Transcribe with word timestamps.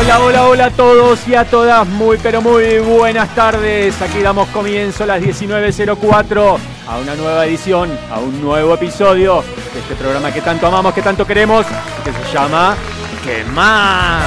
Hola, 0.00 0.20
hola, 0.20 0.46
hola 0.46 0.64
a 0.66 0.70
todos 0.70 1.26
y 1.26 1.34
a 1.34 1.44
todas, 1.44 1.84
muy 1.84 2.18
pero 2.18 2.40
muy 2.40 2.78
buenas 2.78 3.34
tardes. 3.34 4.00
Aquí 4.00 4.20
damos 4.20 4.48
comienzo 4.50 5.02
a 5.02 5.08
las 5.08 5.20
19.04 5.20 6.56
a 6.86 6.98
una 6.98 7.16
nueva 7.16 7.44
edición, 7.46 7.90
a 8.08 8.20
un 8.20 8.40
nuevo 8.40 8.74
episodio 8.74 9.42
de 9.74 9.80
este 9.80 9.96
programa 9.96 10.30
que 10.32 10.40
tanto 10.40 10.68
amamos, 10.68 10.94
que 10.94 11.02
tanto 11.02 11.26
queremos, 11.26 11.66
que 12.04 12.12
se 12.12 12.32
llama 12.32 12.76
¿Qué 13.24 13.42
más? 13.46 14.22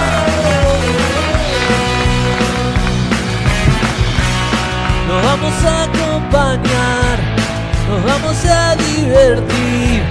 Nos 5.07 5.23
vamos 5.23 5.53
a 5.63 5.83
acompañar, 5.83 7.19
nos 7.87 8.03
vamos 8.03 8.45
a 8.45 8.75
divertir. 8.75 10.03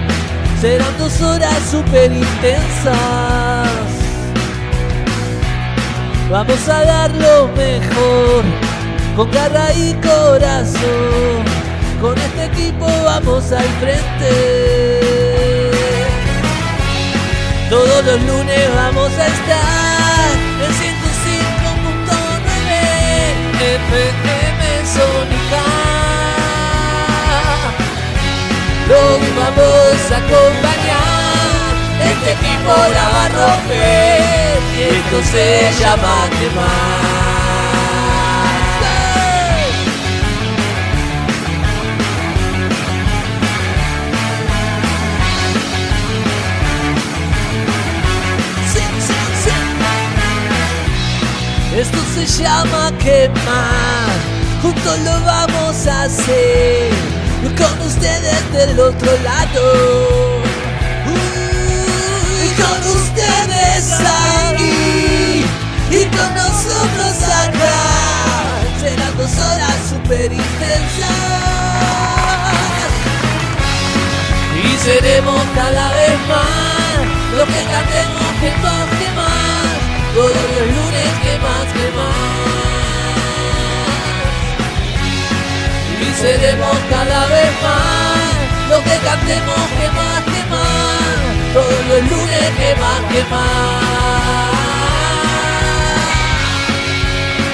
Serán 0.58 0.98
dos 0.98 1.20
horas 1.20 1.58
súper 1.70 2.10
intensas. 2.12 3.39
Vamos 6.30 6.68
a 6.68 6.84
dar 6.84 7.10
lo 7.10 7.48
mejor, 7.56 8.44
con 9.16 9.28
garra 9.32 9.72
y 9.74 9.94
corazón. 9.94 11.42
Con 12.00 12.16
este 12.16 12.44
equipo 12.44 12.86
vamos 13.04 13.50
al 13.50 13.66
frente. 13.80 15.00
Todos 17.68 18.04
los 18.04 18.22
lunes 18.22 18.74
vamos 18.76 19.10
a 19.18 19.26
estar 19.26 20.30
en 20.62 20.70
105.9 20.70 22.10
FM 23.74 24.86
Sónica. 24.86 25.64
Los 28.88 29.18
vamos 29.36 30.12
a 30.12 30.16
acompañar. 30.16 31.09
Este 32.20 32.32
equipo 32.32 32.68
la 32.68 33.08
va 33.08 33.24
a 33.24 33.28
romper 33.28 34.58
y 34.76 34.82
esto 34.82 35.22
se 35.32 35.72
llama 35.80 36.28
quemar. 36.38 37.00
Esto 51.74 51.98
se 52.14 52.42
llama 52.42 52.92
quemar, 52.98 54.10
juntos 54.60 54.98
lo 54.98 55.24
vamos 55.24 55.86
a 55.86 56.02
hacer, 56.02 56.90
con 57.56 57.86
ustedes 57.86 58.52
del 58.52 58.78
otro 58.78 59.10
lado. 59.24 60.39
Ustedes 62.84 63.92
ahí 64.00 65.44
y 65.90 66.04
con 66.16 66.34
nosotros 66.34 67.14
acá. 67.44 67.78
Serán 68.80 69.16
dos 69.16 69.32
horas 69.38 69.76
super 69.90 70.32
y 70.32 70.50
seremos 74.84 75.42
cada 75.54 75.92
vez 75.92 76.18
más 76.28 77.00
lo 77.36 77.44
que 77.46 77.62
cantemos 77.72 78.28
que 78.40 78.50
más 78.62 78.88
que 78.98 79.08
más 79.18 79.60
todos 80.14 80.44
los 80.56 80.66
lunes 80.76 81.10
que 81.22 81.34
más 81.44 81.66
que 81.76 81.86
más. 81.96 82.40
Y 86.00 86.08
seremos 86.20 86.76
cada 86.88 87.26
vez 87.26 87.52
más 87.62 88.40
lo 88.70 88.78
que 88.84 88.96
cantemos 89.04 89.62
que 89.78 89.88
más 89.98 90.22
que 90.24 90.40
más 90.50 90.79
todos 91.52 91.86
los 91.88 92.10
lunes 92.10 92.50
que 92.58 92.80
más 92.80 93.00
que 93.12 93.24
más 93.30 94.00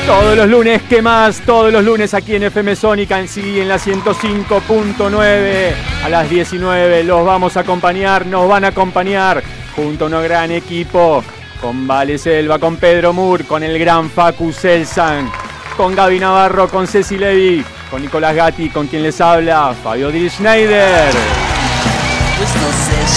Todos 0.07 0.37
los 0.37 0.49
lunes, 0.49 0.83
¿qué 0.89 1.03
más? 1.03 1.41
Todos 1.41 1.73
los 1.73 1.83
lunes 1.83 2.15
aquí 2.15 2.37
en 2.37 2.45
FM 2.45 2.77
Sónica, 2.77 3.19
en 3.19 3.27
sí, 3.27 3.59
en 3.61 3.67
la 3.69 3.77
105.9 3.77 5.73
a 6.05 6.09
las 6.09 6.31
19. 6.31 7.03
Los 7.03 7.27
vamos 7.27 7.57
a 7.57 7.61
acompañar, 7.61 8.25
nos 8.25 8.49
van 8.49 8.65
a 8.65 8.69
acompañar 8.69 9.43
junto 9.75 10.05
a 10.05 10.07
un 10.07 10.23
gran 10.23 10.53
equipo 10.53 11.25
con 11.61 11.89
Vale 11.89 12.19
Selva, 12.19 12.61
con 12.61 12.77
Pedro 12.77 13.13
Moore, 13.13 13.43
con 13.47 13.65
el 13.65 13.77
gran 13.81 14.09
Facu 14.09 14.53
Selsan, 14.53 15.29
con 15.77 15.97
Gaby 15.97 16.21
Navarro, 16.21 16.69
con 16.69 16.87
Ceci 16.87 17.19
Levy, 17.19 17.65
con 17.91 18.01
Nicolás 18.01 18.37
Gatti, 18.37 18.69
con 18.69 18.87
quien 18.87 19.03
les 19.03 19.21
habla, 19.21 19.75
Fabio 19.83 20.13
Di 20.13 20.31
Schneider. 20.31 21.13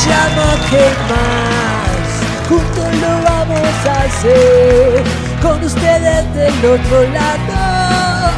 Llama 0.05 0.51
que 0.69 0.85
más, 1.09 2.09
juntos 2.47 2.89
lo 3.01 3.13
vamos 3.29 3.75
a 3.85 4.03
hacer, 4.03 5.03
con 5.41 5.63
ustedes 5.63 6.33
del 6.33 6.65
otro 6.65 6.97
lado, 7.11 8.31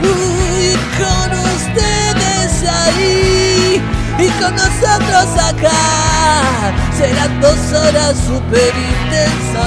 y 0.00 0.74
con 0.96 1.28
ustedes 1.54 2.50
ahí, 2.70 3.82
y 4.18 4.28
con 4.40 4.54
nosotros 4.54 5.26
acá, 5.44 5.82
serán 6.96 7.40
dos 7.40 7.60
horas 7.72 8.16
super 8.26 8.72
intensas, 8.94 9.60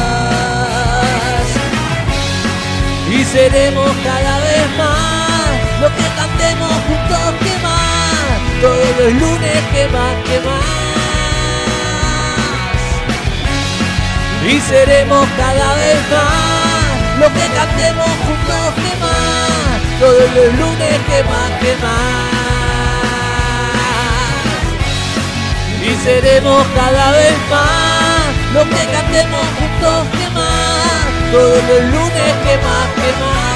y 3.11 3.23
seremos 3.25 3.91
cada 4.03 4.37
vez 4.39 4.67
más, 4.77 5.51
lo 5.81 5.87
que 5.89 6.07
cantemos 6.15 6.73
juntos 6.87 7.33
que 7.39 7.53
más, 7.61 8.39
todos 8.61 8.91
los 8.99 9.13
lunes 9.21 9.59
que 9.73 9.83
más, 9.89 10.15
que 10.25 10.39
más. 10.47 10.82
Y 14.45 14.59
seremos 14.59 15.25
cada 15.37 15.75
vez 15.75 15.99
más, 16.11 17.19
lo 17.19 17.27
que 17.27 17.47
cantemos 17.55 18.07
juntos 18.25 18.73
que 18.75 18.93
más, 18.99 19.99
todos 20.01 20.35
los 20.35 20.59
lunes 20.59 20.99
que 21.07 21.23
más, 21.23 21.49
que 21.61 21.73
más. 21.81 22.33
Y 25.81 25.95
seremos 26.03 26.65
cada 26.75 27.11
vez 27.11 27.37
más, 27.49 28.53
lo 28.53 28.63
que 28.69 28.85
cantemos 28.91 29.45
juntos 29.59 30.07
que 30.11 30.29
más, 30.31 31.31
todos 31.31 31.63
los 31.69 31.81
lunes 31.93 32.33
que 32.43 32.57
más, 32.57 32.87
que 32.95 33.11
más. 33.23 33.52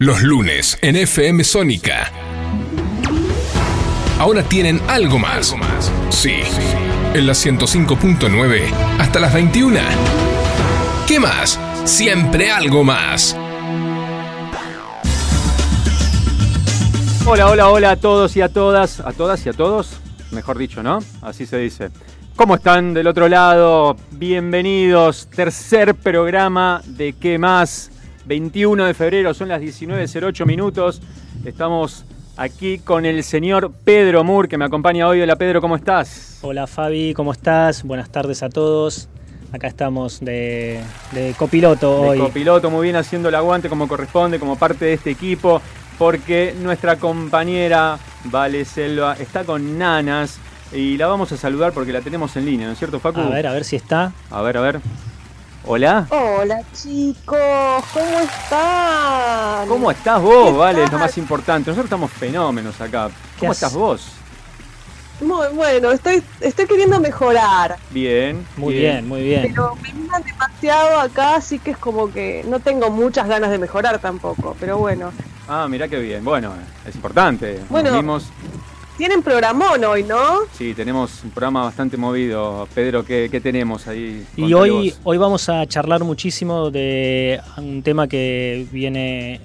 Los 0.00 0.22
lunes 0.22 0.78
en 0.80 0.94
FM 0.94 1.42
Sónica. 1.42 2.12
Ahora 4.20 4.44
tienen 4.44 4.80
algo 4.86 5.18
más. 5.18 5.56
Sí, 6.10 6.36
en 7.14 7.26
la 7.26 7.32
105.9 7.32 8.72
hasta 9.00 9.18
las 9.18 9.34
21. 9.34 9.80
¿Qué 11.08 11.18
más? 11.18 11.58
Siempre 11.84 12.48
algo 12.48 12.84
más. 12.84 13.36
Hola, 17.26 17.48
hola, 17.48 17.68
hola 17.68 17.90
a 17.90 17.96
todos 17.96 18.36
y 18.36 18.40
a 18.40 18.48
todas, 18.48 19.00
a 19.00 19.12
todas 19.12 19.44
y 19.46 19.48
a 19.48 19.52
todos, 19.52 19.98
mejor 20.30 20.58
dicho, 20.58 20.80
¿no? 20.80 21.00
Así 21.22 21.44
se 21.44 21.58
dice. 21.58 21.90
¿Cómo 22.36 22.54
están 22.54 22.94
del 22.94 23.08
otro 23.08 23.28
lado? 23.28 23.96
Bienvenidos, 24.12 25.26
tercer 25.26 25.96
programa 25.96 26.82
de 26.86 27.14
¿Qué 27.14 27.36
más? 27.36 27.90
21 28.28 28.84
de 28.84 28.92
febrero, 28.94 29.32
son 29.32 29.48
las 29.48 29.60
19.08 29.62 30.44
minutos. 30.44 31.00
Estamos 31.46 32.04
aquí 32.36 32.78
con 32.78 33.06
el 33.06 33.24
señor 33.24 33.72
Pedro 33.84 34.22
Moore, 34.22 34.48
que 34.48 34.58
me 34.58 34.66
acompaña 34.66 35.08
hoy. 35.08 35.22
Hola 35.22 35.36
Pedro, 35.36 35.62
¿cómo 35.62 35.76
estás? 35.76 36.38
Hola 36.42 36.66
Fabi, 36.66 37.14
¿cómo 37.14 37.32
estás? 37.32 37.82
Buenas 37.84 38.10
tardes 38.10 38.42
a 38.42 38.50
todos. 38.50 39.08
Acá 39.50 39.66
estamos 39.66 40.20
de, 40.20 40.78
de 41.12 41.34
copiloto 41.38 42.02
De 42.02 42.08
hoy. 42.10 42.18
copiloto, 42.18 42.70
muy 42.70 42.82
bien 42.84 42.96
haciendo 42.96 43.30
el 43.30 43.34
aguante 43.34 43.70
como 43.70 43.88
corresponde, 43.88 44.38
como 44.38 44.56
parte 44.56 44.84
de 44.84 44.92
este 44.92 45.10
equipo, 45.10 45.62
porque 45.96 46.54
nuestra 46.60 46.96
compañera 46.96 47.98
Vale 48.24 48.66
Selva 48.66 49.14
está 49.18 49.44
con 49.44 49.78
nanas 49.78 50.38
y 50.70 50.98
la 50.98 51.06
vamos 51.06 51.32
a 51.32 51.38
saludar 51.38 51.72
porque 51.72 51.94
la 51.94 52.02
tenemos 52.02 52.36
en 52.36 52.44
línea, 52.44 52.66
¿no 52.66 52.74
es 52.74 52.78
cierto, 52.78 53.00
Facu? 53.00 53.20
a 53.20 53.30
ver, 53.30 53.46
a 53.46 53.54
ver 53.54 53.64
si 53.64 53.76
está. 53.76 54.12
a 54.30 54.42
ver. 54.42 54.58
a 54.58 54.60
ver. 54.60 54.80
Hola. 55.70 56.06
Hola 56.08 56.62
chicos, 56.72 57.84
¿cómo 57.92 58.18
están? 58.20 59.68
¿Cómo 59.68 59.90
estás 59.90 60.22
vos, 60.22 60.46
¿Qué 60.50 60.56
Vale? 60.56 60.84
Es 60.84 60.90
lo 60.92 60.98
más 60.98 61.18
importante. 61.18 61.68
Nosotros 61.70 61.84
estamos 61.84 62.10
fenómenos 62.10 62.80
acá. 62.80 63.10
¿Cómo 63.38 63.52
estás 63.52 63.74
vos? 63.74 64.12
Muy 65.20 65.48
bueno, 65.48 65.90
estoy, 65.90 66.22
estoy 66.40 66.66
queriendo 66.66 66.98
mejorar, 67.00 67.76
Bien. 67.90 68.46
Muy 68.56 68.72
bien, 68.74 69.06
muy 69.06 69.20
bien. 69.22 69.42
pero 69.48 69.76
me 69.82 69.92
miran 69.92 70.22
demasiado 70.22 71.00
acá, 71.00 71.34
así 71.34 71.58
que 71.58 71.72
es 71.72 71.76
como 71.76 72.10
que 72.10 72.44
no 72.48 72.60
tengo 72.60 72.88
muchas 72.90 73.28
ganas 73.28 73.50
de 73.50 73.58
mejorar 73.58 73.98
tampoco, 73.98 74.56
pero 74.58 74.78
bueno. 74.78 75.12
Ah, 75.48 75.66
mirá 75.68 75.86
qué 75.88 75.98
bien. 75.98 76.24
Bueno, 76.24 76.54
es 76.86 76.94
importante. 76.94 77.58
Nos 77.58 77.68
Bueno. 77.68 77.92
vimos. 77.92 78.30
Tienen 78.98 79.22
programón 79.22 79.84
hoy, 79.84 80.02
¿no? 80.02 80.40
Sí, 80.52 80.74
tenemos 80.74 81.22
un 81.22 81.30
programa 81.30 81.62
bastante 81.62 81.96
movido. 81.96 82.66
Pedro, 82.74 83.04
¿qué, 83.04 83.28
qué 83.30 83.40
tenemos 83.40 83.86
ahí? 83.86 84.26
Y 84.36 84.52
hoy, 84.52 84.70
vos. 84.90 85.00
hoy 85.04 85.18
vamos 85.18 85.48
a 85.48 85.64
charlar 85.68 86.02
muchísimo 86.02 86.72
de 86.72 87.40
un 87.58 87.84
tema 87.84 88.08
que 88.08 88.66
viene 88.72 89.40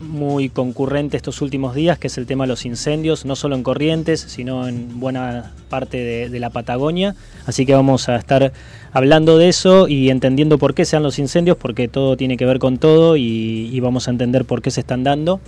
muy 0.00 0.48
concurrente 0.48 1.16
estos 1.16 1.40
últimos 1.42 1.76
días, 1.76 1.96
que 1.96 2.08
es 2.08 2.18
el 2.18 2.26
tema 2.26 2.42
de 2.42 2.48
los 2.48 2.66
incendios, 2.66 3.24
no 3.24 3.36
solo 3.36 3.54
en 3.54 3.62
Corrientes, 3.62 4.20
sino 4.20 4.66
en 4.66 4.98
buena 4.98 5.52
parte 5.68 5.98
de, 5.98 6.28
de 6.28 6.40
la 6.40 6.50
Patagonia. 6.50 7.14
Así 7.46 7.66
que 7.66 7.74
vamos 7.74 8.08
a 8.08 8.16
estar 8.16 8.52
hablando 8.92 9.38
de 9.38 9.48
eso 9.48 9.86
y 9.86 10.10
entendiendo 10.10 10.58
por 10.58 10.74
qué 10.74 10.84
se 10.84 10.96
dan 10.96 11.04
los 11.04 11.20
incendios, 11.20 11.56
porque 11.56 11.86
todo 11.86 12.16
tiene 12.16 12.36
que 12.36 12.46
ver 12.46 12.58
con 12.58 12.78
todo 12.78 13.16
y, 13.16 13.70
y 13.72 13.78
vamos 13.78 14.08
a 14.08 14.10
entender 14.10 14.44
por 14.44 14.60
qué 14.60 14.72
se 14.72 14.80
están 14.80 15.04
dando. 15.04 15.40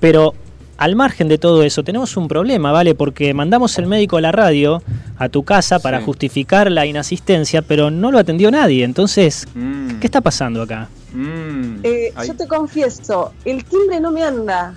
Pero 0.00 0.32
al 0.76 0.96
margen 0.96 1.28
de 1.28 1.38
todo 1.38 1.62
eso, 1.62 1.82
tenemos 1.84 2.16
un 2.16 2.28
problema, 2.28 2.72
¿vale? 2.72 2.94
Porque 2.94 3.32
mandamos 3.34 3.78
el 3.78 3.86
médico 3.86 4.16
a 4.16 4.20
la 4.20 4.32
radio, 4.32 4.82
a 5.18 5.28
tu 5.28 5.42
casa, 5.44 5.78
para 5.78 5.98
Sí. 6.00 6.04
justificar 6.04 6.70
la 6.70 6.86
inasistencia, 6.86 7.62
pero 7.62 7.90
no 7.90 8.10
lo 8.10 8.18
atendió 8.18 8.50
nadie. 8.50 8.84
Entonces, 8.84 9.46
Mm, 9.54 9.98
¿qué 10.00 10.06
está 10.06 10.20
pasando 10.20 10.62
acá? 10.62 10.88
mm, 11.12 11.76
Eh, 11.84 12.12
yo 12.26 12.34
te 12.36 12.46
confieso, 12.48 13.32
el 13.44 13.64
timbre 13.64 14.00
no 14.00 14.10
me 14.10 14.22
anda. 14.24 14.74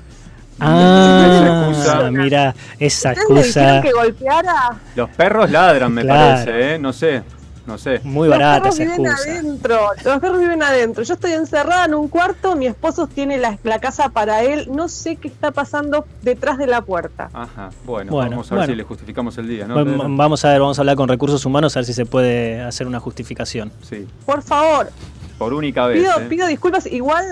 Ah, 0.59 1.27
excusa. 1.45 2.09
mira, 2.11 2.55
esa 2.79 3.09
¿Ustedes 3.13 3.29
me 3.29 3.43
dijeron 3.43 3.75
excusa 3.75 3.81
que 3.81 3.91
golpeara? 3.91 4.53
Los 4.95 5.09
perros 5.11 5.51
ladran, 5.51 5.91
me 5.93 6.01
Claro. 6.01 6.19
parece, 6.43 6.73
¿eh? 6.75 6.79
No 6.79 6.93
sé, 6.93 7.21
no 7.67 7.77
sé. 7.77 7.99
muy 8.03 8.27
los 8.27 8.37
barata 8.37 8.61
perros 8.63 8.79
esa 8.79 8.83
viven 8.95 9.05
excusa. 9.11 9.29
adentro, 9.31 9.79
los 10.05 10.19
perros 10.19 10.39
viven 10.39 10.63
adentro. 10.63 11.03
Yo 11.03 11.13
estoy 11.13 11.33
encerrada 11.33 11.85
en 11.85 11.93
un 11.93 12.07
cuarto, 12.07 12.55
mi 12.55 12.65
esposo 12.65 13.05
tiene 13.07 13.37
la, 13.37 13.57
la 13.63 13.79
casa 13.79 14.09
para 14.09 14.41
él, 14.43 14.67
no 14.71 14.87
sé 14.89 15.17
qué 15.17 15.27
está 15.27 15.51
pasando 15.51 16.05
detrás 16.23 16.57
de 16.57 16.65
la 16.67 16.81
puerta. 16.81 17.29
Ajá, 17.33 17.69
bueno, 17.85 18.11
Bueno, 18.11 18.31
vamos 18.31 18.51
a 18.51 18.55
ver 18.55 18.59
bueno. 18.61 18.73
si 18.73 18.77
le 18.77 18.83
justificamos 18.83 19.37
el 19.37 19.47
día, 19.47 19.67
¿no? 19.67 19.73
Bueno, 19.75 19.91
Pedro? 19.91 20.07
Vamos 20.15 20.43
a 20.45 20.49
ver, 20.49 20.59
vamos 20.61 20.79
a 20.79 20.81
hablar 20.81 20.95
con 20.95 21.07
recursos 21.09 21.45
humanos 21.45 21.75
a 21.75 21.79
ver 21.79 21.85
si 21.85 21.93
se 21.93 22.05
puede 22.05 22.61
hacer 22.61 22.87
una 22.87 22.99
justificación. 22.99 23.71
Sí, 23.81 24.07
Por 24.25 24.41
favor, 24.41 24.89
por 25.37 25.53
única 25.53 25.85
vez. 25.87 26.01
pido, 26.01 26.19
¿eh? 26.19 26.25
pido 26.29 26.47
disculpas, 26.47 26.85
igual, 26.87 27.25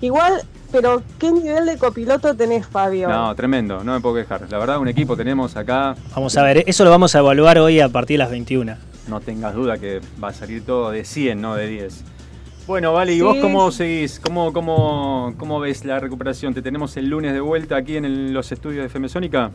igual, 0.00 0.42
pero 0.72 1.02
¿qué 1.18 1.30
nivel 1.32 1.66
de 1.66 1.78
copiloto 1.78 2.34
tenés, 2.34 2.66
Fabio? 2.66 3.08
No, 3.08 3.34
tremendo, 3.34 3.82
no 3.84 3.92
me 3.94 4.00
puedo 4.00 4.16
quejar. 4.16 4.42
La 4.50 4.58
verdad, 4.58 4.78
un 4.78 4.88
equipo 4.88 5.16
tenemos 5.16 5.56
acá. 5.56 5.94
Vamos 6.14 6.36
a 6.36 6.42
ver, 6.42 6.64
eso 6.66 6.84
lo 6.84 6.90
vamos 6.90 7.14
a 7.14 7.20
evaluar 7.20 7.58
hoy 7.58 7.80
a 7.80 7.88
partir 7.88 8.14
de 8.14 8.18
las 8.24 8.30
21. 8.30 8.76
No 9.08 9.20
tengas 9.20 9.54
duda 9.54 9.78
que 9.78 10.00
va 10.22 10.28
a 10.28 10.32
salir 10.32 10.64
todo 10.64 10.90
de 10.90 11.04
100, 11.04 11.40
no 11.40 11.54
de 11.54 11.66
10. 11.66 12.04
Bueno, 12.66 12.92
vale, 12.92 13.12
¿y 13.14 13.16
Sí. 13.16 13.22
vos 13.22 13.36
cómo 13.40 13.70
seguís? 13.70 14.20
¿Cómo, 14.20 14.52
cómo, 14.52 15.32
¿Cómo 15.38 15.58
ves 15.60 15.84
la 15.86 15.98
recuperación? 15.98 16.52
¿Te 16.52 16.60
tenemos 16.60 16.96
el 16.98 17.08
lunes 17.08 17.32
de 17.32 17.40
vuelta 17.40 17.76
aquí 17.76 17.96
en 17.96 18.04
el- 18.04 18.32
los 18.34 18.52
estudios 18.52 18.82
de 18.82 18.88
Femesónica? 18.90 19.50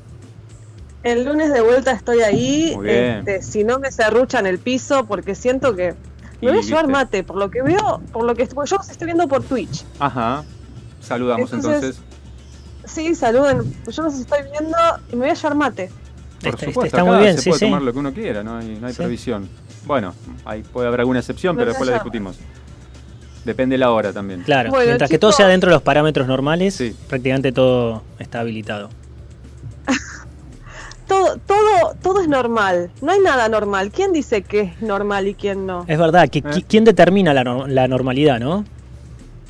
El 1.03 1.25
lunes 1.25 1.53
de 1.53 1.61
vuelta 1.61 1.91
estoy 1.91 2.21
ahí, 2.21 2.75
este, 2.85 3.41
si 3.43 3.63
no 3.63 3.77
me 3.77 3.91
cerruchan 3.91 4.47
el 4.47 4.57
piso, 4.57 5.05
porque 5.05 5.35
siento 5.35 5.75
que 5.75 5.93
me 6.41 6.49
voy 6.49 6.57
a 6.59 6.61
llevar 6.61 6.87
mate, 6.87 7.23
por 7.23 7.35
lo 7.35 7.51
que 7.51 7.61
veo, 7.61 8.01
por 8.11 8.23
lo 8.25 8.33
que 8.35 8.45
porque 8.47 8.69
yo 8.71 8.77
los 8.77 8.89
estoy 8.89 9.05
viendo 9.05 9.27
por 9.27 9.43
Twitch. 9.43 9.83
Ajá. 9.99 10.43
Saludamos 11.01 11.51
Entonces, 11.53 11.97
entonces. 11.99 12.03
Sí, 12.85 13.13
saluden, 13.15 13.61
yo 13.91 14.03
los 14.03 14.13
estoy 14.15 14.39
viendo 14.43 14.77
y 15.11 15.15
me 15.17 15.21
voy 15.23 15.29
a 15.29 15.33
llevar 15.33 15.55
mate. 15.55 15.91
Por 16.43 16.53
Está- 16.55 16.65
supuesto, 16.67 16.97
está 16.97 17.03
muy 17.03 17.17
bien, 17.19 17.35
se 17.35 17.41
sí, 17.43 17.49
puede 17.49 17.59
sí. 17.59 17.65
tomar 17.65 17.81
lo 17.81 17.93
que 17.93 17.99
uno 17.99 18.13
quiera, 18.13 18.43
no 18.43 18.57
hay, 18.57 18.77
no 18.79 18.87
hay 18.87 18.93
Sí. 18.93 18.97
previsión. 18.97 19.49
Bueno, 19.85 20.13
ahí 20.45 20.61
puede 20.63 20.87
haber 20.87 20.99
alguna 21.01 21.19
excepción, 21.19 21.55
pero 21.55 21.69
después 21.69 21.87
la 21.89 21.95
discutimos. 21.95 22.37
Depende 23.45 23.73
de 23.73 23.77
la 23.79 23.91
hora 23.91 24.13
también. 24.13 24.41
Claro, 24.43 24.69
Bueno, 24.69 24.85
mientras 24.85 25.09
que 25.09 25.19
todo 25.19 25.31
sea 25.33 25.47
dentro 25.47 25.69
de 25.69 25.73
los 25.75 25.81
parámetros 25.83 26.27
normales, 26.27 26.75
Sí. 26.75 26.95
prácticamente 27.09 27.51
todo 27.51 28.01
está 28.19 28.39
habilitado. 28.39 28.89
Todo, 31.07 31.37
todo, 31.45 31.95
todo 32.01 32.21
es 32.21 32.27
normal, 32.29 32.89
no 33.01 33.11
hay 33.11 33.19
nada 33.19 33.49
normal. 33.49 33.91
¿Quién 33.91 34.13
dice 34.13 34.41
que 34.41 34.61
es 34.61 34.81
normal 34.81 35.27
y 35.27 35.33
quién 35.35 35.65
no? 35.67 35.83
Es 35.87 35.99
verdad, 35.99 36.29
que, 36.29 36.39
Eh. 36.39 36.43
qui- 36.43 36.65
¿quién 36.67 36.85
determina 36.85 37.33
la, 37.33 37.43
no- 37.43 37.67
la 37.67 37.87
normalidad, 37.89 38.39
no? 38.39 38.63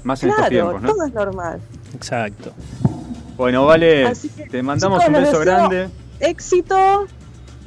Más 0.03 0.21
en 0.23 0.29
estos 0.29 0.47
Claro, 0.47 0.49
tiempos, 0.49 0.81
¿no? 0.81 0.89
todo 0.93 1.05
es 1.05 1.13
normal. 1.13 1.61
Exacto. 1.93 2.51
Bueno, 3.37 3.65
vale, 3.65 4.11
que, 4.35 4.43
te 4.49 4.63
mandamos 4.63 4.99
chicos, 4.99 5.15
un 5.15 5.23
beso 5.23 5.39
deseo- 5.39 5.45
grande. 5.45 5.89
Éxito, 6.23 7.05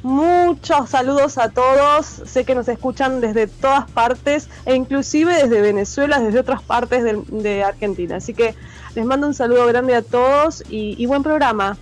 muchos 0.01 0.89
saludos 0.89 1.37
a 1.37 1.49
todos. 1.49 2.05
Sé 2.25 2.43
que 2.43 2.55
nos 2.55 2.67
escuchan 2.67 3.21
desde 3.21 3.45
todas 3.45 3.89
partes 3.91 4.49
e 4.65 4.73
inclusive 4.75 5.31
desde 5.33 5.61
Venezuela, 5.61 6.19
desde 6.19 6.39
otras 6.39 6.63
partes 6.63 7.03
de, 7.27 7.63
Argentina. 7.63 8.15
Así 8.15 8.33
que 8.33 8.55
les 8.95 9.05
mando 9.05 9.27
un 9.27 9.35
saludo 9.35 9.67
grande 9.67 9.93
a 9.95 10.01
todos 10.01 10.63
y, 10.69 10.95
y 10.97 11.05
buen 11.05 11.21
programa. 11.21 11.77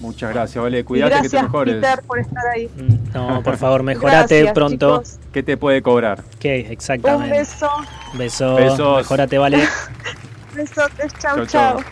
Muchas 0.00 0.32
gracias, 0.32 0.62
vale. 0.62 0.82
Cuídate 0.84 1.10
que 1.10 1.16
te 1.16 1.22
gracias, 1.28 1.42
mejores. 1.42 1.74
Peter, 1.76 2.02
por 2.06 2.18
estar 2.18 2.46
ahí. 2.54 2.68
Mm, 2.74 3.12
No, 3.14 3.42
por 3.42 3.56
favor, 3.58 3.82
mejorate 3.92 4.36
Gracias, 4.38 4.54
pronto. 4.54 5.02
chicos. 5.02 5.18
¿Qué 5.32 5.42
te 5.42 5.56
puede 5.58 5.82
cobrar? 5.82 6.24
¿Qué? 6.40 6.64
Un 6.66 6.72
Exactamente. 6.72 7.38
beso. 7.38 7.68
Beso. 8.14 8.54
Besos. 8.54 8.96
Mejorate, 8.98 9.36
vale. 9.38 9.58
Besotes. 10.54 11.12
Chau, 11.20 11.36
Chau, 11.36 11.46
chau. 11.46 11.76
chau. 11.78 11.84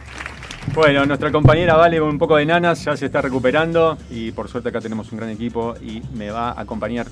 Bueno, 0.75 1.05
nuestra 1.05 1.31
compañera 1.31 1.75
Vale 1.77 1.99
con 1.99 2.09
un 2.09 2.19
poco 2.19 2.37
de 2.37 2.47
nanas 2.47 2.85
ya 2.85 2.97
se 2.97 3.07
está 3.07 3.21
recuperando 3.21 3.99
y 4.11 4.33
por 4.33 4.49
suerte 4.49 4.71
acá 4.71 4.81
tenemos 4.81 5.11
un 5.13 5.19
gran 5.19 5.31
equipo 5.31 5.75
y 5.83 6.03
me 6.17 6.31
va 6.31 6.51
a 6.53 6.61
acompañar 6.63 7.07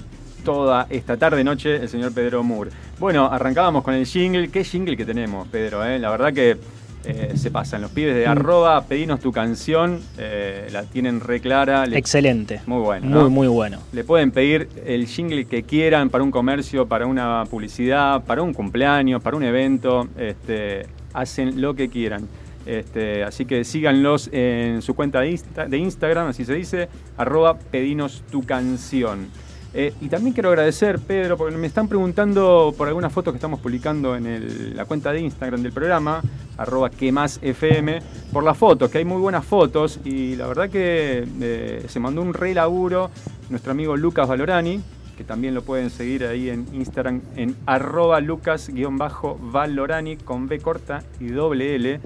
toda 0.44 0.86
esta 0.88 1.18
tarde 1.18 1.44
noche 1.44 1.76
el 1.76 1.88
señor 1.90 2.12
Pedro 2.14 2.42
Moore. 2.42 2.70
Bueno, 2.98 3.26
arrancábamos 3.26 3.84
con 3.84 3.92
el 3.94 4.06
jingle. 4.06 4.48
¿Qué 4.50 4.64
jingle 4.64 4.96
que 4.96 5.04
tenemos, 5.04 5.46
Pedro? 5.48 5.84
eh? 5.84 5.98
La 5.98 6.10
verdad 6.10 6.32
que 6.32 6.56
eh, 7.04 7.32
se 7.34 7.50
pasan. 7.50 7.82
Los 7.82 7.90
pibes 7.90 8.14
de 8.14 8.26
Mm. 8.26 8.30
arroba, 8.30 8.82
pedinos 8.84 9.20
tu 9.20 9.30
canción, 9.32 10.00
eh, 10.18 10.68
la 10.72 10.82
tienen 10.84 11.20
re 11.20 11.40
clara. 11.40 11.84
Le- 11.86 11.96
Excelente. 11.98 12.60
Muy 12.66 12.80
bueno. 12.80 13.06
Muy, 13.06 13.18
¿no? 13.24 13.30
muy 13.30 13.48
bueno. 13.48 13.78
Le 13.92 14.04
pueden 14.04 14.30
pedir 14.30 14.68
el 14.86 15.06
jingle 15.06 15.44
que 15.46 15.62
quieran 15.64 16.08
para 16.10 16.24
un 16.24 16.30
comercio, 16.30 16.86
para 16.86 17.06
una 17.06 17.44
publicidad, 17.50 18.22
para 18.24 18.40
un 18.42 18.52
cumpleaños, 18.54 19.22
para 19.22 19.36
un 19.36 19.42
evento. 19.44 20.08
Este, 20.18 20.86
hacen 21.12 21.60
lo 21.60 21.74
que 21.74 21.88
quieran. 21.88 22.26
Este, 22.66 23.24
así 23.24 23.46
que 23.46 23.64
síganlos 23.64 24.28
en 24.32 24.82
su 24.82 24.94
cuenta 24.94 25.20
de, 25.20 25.30
Insta- 25.32 25.68
de 25.68 25.78
Instagram, 25.78 26.28
así 26.28 26.44
se 26.44 26.54
dice, 26.54 26.88
arroba 27.16 27.58
pedinos 27.58 28.22
tu 28.30 28.42
canción. 28.42 29.28
Eh, 29.72 29.94
y 30.00 30.08
también 30.08 30.34
quiero 30.34 30.48
agradecer, 30.48 30.98
Pedro, 30.98 31.36
porque 31.36 31.56
me 31.56 31.66
están 31.68 31.86
preguntando 31.88 32.74
por 32.76 32.88
algunas 32.88 33.12
fotos 33.12 33.32
que 33.32 33.36
estamos 33.36 33.60
publicando 33.60 34.16
en 34.16 34.26
el- 34.26 34.76
la 34.76 34.84
cuenta 34.84 35.12
de 35.12 35.20
Instagram 35.20 35.62
del 35.62 35.72
programa, 35.72 36.20
arroba 36.58 36.90
que 36.90 37.12
más 37.12 37.38
FM, 37.40 38.00
por 38.32 38.42
las 38.42 38.58
fotos, 38.58 38.90
que 38.90 38.98
hay 38.98 39.04
muy 39.04 39.20
buenas 39.20 39.44
fotos 39.44 40.00
y 40.04 40.34
la 40.34 40.48
verdad 40.48 40.68
que 40.68 41.24
eh, 41.40 41.84
se 41.88 42.00
mandó 42.00 42.20
un 42.20 42.34
re 42.34 42.52
laburo 42.52 43.10
nuestro 43.48 43.70
amigo 43.72 43.96
Lucas 43.96 44.28
Valorani, 44.28 44.80
que 45.20 45.24
también 45.24 45.52
lo 45.52 45.60
pueden 45.60 45.90
seguir 45.90 46.24
ahí 46.24 46.48
en 46.48 46.66
Instagram 46.72 47.20
en 47.36 47.54
arroba 47.66 48.22
lucas-valorani 48.22 50.16
con 50.16 50.48
B 50.48 50.60
corta 50.60 51.02
y 51.20 51.26
doble 51.26 51.74
L. 51.74 52.00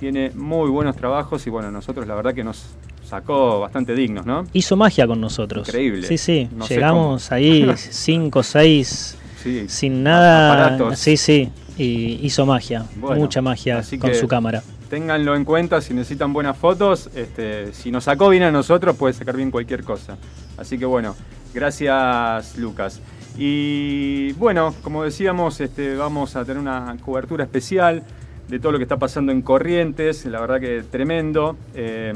Tiene 0.00 0.30
muy 0.34 0.70
buenos 0.70 0.96
trabajos 0.96 1.46
y 1.46 1.50
bueno, 1.50 1.70
nosotros 1.70 2.06
la 2.06 2.14
verdad 2.14 2.32
que 2.32 2.42
nos 2.42 2.64
sacó 3.04 3.60
bastante 3.60 3.94
dignos, 3.94 4.24
¿no? 4.24 4.46
Hizo 4.54 4.74
magia 4.74 5.06
con 5.06 5.20
nosotros. 5.20 5.68
Increíble. 5.68 6.06
Sí, 6.06 6.16
sí. 6.16 6.48
No 6.56 6.66
Llegamos 6.66 7.30
ahí 7.30 7.70
cinco, 7.76 8.42
seis, 8.42 9.18
Sí. 9.42 9.66
sin 9.68 10.02
nada. 10.02 10.54
Aparatos. 10.54 10.98
Sí, 10.98 11.18
sí. 11.18 11.50
Y 11.76 12.20
hizo 12.26 12.46
magia. 12.46 12.86
Bueno, 12.96 13.20
mucha 13.20 13.42
magia 13.42 13.82
con 14.00 14.14
su 14.14 14.26
cámara. 14.26 14.62
Ténganlo 14.88 15.36
en 15.36 15.44
cuenta 15.44 15.82
si 15.82 15.92
necesitan 15.92 16.32
buenas 16.32 16.56
fotos. 16.56 17.10
Este, 17.14 17.74
si 17.74 17.90
nos 17.90 18.04
sacó 18.04 18.30
bien 18.30 18.44
a 18.44 18.50
nosotros, 18.50 18.96
puede 18.96 19.12
sacar 19.12 19.36
bien 19.36 19.50
cualquier 19.50 19.84
cosa. 19.84 20.16
Así 20.56 20.78
que 20.78 20.86
bueno, 20.86 21.14
gracias 21.56 22.56
Lucas. 22.58 23.00
Y 23.38 24.32
bueno, 24.34 24.74
como 24.82 25.02
decíamos, 25.02 25.60
este, 25.60 25.96
vamos 25.96 26.36
a 26.36 26.44
tener 26.44 26.58
una 26.58 26.96
cobertura 27.04 27.44
especial 27.44 28.02
de 28.48 28.58
todo 28.60 28.72
lo 28.72 28.78
que 28.78 28.84
está 28.84 28.98
pasando 28.98 29.32
en 29.32 29.42
Corrientes. 29.42 30.26
La 30.26 30.40
verdad 30.40 30.60
que 30.60 30.82
tremendo. 30.82 31.56
Eh, 31.74 32.12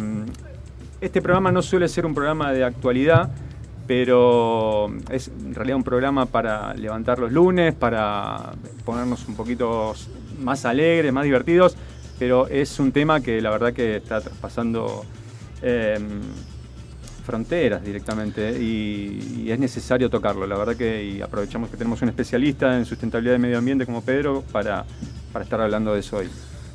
este 1.00 1.22
programa 1.22 1.50
no 1.50 1.62
suele 1.62 1.88
ser 1.88 2.04
un 2.04 2.14
programa 2.14 2.52
de 2.52 2.62
actualidad, 2.62 3.30
pero 3.86 4.92
es 5.10 5.28
en 5.28 5.54
realidad 5.54 5.78
un 5.78 5.84
programa 5.84 6.26
para 6.26 6.74
levantar 6.74 7.18
los 7.18 7.32
lunes, 7.32 7.74
para 7.74 8.52
ponernos 8.84 9.26
un 9.26 9.34
poquito 9.34 9.94
más 10.38 10.66
alegres, 10.66 11.10
más 11.12 11.24
divertidos, 11.24 11.76
pero 12.18 12.46
es 12.48 12.78
un 12.78 12.92
tema 12.92 13.22
que 13.22 13.40
la 13.40 13.48
verdad 13.50 13.72
que 13.72 13.96
está 13.96 14.20
traspasando 14.20 15.06
em, 15.62 16.20
fronteras 17.20 17.84
directamente 17.84 18.60
y, 18.60 19.42
y, 19.44 19.50
es 19.50 19.58
necesario 19.58 20.10
tocarlo. 20.10 20.46
La 20.46 20.56
verdad 20.56 20.76
que 20.76 21.04
y 21.04 21.20
aprovechamos 21.20 21.70
que 21.70 21.76
tenemos 21.76 22.02
un 22.02 22.08
especialista 22.08 22.76
en 22.76 22.84
sustentabilidad 22.84 23.34
de 23.34 23.38
medio 23.38 23.58
ambiente 23.58 23.86
como 23.86 24.02
Pedro 24.02 24.42
para, 24.52 24.84
para 25.32 25.44
estar 25.44 25.60
hablando 25.60 25.94
de 25.94 26.00
eso 26.00 26.18
hoy. 26.18 26.28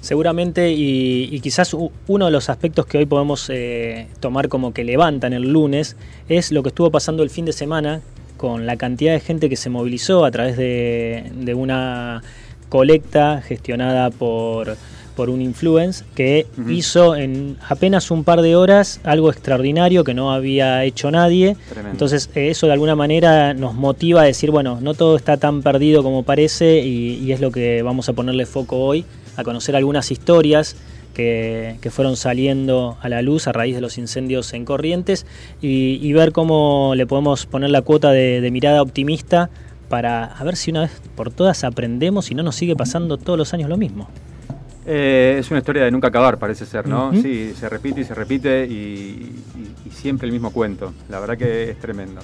Seguramente, 0.05 0.71
y, 0.71 1.39
quizás 1.39 1.73
uno 1.73 2.25
de 2.25 2.31
los 2.31 2.51
aspectos 2.51 2.85
que 2.85 2.99
hoy 2.99 3.07
podemos 3.07 3.49
eh, 3.49 4.07
tomar 4.19 4.49
como 4.49 4.71
que 4.71 4.83
levantan 4.83 5.33
el 5.33 5.51
lunes 5.51 5.97
es 6.29 6.51
lo 6.51 6.61
que 6.61 6.69
estuvo 6.69 6.91
pasando 6.91 7.23
el 7.23 7.31
fin 7.31 7.45
de 7.45 7.53
semana 7.53 8.01
con 8.37 8.67
la 8.67 8.77
cantidad 8.77 9.13
de 9.13 9.19
gente 9.19 9.49
que 9.49 9.55
se 9.55 9.71
movilizó 9.71 10.23
a 10.23 10.29
través 10.29 10.57
de, 10.57 11.53
una 11.55 12.21
colecta 12.69 13.41
gestionada 13.41 14.11
por, 14.11 14.77
por 15.15 15.29
un 15.29 15.41
influence 15.41 16.03
que 16.15 16.45
hizo 16.69 17.15
en 17.15 17.57
apenas 17.67 18.11
un 18.11 18.23
par 18.23 18.41
de 18.41 18.55
horas 18.55 18.99
algo 19.03 19.31
extraordinario 19.31 20.03
que 20.03 20.13
no 20.13 20.31
había 20.31 20.83
hecho 20.83 21.11
nadie. 21.11 21.55
Entonces 21.91 22.29
eh, 22.35 22.49
eso 22.49 22.67
de 22.67 22.73
alguna 22.73 22.95
manera 22.95 23.53
nos 23.53 23.73
motiva 23.73 24.21
a 24.21 24.25
decir, 24.25 24.51
bueno, 24.51 24.79
no 24.81 24.93
todo 24.93 25.15
está 25.15 25.37
tan 25.37 25.61
perdido 25.61 26.03
como 26.03 26.23
parece 26.23 26.79
y 26.79 27.31
es 27.31 27.39
lo 27.41 27.51
que 27.51 27.81
vamos 27.81 28.09
a 28.09 28.13
ponerle 28.13 28.45
foco 28.45 28.77
hoy 28.77 29.05
a 29.37 29.43
conocer 29.43 29.75
algunas 29.75 30.11
historias 30.11 30.75
que, 31.15 31.89
fueron 31.89 32.17
saliendo 32.17 32.97
a 33.01 33.09
la 33.09 33.21
luz 33.21 33.47
a 33.47 33.53
raíz 33.53 33.73
de 33.73 33.81
los 33.81 33.97
incendios 33.97 34.53
en 34.53 34.65
Corrientes 34.65 35.25
y, 35.61 36.11
ver 36.13 36.31
cómo 36.31 36.93
le 36.95 37.07
podemos 37.07 37.45
poner 37.45 37.71
la 37.71 37.81
cuota 37.81 38.11
de, 38.11 38.47
mirada 38.51 38.81
optimista 38.81 39.49
para 39.89 40.25
a 40.25 40.43
ver 40.43 40.55
si 40.55 40.71
una 40.71 40.81
vez 40.81 41.01
por 41.15 41.31
todas 41.31 41.63
aprendemos 41.63 42.31
y 42.31 42.35
no 42.35 42.43
nos 42.43 42.55
sigue 42.55 42.75
pasando 42.75 43.17
todos 43.17 43.37
los 43.37 43.53
años 43.53 43.69
lo 43.69 43.77
mismo. 43.77 44.09
Eh, 44.85 45.37
es 45.39 45.49
una 45.49 45.57
historia 45.59 45.83
de 45.83 45.91
nunca 45.91 46.09
acabar, 46.09 46.37
parece 46.37 46.65
ser, 46.65 46.85
¿no? 46.87 47.13
Sí, 47.13 47.53
se 47.55 47.69
repite 47.69 48.01
y 48.01 48.03
se 48.03 48.13
repite 48.13 48.65
y, 48.65 49.41
siempre 49.91 50.27
el 50.27 50.33
mismo 50.33 50.51
cuento. 50.51 50.93
La 51.09 51.19
verdad 51.19 51.35
que 51.37 51.71
es 51.71 51.79
tremendo. 51.79 52.21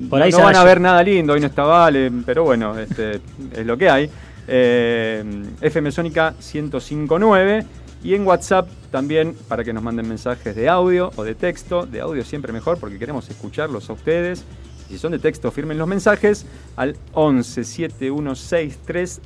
por 0.09 0.23
ahí 0.23 0.31
no, 0.31 0.39
van 0.41 0.57
a 0.57 0.65
ver 0.65 0.81
nada 0.81 1.03
lindo, 1.03 1.35
hoy 1.35 1.41
no 1.41 1.47
está 1.47 1.65
Vale, 1.65 2.11
pero 2.25 2.45
bueno, 2.45 2.79
este, 2.79 3.21
es 3.53 3.67
lo 3.67 3.77
que 3.77 3.91
hay. 3.91 4.11
Eh, 4.49 5.23
FM 5.61 5.93
Sónica 5.93 6.31
1059 6.39 7.67
y 8.03 8.15
en 8.15 8.27
WhatsApp 8.27 8.67
también 8.91 9.37
para 9.47 9.62
que 9.62 9.75
nos 9.75 9.83
manden 9.83 10.09
mensajes 10.09 10.57
de 10.57 10.71
audio 10.71 11.12
o 11.17 11.23
de 11.23 11.35
texto, 11.35 11.85
de 11.85 12.00
audio 12.00 12.25
siempre 12.25 12.50
mejor 12.50 12.79
porque 12.79 12.99
queremos 12.99 13.29
escucharlos 13.29 13.91
a 13.91 13.93
ustedes. 13.93 14.43
Si 14.89 14.97
son 14.97 15.12
de 15.12 15.19
texto, 15.19 15.50
firmen 15.50 15.77
los 15.77 15.87
mensajes 15.87 16.47
al 16.77 16.97
11 17.12 17.62
7163 17.62 19.21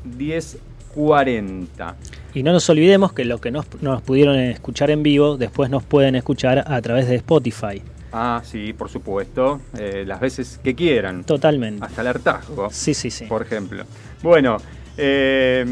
1040. 0.97 1.97
Y 2.35 2.43
no 2.43 2.53
nos 2.53 2.69
olvidemos 2.69 3.13
que 3.13 3.25
los 3.25 3.41
que 3.41 3.51
no 3.51 3.65
nos 3.81 4.03
pudieron 4.03 4.37
escuchar 4.37 4.91
en 4.91 5.03
vivo, 5.03 5.37
después 5.37 5.71
nos 5.71 5.83
pueden 5.85 6.15
escuchar 6.17 6.65
a 6.67 6.81
través 6.83 7.09
de 7.09 7.17
Spotify. 7.17 7.83
Ah, 8.13 8.43
sí, 8.45 8.73
por 8.73 8.89
supuesto. 8.89 9.61
Eh, 9.79 10.05
las 10.07 10.21
veces 10.21 10.61
que 10.63 10.75
quieran. 10.75 11.25
Totalmente. 11.25 11.85
Hasta 11.85 12.01
el 12.01 12.07
hartazgo. 12.09 12.69
Sí, 12.71 12.95
sí, 12.95 13.11
sí. 13.11 13.25
Por 13.27 13.43
ejemplo. 13.43 13.85
Bueno, 14.23 14.57
eh, 14.97 15.65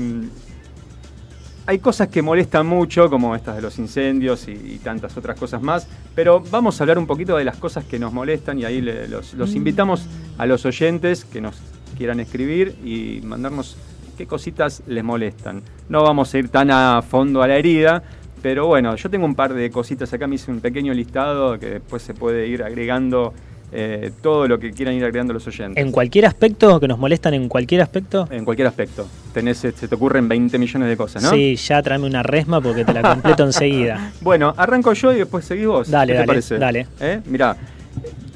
hay 1.67 1.79
cosas 1.79 2.09
que 2.09 2.23
molestan 2.23 2.67
mucho, 2.67 3.09
como 3.09 3.37
estas 3.37 3.57
de 3.57 3.62
los 3.62 3.79
incendios 3.79 4.49
y, 4.49 4.81
tantas 4.83 5.17
otras 5.17 5.38
cosas 5.38 5.62
más, 5.62 5.87
pero 6.14 6.43
vamos 6.50 6.81
a 6.81 6.85
hablar 6.85 6.99
un 6.99 7.07
poquito 7.07 7.37
de 7.37 7.45
las 7.45 7.57
cosas 7.57 7.85
que 7.85 7.99
nos 7.99 8.12
molestan 8.12 8.59
y 8.59 8.64
ahí 8.64 8.81
los, 8.81 9.35
los 9.35 9.52
mm. 9.52 9.57
invitamos 9.57 10.07
a 10.38 10.47
los 10.47 10.67
oyentes 10.67 11.25
que 11.25 11.41
nos 11.41 11.57
quieran 11.97 12.19
escribir 12.19 12.76
y 12.85 13.21
mandarnos 13.23 13.76
qué 14.16 14.26
cositas 14.26 14.83
les 14.87 15.04
molestan. 15.04 15.62
No 15.88 16.02
vamos 16.02 16.33
a 16.35 16.38
ir 16.38 16.49
tan 16.49 16.71
a 16.71 17.02
fondo 17.02 17.42
a 17.42 17.49
la 17.49 17.57
herida, 17.57 18.02
pero 18.42 18.66
bueno, 18.66 18.97
yo 18.97 19.09
tengo 19.11 19.25
un 19.26 19.35
par 19.35 19.54
de 19.54 19.71
cositas 19.71 20.12
acá, 20.12 20.26
me 20.26 20.35
hice 20.37 20.50
un 20.50 20.61
pequeño 20.61 20.92
listado 20.95 21.59
que 21.59 21.66
después 21.66 22.02
se 22.02 22.14
puede 22.14 22.47
ir 22.49 22.62
agregando 22.62 23.33
eh, 23.75 24.12
todo 24.21 24.47
lo 24.47 24.59
que 24.59 24.71
quieran 24.73 24.95
ir 24.95 25.04
agregando 25.04 25.33
los 25.33 25.47
oyentes. 25.47 25.83
¿En 25.83 25.92
cualquier 25.92 26.26
aspecto? 26.26 26.78
¿Que 26.78 26.87
nos 26.87 26.99
molestan 26.99 27.33
en 27.33 27.49
cualquier 27.49 27.81
aspecto? 27.81 28.28
En 28.31 28.45
cualquier 28.45 28.69
aspecto. 28.69 29.07
Tenés, 29.33 29.59
se 29.59 29.73
te 29.73 29.95
ocurren 29.95 30.28
20 30.28 30.59
millones 30.59 30.88
de 30.88 30.97
cosas, 30.97 31.23
¿no? 31.23 31.31
Sí, 31.31 31.57
ya 31.57 31.83
tráeme 31.83 32.07
una 32.07 32.23
resma 32.23 32.61
porque 32.61 32.85
te 32.85 32.92
la 32.92 33.00
completo 33.00 33.45
enseguida. 33.47 34.12
Bueno, 34.21 34.52
arranco 34.57 34.92
yo 34.92 35.12
y 35.12 35.16
después 35.19 35.47
seguís 35.47 35.66
vos. 35.66 35.90
Dale, 35.90 36.12
¿Qué 36.12 36.19
dale, 36.19 36.25
te 36.25 36.26
parece? 36.26 36.59
dale. 36.59 36.87
¿Eh? 37.00 37.21
Mirá, 37.25 37.57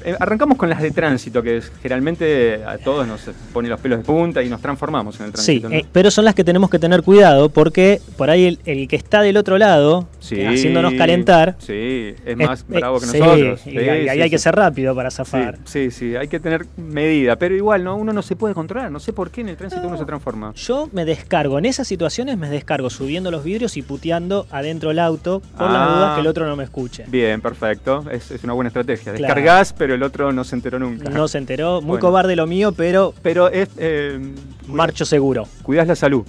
eh, 0.07 0.15
arrancamos 0.17 0.57
con 0.57 0.69
las 0.69 0.81
de 0.81 0.91
tránsito, 0.91 1.43
que 1.43 1.61
generalmente 1.81 2.63
a 2.65 2.77
todos 2.77 3.05
nos 3.05 3.19
pone 3.51 3.67
los 3.67 3.77
pelos 3.81 3.99
de 3.99 4.05
punta 4.05 4.41
y 4.41 4.47
nos 4.47 4.61
transformamos 4.61 5.19
en 5.19 5.25
el 5.25 5.31
tránsito. 5.33 5.67
Sí, 5.67 5.75
eh, 5.75 5.85
pero 5.91 6.09
son 6.11 6.23
las 6.23 6.33
que 6.33 6.45
tenemos 6.45 6.69
que 6.69 6.79
tener 6.79 7.03
cuidado 7.03 7.49
porque 7.49 7.99
por 8.15 8.29
ahí 8.29 8.57
el, 8.63 8.87
que 8.87 8.95
está 8.95 9.21
del 9.21 9.35
otro 9.35 9.57
lado, 9.57 10.07
haciéndonos 10.35 10.93
calentar, 10.93 11.55
sí, 11.59 12.15
es 12.25 12.37
más 12.37 12.65
bravo 12.67 12.99
que 12.99 13.05
nosotros. 13.05 13.67
y, 13.67 13.77
ahí 13.77 14.21
hay 14.21 14.29
que 14.29 14.39
ser 14.39 14.55
rápido 14.55 14.95
para 14.95 15.11
zafar. 15.11 15.59
Sí, 15.65 15.91
sí, 15.91 16.15
hay 16.15 16.27
que 16.27 16.39
tener 16.39 16.65
medida, 16.77 17.35
pero 17.37 17.55
igual 17.55 17.83
no 17.83 17.95
uno 17.95 18.13
no 18.13 18.21
se 18.21 18.35
puede 18.35 18.53
controlar, 18.53 18.91
no 18.91 18.99
sé 18.99 19.13
por 19.13 19.31
qué 19.31 19.41
en 19.41 19.49
el 19.49 19.57
tránsito 19.57 19.87
uno 19.87 19.97
se 19.97 20.05
transforma. 20.05 20.53
Yo 20.55 20.89
me 20.91 21.05
descargo, 21.05 21.57
en 21.59 21.65
esas 21.65 21.87
situaciones 21.87 22.37
me 22.37 22.49
descargo 22.49 22.89
subiendo 22.89 23.31
los 23.31 23.43
vidrios 23.43 23.77
y 23.77 23.81
puteando 23.81 24.47
adentro 24.51 24.91
el 24.91 24.99
auto 24.99 25.41
por 25.57 25.69
las 25.69 25.87
dudas 25.87 26.15
que 26.15 26.21
el 26.21 26.27
otro 26.27 26.45
no 26.45 26.55
me 26.55 26.63
escuche. 26.63 27.05
Bien, 27.07 27.41
perfecto, 27.41 28.05
es, 28.11 28.31
una 28.43 28.53
buena 28.53 28.69
estrategia. 28.69 29.11
Descargas, 29.11 29.73
pero 29.73 29.93
el 29.93 30.03
otro 30.03 30.31
no 30.31 30.43
se 30.43 30.55
enteró 30.55 30.79
nunca. 30.79 31.09
No 31.09 31.27
se 31.27 31.37
enteró, 31.37 31.81
muy 31.81 31.99
cobarde 31.99 32.35
lo 32.35 32.47
mío, 32.47 32.71
pero. 32.71 33.13
Pero 33.21 33.49
es. 33.49 33.69
Eh, 33.77 34.19
marcho 34.67 35.05
seguro. 35.05 35.47
Cuidás 35.63 35.87
la 35.87 35.95
salud. 35.95 36.25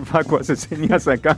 Facu 0.04 0.36
hace 0.36 0.56
señas 0.56 1.08
acá 1.08 1.36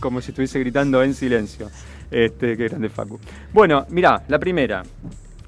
como 0.00 0.20
si 0.20 0.30
estuviese 0.30 0.58
gritando 0.58 1.02
en 1.02 1.14
silencio. 1.14 1.70
Este, 2.10 2.56
qué 2.56 2.68
grande 2.68 2.88
Facu. 2.88 3.18
Bueno, 3.52 3.86
mira, 3.90 4.22
la 4.28 4.38
primera. 4.38 4.82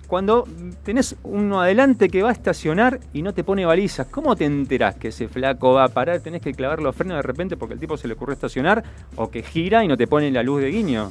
Cuando 0.06 0.46
tenés 0.84 1.16
uno 1.22 1.62
adelante 1.62 2.10
que 2.10 2.22
va 2.22 2.28
a 2.28 2.32
estacionar 2.32 3.00
y 3.14 3.22
no 3.22 3.32
te 3.32 3.44
pone 3.44 3.64
balizas, 3.64 4.06
¿cómo 4.08 4.36
te 4.36 4.44
enterás 4.44 4.96
que 4.96 5.08
ese 5.08 5.26
flaco 5.26 5.72
va 5.72 5.84
a 5.84 5.88
parar? 5.88 6.20
¿Tenés 6.20 6.42
que 6.42 6.52
clavar 6.52 6.82
los 6.82 6.94
frenos 6.94 7.16
de 7.16 7.22
repente 7.22 7.56
porque 7.56 7.74
el 7.74 7.80
tipo 7.80 7.96
se 7.96 8.08
le 8.08 8.14
ocurrió 8.14 8.34
estacionar? 8.34 8.84
¿O 9.16 9.30
que 9.30 9.42
gira 9.42 9.82
y 9.82 9.88
no 9.88 9.96
te 9.96 10.06
pone 10.06 10.30
la 10.30 10.42
luz 10.42 10.60
de 10.60 10.70
guiño? 10.70 11.10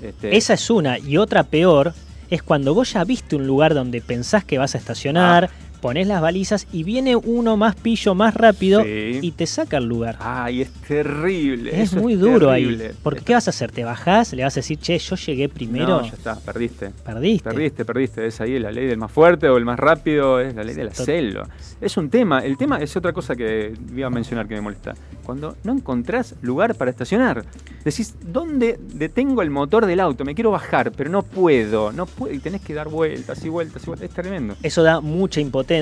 Este... 0.00 0.34
Esa 0.34 0.54
es 0.54 0.70
una. 0.70 0.98
Y 0.98 1.18
otra 1.18 1.42
peor 1.44 1.92
es 2.30 2.42
cuando 2.42 2.72
vos 2.72 2.94
ya 2.94 3.04
viste 3.04 3.36
un 3.36 3.46
lugar 3.46 3.74
donde 3.74 4.00
pensás 4.00 4.42
que 4.42 4.56
vas 4.56 4.74
a 4.74 4.78
estacionar, 4.78 5.50
ah 5.52 5.63
pones 5.84 6.06
las 6.06 6.22
balizas 6.22 6.66
y 6.72 6.82
viene 6.82 7.14
uno 7.14 7.58
más 7.58 7.74
pillo, 7.74 8.14
más 8.14 8.32
rápido 8.32 8.82
y 8.86 9.30
te 9.32 9.44
saca 9.44 9.76
el 9.76 9.84
lugar. 9.84 10.16
Ay, 10.18 10.62
es 10.62 10.72
terrible. 10.88 11.78
Es 11.78 11.92
muy 11.92 12.14
duro 12.14 12.50
ahí. 12.50 12.90
Porque 13.02 13.20
¿qué 13.20 13.34
vas 13.34 13.48
a 13.48 13.50
hacer? 13.50 13.70
¿Te 13.70 13.84
bajás? 13.84 14.32
¿Le 14.32 14.44
vas 14.44 14.56
a 14.56 14.60
decir, 14.60 14.78
che, 14.78 14.98
yo 14.98 15.14
llegué 15.14 15.50
primero? 15.50 16.00
No, 16.00 16.02
ya 16.02 16.14
está, 16.14 16.36
perdiste. 16.36 16.88
Perdiste. 17.04 17.50
Perdiste, 17.50 17.84
perdiste. 17.84 18.26
Es 18.26 18.40
ahí 18.40 18.58
la 18.58 18.72
ley 18.72 18.86
del 18.86 18.96
más 18.96 19.12
fuerte 19.12 19.46
o 19.50 19.58
el 19.58 19.66
más 19.66 19.78
rápido, 19.78 20.40
es 20.40 20.54
la 20.54 20.64
ley 20.64 20.74
de 20.74 20.84
la 20.84 20.94
selva. 20.94 21.50
Es 21.82 21.98
un 21.98 22.08
tema. 22.08 22.38
El 22.38 22.56
tema 22.56 22.78
es 22.78 22.96
otra 22.96 23.12
cosa 23.12 23.36
que 23.36 23.74
iba 23.94 24.06
a 24.06 24.10
mencionar 24.10 24.48
que 24.48 24.54
me 24.54 24.62
molesta. 24.62 24.94
Cuando 25.22 25.54
no 25.64 25.72
encontrás 25.72 26.34
lugar 26.40 26.76
para 26.76 26.90
estacionar, 26.90 27.44
decís, 27.84 28.14
¿dónde 28.22 28.78
detengo 28.94 29.42
el 29.42 29.50
motor 29.50 29.84
del 29.84 30.00
auto? 30.00 30.24
Me 30.24 30.34
quiero 30.34 30.50
bajar, 30.50 30.92
pero 30.92 31.10
no 31.10 31.22
puedo. 31.22 31.92
No 31.92 32.06
puedo. 32.06 32.32
Y 32.32 32.38
tenés 32.38 32.62
que 32.62 32.72
dar 32.72 32.88
vueltas 32.88 33.44
y 33.44 33.50
vueltas 33.50 33.82
y 33.82 33.86
vueltas. 33.86 34.08
Es 34.08 34.14
tremendo. 34.14 34.56
Eso 34.62 34.82
da 34.82 35.02
mucha 35.02 35.42
impotencia 35.42 35.73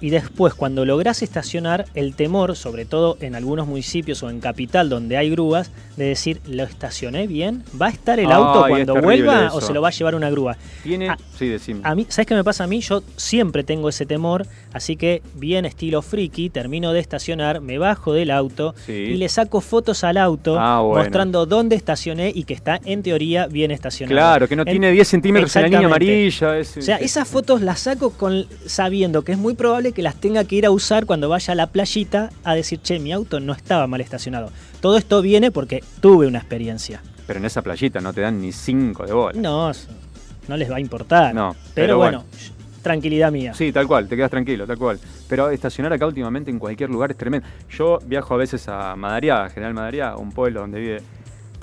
y 0.00 0.10
después 0.10 0.54
cuando 0.54 0.84
lográs 0.84 1.22
estacionar, 1.22 1.86
el 1.94 2.14
temor, 2.14 2.56
sobre 2.56 2.84
todo 2.84 3.16
en 3.20 3.34
algunos 3.34 3.66
municipios 3.66 4.22
o 4.22 4.30
en 4.30 4.40
capital 4.40 4.88
donde 4.88 5.16
hay 5.16 5.30
grúas, 5.30 5.70
de 5.96 6.06
decir, 6.06 6.40
¿lo 6.46 6.64
estacioné 6.64 7.26
bien? 7.26 7.64
¿Va 7.80 7.86
a 7.86 7.90
estar 7.90 8.18
el 8.18 8.30
auto 8.30 8.66
cuando 8.68 9.00
vuelva 9.00 9.50
o 9.52 9.60
se 9.60 9.72
lo 9.72 9.82
va 9.82 9.88
a 9.88 9.90
llevar 9.90 10.14
una 10.14 10.30
grúa? 10.30 10.56
Tiene, 10.82 11.10
a, 11.10 11.18
sí, 11.36 11.48
decime. 11.48 11.80
A 11.84 11.94
mí, 11.94 12.06
¿sabes 12.08 12.26
qué 12.26 12.34
me 12.34 12.44
pasa 12.44 12.64
a 12.64 12.66
mí? 12.66 12.80
Yo 12.80 13.02
siempre 13.16 13.64
tengo 13.64 13.88
ese 13.88 14.06
temor, 14.06 14.46
así 14.72 14.96
que 14.96 15.22
bien 15.34 15.64
estilo 15.64 16.02
friki, 16.02 16.50
termino 16.50 16.92
de 16.92 17.00
estacionar, 17.00 17.60
me 17.60 17.78
bajo 17.78 18.12
del 18.12 18.30
auto 18.30 18.74
y 18.88 19.14
le 19.14 19.28
saco 19.28 19.60
fotos 19.60 20.04
al 20.04 20.16
auto 20.16 20.58
ah, 20.58 20.82
mostrando 20.82 21.46
dónde 21.46 21.76
estacioné 21.76 22.32
y 22.34 22.44
que 22.44 22.54
está 22.54 22.80
en 22.84 23.02
teoría 23.02 23.46
bien 23.46 23.70
estacionado. 23.70 24.14
Claro, 24.14 24.48
que 24.48 24.56
no 24.56 24.64
tiene 24.64 24.90
10 24.90 25.08
centímetros 25.08 25.54
en 25.56 25.62
la 25.62 25.68
línea 25.68 25.86
amarilla. 25.86 26.60
o 26.60 26.64
sea, 26.64 26.96
esas 26.96 27.28
fotos 27.28 27.60
las 27.60 27.80
saco 27.80 28.10
con 28.10 28.46
sabiendo 28.66 29.22
que 29.22 29.31
es 29.32 29.38
muy 29.38 29.54
probable 29.54 29.92
que 29.92 30.02
las 30.02 30.16
tenga 30.16 30.44
que 30.44 30.56
ir 30.56 30.66
a 30.66 30.70
usar 30.70 31.06
cuando 31.06 31.28
vaya 31.28 31.52
a 31.52 31.54
la 31.54 31.66
playita 31.68 32.30
a 32.44 32.54
decir, 32.54 32.80
che, 32.80 32.98
mi 32.98 33.12
auto 33.12 33.40
no 33.40 33.52
estaba 33.52 33.86
mal 33.86 34.00
estacionado. 34.00 34.50
Todo 34.80 34.96
esto 34.96 35.22
viene 35.22 35.50
porque 35.50 35.82
tuve 36.00 36.26
una 36.26 36.38
experiencia. 36.38 37.02
Pero 37.26 37.38
en 37.38 37.44
esa 37.44 37.62
playita 37.62 38.00
no 38.00 38.12
te 38.12 38.20
dan 38.20 38.40
ni 38.40 38.52
cinco 38.52 39.06
de 39.06 39.12
bola. 39.12 39.40
No, 39.40 39.72
no 40.48 40.56
les 40.56 40.70
va 40.70 40.76
a 40.76 40.80
importar. 40.80 41.34
No, 41.34 41.54
pero, 41.74 41.86
pero 41.86 41.96
bueno, 41.98 42.24
tranquilidad 42.82 43.32
mía. 43.32 43.54
Sí, 43.54 43.72
tal 43.72 43.86
cual, 43.86 44.08
te 44.08 44.16
quedas 44.16 44.30
tranquilo, 44.30 44.66
tal 44.66 44.78
cual. 44.78 44.98
Pero 45.28 45.50
estacionar 45.50 45.92
acá 45.92 46.06
últimamente 46.06 46.50
en 46.50 46.58
cualquier 46.58 46.90
lugar 46.90 47.10
es 47.10 47.16
tremendo. 47.16 47.46
Yo 47.70 47.98
viajo 48.04 48.34
a 48.34 48.36
veces 48.36 48.68
a 48.68 48.96
Madariaga, 48.96 49.48
General 49.50 49.74
Madariaga, 49.74 50.16
un 50.16 50.32
pueblo 50.32 50.60
donde 50.60 50.80
vive 50.80 51.02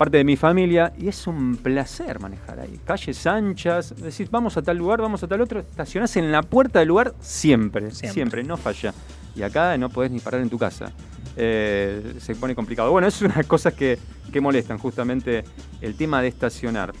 parte 0.00 0.16
de 0.16 0.24
mi 0.24 0.34
familia, 0.34 0.94
y 0.96 1.08
es 1.08 1.26
un 1.26 1.58
placer 1.58 2.20
manejar 2.20 2.58
ahí. 2.58 2.80
Calles 2.86 3.26
anchas, 3.26 3.94
decís, 3.94 4.30
vamos 4.30 4.56
a 4.56 4.62
tal 4.62 4.78
lugar, 4.78 5.02
vamos 5.02 5.22
a 5.22 5.28
tal 5.28 5.42
otro, 5.42 5.60
estacionás 5.60 6.16
en 6.16 6.32
la 6.32 6.40
puerta 6.40 6.78
del 6.78 6.88
lugar 6.88 7.12
siempre, 7.20 7.90
siempre, 7.90 8.10
Siempre. 8.14 8.42
no 8.42 8.56
falla. 8.56 8.94
Y 9.36 9.42
acá 9.42 9.76
no 9.76 9.90
podés 9.90 10.10
ni 10.10 10.18
parar 10.18 10.40
en 10.40 10.48
tu 10.48 10.56
casa. 10.56 10.90
Eh, 11.36 12.14
se 12.18 12.34
pone 12.34 12.54
complicado. 12.54 12.90
Bueno, 12.90 13.08
es 13.08 13.20
una 13.20 13.44
cosas 13.44 13.74
que, 13.74 13.98
que 14.32 14.40
molestan, 14.40 14.78
justamente 14.78 15.44
el 15.82 15.94
tema 15.96 16.22
de 16.22 16.28
estacionar. 16.28 16.94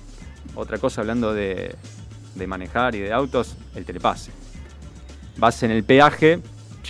Otra 0.54 0.76
cosa 0.76 1.00
hablando 1.00 1.32
de, 1.32 1.74
de 2.34 2.46
manejar 2.46 2.94
y 2.96 2.98
de 2.98 3.14
autos, 3.14 3.56
el 3.76 3.86
telepase. 3.86 4.30
Vas 5.38 5.62
en 5.62 5.70
el 5.70 5.84
peaje, 5.84 6.38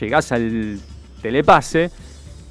llegás 0.00 0.32
al 0.32 0.80
telepase 1.22 1.92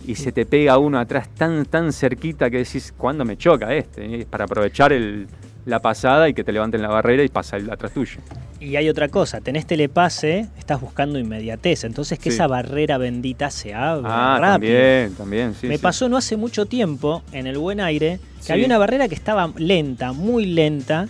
y 0.06 0.16
se 0.16 0.32
te 0.32 0.46
pega 0.46 0.78
uno 0.78 1.00
atrás 1.00 1.30
tan, 1.36 1.66
tan 1.66 1.92
cerquita 1.94 2.50
que 2.50 2.58
decís, 2.60 2.94
¿cuándo 2.98 3.26
me 3.26 3.38
choca 3.38 3.74
este? 3.74 4.22
Es 4.22 4.26
para 4.26 4.46
aprovechar 4.46 4.94
el- 4.94 5.28
la 5.66 5.80
pasada 5.82 6.28
y 6.30 6.34
que 6.34 6.44
te 6.44 6.52
levanten 6.52 6.82
la 6.82 6.88
barrera 6.88 7.22
y 7.24 7.28
pasa 7.28 7.58
el 7.58 7.70
atrás 7.70 7.92
tuyo. 7.94 8.20
Y 8.60 8.76
hay 8.76 8.90
otra 8.90 9.08
cosa, 9.08 9.40
tenés 9.40 9.68
telepase, 9.68 10.48
estás 10.58 10.82
buscando 10.82 11.20
inmediatez, 11.20 11.84
entonces 11.84 12.18
que 12.18 12.32
Sí. 12.32 12.36
esa 12.36 12.48
barrera 12.48 12.98
bendita 12.98 13.52
se 13.52 13.74
abra 13.74 14.36
Ah, 14.36 14.40
rápido. 14.40 14.74
también, 14.74 15.16
también, 15.16 15.54
sí. 15.54 15.68
Me 15.68 15.78
sí. 15.78 15.82
pasó 15.84 16.10
no 16.10 16.18
hace 16.18 16.38
mucho 16.38 16.66
tiempo 16.66 17.22
en 17.34 17.46
el 17.46 17.58
Buen 17.58 17.82
Aire 17.82 18.20
que 18.38 18.44
Sí. 18.44 18.52
había 18.54 18.66
una 18.66 18.78
barrera 18.78 19.08
que 19.10 19.16
estaba 19.16 19.52
lenta, 19.58 20.12
muy 20.12 20.46
lenta, 20.46 21.08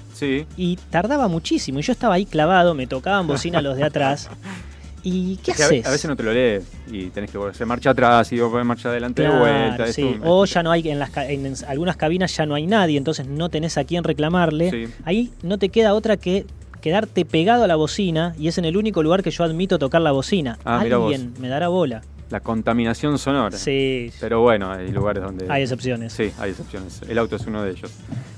y 0.58 0.76
tardaba 0.90 1.28
muchísimo. 1.28 1.80
Y 1.80 1.84
yo 1.84 1.94
estaba 1.94 2.16
ahí 2.16 2.26
clavado, 2.26 2.74
me 2.74 2.86
tocaban 2.86 3.28
bocina 3.28 3.62
los 3.62 3.78
de 3.78 3.84
atrás. 3.86 4.30
¿Y 5.04 5.38
qué 5.38 5.52
Es 5.52 5.58
que 5.58 5.64
a, 5.64 5.66
haces? 5.68 5.86
a 5.86 5.92
veces 5.92 6.10
no 6.10 6.16
te 6.16 6.24
lo 6.24 6.34
lees 6.34 6.64
y 6.92 7.06
tenés 7.10 7.32
que 7.32 7.38
hacer 7.38 7.66
marcha 7.68 7.92
atrás 7.92 8.32
y 8.32 8.38
luego 8.38 8.64
marcha 8.64 8.90
adelante 8.90 9.22
de 9.22 9.30
vuelta. 9.30 9.88
sí. 9.94 10.04
un- 10.04 10.22
O 10.24 10.46
ya 10.46 10.62
no 10.64 10.72
hay, 10.72 10.90
en, 10.90 11.00
las, 11.00 11.16
en, 11.18 11.54
algunas 11.68 11.96
cabinas 11.98 12.36
ya 12.36 12.46
no 12.46 12.56
hay 12.56 12.68
nadie, 12.68 12.98
entonces 12.98 13.28
no 13.28 13.50
tenés 13.50 13.78
a 13.78 13.84
quién 13.84 14.04
reclamarle. 14.04 14.70
Sí. 14.72 14.94
Ahí 15.06 15.32
no 15.44 15.58
te 15.58 15.70
queda 15.70 15.94
otra 15.94 16.18
que 16.18 16.46
quedarte 16.82 17.26
pegado 17.26 17.64
a 17.64 17.68
la 17.68 17.76
bocina 17.76 18.34
y 18.38 18.48
es 18.48 18.58
en 18.58 18.66
el 18.66 18.78
único 18.78 19.04
lugar 19.04 19.22
que 19.24 19.32
yo 19.32 19.44
admito 19.44 19.80
tocar 19.80 20.02
la 20.02 20.12
bocina. 20.12 20.58
Ah. 20.64 20.80
Alguien 20.80 21.34
me 21.40 21.48
dará 21.50 21.68
bola. 21.68 22.02
La 22.30 22.42
contaminación 22.42 23.18
sonora. 23.18 23.58
Sí, 23.58 24.12
Pero 24.20 24.42
bueno, 24.42 24.72
hay 24.72 24.92
lugares 24.92 25.24
donde... 25.24 25.48
hay 25.50 25.64
excepciones. 25.64 26.14
Sí, 26.14 26.32
hay 26.38 26.52
excepciones. 26.52 27.02
El 27.10 27.18
auto 27.18 27.36
es 27.38 27.46
uno 27.48 27.64
de 27.64 27.72
ellos. 27.72 27.92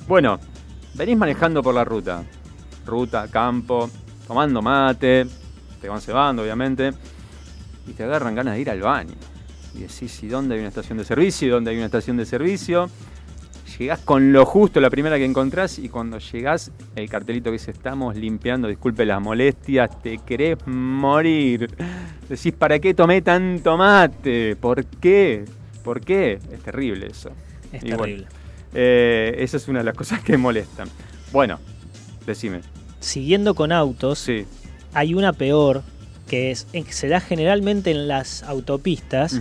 Bueno, 0.08 0.40
venís 0.94 1.18
manejando 1.18 1.62
por 1.62 1.76
la 1.76 1.84
ruta. 1.84 2.24
Ruta, 2.86 3.28
campo, 3.30 3.90
tomando 4.28 4.62
mate, 4.62 5.28
te 5.82 5.90
van 5.90 6.02
cebando, 6.02 6.44
obviamente. 6.44 6.92
Y 7.88 7.94
te 7.94 8.04
agarran 8.04 8.36
ganas 8.36 8.54
de 8.56 8.62
ir 8.62 8.70
al 8.70 8.82
baño. 8.82 9.16
Y 9.76 9.80
decís, 9.80 10.22
¿y 10.24 10.28
dónde 10.28 10.54
hay 10.56 10.60
una 10.60 10.70
estación 10.70 10.98
de 10.98 11.04
servicio? 11.06 11.48
¿Y 11.48 11.52
dónde 11.52 11.72
hay 11.72 11.78
una 11.78 11.86
estación 11.88 12.18
de 12.18 12.26
servicio? 12.26 12.90
Llegás 13.80 14.00
con 14.02 14.32
lo 14.34 14.46
justo, 14.46 14.80
la 14.82 14.90
primera 14.90 15.18
que 15.18 15.26
encontrás, 15.26 15.80
y 15.80 15.88
cuando 15.90 16.20
llegás, 16.20 16.72
el 16.96 17.10
cartelito 17.10 17.46
que 17.46 17.54
dice, 17.54 17.72
estamos 17.72 18.16
limpiando, 18.16 18.68
disculpe 18.68 19.06
las 19.06 19.20
molestias, 19.22 20.00
te 20.04 20.18
querés 20.20 20.58
morir. 20.68 21.74
Decís, 22.30 22.54
¿para 22.54 22.78
qué 22.80 22.94
tomé 22.94 23.22
tanto 23.22 23.78
mate? 23.78 24.56
¿Por 24.58 24.86
qué? 24.86 25.46
¿Por 25.84 26.02
qué? 26.02 26.38
Es 26.52 26.60
terrible 26.62 27.08
eso. 27.08 27.32
Es 27.72 27.84
Y 27.84 27.88
bueno, 27.88 28.04
terrible. 28.04 28.28
eh, 28.74 29.36
esa 29.40 29.58
es 29.58 29.68
una 29.68 29.80
de 29.80 29.86
las 29.86 29.96
cosas 29.96 30.20
que 30.22 30.38
molestan. 30.38 30.88
Bueno, 31.32 31.58
decime. 32.28 32.60
Siguiendo 33.00 33.56
con 33.56 33.72
autos, 33.72 34.20
Sí. 34.20 34.46
Hay 34.94 35.14
una 35.14 35.34
peor 35.34 35.84
que 36.28 36.52
es 36.52 36.66
que 36.72 36.94
se 36.94 37.08
da 37.08 37.20
generalmente 37.20 37.92
en 37.92 38.08
las 38.08 38.44
autopistas. 38.44 39.40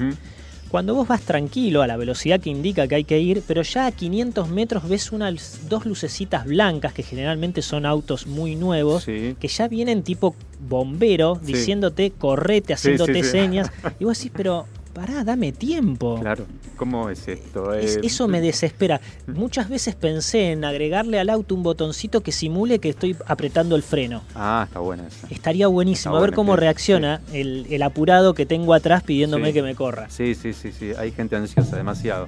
Cuando 0.71 0.95
vos 0.95 1.09
vas 1.09 1.23
tranquilo 1.23 1.83
a 1.83 1.89
la 1.89 1.97
velocidad 1.97 2.39
que 2.41 2.49
indica 2.51 2.87
que 2.87 2.95
hay 2.95 3.03
que 3.05 3.19
ir, 3.19 3.43
pero 3.47 3.63
ya 3.63 3.87
a 3.87 3.93
500 3.93 4.49
metros 4.51 4.89
ves 4.89 5.11
unas 5.11 5.69
dos 5.69 5.85
lucecitas 5.85 6.45
blancas 6.45 6.93
que 6.93 7.03
generalmente 7.03 7.61
son 7.61 7.85
autos 7.87 8.29
muy 8.29 8.55
nuevos, 8.55 9.03
Sí. 9.03 9.35
que 9.41 9.49
ya 9.49 9.67
vienen 9.67 10.05
tipo 10.05 10.37
bombero 10.69 11.41
Sí. 11.45 11.53
diciéndote 11.55 12.13
correte, 12.13 12.73
haciéndote 12.73 13.25
sí. 13.25 13.31
señas. 13.31 13.71
Y 13.99 14.05
vos 14.05 14.17
decís, 14.17 14.31
pero 14.35 14.67
pará, 14.93 15.25
dame 15.25 15.53
tiempo. 15.53 16.19
Claro. 16.21 16.47
¿Cómo 16.77 17.11
es 17.11 17.27
esto? 17.29 17.73
Es- 17.75 17.97
Eh, 17.97 18.01
eso 18.05 18.29
me 18.29 18.41
desespera. 18.41 19.01
Muchas 19.27 19.69
veces 19.69 19.95
pensé 19.95 20.53
en 20.53 20.65
agregarle 20.65 21.19
al 21.21 21.31
auto 21.31 21.55
un 21.55 21.63
botoncito 21.63 22.23
que 22.23 22.33
simule 22.33 22.79
que 22.79 22.91
estoy 22.91 23.17
apretando 23.27 23.77
el 23.77 23.83
freno. 23.83 24.23
Ah, 24.35 24.65
está 24.67 24.81
buena 24.81 25.07
esa. 25.07 25.27
Estaría 25.29 25.67
buenísimo. 25.69 26.15
Está 26.15 26.19
a 26.19 26.21
ver 26.23 26.31
buena, 26.31 26.37
cómo 26.37 26.57
reacciona 26.57 27.21
el, 27.33 27.67
el 27.71 27.83
apurado 27.83 28.35
que 28.35 28.47
tengo 28.47 28.75
atrás 28.75 29.03
pidiéndome 29.03 29.49
Sí. 29.49 29.53
que 29.55 29.63
me 29.63 29.75
corra. 29.75 30.09
Sí, 30.11 30.35
sí, 30.35 30.53
sí, 30.53 30.73
sí. 30.73 30.93
Hay 30.99 31.13
gente 31.13 31.37
ansiosa, 31.37 31.77
demasiado. 31.77 32.27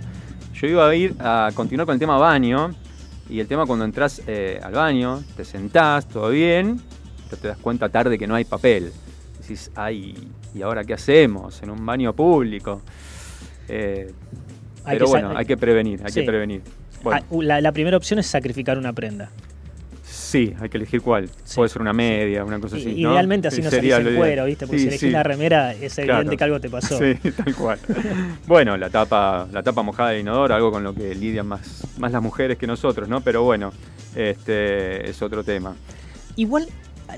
Yo 0.55 0.67
iba 0.69 0.89
a 0.89 0.95
ir 0.95 1.15
a 1.19 1.51
continuar 1.55 1.87
con 1.87 1.95
el 1.95 1.99
tema 2.01 2.17
baño. 2.19 2.75
Y 3.31 3.41
el 3.41 3.47
tema 3.47 3.65
cuando 3.65 3.85
entras 3.87 4.21
eh, 4.27 4.61
al 4.63 4.73
baño, 4.75 5.23
te 5.37 5.45
sentás, 5.45 6.07
todo 6.07 6.29
bien, 6.31 6.81
pero 7.31 7.41
te 7.41 7.49
das 7.49 7.57
cuenta 7.57 7.89
tarde 7.89 8.19
que 8.19 8.27
no 8.27 8.35
hay 8.35 8.45
papel. 8.45 8.93
Decís, 9.41 9.71
ay, 9.75 10.15
¿y 10.55 10.63
ahora 10.63 10.85
qué 10.85 10.95
hacemos? 10.95 11.63
En 11.63 11.71
un 11.71 11.85
baño 11.85 12.13
público. 12.15 12.83
Eh, 13.69 14.13
pero 14.85 15.07
bueno, 15.09 15.33
hay 15.37 15.45
que 15.47 15.57
prevenir, 15.57 16.01
hay 16.05 16.13
Sí. 16.13 16.21
que 16.21 16.27
prevenir. 16.27 16.63
Bueno, 17.03 17.21
Ah, 17.31 17.35
la, 17.41 17.61
la 17.61 17.73
primera 17.73 17.97
opción 17.97 18.19
es 18.19 18.27
sacrificar 18.27 18.79
una 18.79 18.93
prenda. 18.93 19.31
sí, 20.05 20.55
hay 20.61 20.69
que 20.69 20.77
elegir 20.79 21.03
cuál. 21.03 21.29
Sí. 21.45 21.57
Puede 21.57 21.69
ser 21.69 21.83
una 21.83 21.93
media, 21.93 22.43
una 22.45 22.59
cosa 22.59 22.77
I- 22.79 22.81
así. 22.81 23.03
¿no? 23.03 23.13
Idealmente 23.13 23.49
así 23.49 23.57
Sí, 23.57 23.63
no 23.63 23.71
salís 23.71 23.93
en 23.93 24.17
cuero, 24.17 24.45
¿viste? 24.47 24.67
Porque 24.67 24.81
si 24.81 24.89
elegís 24.89 25.13
la 25.13 25.23
remera 25.23 25.73
es 25.73 25.99
evidente 25.99 26.05
Claro. 26.23 26.37
que 26.37 26.45
algo 26.45 26.61
te 26.61 26.71
pasó. 26.71 26.99
Sí, 27.23 27.31
tal 27.33 27.55
cual. 27.55 27.79
bueno, 28.47 28.77
la 28.77 28.89
tapa, 28.91 29.47
la 29.53 29.63
tapa 29.63 29.83
mojada 29.83 30.11
del 30.11 30.21
inodoro, 30.21 30.55
algo 30.55 30.71
con 30.71 30.83
lo 30.85 30.95
que 30.95 31.15
lidian 31.15 31.47
más, 31.47 31.87
más 31.99 32.13
las 32.13 32.23
mujeres 32.23 32.57
que 32.59 32.67
nosotros, 32.67 33.09
¿no? 33.09 33.21
Pero 33.21 33.43
bueno, 33.43 33.73
este 34.17 35.09
es 35.11 35.21
otro 35.23 35.45
tema. 35.45 35.75
Igual, 36.37 36.67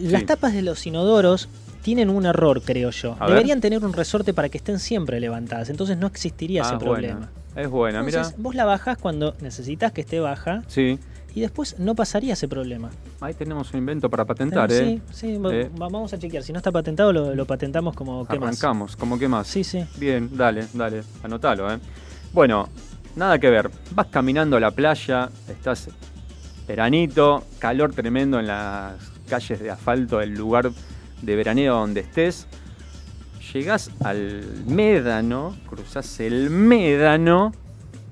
las 0.00 0.24
tapas 0.26 0.52
de 0.54 0.62
los 0.62 0.84
inodoros 0.86 1.48
tienen 1.84 2.08
un 2.08 2.24
error, 2.24 2.62
creo 2.62 2.88
yo. 2.90 3.14
A 3.20 3.26
ver. 3.26 3.34
Deberían 3.36 3.60
tener 3.60 3.84
un 3.84 3.92
resorte 3.92 4.32
para 4.32 4.48
que 4.48 4.56
estén 4.56 4.78
siempre 4.78 5.20
levantadas, 5.20 5.68
entonces 5.68 5.98
no 5.98 6.06
existiría 6.06 6.62
ese 6.62 6.76
Ah, 6.76 6.78
problema. 6.78 7.28
buena. 7.54 7.62
Es 7.62 7.68
buena, 7.70 8.02
mira. 8.02 8.32
Vos 8.38 8.54
la 8.54 8.64
bajás 8.64 8.96
cuando 8.96 9.34
necesitas 9.42 9.92
que 9.92 10.00
esté 10.00 10.18
baja 10.18 10.62
Sí, 10.66 10.98
y 11.34 11.42
después 11.42 11.78
no 11.78 11.94
pasaría 11.94 12.32
ese 12.32 12.48
problema. 12.48 12.90
ahí 13.20 13.34
tenemos 13.34 13.70
un 13.74 13.78
invento 13.80 14.08
para 14.08 14.24
patentar, 14.24 14.70
sí, 14.72 14.76
¿eh? 14.76 15.00
sí, 15.12 15.36
va- 15.36 15.54
Eh. 15.54 15.70
va- 15.80 15.88
vamos 15.90 16.10
a 16.14 16.18
chequear. 16.18 16.42
Si 16.42 16.52
no 16.52 16.58
está 16.58 16.72
patentado, 16.72 17.12
lo, 17.12 17.34
lo 17.34 17.44
patentamos 17.46 17.94
como 17.94 18.26
¿qué 18.26 18.38
más? 18.38 18.48
Arrancamos, 18.48 18.96
como 18.96 19.18
que 19.18 19.28
más. 19.28 19.46
Sí, 19.46 19.62
sí. 19.62 19.84
Bien, 19.98 20.30
dale, 20.32 20.64
dale, 20.72 21.02
anótalo, 21.22 21.70
¿eh? 21.70 21.78
Bueno, 22.32 22.66
nada 23.14 23.38
que 23.38 23.50
ver. 23.50 23.70
Vas 23.94 24.06
caminando 24.06 24.56
a 24.56 24.60
la 24.60 24.70
playa, 24.70 25.28
estás 25.48 25.90
veranito, 26.66 27.44
calor 27.58 27.92
tremendo 27.94 28.40
en 28.40 28.46
las 28.46 28.94
calles 29.28 29.60
de 29.60 29.70
asfalto 29.70 30.18
del 30.18 30.30
lugar 30.34 30.70
de 31.22 31.36
veraneo 31.36 31.74
donde 31.74 32.00
estés. 32.00 32.46
Llegás 33.52 33.90
al 34.02 34.64
médano, 34.66 35.56
cruzás 35.68 36.20
el 36.20 36.50
médano 36.50 37.52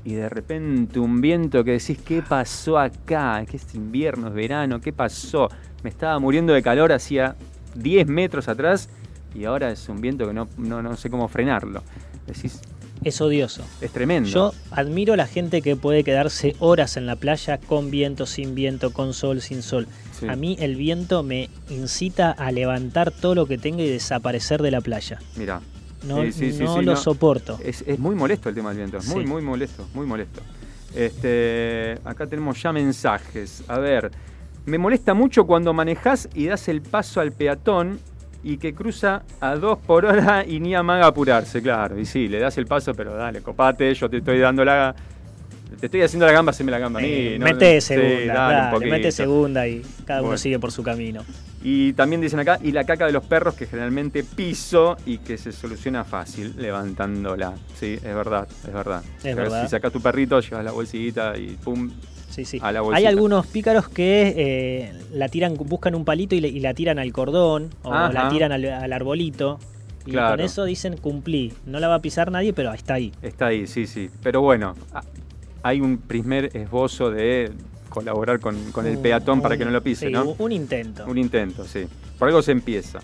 y 0.04 0.14
de 0.14 0.28
repente 0.28 0.98
un 0.98 1.20
viento 1.20 1.64
que 1.64 1.72
decís, 1.72 1.98
¿qué 2.04 2.22
pasó 2.22 2.78
acá? 2.78 3.44
¿Qué 3.48 3.56
es 3.56 3.74
invierno, 3.74 4.28
es 4.28 4.34
verano? 4.34 4.80
¿Qué 4.80 4.92
pasó? 4.92 5.48
Me 5.82 5.90
estaba 5.90 6.18
muriendo 6.18 6.52
de 6.52 6.62
calor 6.62 6.92
hacía 6.92 7.36
10 7.74 8.06
metros 8.08 8.48
atrás 8.48 8.88
y 9.34 9.44
ahora 9.44 9.70
es 9.70 9.88
un 9.88 10.00
viento 10.00 10.26
que 10.26 10.34
no, 10.34 10.48
no, 10.58 10.82
no 10.82 10.96
sé 10.96 11.10
cómo 11.10 11.28
frenarlo. 11.28 11.82
Decís, 12.26 12.60
Es 13.04 13.20
odioso. 13.20 13.62
es 13.80 13.90
tremendo. 13.90 14.28
Yo 14.28 14.52
admiro 14.70 15.16
la 15.16 15.26
gente 15.26 15.60
que 15.62 15.76
puede 15.76 16.04
quedarse 16.04 16.54
horas 16.60 16.96
en 16.96 17.06
la 17.06 17.16
playa 17.16 17.58
con 17.58 17.90
viento, 17.90 18.26
sin 18.26 18.54
viento, 18.54 18.92
con 18.92 19.12
sol, 19.14 19.40
sin 19.40 19.62
sol. 19.62 19.86
Sí. 20.18 20.28
A 20.28 20.36
mí 20.36 20.56
el 20.60 20.76
viento 20.76 21.22
me 21.22 21.50
incita 21.68 22.30
a 22.30 22.52
levantar 22.52 23.10
todo 23.10 23.34
lo 23.34 23.46
que 23.46 23.58
tenga 23.58 23.82
y 23.82 23.88
desaparecer 23.88 24.62
de 24.62 24.70
la 24.70 24.80
playa. 24.80 25.18
Mira, 25.36 25.60
No, 26.06 26.22
Sí, 26.24 26.32
sí, 26.32 26.52
sí, 26.52 26.62
no 26.64 26.78
sí, 26.78 26.84
lo 26.84 26.92
no. 26.92 26.96
soporto. 26.96 27.58
es, 27.64 27.82
es 27.86 27.98
muy 27.98 28.14
molesto 28.14 28.48
el 28.48 28.54
tema 28.54 28.70
del 28.70 28.78
viento. 28.78 28.98
Es 28.98 29.06
muy, 29.06 29.22
Sí. 29.24 29.28
muy 29.28 29.42
molesto, 29.42 29.86
muy 29.94 30.06
molesto. 30.06 30.40
Este, 30.94 31.98
acá 32.04 32.26
tenemos 32.26 32.60
ya 32.62 32.72
mensajes. 32.72 33.62
A 33.68 33.78
ver, 33.78 34.10
me 34.66 34.78
molesta 34.78 35.14
mucho 35.14 35.44
cuando 35.44 35.72
manejas 35.72 36.28
y 36.34 36.46
das 36.46 36.68
el 36.68 36.82
paso 36.82 37.20
al 37.20 37.32
peatón 37.32 37.98
y 38.42 38.56
que 38.56 38.74
cruza 38.74 39.22
a 39.40 39.54
dos 39.56 39.78
por 39.78 40.04
hora 40.04 40.44
y 40.46 40.60
ni 40.60 40.74
amaga 40.74 41.06
apurarse, 41.06 41.62
claro. 41.62 41.98
Y 41.98 42.04
sí, 42.04 42.28
le 42.28 42.38
das 42.38 42.58
el 42.58 42.66
paso, 42.66 42.94
pero 42.94 43.14
dale, 43.14 43.40
copate, 43.40 43.92
yo 43.94 44.08
te 44.08 44.18
estoy 44.18 44.38
dando 44.38 44.64
la... 44.64 44.94
Te 45.80 45.86
estoy 45.86 46.02
haciendo 46.02 46.26
la 46.26 46.32
gamba, 46.32 46.50
haceme 46.50 46.70
la 46.70 46.78
gamba 46.78 47.00
a 47.00 47.02
mí. 47.02 47.08
Eh, 47.10 47.36
¿no? 47.38 47.46
mete 47.46 47.80
Sí, 47.80 47.94
segunda, 47.94 48.20
un 48.20 48.30
claro, 48.30 48.80
mete 48.80 49.10
segunda 49.10 49.66
y 49.66 49.82
cada 50.04 50.20
uno 50.20 50.28
Bueno. 50.28 50.38
sigue 50.38 50.58
por 50.58 50.70
su 50.70 50.82
camino. 50.82 51.24
Y 51.64 51.94
también 51.94 52.20
dicen 52.20 52.40
acá, 52.40 52.58
y 52.62 52.72
la 52.72 52.84
caca 52.84 53.06
de 53.06 53.12
los 53.12 53.24
perros 53.24 53.54
que 53.54 53.66
generalmente 53.66 54.22
piso 54.22 54.96
y 55.06 55.18
que 55.18 55.38
se 55.38 55.50
soluciona 55.50 56.04
fácil 56.04 56.54
levantándola. 56.58 57.54
Sí, 57.78 57.94
es 57.94 58.02
verdad, 58.14 58.46
es 58.66 58.72
verdad. 58.72 59.02
Es 59.24 59.34
verdad. 59.34 59.62
Si 59.64 59.70
sacas 59.70 59.92
tu 59.92 60.00
perrito, 60.02 60.40
llevas 60.40 60.64
la 60.64 60.72
bolsita 60.72 61.38
y 61.38 61.56
pum. 61.62 61.90
Sí, 62.32 62.44
sí. 62.46 62.58
A 62.62 62.72
la 62.72 62.80
Hay 62.94 63.04
algunos 63.06 63.46
pícaros 63.46 63.88
que 63.88 64.32
eh, 64.36 64.92
la 65.12 65.28
tiran, 65.28 65.54
buscan 65.54 65.94
un 65.94 66.04
palito 66.04 66.34
y, 66.34 66.40
le- 66.40 66.48
y 66.48 66.60
la 66.60 66.72
tiran 66.72 66.98
al 66.98 67.12
cordón 67.12 67.68
o 67.82 67.92
Ajá. 67.92 68.10
la 68.12 68.28
tiran 68.30 68.52
al, 68.52 68.64
al 68.64 68.92
arbolito. 68.92 69.58
Y 70.06 70.12
Claro. 70.12 70.30
con 70.36 70.40
eso 70.40 70.64
dicen 70.64 70.96
cumplí. 70.96 71.52
No 71.66 71.78
la 71.78 71.88
va 71.88 71.96
a 71.96 71.98
pisar 72.00 72.30
nadie, 72.32 72.52
pero 72.52 72.72
está 72.72 72.94
ahí. 72.94 73.12
Está 73.22 73.46
ahí, 73.46 73.66
sí, 73.66 73.86
sí. 73.86 74.08
Pero 74.22 74.40
bueno, 74.40 74.74
hay 75.62 75.80
un 75.80 75.98
primer 75.98 76.56
esbozo 76.56 77.10
de 77.10 77.52
colaborar 77.90 78.40
con, 78.40 78.72
con 78.72 78.86
el 78.86 78.96
Un- 78.96 79.02
peatón 79.02 79.42
para 79.42 79.56
que 79.58 79.64
no 79.66 79.70
lo 79.70 79.82
pise, 79.82 80.06
sí, 80.06 80.12
¿no? 80.12 80.24
un- 80.24 80.34
Un 80.38 80.52
intento. 80.52 81.04
Un 81.06 81.18
intento, 81.18 81.64
sí. 81.66 81.86
Por 82.18 82.28
algo 82.28 82.40
se 82.40 82.52
empieza. 82.52 82.98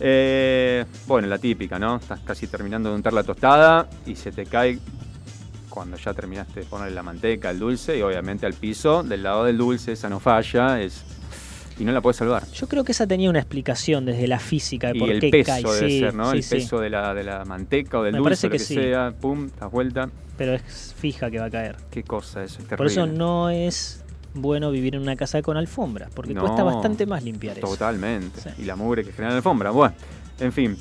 Eh, 0.00 0.84
bueno, 1.08 1.26
la 1.26 1.38
típica, 1.38 1.78
¿no? 1.78 1.96
Estás 1.96 2.20
casi 2.20 2.46
terminando 2.46 2.90
de 2.90 2.94
untar 2.94 3.12
la 3.12 3.24
tostada 3.24 3.88
y 4.06 4.14
se 4.14 4.30
te 4.30 4.46
cae 4.46 4.78
cuando 5.78 5.96
ya 5.96 6.12
terminaste 6.12 6.58
de 6.58 6.66
ponerle 6.66 6.92
la 6.92 7.04
manteca, 7.04 7.50
el 7.50 7.60
dulce 7.60 7.96
y 7.96 8.02
obviamente 8.02 8.46
al 8.46 8.54
piso, 8.54 9.04
del 9.04 9.22
lado 9.22 9.44
del 9.44 9.56
dulce, 9.56 9.92
esa 9.92 10.08
no 10.08 10.18
falla, 10.18 10.80
es 10.82 11.04
y 11.78 11.84
no 11.84 11.92
la 11.92 12.00
puedes 12.00 12.16
salvar. 12.16 12.44
Yo 12.50 12.66
creo 12.66 12.82
que 12.82 12.90
esa 12.90 13.06
tenía 13.06 13.30
una 13.30 13.38
explicación 13.38 14.04
desde 14.04 14.26
la 14.26 14.40
física 14.40 14.88
de 14.88 14.96
Y 14.96 15.00
por 15.00 15.08
el 15.10 15.20
qué 15.20 15.30
peso 15.30 15.46
cae. 15.46 15.62
debe 15.62 15.88
sí, 15.88 16.00
ser, 16.00 16.14
¿no? 16.14 16.32
sí, 16.32 16.38
el 16.38 16.42
sí. 16.42 16.54
peso 16.56 16.80
de 16.80 16.90
la, 16.90 17.14
de 17.14 17.22
la 17.22 17.44
manteca 17.44 18.00
o 18.00 18.02
del 18.02 18.14
Me 18.14 18.18
dulce, 18.18 18.28
parece 18.28 18.46
lo 18.48 18.50
que 18.50 18.58
que 18.58 18.64
sea, 18.90 19.12
pum, 19.20 19.48
das 19.60 19.70
vuelta. 19.70 20.10
Pero 20.36 20.54
es 20.54 20.94
fija 20.98 21.30
que 21.30 21.38
va 21.38 21.44
a 21.44 21.50
caer. 21.50 21.76
Qué 21.92 22.02
cosa 22.02 22.42
eso, 22.42 22.54
es 22.54 22.64
terrible. 22.66 22.76
Por 22.78 22.86
eso 22.88 23.06
no 23.06 23.50
es 23.50 24.02
bueno 24.34 24.72
vivir 24.72 24.96
en 24.96 25.02
una 25.02 25.14
casa 25.14 25.40
con 25.42 25.56
alfombra, 25.56 26.08
porque 26.12 26.34
No, 26.34 26.40
cuesta 26.40 26.64
bastante 26.64 27.06
más 27.06 27.22
limpiar 27.22 27.56
eso. 27.58 27.68
Totalmente. 27.68 28.40
Y 28.58 28.64
la 28.64 28.74
mugre 28.74 29.04
que 29.04 29.12
genera 29.12 29.30
la 29.30 29.36
alfombra. 29.36 29.70
Bueno, 29.70 29.94
en 30.40 30.52
fin. 30.52 30.76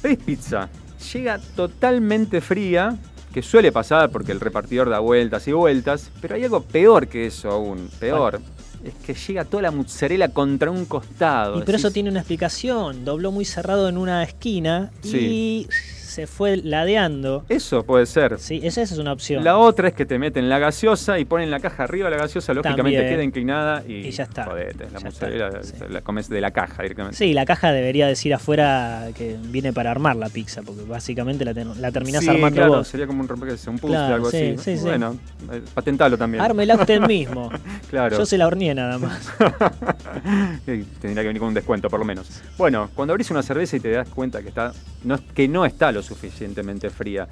Pedís 0.00 0.18
pizza. 0.24 0.70
Llega 1.12 1.38
totalmente 1.54 2.40
fría, 2.40 2.96
que 3.34 3.42
suele 3.42 3.72
pasar 3.72 4.10
porque 4.10 4.30
el 4.30 4.38
repartidor 4.38 4.88
da 4.88 5.00
vueltas 5.00 5.48
y 5.48 5.52
vueltas, 5.52 6.12
pero 6.20 6.36
hay 6.36 6.44
algo 6.44 6.62
peor 6.62 7.08
que 7.08 7.26
eso 7.26 7.50
aún. 7.50 7.90
Peor. 7.98 8.40
Es 8.84 8.94
que 9.04 9.12
llega 9.12 9.44
toda 9.44 9.64
la 9.64 9.70
mozzarella 9.72 10.28
contra 10.28 10.70
un 10.70 10.84
costado. 10.84 11.58
Y 11.58 11.62
pero 11.62 11.76
eso 11.76 11.90
tiene 11.90 12.10
una 12.10 12.20
explicación. 12.20 13.04
Dobló 13.04 13.32
muy 13.32 13.44
cerrado 13.44 13.88
en 13.88 13.98
una 13.98 14.22
esquina 14.22 14.92
y 15.02 15.66
se 16.14 16.26
fue 16.28 16.56
ladeando. 16.58 17.44
Eso 17.48 17.82
puede 17.84 18.06
ser. 18.06 18.38
Sí, 18.38 18.60
esa, 18.62 18.82
esa 18.82 18.94
es 18.94 19.00
una 19.00 19.12
opción. 19.12 19.42
La 19.42 19.58
otra 19.58 19.88
es 19.88 19.94
que 19.94 20.06
te 20.06 20.18
meten 20.18 20.48
la 20.48 20.58
gaseosa 20.60 21.18
y 21.18 21.24
ponen 21.24 21.50
la 21.50 21.58
caja 21.60 21.82
arriba 21.84 22.08
de 22.08 22.16
la 22.16 22.22
gaseosa, 22.22 22.54
lógicamente 22.54 22.82
También. 22.98 23.08
queda 23.14 23.22
inclinada 23.24 23.82
y, 23.86 24.06
Y 24.06 24.10
ya 24.12 24.22
está. 24.24 24.44
jodete, 24.44 24.84
la 24.92 24.98
Ya 25.00 25.04
mozzarella 25.04 25.48
está, 25.48 25.86
sí. 25.86 25.92
la 25.92 26.00
comes 26.02 26.28
de 26.28 26.40
la 26.40 26.50
caja 26.52 26.82
directamente. 26.82 27.16
Sí, 27.16 27.32
la 27.32 27.44
caja 27.44 27.72
debería 27.72 28.06
decir 28.06 28.32
afuera 28.32 29.08
que 29.16 29.36
viene 29.48 29.72
para 29.72 29.90
armar 29.90 30.14
la 30.16 30.28
pizza, 30.28 30.62
porque 30.62 30.82
básicamente 30.84 31.44
la, 31.44 31.52
ten- 31.54 31.80
la 31.80 31.90
terminás 31.90 32.22
Sí, 32.22 32.30
armando 32.30 32.56
claro, 32.56 32.72
vos. 32.76 32.86
sería 32.88 33.06
como 33.08 33.20
un 33.20 33.28
rompecabezas, 33.28 33.66
un 33.66 33.78
puzzle, 33.78 33.96
Claro, 33.96 34.14
algo 34.14 34.30
sí, 34.30 34.54
así. 34.56 34.58
sí, 34.58 34.76
sí. 34.78 34.84
bueno, 34.84 35.16
eh, 35.52 35.62
patentalo 35.74 36.16
también. 36.16 36.42
Ármela 36.44 36.76
usted 36.76 37.00
mismo. 37.08 37.50
Claro. 37.90 38.16
Yo 38.18 38.24
se 38.26 38.38
la 38.38 38.46
horneé 38.46 38.74
nada 38.74 38.98
más. 38.98 39.28
Tendría 40.64 41.22
que 41.22 41.26
venir 41.28 41.40
con 41.40 41.48
un 41.48 41.54
descuento, 41.54 41.88
por 41.90 41.98
lo 41.98 42.04
menos. 42.04 42.28
Bueno, 42.56 42.90
cuando 42.94 43.12
abrís 43.12 43.30
una 43.30 43.42
cerveza 43.42 43.76
y 43.76 43.80
te 43.80 43.90
das 43.90 44.08
cuenta 44.08 44.42
que, 44.42 44.48
está, 44.48 44.72
no, 45.02 45.18
que 45.34 45.48
no 45.48 45.64
está 45.64 45.92
lo 45.92 46.02
suficientemente 46.04 46.90
fría, 46.90 47.26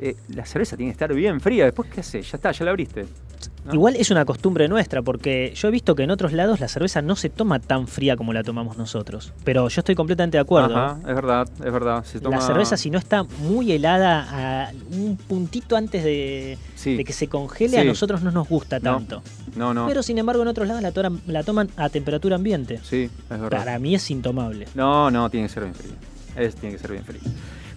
eh, 0.00 0.16
la 0.34 0.44
cerveza 0.44 0.76
tiene 0.76 0.90
que 0.90 0.94
estar 0.94 1.12
bien 1.14 1.40
fría. 1.40 1.64
Después, 1.66 1.88
¿qué 1.90 2.00
haces? 2.00 2.30
Ya 2.30 2.36
está, 2.36 2.50
ya 2.52 2.64
la 2.64 2.70
abriste. 2.72 3.06
¿no? 3.66 3.74
Igual 3.74 3.96
es 3.96 4.10
una 4.10 4.24
costumbre 4.24 4.68
nuestra, 4.68 5.02
porque 5.02 5.52
yo 5.54 5.68
he 5.68 5.70
visto 5.70 5.94
que 5.94 6.02
en 6.02 6.10
otros 6.10 6.32
lados 6.32 6.60
la 6.60 6.68
cerveza 6.68 7.00
no 7.02 7.14
se 7.16 7.28
toma 7.30 7.60
tan 7.60 7.86
fría 7.88 8.16
como 8.16 8.32
la 8.32 8.42
tomamos 8.42 8.76
nosotros. 8.78 9.32
Pero 9.44 9.68
yo 9.68 9.80
estoy 9.80 9.94
completamente 9.94 10.36
de 10.36 10.42
acuerdo. 10.42 10.76
Ajá, 10.76 10.98
es 11.00 11.14
verdad, 11.14 11.48
es 11.64 11.72
verdad. 11.72 12.04
Se 12.04 12.20
toma- 12.20 12.36
La 12.36 12.42
cerveza, 12.42 12.76
si 12.76 12.90
no 12.90 12.98
está 12.98 13.22
muy 13.22 13.72
helada 13.72 14.66
a 14.66 14.72
un 14.92 15.16
puntito 15.16 15.76
antes 15.76 16.02
de, 16.04 16.58
Sí. 16.74 16.96
de 16.96 17.04
que 17.04 17.12
se 17.12 17.28
congele, 17.28 17.78
a 17.78 17.84
nosotros 17.84 18.22
no 18.22 18.30
nos 18.30 18.48
gusta 18.48 18.80
tanto. 18.80 19.22
No, 19.56 19.72
no. 19.72 19.86
Pero 19.86 20.02
sin 20.02 20.18
embargo, 20.18 20.42
en 20.42 20.48
otros 20.48 20.66
lados 20.66 20.82
la, 20.82 20.92
la 21.26 21.42
toman 21.42 21.68
a 21.76 21.88
temperatura 21.88 22.36
ambiente. 22.36 22.80
Sí, 22.82 23.04
es 23.04 23.28
verdad. 23.40 23.50
Para 23.58 23.78
mí 23.78 23.94
es 23.94 24.10
intomable. 24.10 24.66
No, 24.74 25.10
no, 25.10 25.30
tiene 25.30 25.46
que 25.48 25.52
ser 25.54 25.62
bien 25.64 25.74
frío. 25.74 25.92
Es, 26.36 26.54
tiene 26.56 26.74
que 26.76 26.80
ser 26.82 26.90
bien 26.92 27.04
frío. 27.04 27.20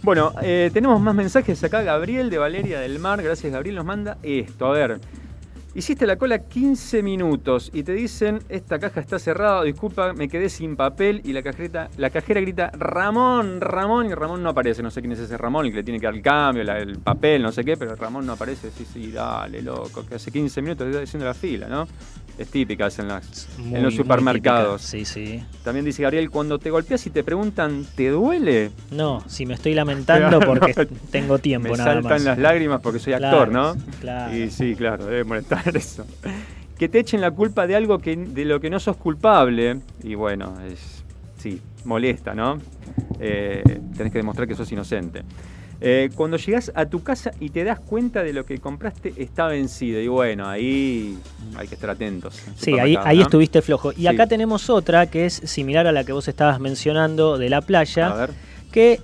Bueno, 0.04 0.32
eh, 0.42 0.70
tenemos 0.74 1.02
más 1.02 1.16
mensajes 1.16 1.64
acá. 1.64 1.82
Gabriel 1.82 2.30
de 2.30 2.38
Valeria 2.38 2.80
del 2.80 3.00
Mar, 3.00 3.22
gracias 3.22 3.52
Gabriel, 3.52 3.76
nos 3.76 3.86
manda 3.86 4.18
esto. 4.24 4.68
A 4.68 4.72
ver, 4.72 5.00
hiciste 5.74 6.08
la 6.08 6.16
cola 6.16 6.40
15 6.40 7.04
minutos 7.04 7.70
y 7.74 7.84
te 7.84 7.94
dicen, 7.94 8.40
esta 8.48 8.80
caja 8.80 9.02
está 9.02 9.20
cerrada, 9.20 9.64
disculpa, 9.64 10.14
me 10.14 10.30
quedé 10.30 10.50
sin 10.50 10.76
papel 10.76 11.22
y 11.24 11.34
la 11.34 11.44
cajera, 11.44 11.90
la 11.98 12.10
cajera 12.10 12.40
grita, 12.42 12.72
Ramón, 12.74 13.60
Ramón, 13.60 14.06
y 14.06 14.14
Ramón 14.14 14.44
no 14.44 14.50
aparece. 14.50 14.82
No 14.82 14.92
sé 14.92 15.02
quién 15.02 15.12
es 15.12 15.20
ese 15.20 15.38
Ramón, 15.38 15.66
el 15.66 15.72
que 15.72 15.78
le 15.78 15.84
tiene 15.84 16.00
que 16.00 16.06
dar 16.06 16.16
el 16.16 16.22
cambio, 16.22 16.62
el 16.64 17.00
papel, 17.00 17.42
no 17.42 17.52
sé 17.52 17.66
qué, 17.66 17.76
pero 17.76 17.96
Ramón 17.96 18.26
no 18.26 18.34
aparece. 18.34 18.72
Sí, 18.72 18.86
sí, 18.86 19.12
dale, 19.12 19.62
loco, 19.62 20.06
que 20.06 20.16
hace 20.16 20.32
15 20.32 20.62
minutos 20.62 20.88
está 20.88 21.02
diciendo 21.02 21.26
la 21.26 21.34
fila, 21.34 21.68
¿no? 21.68 21.88
Es 22.38 22.50
típica 22.50 22.86
es 22.88 23.00
en, 23.00 23.08
las, 23.08 23.48
Muy- 23.58 23.78
en 23.78 23.84
los 23.84 23.96
supermercados. 23.96 24.84
Sí, 24.84 25.06
sí. 25.06 25.44
También 25.64 25.84
dice 25.86 26.04
Gabriel, 26.04 26.30
cuando 26.30 26.60
te 26.60 26.70
golpeas 26.70 27.06
y 27.08 27.10
te 27.10 27.24
preguntan, 27.24 27.84
¿te 27.96 28.10
duele? 28.10 28.70
No, 28.92 29.24
si 29.28 29.46
me 29.48 29.56
estoy 29.56 29.74
lamentando 29.74 30.40
Claro. 30.40 30.46
porque 30.60 30.88
tengo 31.10 31.40
tiempo 31.40 31.70
Me 31.72 31.78
nada 31.78 31.94
saltan 31.94 32.12
más. 32.12 32.24
las 32.24 32.38
lágrimas 32.38 32.80
porque 32.82 33.00
soy 33.00 33.14
Claro, 33.16 33.40
actor, 33.42 33.52
¿no? 33.52 33.76
claro. 34.00 34.36
Y 34.38 34.52
sí, 34.52 34.76
claro, 34.76 35.06
debe 35.06 35.24
molestar 35.24 35.64
eso. 35.76 36.06
Que 36.78 36.88
te 36.88 37.00
echen 37.00 37.22
la 37.22 37.32
culpa 37.32 37.66
de 37.66 37.76
algo 37.76 37.98
que, 37.98 38.16
de 38.16 38.46
lo 38.46 38.60
que 38.60 38.70
no 38.70 38.80
sos 38.80 38.98
culpable. 38.98 39.80
Y 40.04 40.14
bueno, 40.14 40.54
es, 40.62 41.04
sí, 41.40 41.60
molesta, 41.86 42.36
¿no? 42.36 42.60
Eh, 43.20 43.64
tenés 43.98 44.12
que 44.14 44.20
demostrar 44.20 44.48
que 44.48 44.54
sos 44.54 44.72
inocente. 44.72 45.24
Eh, 45.80 46.10
cuando 46.16 46.38
llegás 46.38 46.72
a 46.76 46.86
tu 46.88 47.04
casa 47.04 47.32
y 47.40 47.50
te 47.50 47.64
das 47.64 47.80
cuenta 47.80 48.24
de 48.24 48.34
lo 48.34 48.46
que 48.46 48.58
compraste 48.58 49.14
está 49.18 49.48
vencido. 49.48 50.02
Y 50.02 50.08
bueno, 50.08 50.48
ahí 50.48 51.18
hay 51.56 51.68
que 51.68 51.76
estar 51.76 51.90
atentos. 51.92 52.42
Sí, 52.56 52.80
ahí, 52.80 52.98
ahí 53.04 53.18
¿no? 53.18 53.24
estuviste 53.24 53.62
flojo. 53.62 53.92
Y 53.92 53.96
Sí. 54.02 54.08
acá 54.08 54.26
tenemos 54.28 54.70
otra 54.70 55.06
que 55.08 55.26
es 55.26 55.34
similar 55.46 55.86
a 55.88 55.92
la 55.92 56.04
que 56.04 56.14
vos 56.14 56.28
estabas 56.28 56.60
mencionando 56.60 57.38
de 57.38 57.50
la 57.50 57.62
playa, 57.62 58.08
A 58.08 58.16
ver. 58.16 58.30
que 58.72 59.00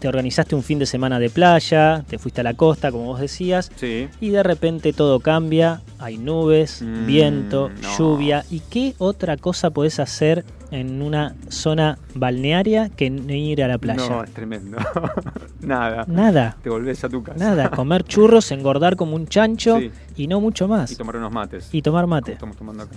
te 0.00 0.08
organizaste 0.08 0.56
un 0.56 0.62
fin 0.64 0.80
de 0.80 0.86
semana 0.86 1.20
de 1.20 1.30
playa, 1.30 2.04
te 2.08 2.18
fuiste 2.18 2.40
a 2.40 2.44
la 2.44 2.54
costa, 2.54 2.90
como 2.90 3.04
vos 3.04 3.20
decías, 3.20 3.70
Sí. 3.76 4.08
y 4.20 4.30
de 4.30 4.42
repente 4.42 4.92
todo 4.92 5.20
cambia, 5.20 5.82
hay 6.00 6.18
nubes, 6.18 6.82
Mm, 6.82 7.06
viento, 7.06 7.70
no. 7.80 7.96
lluvia. 7.98 8.44
¿Y 8.50 8.58
qué 8.60 8.94
otra 8.98 9.36
cosa 9.36 9.70
podés 9.70 10.00
hacer 10.00 10.44
en 10.70 11.02
una 11.02 11.34
zona 11.48 11.98
balnearia 12.14 12.88
que 12.88 13.10
no 13.10 13.32
ir 13.32 13.62
a 13.62 13.68
la 13.68 13.78
playa? 13.78 14.08
No, 14.08 14.24
es 14.24 14.30
tremendo. 14.32 14.78
Nada. 15.60 16.04
Nada, 16.08 16.56
Te 16.62 16.70
volvés 16.70 17.02
a 17.04 17.08
tu 17.08 17.22
casa. 17.22 17.38
nada. 17.38 17.70
Comer 17.74 18.04
churros, 18.04 18.50
engordar 18.52 18.96
como 18.96 19.16
un 19.16 19.26
chancho 19.26 19.78
Sí. 19.78 19.90
y 20.16 20.26
no 20.26 20.40
mucho 20.40 20.68
más. 20.68 20.90
Y 20.92 20.96
tomar 20.96 21.16
unos 21.16 21.32
mates. 21.32 21.68
Y 21.72 21.82
tomar 21.82 22.02
como 22.04 22.16
mate. 22.16 22.32
estamos 22.32 22.56
tomando 22.56 22.82
acá. 22.84 22.92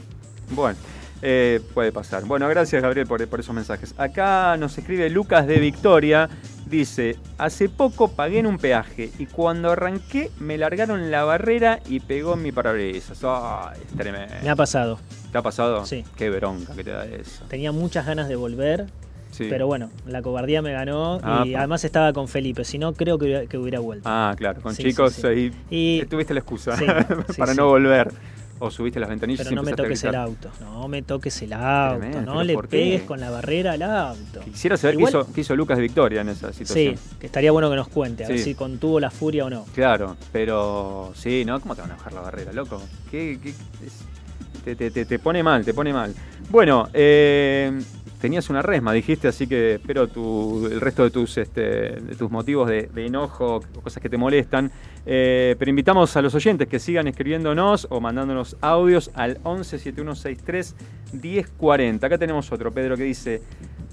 Bueno, 0.51 0.77
eh, 1.21 1.62
puede 1.73 1.91
pasar. 1.91 2.23
Bueno, 2.25 2.47
gracias 2.47 2.82
Gabriel 2.82 3.08
por, 3.08 3.25
por 3.27 3.39
esos 3.39 3.53
mensajes. 3.56 3.93
Acá 3.97 4.56
nos 4.58 4.77
escribe 4.77 5.10
Lucas 5.10 5.47
de 5.47 5.60
Victoria. 5.60 6.30
Dice, 6.65 7.15
hace 7.38 7.69
poco 7.69 8.10
pagué 8.10 8.39
en 8.39 8.45
un 8.45 8.58
peaje 8.58 9.10
y 9.17 9.25
cuando 9.25 9.71
arranqué 9.71 10.32
me 10.39 10.58
largaron 10.58 11.10
la 11.12 11.23
barrera 11.23 11.80
y 11.88 12.01
pegó 12.01 12.34
en 12.34 12.43
mi 12.43 12.51
parabrisas. 12.51 13.19
Ay, 13.23 13.80
es 13.89 13.95
tremendo. 13.97 14.34
Me 14.43 14.49
ha 14.49 14.56
pasado. 14.56 14.99
¿Te 15.32 15.38
ha 15.38 15.41
pasado? 15.41 15.86
Sí. 15.86 16.03
Qué 16.17 16.30
bronca 16.30 16.73
que 16.75 16.84
te 16.84 16.91
da 16.91 17.06
eso. 17.06 17.45
Tenía 17.47 17.71
muchas 17.71 18.06
ganas 18.06 18.27
de 18.27 18.36
volver, 18.36 18.88
Sí. 19.32 19.47
pero 19.49 19.65
bueno, 19.67 19.89
la 20.06 20.21
cobardía 20.21 20.62
me 20.62 20.71
ganó 20.73 21.19
Ah, 21.23 21.43
y 21.45 21.53
pa. 21.53 21.60
además 21.60 21.84
estaba 21.86 22.12
con 22.13 22.27
Felipe, 22.27 22.63
si 22.65 22.77
no 22.80 22.93
creo 22.93 23.17
que 23.17 23.25
hubiera, 23.25 23.45
que 23.45 23.58
hubiera 23.58 23.80
vuelto. 23.80 24.08
Ah, 24.10 24.34
claro, 24.38 24.62
con 24.62 24.73
Sí, 24.75 24.84
chicos 24.84 25.13
sí, 25.13 25.51
Y- 25.69 26.06
tuviste 26.06 26.34
la 26.34 26.39
excusa 26.41 26.75
para 27.38 27.53
no 27.53 27.67
volver. 27.67 28.10
O 28.59 28.71
subiste 28.71 28.99
las 28.99 29.09
ventanillas 29.09 29.45
pero 29.47 29.53
y 29.53 29.55
no 29.55 29.63
me 29.63 29.73
toques 29.73 30.03
el 30.03 30.15
auto, 30.15 30.49
no 30.61 30.87
me 30.87 31.01
toques 31.03 31.41
el 31.43 31.53
auto, 31.53 31.99
Tremendo, 31.99 32.21
no 32.21 32.31
¿pero 32.39 32.43
le 32.43 32.57
pegues 32.67 33.03
con 33.03 33.19
la 33.19 33.29
barrera 33.29 33.73
al 33.73 33.81
auto. 33.83 34.39
Quisiera 34.41 34.77
saber 34.77 34.95
Igual- 34.95 35.11
qué, 35.13 35.19
hizo, 35.19 35.33
qué 35.33 35.41
hizo 35.41 35.55
Lucas 35.55 35.77
de 35.77 35.83
Victoria 35.83 36.21
en 36.21 36.29
esa 36.29 36.51
Sí, 36.51 36.59
situación. 36.65 36.95
que 37.19 37.25
estaría 37.27 37.51
bueno 37.51 37.69
que 37.69 37.75
nos 37.75 37.87
cuente, 37.87 38.25
a 38.25 38.27
ver 38.29 38.37
Sí. 38.39 38.43
si 38.45 38.55
contuvo 38.55 38.99
la 38.99 39.11
furia 39.11 39.45
o 39.45 39.49
no. 39.49 39.65
Claro, 39.75 40.17
pero 40.31 41.11
sí, 41.15 41.43
¿no? 41.45 41.59
¿Cómo 41.59 41.75
te 41.75 41.81
van 41.81 41.91
a 41.91 41.95
bajar 41.95 42.13
la 42.13 42.21
barrera, 42.21 42.51
loco? 42.53 42.81
¿Qué, 43.11 43.39
qué- 43.43 43.49
es- 43.49 44.75
te- 44.75 44.75
te- 44.91 45.05
te 45.05 45.19
pone 45.19 45.43
mal, 45.43 45.63
te 45.63 45.73
pone 45.73 45.93
mal. 45.93 46.13
Bueno, 46.49 46.89
eh, 46.93 47.79
tenías 48.19 48.49
una 48.49 48.62
resma, 48.62 48.93
dijiste, 48.93 49.27
así 49.27 49.45
que 49.47 49.75
espero 49.75 50.08
tu, 50.08 50.65
el 50.65 50.82
resto 50.82 51.03
de 51.03 51.12
tus, 51.12 51.38
este, 51.38 51.62
de 51.62 52.15
tus 52.15 52.32
motivos 52.32 52.67
de, 52.69 52.89
de 52.93 53.06
enojo 53.06 53.62
cosas 53.84 54.01
que 54.01 54.10
te 54.10 54.17
molestan. 54.17 54.71
Eh, 55.06 55.56
pero 55.60 55.69
invitamos 55.69 56.15
a 56.17 56.21
los 56.21 56.34
oyentes 56.36 56.67
que 56.67 56.80
sigan 56.80 57.08
escribiéndonos 57.08 57.88
o 57.89 58.01
mandándonos 58.01 58.58
audios 58.62 59.12
al 59.13 59.39
11 59.43 59.77
7163 59.80 60.75
1040. 61.13 62.08
Acá 62.08 62.17
tenemos 62.17 62.51
otro, 62.51 62.71
Pedro, 62.71 62.97
que 62.97 63.03
dice: 63.03 63.41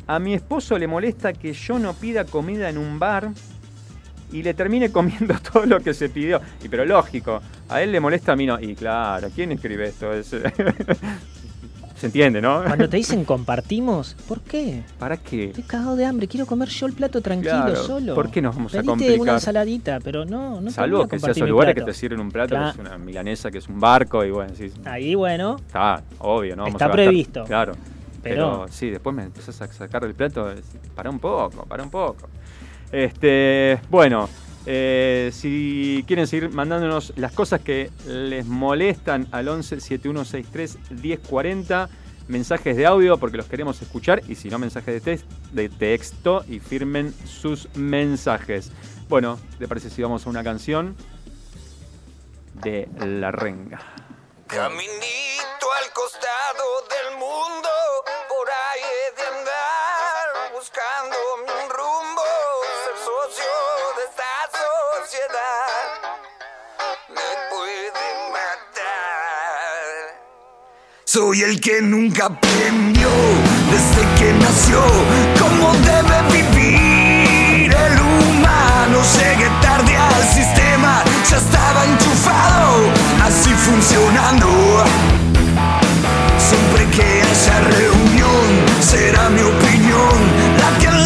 A 0.06 0.18
mi 0.18 0.34
esposo 0.34 0.78
le 0.78 0.86
molesta 0.86 1.32
que 1.32 1.52
yo 1.52 1.78
no 1.78 1.92
pida 1.94 2.24
comida 2.24 2.68
en 2.70 2.78
un 2.78 2.98
bar 2.98 3.30
y 4.32 4.42
le 4.42 4.54
termine 4.54 4.90
comiendo 4.92 5.34
todo 5.52 5.66
lo 5.66 5.80
que 5.80 5.92
se 5.94 6.08
pidió. 6.08 6.40
Y 6.64 6.68
pero 6.68 6.84
lógico, 6.84 7.40
a 7.68 7.82
él 7.82 7.92
le 7.92 8.00
molesta, 8.00 8.32
a 8.32 8.36
mí 8.36 8.46
no. 8.46 8.58
Y 8.58 8.74
claro, 8.74 9.28
¿quién 9.34 9.52
escribe 9.52 9.84
esto? 9.88 10.12
Es- 10.12 10.34
Se 11.96 12.06
entiende, 12.06 12.42
¿no? 12.42 12.62
Cuando 12.64 12.88
te 12.88 12.96
dicen 12.98 13.24
compartimos, 13.24 14.14
¿por 14.26 14.40
qué? 14.40 14.82
¿Para 14.98 15.16
qué? 15.16 15.44
Estoy 15.46 15.62
cagado 15.62 15.94
de 15.96 16.04
hambre, 16.04 16.26
quiero 16.26 16.44
comer 16.44 16.68
yo 16.68 16.86
el 16.86 16.92
plato 16.92 17.20
tranquilo, 17.20 17.52
Claro, 17.54 17.76
solo. 17.76 18.14
¿por 18.14 18.30
qué 18.30 18.42
nos 18.42 18.54
vamos 18.56 18.72
a 18.74 18.78
Pedite 18.78 18.86
complicar? 18.90 19.20
una 19.20 19.32
ensaladita, 19.34 20.00
pero 20.02 20.24
no, 20.24 20.60
no 20.60 20.70
Salvo 20.70 20.98
que 20.98 21.02
sea 21.02 21.08
compartir 21.10 21.30
esos 21.30 21.42
mi 21.46 21.50
lugares 21.50 21.74
que 21.74 21.82
te 21.82 21.94
sirven 21.94 22.20
un 22.20 22.30
plato, 22.30 22.48
Claro. 22.56 22.72
que 22.74 22.82
es 22.82 22.86
una 22.88 22.98
milanesa, 22.98 23.50
que 23.50 23.58
es 23.58 23.68
un 23.68 23.78
barco, 23.78 24.24
y 24.24 24.30
bueno, 24.30 24.52
sí, 24.56 24.72
Ahí, 24.84 25.14
bueno, 25.14 25.56
está 25.56 26.02
obvio, 26.18 26.56
¿no? 26.56 26.62
Vamos 26.64 26.74
Está 26.74 26.86
a 26.86 26.92
previsto. 26.92 27.44
Claro. 27.44 27.74
Pero, 28.22 28.62
Pero- 28.62 28.66
sí, 28.72 28.90
después 28.90 29.14
me 29.14 29.22
empezás 29.24 29.60
a 29.62 29.72
sacar 29.72 30.02
el 30.04 30.14
plato, 30.14 30.50
para 30.94 31.10
un 31.10 31.18
poco, 31.20 31.64
para 31.66 31.82
un 31.82 31.90
poco. 31.90 32.26
Este, 32.90 33.78
bueno, 33.90 34.28
eh, 34.66 35.30
si 35.32 36.04
quieren 36.06 36.26
seguir 36.26 36.50
mandándonos 36.50 37.12
las 37.16 37.32
cosas 37.32 37.60
que 37.60 37.90
les 38.06 38.46
molestan 38.46 39.28
al 39.30 39.48
11 39.48 39.80
7163 39.80 40.78
1040, 40.90 41.88
mensajes 42.28 42.76
de 42.76 42.86
audio 42.86 43.18
porque 43.18 43.36
los 43.36 43.46
queremos 43.46 43.80
escuchar 43.82 44.22
y 44.26 44.36
si 44.36 44.48
no 44.48 44.58
mensajes 44.58 45.04
de, 45.04 45.20
de 45.52 45.68
texto 45.68 46.44
y 46.48 46.60
firmen 46.60 47.14
sus 47.26 47.68
mensajes. 47.74 48.72
Bueno, 49.08 49.38
¿te 49.58 49.68
parece 49.68 49.90
si 49.90 50.00
vamos 50.02 50.26
a 50.26 50.30
una 50.30 50.42
canción 50.42 50.96
de 52.54 52.88
La 53.04 53.30
Renga? 53.30 53.80
Caminito 54.46 55.66
al 55.82 55.92
costado 55.92 56.64
del 56.88 57.18
mundo, 57.18 57.68
por 58.28 58.48
ahí 58.48 58.80
he 58.82 59.20
de 59.20 59.26
andar, 59.26 60.52
buscando 60.54 61.16
un 61.34 61.70
rumbo, 61.70 62.22
ser 62.84 62.96
socio 63.04 63.63
Soy 71.14 71.42
el 71.42 71.60
que 71.60 71.80
nunca 71.80 72.26
aprendió 72.26 73.08
desde 73.70 74.02
que 74.18 74.32
nació 74.32 74.80
cómo 75.38 75.72
debe 75.74 76.42
vivir 76.42 77.72
el 77.72 78.00
humano. 78.00 78.98
Llegué 79.14 79.48
tarde 79.62 79.96
al 79.96 80.24
sistema, 80.24 81.04
ya 81.30 81.36
estaba 81.36 81.84
enchufado, 81.84 82.90
así 83.22 83.50
funcionando. 83.50 84.48
Siempre 86.36 86.84
que 86.90 87.22
haya 87.22 87.60
reunión, 87.60 88.46
será 88.80 89.30
mi 89.30 89.42
opinión 89.42 90.18
la 90.58 90.78
que 90.80 91.03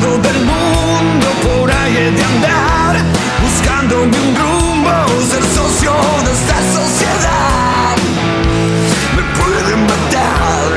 del 0.00 0.44
mundo, 0.46 1.26
por 1.42 1.70
ahí 1.70 1.92
de 1.92 2.24
andar, 2.24 2.96
buscándome 3.42 4.18
un 4.18 4.34
rumbo, 4.34 4.90
ser 5.30 5.44
socio 5.44 5.92
de 6.24 6.32
esta 6.32 6.56
sociedad. 6.78 7.96
Me 9.14 9.22
pueden 9.38 9.82
matar. 9.82 10.68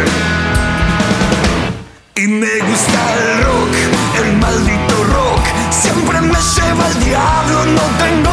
Y 2.16 2.28
me 2.28 2.60
gusta 2.68 3.00
el 3.14 3.44
rock, 3.46 3.74
el 4.22 4.38
maldito 4.38 5.04
rock. 5.16 5.44
Siempre 5.72 6.20
me 6.20 6.38
lleva 6.56 6.86
al 6.86 7.06
diablo, 7.06 7.66
no 7.78 7.82
tengo 8.04 8.33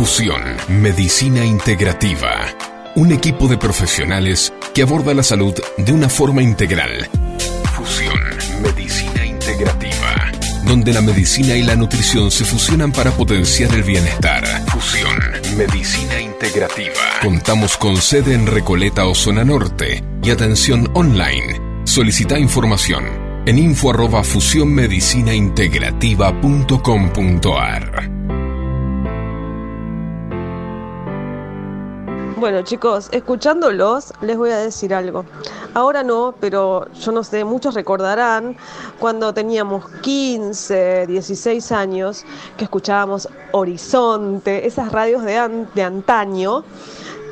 Fusión 0.00 0.42
Medicina 0.68 1.44
Integrativa. 1.44 2.46
Un 2.94 3.12
equipo 3.12 3.48
de 3.48 3.58
profesionales 3.58 4.50
que 4.72 4.80
aborda 4.80 5.12
la 5.12 5.22
salud 5.22 5.52
de 5.76 5.92
una 5.92 6.08
forma 6.08 6.40
integral. 6.40 7.06
Fusión 7.76 8.18
Medicina 8.62 9.26
Integrativa. 9.26 10.32
Donde 10.64 10.94
la 10.94 11.02
medicina 11.02 11.54
y 11.54 11.62
la 11.64 11.76
nutrición 11.76 12.30
se 12.30 12.46
fusionan 12.46 12.92
para 12.92 13.10
potenciar 13.10 13.74
el 13.74 13.82
bienestar. 13.82 14.42
Fusión 14.68 15.20
Medicina 15.58 16.18
Integrativa. 16.18 17.20
Contamos 17.20 17.76
con 17.76 17.98
sede 17.98 18.32
en 18.32 18.46
Recoleta 18.46 19.04
o 19.04 19.14
Zona 19.14 19.44
Norte 19.44 20.02
y 20.22 20.30
atención 20.30 20.90
online. 20.94 21.60
Solicita 21.84 22.38
información 22.38 23.04
en 23.44 23.58
info 23.58 23.90
arroba. 23.90 24.22
Bueno 32.40 32.62
chicos, 32.62 33.10
escuchándolos 33.12 34.14
les 34.22 34.38
voy 34.38 34.48
a 34.50 34.56
decir 34.56 34.94
algo. 34.94 35.26
Ahora 35.74 36.02
no, 36.02 36.34
pero 36.40 36.90
yo 36.94 37.12
no 37.12 37.22
sé, 37.22 37.44
muchos 37.44 37.74
recordarán 37.74 38.56
cuando 38.98 39.34
teníamos 39.34 39.84
15, 40.00 41.06
16 41.06 41.70
años 41.70 42.24
que 42.56 42.64
escuchábamos 42.64 43.28
Horizonte, 43.52 44.66
esas 44.66 44.90
radios 44.90 45.22
de, 45.22 45.36
an- 45.36 45.68
de 45.74 45.82
antaño 45.82 46.64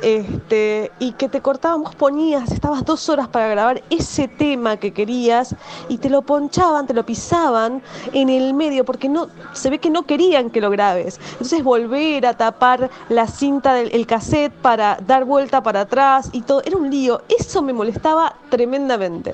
este, 0.01 0.91
y 0.99 1.13
que 1.13 1.29
te 1.29 1.41
cortaban, 1.41 1.83
vos 1.83 1.95
ponías, 1.95 2.51
estabas 2.51 2.85
dos 2.85 3.09
horas 3.09 3.27
para 3.27 3.47
grabar 3.47 3.83
ese 3.89 4.27
tema 4.27 4.77
que 4.77 4.93
querías 4.93 5.55
y 5.87 5.97
te 5.97 6.09
lo 6.09 6.21
ponchaban, 6.21 6.87
te 6.87 6.93
lo 6.93 7.05
pisaban 7.05 7.81
en 8.13 8.29
el 8.29 8.53
medio 8.53 8.85
porque 8.85 9.09
no 9.09 9.27
se 9.53 9.69
ve 9.69 9.79
que 9.79 9.89
no 9.89 10.03
querían 10.03 10.49
que 10.49 10.61
lo 10.61 10.69
grabes. 10.69 11.19
Entonces 11.33 11.63
volver 11.63 12.25
a 12.25 12.35
tapar 12.35 12.89
la 13.09 13.27
cinta 13.27 13.73
del 13.73 13.89
el 13.93 14.05
cassette 14.07 14.53
para 14.53 14.97
dar 15.05 15.25
vuelta 15.25 15.61
para 15.61 15.81
atrás 15.81 16.29
y 16.31 16.41
todo, 16.41 16.61
era 16.63 16.77
un 16.77 16.89
lío. 16.89 17.21
Eso 17.27 17.61
me 17.61 17.73
molestaba 17.73 18.35
tremendamente. 18.49 19.33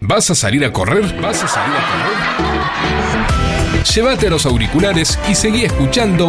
¿Vas 0.00 0.30
a 0.30 0.34
salir 0.34 0.64
a 0.64 0.72
correr? 0.72 1.20
¿Vas 1.20 1.42
a 1.42 1.48
salir 1.48 1.74
a 1.76 1.80
correr? 1.90 3.84
Llévate 3.84 4.30
los 4.30 4.46
auriculares 4.46 5.18
y 5.28 5.34
seguí 5.34 5.64
escuchando 5.64 6.28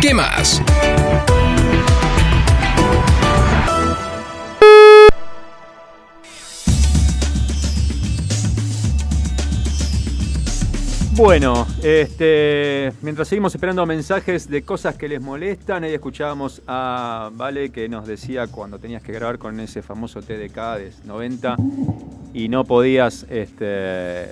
¿Qué 0.00 0.12
más? 0.12 0.62
Bueno, 11.16 11.66
este, 11.82 12.92
mientras 13.00 13.28
seguimos 13.28 13.54
esperando 13.54 13.86
mensajes 13.86 14.50
de 14.50 14.60
cosas 14.62 14.96
que 14.96 15.08
les 15.08 15.18
molestan, 15.18 15.82
ahí 15.82 15.94
escuchábamos 15.94 16.60
a 16.66 17.30
Vale 17.32 17.70
que 17.70 17.88
nos 17.88 18.06
decía 18.06 18.48
cuando 18.48 18.78
tenías 18.78 19.02
que 19.02 19.12
grabar 19.12 19.38
con 19.38 19.58
ese 19.58 19.80
famoso 19.80 20.20
TDK 20.20 20.76
de 20.76 20.92
90 21.06 21.56
y 22.34 22.50
no 22.50 22.64
podías, 22.64 23.24
este, 23.30 24.26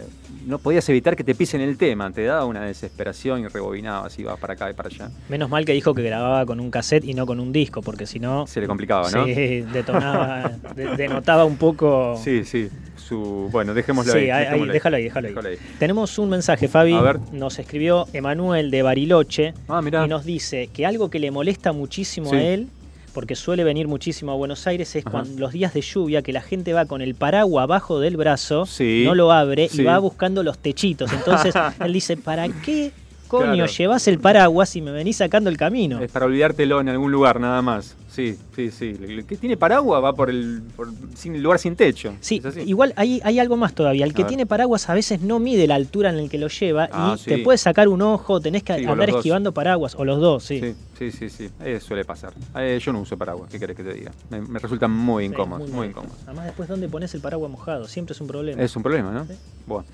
no 0.46 0.58
podías 0.58 0.88
evitar 0.88 1.16
que 1.16 1.24
te 1.24 1.34
pisen 1.34 1.60
el 1.60 1.76
tema, 1.78 2.10
te 2.12 2.24
daba 2.24 2.44
una 2.44 2.62
desesperación 2.62 3.40
y 3.40 3.48
rebobinabas, 3.48 4.18
ibas 4.18 4.38
para 4.38 4.54
acá 4.54 4.70
y 4.70 4.74
para 4.74 4.88
allá. 4.88 5.10
Menos 5.28 5.48
mal 5.50 5.64
que 5.64 5.72
dijo 5.72 5.94
que 5.94 6.02
grababa 6.02 6.44
con 6.46 6.60
un 6.60 6.70
cassette 6.70 7.04
y 7.04 7.14
no 7.14 7.26
con 7.26 7.40
un 7.40 7.52
disco, 7.52 7.82
porque 7.82 8.06
si 8.06 8.18
no... 8.20 8.46
Se 8.46 8.60
le 8.60 8.66
complicaba, 8.66 9.10
¿no? 9.10 9.24
Sí, 9.24 9.60
detonaba, 9.72 10.52
de- 10.74 10.96
denotaba 10.96 11.44
un 11.44 11.56
poco... 11.56 12.18
Sí, 12.22 12.44
sí. 12.44 12.68
Su, 12.96 13.48
bueno, 13.52 13.74
dejémoslo 13.74 14.12
Sí, 14.12 14.30
ahí. 14.30 14.44
dejémoslo 14.44 14.72
déjalo 14.72 14.96
ahí, 14.96 15.04
déjalo 15.04 15.26
ahí. 15.28 15.34
Déjalo 15.34 15.48
ahí. 15.50 15.56
Tenemos 15.78 16.18
un 16.18 16.30
mensaje, 16.30 16.68
Fabi. 16.68 16.94
A 16.94 17.02
ver. 17.02 17.18
Nos 17.32 17.58
escribió 17.58 18.06
Emanuel 18.14 18.70
de 18.70 18.82
Bariloche 18.82 19.52
Ah, 19.68 19.82
mirá. 19.82 20.06
y 20.06 20.08
nos 20.08 20.24
dice 20.24 20.68
que 20.72 20.86
algo 20.86 21.10
que 21.10 21.18
le 21.18 21.30
molesta 21.30 21.72
muchísimo 21.72 22.30
Sí. 22.30 22.36
a 22.36 22.42
él, 22.42 22.68
porque 23.14 23.36
suele 23.36 23.64
venir 23.64 23.88
muchísimo 23.88 24.32
a 24.32 24.34
Buenos 24.34 24.66
Aires, 24.66 24.94
es 24.96 25.06
Ajá. 25.06 25.10
cuando 25.12 25.38
los 25.40 25.52
días 25.52 25.72
de 25.72 25.80
lluvia 25.80 26.20
que 26.20 26.32
la 26.32 26.42
gente 26.42 26.72
va 26.74 26.84
con 26.84 27.00
el 27.00 27.14
paraguas 27.14 27.62
abajo 27.62 28.00
del 28.00 28.16
brazo, 28.18 28.66
Sí. 28.66 29.02
no 29.06 29.14
lo 29.14 29.32
abre 29.32 29.68
Sí. 29.70 29.80
y 29.80 29.84
va 29.84 29.98
buscando 29.98 30.42
los 30.42 30.58
techitos. 30.58 31.10
Entonces 31.12 31.54
él 31.80 31.92
dice, 31.92 32.16
¿para 32.18 32.48
qué 32.48 32.92
coño 33.38 33.54
Claro. 33.54 33.72
llevas 33.72 34.08
el 34.08 34.18
paraguas 34.18 34.74
y 34.76 34.82
me 34.82 34.90
venís 34.92 35.16
sacando 35.16 35.50
el 35.50 35.56
camino? 35.56 36.00
Es 36.00 36.10
para 36.10 36.26
olvidártelo 36.26 36.80
en 36.80 36.88
algún 36.88 37.10
lugar, 37.12 37.40
nada 37.40 37.62
más. 37.62 37.96
Sí, 38.10 38.38
sí, 38.54 38.70
sí. 38.70 38.96
El 39.02 39.24
que 39.26 39.36
tiene 39.36 39.56
paraguas 39.56 40.02
va 40.02 40.12
por 40.12 40.30
el 40.30 40.62
por 40.76 40.88
sin, 41.16 41.42
lugar 41.42 41.58
sin 41.58 41.74
techo. 41.74 42.14
Sí, 42.20 42.40
igual 42.64 42.92
hay, 42.96 43.20
hay 43.24 43.40
algo 43.40 43.56
más 43.56 43.74
todavía. 43.74 44.04
El 44.04 44.12
A 44.12 44.14
que 44.14 44.22
ver. 44.22 44.28
tiene 44.28 44.46
paraguas 44.46 44.88
a 44.88 44.94
veces 44.94 45.20
no 45.20 45.40
mide 45.40 45.66
la 45.66 45.74
altura 45.74 46.10
en 46.10 46.22
la 46.22 46.28
que 46.28 46.38
lo 46.38 46.46
lleva 46.46 46.88
Ah, 46.92 47.14
y 47.16 47.18
sí. 47.18 47.30
te 47.30 47.38
puede 47.38 47.58
sacar 47.58 47.88
un 47.88 48.02
ojo, 48.02 48.40
tenés 48.40 48.62
que 48.62 48.76
Sí, 48.78 48.84
andar 48.84 49.10
esquivando 49.10 49.50
paraguas, 49.52 49.96
o 49.96 50.04
los 50.04 50.20
dos, 50.20 50.44
sí. 50.44 50.60
Sí, 50.60 50.74
sí, 50.96 51.10
sí, 51.10 51.28
sí. 51.28 51.50
Eh, 51.64 51.80
suele 51.80 52.04
pasar. 52.04 52.32
Eh, 52.56 52.78
yo 52.80 52.92
no 52.92 53.00
uso 53.00 53.16
paraguas, 53.18 53.50
¿qué 53.50 53.58
querés 53.58 53.76
que 53.76 53.82
te 53.82 53.92
diga? 53.94 54.12
Me, 54.30 54.40
me 54.42 54.60
resultan 54.60 54.92
muy 54.92 55.24
Sí, 55.24 55.30
incómodos, 55.32 55.68
muy, 55.70 55.88
incómodos. 55.88 56.16
Además, 56.26 56.44
después, 56.46 56.68
¿dónde 56.68 56.88
pones 56.88 57.12
el 57.14 57.20
paraguas 57.20 57.50
mojado? 57.50 57.88
Siempre 57.88 58.12
es 58.12 58.20
un 58.20 58.28
problema. 58.28 58.62
Es 58.62 58.76
un 58.76 58.82
problema, 58.84 59.10
¿no? 59.10 59.24
Sí. 59.26 59.32
Bueno. 59.66 59.84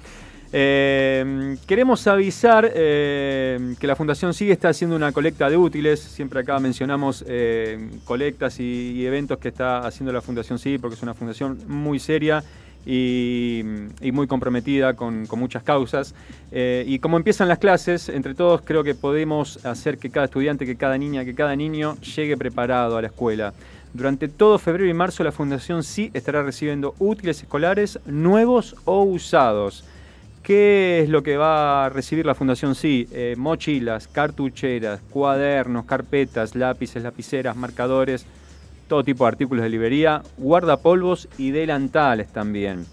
Eh, 0.52 1.56
queremos 1.66 2.04
avisar 2.08 2.68
eh, 2.74 3.76
que 3.78 3.86
la 3.86 3.94
Fundación 3.94 4.34
Sigue 4.34 4.52
está 4.52 4.70
haciendo 4.70 4.96
una 4.96 5.12
colecta 5.12 5.48
de 5.48 5.56
útiles. 5.56 6.00
Siempre 6.00 6.40
acá 6.40 6.58
mencionamos 6.58 7.24
eh, 7.28 7.90
colectas 8.04 8.58
y, 8.58 9.06
eventos 9.06 9.38
que 9.38 9.48
está 9.48 9.86
haciendo 9.86 10.12
la 10.12 10.20
Fundación 10.20 10.58
Sigue 10.58 10.78
porque 10.78 10.96
es 10.96 11.02
una 11.02 11.14
fundación 11.14 11.58
muy 11.68 12.00
seria 12.00 12.42
y, 12.84 13.62
muy 14.12 14.26
comprometida 14.26 14.94
con, 14.94 15.28
muchas 15.36 15.62
causas. 15.62 16.14
Y 16.52 16.98
como 16.98 17.16
empiezan 17.16 17.48
las 17.48 17.58
clases, 17.58 18.08
entre 18.08 18.34
todos 18.34 18.62
creo 18.62 18.82
que 18.82 18.94
podemos 18.94 19.64
hacer 19.64 19.98
que 19.98 20.10
cada 20.10 20.26
estudiante, 20.26 20.66
que 20.66 20.76
cada 20.76 20.98
niña, 20.98 21.24
que 21.24 21.34
cada 21.34 21.54
niño 21.54 21.96
llegue 22.00 22.36
preparado 22.36 22.96
a 22.96 23.02
la 23.02 23.08
escuela. 23.08 23.52
Durante 23.92 24.28
todo 24.28 24.58
febrero 24.58 24.88
y 24.88 24.94
marzo 24.94 25.22
la 25.22 25.32
Fundación 25.32 25.82
Sí 25.82 26.10
estará 26.14 26.42
recibiendo 26.42 26.94
útiles 26.98 27.42
escolares 27.42 28.00
nuevos 28.06 28.76
o 28.84 29.02
usados. 29.02 29.84
¿Qué 30.42 31.00
es 31.02 31.08
lo 31.08 31.22
que 31.22 31.36
va 31.36 31.84
a 31.84 31.88
recibir 31.90 32.24
la 32.24 32.34
Fundación 32.34 32.74
Sí? 32.74 33.06
Eh, 33.12 33.34
mochilas, 33.36 34.08
cartucheras, 34.08 35.00
cuadernos, 35.10 35.84
carpetas, 35.84 36.54
lápices, 36.54 37.02
lapiceras, 37.02 37.56
marcadores, 37.56 38.26
todo 38.88 39.04
tipo 39.04 39.24
de 39.24 39.28
artículos 39.28 39.62
de 39.62 39.68
librería, 39.68 40.22
guardapolvos 40.38 41.28
y 41.38 41.50
delantales 41.50 42.28
también. 42.32 42.86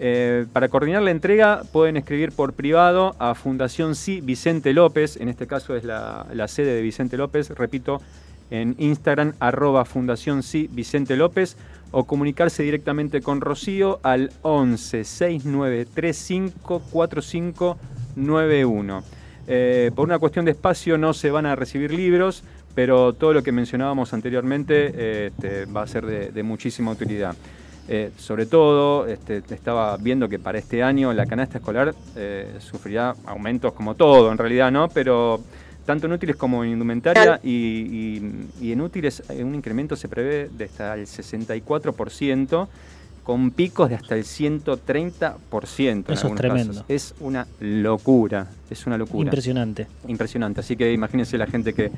Eh, 0.00 0.46
para 0.52 0.68
coordinar 0.68 1.02
la 1.02 1.12
entrega 1.12 1.62
pueden 1.72 1.96
escribir 1.96 2.32
por 2.32 2.52
privado 2.54 3.14
a 3.20 3.34
Fundación 3.36 3.94
Sí 3.94 4.20
Vicente 4.20 4.72
López, 4.72 5.16
en 5.16 5.28
este 5.28 5.46
caso 5.46 5.76
es 5.76 5.84
la, 5.84 6.26
sede 6.48 6.74
de 6.74 6.82
Vicente 6.82 7.16
López, 7.16 7.50
repito, 7.50 8.00
en 8.50 8.74
Instagram 8.78 9.34
arroba 9.38 9.84
Fundación 9.84 10.42
Sí 10.42 10.68
Vicente 10.72 11.16
López 11.16 11.56
o 11.94 12.04
comunicarse 12.04 12.62
directamente 12.62 13.22
con 13.22 13.40
Rocío 13.40 14.00
al 14.02 14.32
11 14.42 15.04
69 15.04 15.86
35 15.94 16.82
45 16.90 17.78
91. 18.16 19.02
Eh, 19.46 19.90
por 19.94 20.06
una 20.06 20.18
cuestión 20.18 20.44
de 20.44 20.52
espacio 20.52 20.98
no 20.98 21.14
se 21.14 21.30
van 21.30 21.46
a 21.46 21.54
recibir 21.54 21.92
libros, 21.92 22.42
pero 22.74 23.12
todo 23.12 23.32
lo 23.32 23.42
que 23.42 23.52
mencionábamos 23.52 24.12
anteriormente 24.12 24.92
eh, 24.94 25.26
este, 25.28 25.66
va 25.66 25.82
a 25.82 25.86
ser 25.86 26.04
de, 26.06 26.32
de 26.32 26.42
muchísima 26.42 26.90
utilidad. 26.90 27.36
Eh, 27.86 28.12
sobre 28.16 28.46
todo, 28.46 29.06
este, 29.06 29.42
estaba 29.50 29.96
viendo 29.98 30.28
que 30.28 30.38
para 30.38 30.58
este 30.58 30.82
año 30.82 31.12
la 31.12 31.26
canasta 31.26 31.58
escolar 31.58 31.94
eh, 32.16 32.56
sufrirá 32.58 33.14
aumentos 33.26 33.74
como 33.74 33.94
todo, 33.94 34.32
en 34.32 34.38
realidad, 34.38 34.72
¿no? 34.72 34.88
Pero 34.88 35.40
tanto 35.84 36.06
en 36.06 36.12
útiles 36.12 36.36
como 36.36 36.64
en 36.64 36.70
indumentaria 36.70 37.40
y, 37.42 37.50
y- 37.50 38.46
y 38.60 38.72
en 38.72 38.80
útiles 38.80 39.22
eh, 39.28 39.44
un 39.44 39.54
incremento 39.54 39.96
se 39.96 40.08
prevé 40.08 40.48
de 40.48 40.64
hasta 40.64 40.94
el 40.94 41.06
64%, 41.06 42.68
con 43.22 43.50
picos 43.52 43.88
de 43.88 43.94
hasta 43.94 44.16
el 44.16 44.24
130% 44.24 45.88
en 45.88 46.00
Eso 46.02 46.12
es 46.12 46.22
algunos 46.24 46.36
tremendo. 46.40 46.72
casos. 46.72 46.84
Es 46.88 47.14
una 47.20 47.46
locura, 47.60 48.48
es 48.68 48.86
una 48.86 48.98
locura. 48.98 49.24
Impresionante. 49.24 49.86
Impresionante. 50.08 50.60
Así 50.60 50.76
que 50.76 50.92
imagínense 50.92 51.38
la 51.38 51.46
gente 51.46 51.72
que 51.72 51.90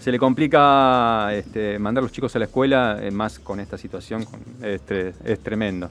se 0.00 0.12
le 0.12 0.18
complica 0.20 1.34
este, 1.34 1.78
mandar 1.80 2.02
a 2.02 2.04
los 2.04 2.12
chicos 2.12 2.34
a 2.36 2.38
la 2.38 2.44
escuela, 2.44 2.98
eh, 3.02 3.10
más 3.10 3.40
con 3.40 3.58
esta 3.58 3.76
situación, 3.76 4.24
con- 4.24 4.40
este, 4.62 5.14
es 5.24 5.40
tremendo. 5.40 5.90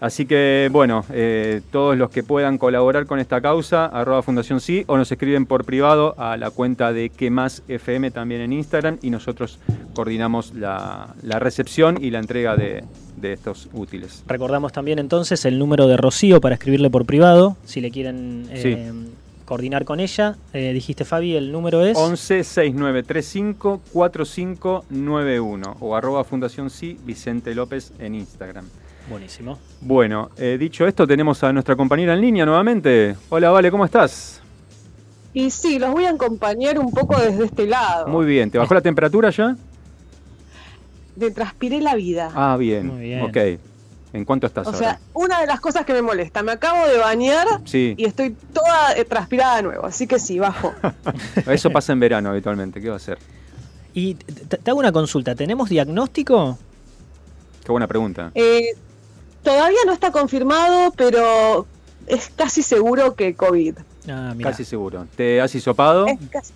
Así 0.00 0.26
que, 0.26 0.68
bueno, 0.70 1.04
eh, 1.12 1.62
todos 1.70 1.96
los 1.96 2.10
que 2.10 2.22
puedan 2.22 2.58
colaborar 2.58 3.06
con 3.06 3.18
esta 3.18 3.40
causa, 3.40 3.86
arroba 3.86 4.22
Fundación 4.22 4.60
Sí, 4.60 4.84
o 4.86 4.96
nos 4.96 5.10
escriben 5.10 5.46
por 5.46 5.64
privado 5.64 6.14
a 6.18 6.36
la 6.36 6.50
cuenta 6.50 6.92
de 6.92 7.10
Que 7.10 7.30
Más 7.30 7.62
FM 7.68 8.10
también 8.10 8.40
en 8.42 8.52
Instagram 8.52 8.98
y 9.02 9.10
nosotros 9.10 9.58
coordinamos 9.94 10.54
la, 10.54 11.14
la 11.22 11.38
recepción 11.38 11.96
y 12.02 12.10
la 12.10 12.18
entrega 12.18 12.56
de, 12.56 12.84
de 13.16 13.32
estos 13.32 13.68
útiles. 13.72 14.22
Recordamos 14.26 14.72
también 14.72 14.98
entonces 14.98 15.44
el 15.44 15.58
número 15.58 15.86
de 15.86 15.96
Rocío 15.96 16.40
para 16.40 16.54
escribirle 16.54 16.90
por 16.90 17.06
privado, 17.06 17.56
si 17.64 17.80
le 17.80 17.90
quieren 17.90 18.46
eh, 18.50 18.92
coordinar 19.44 19.84
con 19.84 20.00
ella. 20.00 20.36
Eh, 20.52 20.72
dijiste, 20.72 21.04
Fabi, 21.04 21.36
el 21.36 21.52
número 21.52 21.84
es... 21.84 21.96
11 21.96 22.44
6935 22.44 23.80
4591 23.92 25.76
o 25.80 25.96
arroba 25.96 26.24
Fundación 26.24 26.70
Sí 26.70 26.98
Vicente 27.04 27.54
López 27.54 27.92
en 27.98 28.14
Instagram. 28.14 28.66
Buenísimo. 29.08 29.58
Bueno, 29.80 30.30
eh, 30.36 30.56
dicho 30.58 30.86
esto, 30.86 31.06
tenemos 31.06 31.42
a 31.44 31.52
nuestra 31.52 31.76
compañera 31.76 32.14
en 32.14 32.20
línea 32.20 32.44
nuevamente. 32.44 33.16
Hola, 33.28 33.50
Vale, 33.50 33.70
¿cómo 33.70 33.84
estás? 33.84 34.40
Y 35.32 35.50
sí, 35.50 35.78
los 35.78 35.92
voy 35.92 36.06
a 36.06 36.10
acompañar 36.10 36.78
un 36.78 36.90
poco 36.90 37.16
desde 37.20 37.44
este 37.44 37.66
lado. 37.66 38.08
Muy 38.08 38.26
bien, 38.26 38.50
¿te 38.50 38.58
bajó 38.58 38.74
la 38.74 38.80
temperatura 38.80 39.30
ya? 39.30 39.56
De 41.14 41.30
transpiré 41.30 41.80
la 41.80 41.94
vida. 41.94 42.30
Ah, 42.34 42.56
bien. 42.58 42.86
Muy 42.88 43.00
bien. 43.00 43.22
Ok. 43.22 43.36
¿En 44.12 44.24
cuánto 44.24 44.46
estás 44.46 44.66
o 44.66 44.70
ahora? 44.70 44.78
sea, 44.78 45.00
una 45.12 45.40
de 45.40 45.46
las 45.46 45.60
cosas 45.60 45.84
que 45.84 45.92
me 45.92 46.00
molesta, 46.00 46.42
me 46.42 46.52
acabo 46.52 46.86
de 46.86 46.96
bañar 46.96 47.46
Sí, 47.66 47.94
y 47.98 48.06
estoy 48.06 48.34
toda 48.52 48.96
eh, 48.96 49.04
transpirada 49.04 49.56
de 49.56 49.62
nuevo, 49.64 49.84
así 49.84 50.06
que 50.06 50.18
sí, 50.18 50.38
bajo. 50.38 50.72
eso 51.46 51.70
pasa 51.70 51.92
en 51.92 52.00
verano 52.00 52.30
habitualmente. 52.30 52.80
¿Qué 52.80 52.88
va 52.88 52.94
a 52.94 52.96
hacer? 52.96 53.18
Y 53.92 54.14
te, 54.14 54.56
te 54.56 54.70
hago 54.70 54.80
una 54.80 54.92
consulta, 54.92 55.34
¿tenemos 55.34 55.68
diagnóstico? 55.68 56.58
Qué 57.64 57.72
buena 57.72 57.86
pregunta. 57.86 58.30
Eh, 58.34 58.68
todavía 59.46 59.78
no 59.86 59.92
está 59.92 60.10
confirmado, 60.10 60.92
pero 60.96 61.66
es 62.08 62.30
casi 62.34 62.62
seguro 62.64 63.14
que 63.14 63.34
COVID. 63.36 63.76
Ah. 64.10 64.34
Casi 64.42 64.64
seguro. 64.64 65.06
¿Te 65.16 65.40
has 65.40 65.54
hisopado? 65.54 66.06
Es 66.08 66.18
casi- 66.30 66.52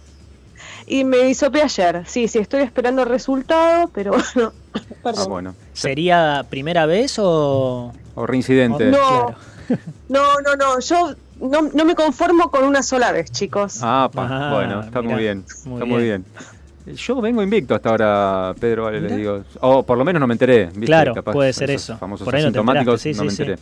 Y 0.89 1.05
me 1.05 1.29
hisopé 1.31 1.63
ayer. 1.63 2.03
Sí, 2.07 2.27
sí, 2.27 2.39
estoy 2.41 2.63
esperando 2.63 3.03
el 3.03 3.09
resultado, 3.09 3.89
pero 3.95 4.11
bueno. 4.35 4.53
Ah, 5.05 5.25
bueno. 5.29 5.55
¿Sería 5.73 6.45
primera 6.51 6.85
vez 6.87 7.15
o...? 7.19 7.93
O 8.17 8.27
reincidente. 8.27 8.87
No, 8.91 8.99
Claro. 8.99 9.35
no, 10.09 10.41
no, 10.41 10.57
no. 10.57 10.81
Yo 10.81 11.15
no, 11.41 11.63
no 11.73 11.85
me 11.85 11.95
conformo 11.95 12.51
con 12.51 12.65
una 12.65 12.83
sola 12.83 13.13
vez, 13.13 13.31
chicos. 13.31 13.79
Ah, 13.83 14.11
pa, 14.13 14.27
Ah, 14.29 14.53
bueno, 14.55 14.81
está 14.81 15.01
mirá. 15.01 15.15
muy 15.15 15.23
bien. 15.23 15.45
Muy 15.65 15.75
está 15.75 15.85
muy 15.85 16.03
bien. 16.03 16.25
Yo 16.87 17.21
vengo 17.21 17.43
invicto 17.43 17.75
hasta 17.75 17.91
ahora, 17.91 18.55
Pedro, 18.59 18.85
vale, 18.85 19.01
les 19.01 19.17
digo. 19.17 19.45
O 19.61 19.83
por 19.83 19.99
lo 19.99 20.05
menos 20.05 20.19
no 20.21 20.27
me 20.27 20.35
enteré. 20.35 20.67
¿viste? 20.67 20.87
Claro, 20.87 21.15
Capaz 21.15 21.33
puede 21.33 21.53
ser 21.53 21.71
eso. 21.71 21.97
Famosos 21.99 22.25
Por 22.25 22.35
ahí 22.35 22.43
asintomáticos, 22.43 23.01
sí, 23.01 23.11
no 23.11 23.15
sí, 23.21 23.25
me 23.25 23.31
sí. 23.31 23.43
enteré. 23.43 23.61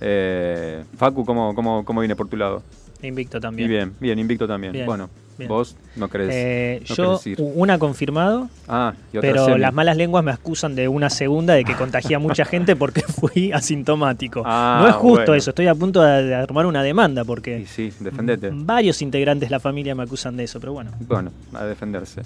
Eh, 0.00 0.84
Facu, 0.96 1.24
¿cómo, 1.24 1.54
cómo, 1.54 1.84
¿cómo 1.84 2.00
viene 2.00 2.16
por 2.16 2.28
tu 2.28 2.36
lado? 2.36 2.62
Invicto 3.02 3.38
Y 3.38 3.40
también. 3.40 3.68
bien, 3.68 3.92
bien, 3.98 4.18
invicto 4.18 4.46
también. 4.46 4.72
Bien, 4.74 4.84
bueno, 4.86 5.08
bien. 5.38 5.48
vos 5.48 5.74
no 5.96 6.08
crees. 6.08 6.30
Eh, 6.32 6.82
no 6.98 7.18
yo, 7.18 7.20
una 7.54 7.78
confirmado, 7.78 8.48
Ah, 8.68 8.92
y 9.12 9.16
otra 9.18 9.30
pero 9.32 9.44
semi. 9.46 9.58
las 9.60 9.72
malas 9.72 9.96
lenguas 9.96 10.22
me 10.22 10.30
acusan 10.32 10.74
de 10.74 10.86
una 10.86 11.08
segunda 11.08 11.54
de 11.54 11.64
que 11.64 11.74
contagié 11.74 12.16
a 12.16 12.18
mucha 12.18 12.44
gente 12.44 12.76
porque 12.76 13.00
fui 13.20 13.52
asintomático. 13.52 14.42
Ah, 14.44 14.80
no 14.82 14.88
es 14.88 14.94
justo 14.96 15.16
bueno. 15.18 15.34
eso, 15.34 15.50
estoy 15.50 15.66
a 15.66 15.74
punto 15.74 16.02
de, 16.02 16.34
armar 16.34 16.66
una 16.66 16.82
demanda 16.82 17.22
Y 17.22 17.24
porque 17.24 17.64
sí, 17.66 17.90
defendete. 18.00 18.50
varios 18.52 19.00
integrantes 19.00 19.48
de 19.48 19.50
la 19.50 19.60
familia 19.60 19.94
me 19.94 20.02
acusan 20.02 20.36
de 20.36 20.44
eso, 20.44 20.60
pero 20.60 20.74
bueno. 20.74 20.90
Bueno, 21.00 21.32
a 21.54 21.64
defenderse. 21.64 22.20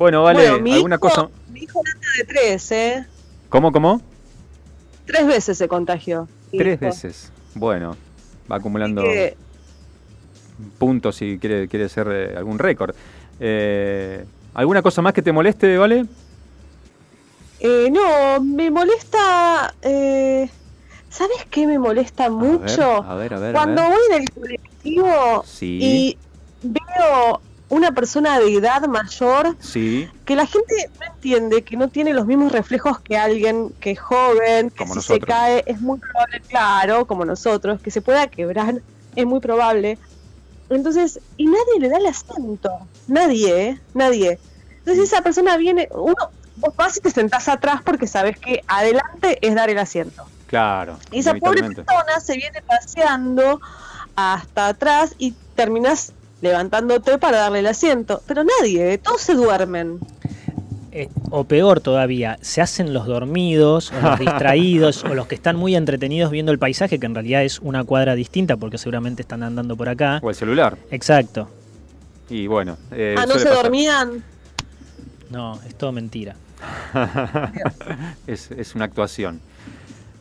Bueno, 0.00 0.22
vale, 0.22 0.48
Bueno, 0.48 0.62
mi 0.62 0.72
¿alguna 0.72 0.94
hijo, 0.94 1.00
cosa? 1.02 1.28
Mi 1.52 1.60
hijo 1.60 1.78
nace 1.84 2.16
de 2.16 2.24
tres, 2.24 2.72
¿eh? 2.72 3.06
¿Cómo, 3.50 3.70
cómo? 3.70 4.00
Tres 5.04 5.26
veces 5.26 5.58
se 5.58 5.68
contagió. 5.68 6.26
Tres 6.50 6.76
hijo. 6.76 6.86
veces. 6.86 7.30
Bueno, 7.54 7.98
va 8.50 8.56
acumulando 8.56 9.02
que, 9.02 9.36
puntos 10.78 11.16
si 11.16 11.38
quiere, 11.38 11.68
quiere 11.68 11.84
hacer 11.84 12.08
eh, 12.10 12.34
algún 12.34 12.58
récord. 12.58 12.94
Eh, 13.40 14.24
¿Alguna 14.54 14.80
cosa 14.80 15.02
más 15.02 15.12
que 15.12 15.20
te 15.20 15.32
moleste, 15.32 15.76
vale? 15.76 16.06
eh, 17.60 17.90
no, 17.92 18.40
me 18.42 18.70
molesta. 18.70 19.74
Eh, 19.82 20.48
¿Sabes 21.10 21.44
qué 21.50 21.66
me 21.66 21.78
molesta 21.78 22.30
mucho? 22.30 23.04
A 23.04 23.16
ver, 23.16 23.34
a 23.34 23.38
ver, 23.38 23.54
a 23.54 23.66
ver. 23.66 23.76
Cuando 23.76 23.82
voy 23.82 24.00
en 24.12 24.22
el 24.22 24.30
colectivo 24.30 25.44
Sí. 25.44 25.78
y 25.82 26.18
veo 26.62 27.42
una 27.70 27.92
persona 27.92 28.38
de 28.38 28.54
edad 28.54 28.82
mayor 28.88 29.56
Sí, 29.60 30.08
que 30.24 30.36
la 30.36 30.46
gente 30.46 30.90
no 30.98 31.06
entiende 31.06 31.62
que 31.62 31.76
no 31.76 31.88
tiene 31.88 32.12
los 32.12 32.26
mismos 32.26 32.52
reflejos 32.52 33.00
que 33.00 33.16
alguien 33.16 33.70
que 33.80 33.92
es 33.92 34.00
joven, 34.00 34.70
que 34.70 34.76
Como 34.76 34.92
si 34.94 34.98
nosotros. 34.98 35.20
se 35.20 35.26
cae 35.26 35.64
es 35.66 35.80
muy 35.80 35.98
probable, 35.98 36.40
claro, 36.48 37.06
como 37.06 37.24
nosotros, 37.24 37.80
que 37.80 37.90
se 37.90 38.02
pueda 38.02 38.26
quebrar 38.26 38.82
es 39.16 39.26
muy 39.26 39.40
probable. 39.40 39.98
Entonces, 40.68 41.20
y 41.36 41.46
nadie 41.46 41.80
le 41.80 41.88
da 41.88 41.98
el 41.98 42.06
asiento, 42.06 42.70
nadie, 43.08 43.62
¿eh? 43.68 43.80
nadie. 43.94 44.38
Entonces 44.78 45.04
esa 45.04 45.22
persona 45.22 45.56
viene, 45.56 45.88
uno, 45.92 46.14
vos 46.56 46.76
vas 46.76 46.96
y 46.96 47.00
te 47.00 47.10
sentás 47.10 47.48
atrás 47.48 47.80
porque 47.84 48.06
sabes 48.06 48.38
que 48.38 48.62
adelante 48.68 49.38
es 49.46 49.54
dar 49.54 49.70
el 49.70 49.78
asiento. 49.78 50.24
claro. 50.46 50.98
Y 51.10 51.20
esa 51.20 51.34
pobre 51.34 51.62
persona 51.62 52.20
se 52.20 52.36
viene 52.36 52.62
paseando 52.62 53.60
hasta 54.16 54.68
atrás 54.68 55.14
y 55.18 55.34
terminas 55.54 56.12
levantándote 56.40 57.18
para 57.18 57.38
darle 57.38 57.60
el 57.60 57.66
asiento. 57.66 58.22
Pero 58.26 58.44
nadie, 58.44 58.98
todos 58.98 59.20
se 59.20 59.34
duermen. 59.34 59.98
Eh, 60.92 61.08
o 61.30 61.44
peor 61.44 61.80
todavía, 61.80 62.36
se 62.40 62.60
hacen 62.60 62.92
los 62.92 63.06
dormidos, 63.06 63.92
o 63.92 64.00
los 64.00 64.18
distraídos, 64.18 65.04
o 65.04 65.14
los 65.14 65.28
que 65.28 65.36
están 65.36 65.56
muy 65.56 65.76
entretenidos 65.76 66.30
viendo 66.32 66.50
el 66.50 66.58
paisaje, 66.58 66.98
que 66.98 67.06
en 67.06 67.14
realidad 67.14 67.44
es 67.44 67.60
una 67.60 67.84
cuadra 67.84 68.14
distinta 68.16 68.56
porque 68.56 68.76
seguramente 68.78 69.22
están 69.22 69.42
andando 69.42 69.76
por 69.76 69.88
acá. 69.88 70.18
O 70.22 70.30
el 70.30 70.34
celular. 70.34 70.76
Exacto. 70.90 71.48
Y 72.28 72.46
bueno. 72.46 72.76
eh, 72.92 73.14
ah, 73.18 73.26
no 73.26 73.34
se 73.38 73.46
pasar. 73.46 73.62
dormían. 73.62 74.24
No, 75.30 75.60
es 75.66 75.76
todo 75.76 75.92
mentira. 75.92 76.34
es, 78.26 78.50
es 78.50 78.74
una 78.74 78.84
actuación. 78.86 79.40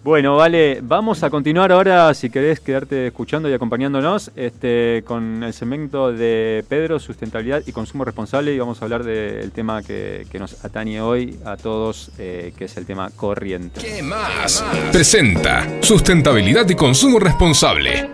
Bueno, 0.01 0.37
vale, 0.37 0.79
vamos 0.81 1.23
a 1.23 1.29
continuar 1.29 1.73
ahora, 1.73 2.13
si 2.13 2.29
querés 2.29 2.61
quedarte 2.61 3.07
escuchando 3.07 3.49
y 3.49 3.53
acompañándonos, 3.53 4.31
este, 4.37 5.03
con 5.05 5.43
el 5.43 5.51
segmento 5.53 6.13
de 6.13 6.63
Pedro, 6.69 6.99
sustentabilidad 6.99 7.63
y 7.65 7.73
consumo 7.73 8.05
responsable, 8.05 8.53
y 8.53 8.59
vamos 8.59 8.81
a 8.81 8.85
hablar 8.85 9.03
del 9.03 9.51
tema 9.51 9.83
que, 9.83 10.25
que 10.31 10.39
nos 10.39 10.63
atañe 10.63 11.01
hoy 11.01 11.37
a 11.43 11.57
todos, 11.57 12.11
eh, 12.17 12.53
que 12.57 12.65
es 12.65 12.77
el 12.77 12.85
tema 12.85 13.09
corriente. 13.13 13.81
¿Qué 13.81 14.01
más? 14.01 14.63
Presenta 14.93 15.67
Sustentabilidad 15.81 16.69
y 16.69 16.75
Consumo 16.75 17.19
Responsable. 17.19 18.09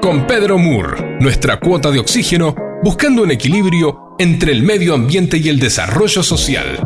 Con 0.00 0.26
Pedro 0.26 0.56
Moore, 0.56 1.18
nuestra 1.20 1.60
cuota 1.60 1.90
de 1.90 1.98
oxígeno, 1.98 2.56
buscando 2.82 3.22
un 3.22 3.30
equilibrio 3.30 4.16
entre 4.18 4.52
el 4.52 4.62
medio 4.62 4.94
ambiente 4.94 5.36
y 5.36 5.50
el 5.50 5.60
desarrollo 5.60 6.22
social. 6.22 6.80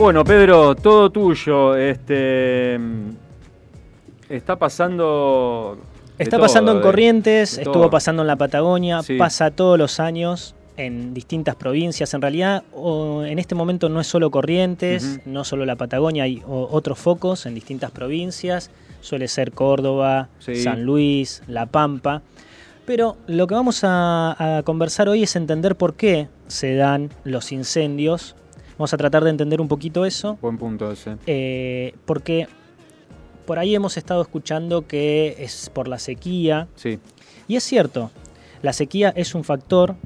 Bueno, 0.00 0.24
Pedro, 0.24 0.74
todo 0.74 1.10
tuyo. 1.10 1.76
Este 1.76 2.80
está 4.30 4.56
pasando. 4.56 5.76
Está 6.18 6.36
todo, 6.38 6.46
pasando 6.46 6.72
en 6.72 6.78
de- 6.78 6.82
Corrientes, 6.82 7.58
estuvo 7.58 7.74
todo. 7.74 7.90
pasando 7.90 8.22
en 8.22 8.28
la 8.28 8.36
Patagonia, 8.36 9.02
Sí. 9.02 9.18
pasa 9.18 9.50
todos 9.50 9.78
los 9.78 10.00
años 10.00 10.54
en 10.78 11.12
distintas 11.12 11.54
provincias. 11.54 12.14
En 12.14 12.22
realidad, 12.22 12.62
o- 12.72 13.24
en 13.24 13.38
este 13.38 13.54
momento 13.54 13.90
no 13.90 14.00
es 14.00 14.06
solo 14.06 14.30
Corrientes, 14.30 15.20
no 15.26 15.44
solo 15.44 15.66
la 15.66 15.76
Patagonia, 15.76 16.24
hay 16.24 16.42
o- 16.48 16.68
otros 16.72 16.98
focos 16.98 17.44
en 17.44 17.54
distintas 17.54 17.90
provincias. 17.90 18.70
Suele 19.02 19.28
ser 19.28 19.52
Córdoba, 19.52 20.28
Sí. 20.38 20.56
San 20.56 20.82
Luis, 20.84 21.42
La 21.46 21.66
Pampa. 21.66 22.22
Pero 22.86 23.18
lo 23.26 23.46
que 23.46 23.54
vamos 23.54 23.84
a, 23.84 24.58
a 24.58 24.62
conversar 24.62 25.10
hoy 25.10 25.24
es 25.24 25.36
entender 25.36 25.76
por 25.76 25.92
qué 25.92 26.28
se 26.48 26.74
dan 26.74 27.10
los 27.24 27.52
incendios. 27.52 28.34
Vamos 28.80 28.94
a 28.94 28.96
tratar 28.96 29.22
de 29.24 29.28
entender 29.28 29.60
un 29.60 29.68
poquito 29.68 30.06
eso. 30.06 30.38
Buen 30.40 30.56
punto 30.56 30.90
ese. 30.90 31.16
Eh, 31.26 31.92
porque 32.06 32.46
por 33.44 33.58
ahí 33.58 33.74
hemos 33.74 33.98
estado 33.98 34.22
escuchando 34.22 34.86
que 34.86 35.36
es 35.38 35.68
por 35.74 35.86
la 35.86 35.98
sequía, 35.98 36.66
Sí, 36.76 36.98
y 37.46 37.56
es 37.56 37.62
cierto, 37.62 38.10
la 38.62 38.72
sequía 38.72 39.12
es 39.14 39.34
un 39.34 39.44
factor. 39.44 39.96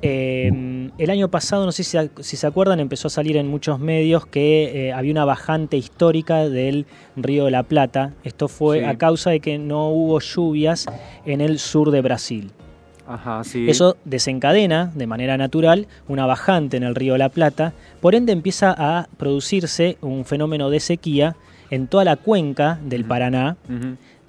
Eh, 0.00 0.90
el 0.96 1.10
año 1.10 1.28
pasado, 1.28 1.66
no 1.66 1.72
sé 1.72 1.84
si, 1.84 1.90
se- 1.98 2.10
si 2.20 2.38
se 2.38 2.46
acuerdan, 2.46 2.80
empezó 2.80 3.08
a 3.08 3.10
salir 3.10 3.36
en 3.36 3.46
muchos 3.46 3.78
medios 3.78 4.24
que 4.24 4.86
eh, 4.88 4.92
había 4.94 5.12
una 5.12 5.26
bajante 5.26 5.76
histórica 5.76 6.48
del 6.48 6.86
río 7.14 7.44
de 7.44 7.50
la 7.50 7.62
Plata. 7.64 8.14
Esto 8.24 8.48
fue 8.48 8.78
Sí. 8.78 8.84
a 8.86 8.96
causa 8.96 9.28
de 9.28 9.40
que 9.40 9.58
no 9.58 9.90
hubo 9.90 10.18
lluvias 10.20 10.86
en 11.26 11.42
el 11.42 11.58
sur 11.58 11.90
de 11.90 12.00
Brasil. 12.00 12.52
Ajá, 13.08 13.42
sí. 13.44 13.68
Eso 13.68 13.96
desencadena 14.04 14.92
de 14.94 15.06
manera 15.06 15.36
natural 15.36 15.86
una 16.06 16.26
bajante 16.26 16.76
en 16.76 16.82
el 16.82 16.94
río 16.94 17.18
la 17.18 17.28
Plata, 17.28 17.72
por 18.00 18.14
ende 18.14 18.32
empieza 18.32 18.74
a 18.76 19.08
producirse 19.16 19.98
un 20.00 20.24
fenómeno 20.24 20.70
de 20.70 20.80
sequía 20.80 21.36
en 21.70 21.86
toda 21.86 22.04
la 22.04 22.16
cuenca 22.16 22.78
del. 22.84 23.04
Paraná, 23.04 23.56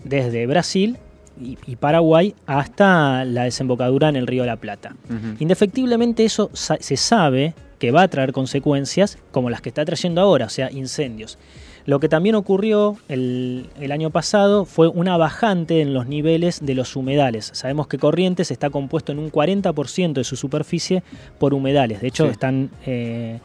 desde 0.04 0.48
Brasil 0.48 0.98
y, 1.40 1.76
Paraguay 1.76 2.36
hasta 2.46 3.24
la 3.26 3.44
desembocadura 3.44 4.10
en 4.10 4.16
el 4.16 4.28
río 4.28 4.46
la 4.46 4.56
Plata. 4.56 4.96
Indefectiblemente 5.40 6.24
eso 6.24 6.50
se 6.54 6.98
sabe 6.98 7.54
que 7.80 7.92
va 7.92 8.04
a 8.04 8.08
traer 8.08 8.34
consecuencias 8.34 9.18
como 9.32 9.50
las 9.50 9.62
que 9.62 9.70
está 9.70 9.86
trayendo 9.86 10.22
ahora, 10.22 10.46
o 10.46 10.50
sea, 10.50 10.70
incendios. 10.72 11.38
Lo 11.90 12.00
que 12.00 12.08
también 12.08 12.36
ocurrió 12.36 12.98
el, 13.08 13.66
el 13.80 13.92
año 13.92 14.12
pasado 14.12 14.66
fue 14.66 14.88
una 14.90 15.18
bajante 15.18 15.82
en 15.82 15.92
los 15.96 16.06
niveles 16.06 16.60
de 16.64 16.76
los 16.76 16.96
humedales. 16.96 17.50
Sabemos 17.56 17.88
que 17.88 17.98
Corrientes 17.98 18.52
está 18.52 18.70
compuesto 18.70 19.12
en 19.12 19.18
un 19.18 19.32
40% 19.32 20.14
de 20.14 20.24
su 20.24 20.36
superficie 20.36 21.02
por 21.40 21.56
humedales. 21.56 22.00
De 22.02 22.08
hecho, 22.10 22.26
Sí. 22.26 22.32
están 22.32 22.70
eh, 22.86 23.40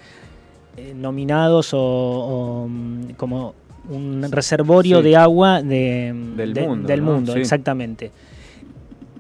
eh, 0.77 0.93
nominados 0.95 1.73
o, 1.73 1.79
o, 1.81 2.69
mm, 2.69 3.13
como 3.17 3.55
un 3.89 4.27
reservorio 4.31 4.99
Sí. 4.99 5.05
de 5.05 5.17
agua 5.17 5.63
de- 5.63 6.13
Del 6.37 6.53
de- 6.53 6.67
mundo, 6.69 6.87
del 6.89 7.03
¿no? 7.03 7.13
mundo, 7.13 7.33
Sí. 7.33 7.39
exactamente. 7.41 8.11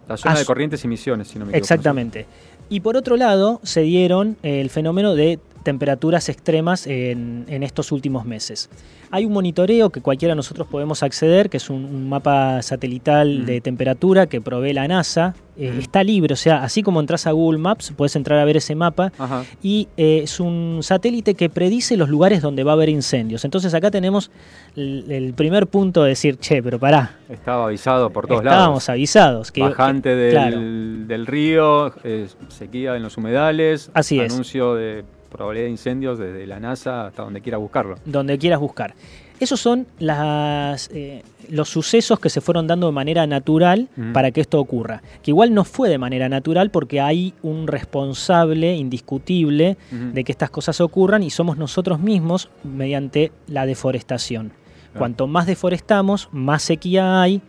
La 0.06 0.18
zona 0.18 0.38
de 0.38 0.44
corrientes 0.44 0.84
y 0.84 0.88
misiones, 0.88 1.28
si 1.28 1.38
no 1.38 1.46
me 1.46 1.52
equivoco. 1.52 1.64
Exactamente. 1.64 2.26
Y 2.68 2.80
por 2.80 2.94
otro 2.98 3.16
lado, 3.16 3.58
se 3.62 3.80
dieron 3.80 4.36
eh, 4.42 4.60
el 4.60 4.68
fenómeno 4.68 5.14
de 5.14 5.38
temperaturas 5.64 6.28
extremas 6.28 6.86
en, 6.86 7.44
en 7.48 7.62
estos 7.64 7.90
últimos 7.90 8.24
meses. 8.24 8.70
Hay 9.10 9.24
un 9.26 9.32
monitoreo 9.32 9.90
que 9.90 10.00
cualquiera 10.00 10.32
de 10.32 10.36
nosotros 10.36 10.66
podemos 10.68 11.02
acceder, 11.02 11.48
que 11.50 11.56
es 11.58 11.70
un, 11.70 11.84
un 11.84 12.08
mapa 12.08 12.62
satelital 12.62 13.40
Mm. 13.40 13.44
de 13.46 13.60
temperatura 13.60 14.26
que 14.26 14.40
provee 14.40 14.72
la 14.72 14.86
NASA. 14.86 15.34
Eh, 15.56 15.70
Mm. 15.74 15.78
Está 15.78 16.02
libre, 16.02 16.32
o 16.34 16.36
sea, 16.36 16.64
así 16.64 16.82
como 16.82 16.98
entras 17.00 17.26
a 17.28 17.30
Google 17.30 17.58
Maps, 17.60 17.92
puedes 17.96 18.16
entrar 18.16 18.40
a 18.40 18.44
ver 18.44 18.56
ese 18.56 18.74
mapa. 18.74 19.12
Ajá. 19.18 19.44
Y 19.62 19.86
eh, 19.96 20.20
es 20.24 20.40
un 20.40 20.80
satélite 20.82 21.34
que 21.36 21.48
predice 21.48 21.96
los 21.96 22.08
lugares 22.08 22.42
donde 22.42 22.64
va 22.64 22.72
a 22.72 22.74
haber 22.74 22.88
incendios. 22.88 23.44
Entonces 23.44 23.72
acá 23.72 23.90
tenemos 23.92 24.32
el, 24.74 25.08
el 25.10 25.32
primer 25.34 25.68
punto 25.68 26.02
de 26.02 26.08
decir, 26.10 26.38
che, 26.38 26.60
pero 26.62 26.78
pará, 26.80 27.16
Estaba 27.28 27.66
avisado 27.66 28.10
por 28.10 28.26
todos 28.26 28.40
estábamos 28.42 28.68
lados. 28.68 28.88
avisados. 28.88 29.52
Que, 29.52 29.60
Bajante 29.60 30.08
que- 30.10 30.14
del, 30.16 30.32
claro. 30.32 30.58
del 30.60 31.26
río, 31.26 31.94
eh, 32.02 32.26
sequía 32.48 32.96
en 32.96 33.02
los 33.04 33.16
humedales, 33.16 33.90
Así 33.94 34.18
es. 34.18 34.32
anuncio 34.32 34.74
de 34.74 35.04
probabilidad 35.34 35.66
de 35.66 35.70
incendios 35.72 36.16
desde 36.16 36.46
la 36.46 36.60
NASA 36.60 37.08
hasta 37.08 37.24
donde 37.24 37.40
quiera 37.40 37.58
buscarlo. 37.58 37.96
donde 38.04 38.38
quieras 38.38 38.60
buscar. 38.60 38.94
Esos 39.40 39.60
son 39.60 39.88
las, 39.98 40.88
eh, 40.94 41.24
los 41.50 41.68
sucesos 41.68 42.20
que 42.20 42.30
se 42.30 42.40
fueron 42.40 42.68
dando 42.68 42.86
de 42.86 42.92
manera 42.92 43.26
natural 43.26 43.88
para 44.12 44.30
que 44.30 44.40
esto 44.40 44.60
ocurra. 44.60 45.02
Que 45.22 45.32
igual 45.32 45.52
no 45.52 45.64
fue 45.64 45.88
de 45.88 45.98
manera 45.98 46.28
natural 46.28 46.70
porque 46.70 47.00
hay 47.00 47.34
un 47.42 47.66
responsable 47.66 48.76
indiscutible 48.76 49.76
de 49.90 50.22
que 50.22 50.30
estas 50.30 50.50
cosas 50.50 50.80
ocurran 50.80 51.24
y 51.24 51.30
somos 51.30 51.58
nosotros 51.58 51.98
mismos 51.98 52.48
mediante 52.62 53.32
la 53.48 53.66
deforestación. 53.66 54.50
Claro. 54.50 54.98
Cuanto 54.98 55.26
más 55.26 55.46
deforestamos, 55.46 56.28
más 56.30 56.62
sequía 56.62 57.20
hay 57.20 57.42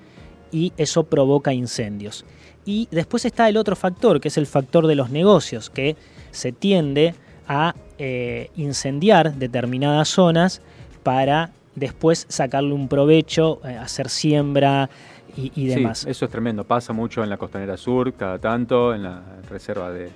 y 0.51 0.73
eso 0.77 1.03
provoca 1.03 1.53
incendios. 1.53 2.25
Y 2.65 2.87
después 2.89 3.25
está 3.25 3.47
el 3.47 3.57
otro 3.57 3.75
factor, 3.75 4.19
que 4.19 4.29
es 4.29 4.37
el 4.39 4.47
factor 4.47 4.87
de 4.87 4.95
los 4.95 5.11
negocios, 5.11 5.69
que 5.69 5.95
se 6.31 6.51
tiende 6.51 7.13
a 7.47 7.75
eh, 7.97 8.49
incendiar 8.55 9.35
determinadas 9.35 10.09
zonas 10.09 10.61
para 11.03 11.51
después 11.75 12.25
sacarle 12.29 12.73
un 12.73 12.87
provecho, 12.87 13.59
eh, 13.65 13.75
hacer 13.75 14.09
siembra 14.09 14.89
y, 15.35 15.51
y 15.55 15.67
demás. 15.67 15.99
Sí, 15.99 16.09
eso 16.09 16.25
es 16.25 16.31
tremendo. 16.31 16.63
Pasa 16.63 16.93
mucho 16.93 17.23
en 17.23 17.29
la 17.29 17.37
costanera 17.37 17.77
sur, 17.77 18.13
cada 18.13 18.39
tanto, 18.39 18.93
en 18.93 19.03
la 19.03 19.21
reserva 19.49 19.91
de, 19.91 20.09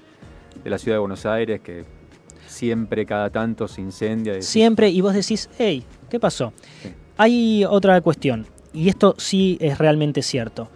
de 0.64 0.70
la 0.70 0.78
ciudad 0.78 0.96
de 0.96 1.00
Buenos 1.00 1.26
Aires, 1.26 1.62
que 1.62 1.84
siempre, 2.48 3.06
cada 3.06 3.30
tanto 3.30 3.68
se 3.68 3.82
incendia. 3.82 4.42
Siempre, 4.42 4.90
y 4.90 5.02
vos 5.02 5.14
decís, 5.14 5.50
hey, 5.58 5.84
¿qué 6.10 6.20
pasó? 6.20 6.54
Sí. 6.82 6.90
Hay 7.18 7.66
otra 7.66 8.00
cuestión, 8.02 8.46
y 8.74 8.88
esto 8.88 9.14
sí 9.18 9.58
es 9.60 9.78
realmente 9.78 10.22
cierto. 10.22 10.70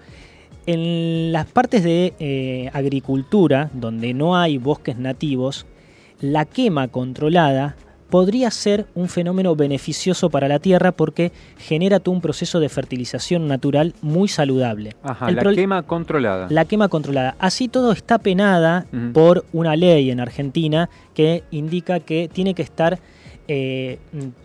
En 0.66 1.32
las 1.32 1.46
partes 1.46 1.84
de 1.84 2.14
eh, 2.20 2.70
agricultura, 2.74 3.70
donde 3.74 4.14
no 4.14 4.38
hay 4.38 4.58
bosques 4.58 4.98
nativos, 4.98 5.66
la 6.24 6.46
quema 6.46 6.88
controlada 6.88 7.76
podría 8.10 8.50
ser 8.52 8.86
un 8.94 9.10
fenómeno 9.10 9.56
beneficioso 9.56 10.30
para 10.30 10.48
la 10.48 10.60
tierra 10.60 10.92
porque 10.92 11.32
genera 11.58 12.00
todo 12.00 12.14
un 12.14 12.22
proceso 12.22 12.60
de 12.60 12.70
fertilización 12.70 13.48
natural 13.48 13.94
muy 14.02 14.28
saludable. 14.28 14.96
Ajá, 15.04 15.30
El 15.30 15.36
la 15.36 15.44
quema 15.52 15.82
controlada. 15.84 16.48
la 16.50 16.66
quema 16.66 16.88
controlada. 16.88 17.36
Así 17.40 17.68
todo 17.68 17.92
está 17.92 18.20
penada 18.20 18.86
por 19.14 19.46
una 19.52 19.76
ley 19.76 20.12
en 20.12 20.20
Argentina 20.20 20.90
que 21.16 21.44
indica 21.52 22.00
que 22.00 22.30
tiene 22.32 22.54
que 22.54 22.62
estar, 22.62 23.00
eh, 23.48 23.98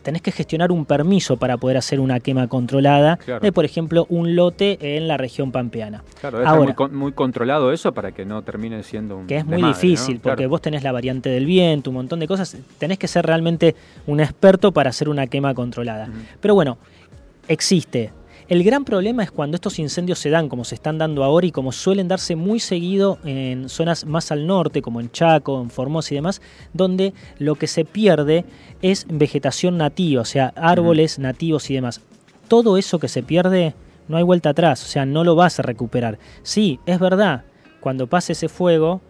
tenés 0.02 0.22
que 0.22 0.32
gestionar 0.32 0.72
un 0.72 0.84
permiso 0.84 1.36
para 1.36 1.56
poder 1.56 1.76
hacer 1.76 2.00
una 2.00 2.18
quema 2.20 2.48
controlada 2.48 3.16
Claro. 3.18 3.40
de, 3.40 3.52
por 3.52 3.64
ejemplo, 3.64 4.06
un 4.08 4.34
lote 4.34 4.96
en 4.96 5.06
la 5.08 5.16
región 5.16 5.52
pampeana. 5.52 6.02
Claro, 6.20 6.38
Ahora- 6.46 6.62
muy, 6.64 6.72
con- 6.74 6.94
muy 6.96 7.12
controlado 7.12 7.72
eso 7.72 7.92
para 7.92 8.12
que 8.12 8.24
no 8.24 8.42
termine 8.42 8.82
siendo 8.82 9.16
un. 9.18 9.26
Que 9.26 9.36
es 9.38 9.46
muy 9.46 9.62
difícil, 9.62 10.16
¿no? 10.16 10.20
porque 10.22 10.36
Claro. 10.38 10.50
vos 10.50 10.62
tenés 10.62 10.82
la 10.82 10.92
variante 10.92 11.28
del 11.30 11.46
viento, 11.46 11.90
un 11.90 11.94
montón 11.96 12.18
de 12.20 12.26
cosas. 12.26 12.56
Tenés 12.78 12.98
que 12.98 13.08
ser 13.08 13.24
realmente 13.24 13.74
un 14.06 14.20
experto 14.20 14.72
para 14.72 14.90
hacer 14.90 15.08
una 15.08 15.26
quema 15.26 15.54
controlada. 15.54 16.08
Pero 16.40 16.54
bueno, 16.54 16.78
existe. 17.46 18.10
El 18.48 18.64
gran 18.64 18.86
problema 18.86 19.22
es 19.22 19.30
cuando 19.30 19.56
estos 19.56 19.78
incendios 19.78 20.18
se 20.18 20.30
dan 20.30 20.48
como 20.48 20.64
se 20.64 20.74
están 20.74 20.96
dando 20.96 21.22
ahora 21.22 21.46
y 21.46 21.52
como 21.52 21.70
suelen 21.70 22.08
darse 22.08 22.34
muy 22.34 22.60
seguido 22.60 23.18
en 23.24 23.68
zonas 23.68 24.06
más 24.06 24.32
al 24.32 24.46
norte, 24.46 24.80
como 24.80 25.02
en 25.02 25.10
Chaco, 25.10 25.60
en 25.60 25.68
Formosa 25.68 26.14
y 26.14 26.16
demás, 26.16 26.40
donde 26.72 27.12
lo 27.38 27.56
que 27.56 27.66
se 27.66 27.84
pierde 27.84 28.46
es 28.82 29.06
vegetación 29.08 29.76
nativa, 29.78 30.22
o 30.22 30.24
sea, 30.24 30.52
árboles 30.56 31.18
nativos 31.18 31.68
y 31.70 31.74
demás. 31.74 32.00
Todo 32.48 32.76
eso 32.78 32.98
que 32.98 33.08
se 33.08 33.22
pierde 33.22 33.74
no 34.08 34.16
hay 34.16 34.22
vuelta 34.22 34.50
atrás, 34.50 34.82
o 34.84 34.86
sea, 34.88 35.04
no 35.04 35.24
lo 35.24 35.34
vas 35.34 35.58
a 35.58 35.62
recuperar. 35.62 36.18
Sí, 36.42 36.80
es 36.86 36.98
verdad, 36.98 37.44
cuando 37.80 38.06
pase 38.06 38.32
ese 38.32 38.48
fuego, 38.48 39.00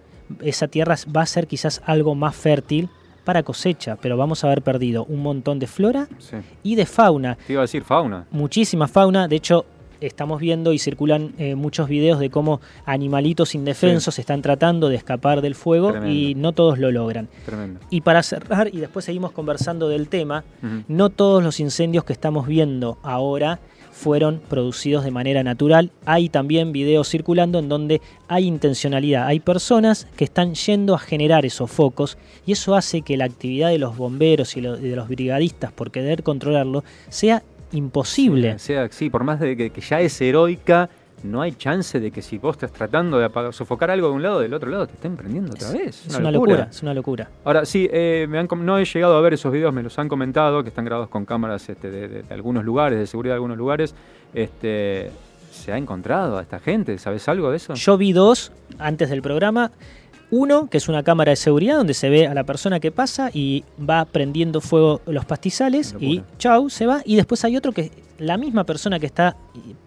esa 0.42 0.68
tierra 0.68 0.96
va 1.14 1.22
a 1.22 1.26
ser 1.26 1.46
quizás 1.46 1.80
algo 1.86 2.14
más 2.14 2.34
fértil 2.34 2.88
para 3.24 3.42
cosecha, 3.42 3.96
pero 3.96 4.16
vamos 4.16 4.42
a 4.42 4.46
haber 4.46 4.62
perdido 4.62 5.04
un 5.04 5.22
montón 5.22 5.58
de 5.58 5.66
flora 5.66 6.08
Sí. 6.18 6.36
y 6.62 6.74
de 6.74 6.86
fauna 6.86 7.36
Te 7.46 7.52
iba 7.52 7.60
a 7.62 7.64
decir 7.64 7.84
fauna. 7.84 8.26
muchísima 8.30 8.88
fauna. 8.88 9.28
De 9.28 9.36
hecho, 9.36 9.66
estamos 10.00 10.40
viendo 10.40 10.72
y 10.72 10.78
circulan 10.78 11.34
eh, 11.38 11.54
muchos 11.54 11.88
videos 11.88 12.20
de 12.20 12.30
cómo 12.30 12.60
animalitos 12.84 13.54
indefensos 13.54 14.18
están 14.18 14.42
tratando 14.42 14.88
de 14.88 14.96
escapar 14.96 15.40
del 15.40 15.54
fuego 15.54 15.90
Tremendo. 15.90 16.14
y 16.14 16.34
no 16.34 16.52
todos 16.52 16.78
lo 16.78 16.90
logran. 16.90 17.28
Tremendo. 17.44 17.80
Y 17.90 18.00
para 18.02 18.22
cerrar, 18.22 18.68
y 18.72 18.78
después 18.78 19.04
seguimos 19.04 19.32
conversando 19.32 19.88
del 19.88 20.08
tema, 20.08 20.44
no 20.88 21.10
todos 21.10 21.42
los 21.42 21.60
incendios 21.60 22.04
que 22.04 22.12
estamos 22.12 22.46
viendo 22.46 22.98
ahora 23.02 23.60
fueron 23.98 24.40
producidos 24.48 25.04
de 25.04 25.10
manera 25.10 25.42
natural. 25.42 25.90
Hay 26.06 26.28
también 26.28 26.70
videos 26.72 27.08
circulando 27.08 27.58
en 27.58 27.68
donde 27.68 28.00
hay 28.28 28.46
intencionalidad. 28.46 29.26
Hay 29.26 29.40
personas 29.40 30.06
que 30.16 30.24
están 30.24 30.54
yendo 30.54 30.94
a 30.94 30.98
generar 30.98 31.44
esos 31.44 31.70
focos 31.70 32.16
y 32.46 32.52
eso 32.52 32.76
hace 32.76 33.02
que 33.02 33.16
la 33.16 33.24
actividad 33.24 33.70
de 33.70 33.78
los 33.78 33.96
bomberos 33.96 34.56
y 34.56 34.60
de 34.60 34.96
los 34.96 35.08
brigadistas 35.08 35.72
por 35.72 35.90
querer 35.90 36.22
controlarlo 36.22 36.84
sea 37.08 37.42
imposible. 37.72 38.54
O 38.54 38.58
sea, 38.58 38.88
sí, 38.90 39.10
por 39.10 39.24
más 39.24 39.40
de 39.40 39.56
que, 39.56 39.70
que 39.70 39.80
ya 39.80 40.00
es 40.00 40.20
heroica, 40.20 40.88
no 41.24 41.42
hay 41.42 41.52
chance 41.52 41.98
de 41.98 42.10
que 42.12 42.22
si 42.22 42.38
vos 42.38 42.54
estás 42.56 42.72
tratando 42.72 43.18
de 43.18 43.24
apagar, 43.24 43.52
sofocar 43.52 43.90
algo 43.90 44.08
de 44.08 44.14
un 44.14 44.22
lado, 44.22 44.38
del 44.40 44.54
otro 44.54 44.70
lado, 44.70 44.86
te 44.86 44.92
estén 44.94 45.16
prendiendo 45.16 45.52
otra 45.52 45.72
vez. 45.72 46.06
Es 46.06 46.16
una 46.16 46.30
locura, 46.30 46.68
es 46.70 46.80
una 46.82 46.94
locura. 46.94 47.28
Ahora, 47.44 47.64
sí, 47.64 47.88
eh, 47.92 48.26
me 48.28 48.38
han 48.38 48.46
com- 48.46 48.64
no 48.64 48.78
he 48.78 48.84
llegado 48.84 49.16
a 49.16 49.20
ver 49.20 49.34
esos 49.34 49.52
videos, 49.52 49.74
me 49.74 49.82
los 49.82 49.98
han 49.98 50.08
comentado, 50.08 50.62
que 50.62 50.68
están 50.68 50.84
grabados 50.84 51.08
con 51.10 51.24
cámaras 51.24 51.68
este, 51.68 51.90
de, 51.90 52.06
de- 52.08 52.22
de 52.22 52.34
algunos 52.34 52.64
lugares, 52.64 52.98
de 53.00 53.06
seguridad 53.08 53.32
de 53.32 53.36
algunos 53.36 53.58
lugares. 53.58 53.94
Este, 54.32 55.10
¿Se 55.50 55.72
ha 55.72 55.76
encontrado 55.76 56.38
a 56.38 56.42
esta 56.42 56.60
gente? 56.60 56.96
¿Sabes 56.98 57.28
algo 57.28 57.50
de 57.50 57.56
eso? 57.56 57.74
Yo 57.74 57.98
vi 57.98 58.12
dos 58.12 58.52
antes 58.78 59.10
del 59.10 59.22
programa. 59.22 59.72
Uno, 60.30 60.68
que 60.68 60.76
es 60.76 60.88
una 60.88 61.02
cámara 61.02 61.30
de 61.30 61.36
seguridad 61.36 61.78
donde 61.78 61.94
se 61.94 62.10
ve 62.10 62.26
a 62.26 62.34
la 62.34 62.44
persona 62.44 62.80
que 62.80 62.90
pasa 62.92 63.30
y 63.32 63.64
va 63.88 64.04
prendiendo 64.04 64.60
fuego 64.60 65.00
los 65.06 65.24
pastizales 65.24 65.94
y 66.00 66.22
chau, 66.36 66.68
se 66.68 66.84
va. 66.86 67.00
Y 67.06 67.16
después 67.16 67.44
hay 67.46 67.56
otro 67.56 67.72
que 67.72 67.90
la 68.18 68.36
misma 68.36 68.64
persona 68.64 68.98
que 68.98 69.06
está 69.06 69.36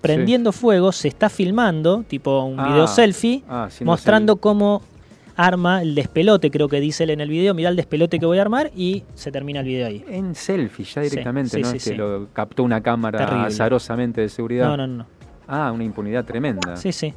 prendiendo 0.02 0.52
fuego 0.52 0.92
se 0.92 1.08
está 1.10 1.30
filmando, 1.30 2.04
tipo 2.08 2.44
un 2.44 2.60
Ah, 2.60 2.70
video 2.70 2.88
selfie, 2.88 3.44
ah, 3.48 3.70
mostrando 3.82 4.38
cómo 4.38 4.82
arma 5.36 5.82
el 5.82 5.94
despelote, 5.96 6.50
creo 6.52 6.68
que 6.68 6.80
dice 6.80 7.04
él 7.04 7.12
en 7.12 7.22
el 7.22 7.30
video, 7.30 7.54
mira 7.54 7.70
el 7.70 7.76
despelote 7.76 8.20
que 8.20 8.26
voy 8.26 8.38
a 8.38 8.42
armar 8.42 8.72
y 8.76 9.04
se 9.16 9.32
termina 9.32 9.60
el 9.60 9.66
video 9.68 9.88
ahí. 9.88 10.04
En 10.10 10.34
selfie, 10.36 10.86
ya 10.86 11.04
Sí, 11.04 11.10
directamente, 11.10 11.58
sí, 11.58 11.62
¿no? 11.62 11.70
sí, 11.70 11.78
es 11.78 11.84
que 11.84 11.90
sí. 11.92 11.96
lo 11.96 12.28
captó 12.34 12.64
una 12.64 12.82
cámara 12.82 13.46
azarosamente 13.46 14.22
de 14.22 14.30
seguridad. 14.30 14.66
No, 14.70 14.78
no, 14.78 14.88
no. 14.88 15.06
Ah, 15.48 15.72
una 15.72 15.84
impunidad 15.84 16.26
tremenda. 16.26 16.78
Sí, 16.78 16.92
sí, 16.92 17.14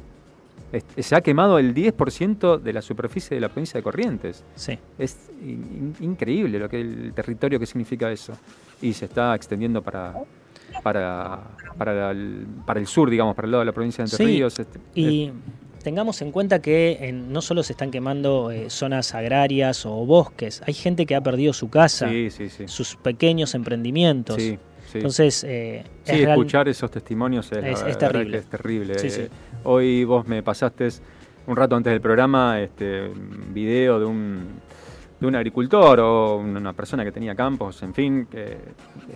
se 0.97 1.15
ha 1.15 1.21
quemado 1.21 1.57
el 1.59 1.73
10% 1.73 2.57
de 2.59 2.73
la 2.73 2.81
superficie 2.81 3.35
de 3.35 3.41
la 3.41 3.49
provincia 3.49 3.77
de 3.77 3.83
Corrientes. 3.83 4.43
sí. 4.55 4.77
Es 4.97 5.17
in- 5.41 5.93
in- 5.99 6.11
increíble 6.11 6.59
lo 6.59 6.67
que 6.69 6.81
el 6.81 7.13
territorio 7.13 7.59
que 7.59 7.65
significa 7.65 8.11
eso. 8.11 8.33
Y 8.81 8.93
se 8.93 9.05
está 9.05 9.33
extendiendo 9.35 9.81
para 9.81 10.13
para, 10.83 11.39
para, 11.77 12.11
el, 12.11 12.45
para 12.65 12.79
el 12.81 12.87
sur, 12.87 13.09
digamos, 13.09 13.33
para 13.35 13.45
el 13.45 13.51
lado 13.51 13.61
de 13.61 13.65
la 13.65 13.71
provincia 13.71 14.03
de 14.03 14.07
Entre 14.11 14.17
Sí, 14.17 14.25
Ríos. 14.25 14.59
este, 14.59 14.79
Y 14.93 15.31
tengamos 15.83 16.21
en 16.21 16.31
cuenta 16.31 16.59
que 16.61 16.97
en- 17.01 17.31
no 17.31 17.41
solo 17.41 17.63
se 17.63 17.73
están 17.73 17.91
quemando 17.91 18.51
eh, 18.51 18.69
zonas 18.69 19.15
agrarias 19.15 19.85
o 19.85 19.91
bosques, 20.05 20.61
hay 20.65 20.73
gente 20.73 21.05
que 21.05 21.15
ha 21.15 21.21
perdido 21.21 21.53
su 21.53 21.69
casa, 21.69 22.09
sí, 22.09 22.29
sí, 22.29 22.49
sí. 22.49 22.67
sus 22.67 22.97
pequeños 22.97 23.55
emprendimientos. 23.55 24.35
Sí, 24.35 24.57
sí. 24.91 24.97
Entonces, 24.97 25.45
eh, 25.47 25.83
Sí, 26.03 26.11
es 26.11 26.19
real- 26.19 26.31
escuchar 26.31 26.67
esos 26.67 26.91
testimonios 26.91 27.49
es, 27.53 27.61
la 27.61 27.69
es- 27.69 27.81
es 27.83 27.97
terrible. 27.97 28.37
es 28.39 28.45
terrible. 28.47 28.99
Sí, 28.99 29.07
Eh, 29.07 29.09
sí. 29.11 29.21
Hoy 29.67 30.03
vos 30.03 30.27
me 30.27 30.43
pasaste 30.43 30.89
un 31.47 31.55
rato 31.55 31.75
antes 31.75 31.91
del 31.91 31.99
programa 31.99 32.61
este 32.61 33.09
un 33.09 33.51
video 33.51 33.99
de 33.99 34.05
un, 34.05 34.45
de 35.19 35.25
un 35.25 35.35
agricultor 35.35 35.99
o 36.01 36.37
una 36.37 36.71
persona 36.73 37.03
que 37.03 37.11
tenía 37.11 37.33
campos, 37.33 37.81
en 37.81 37.95
fin, 37.95 38.27
que 38.29 38.59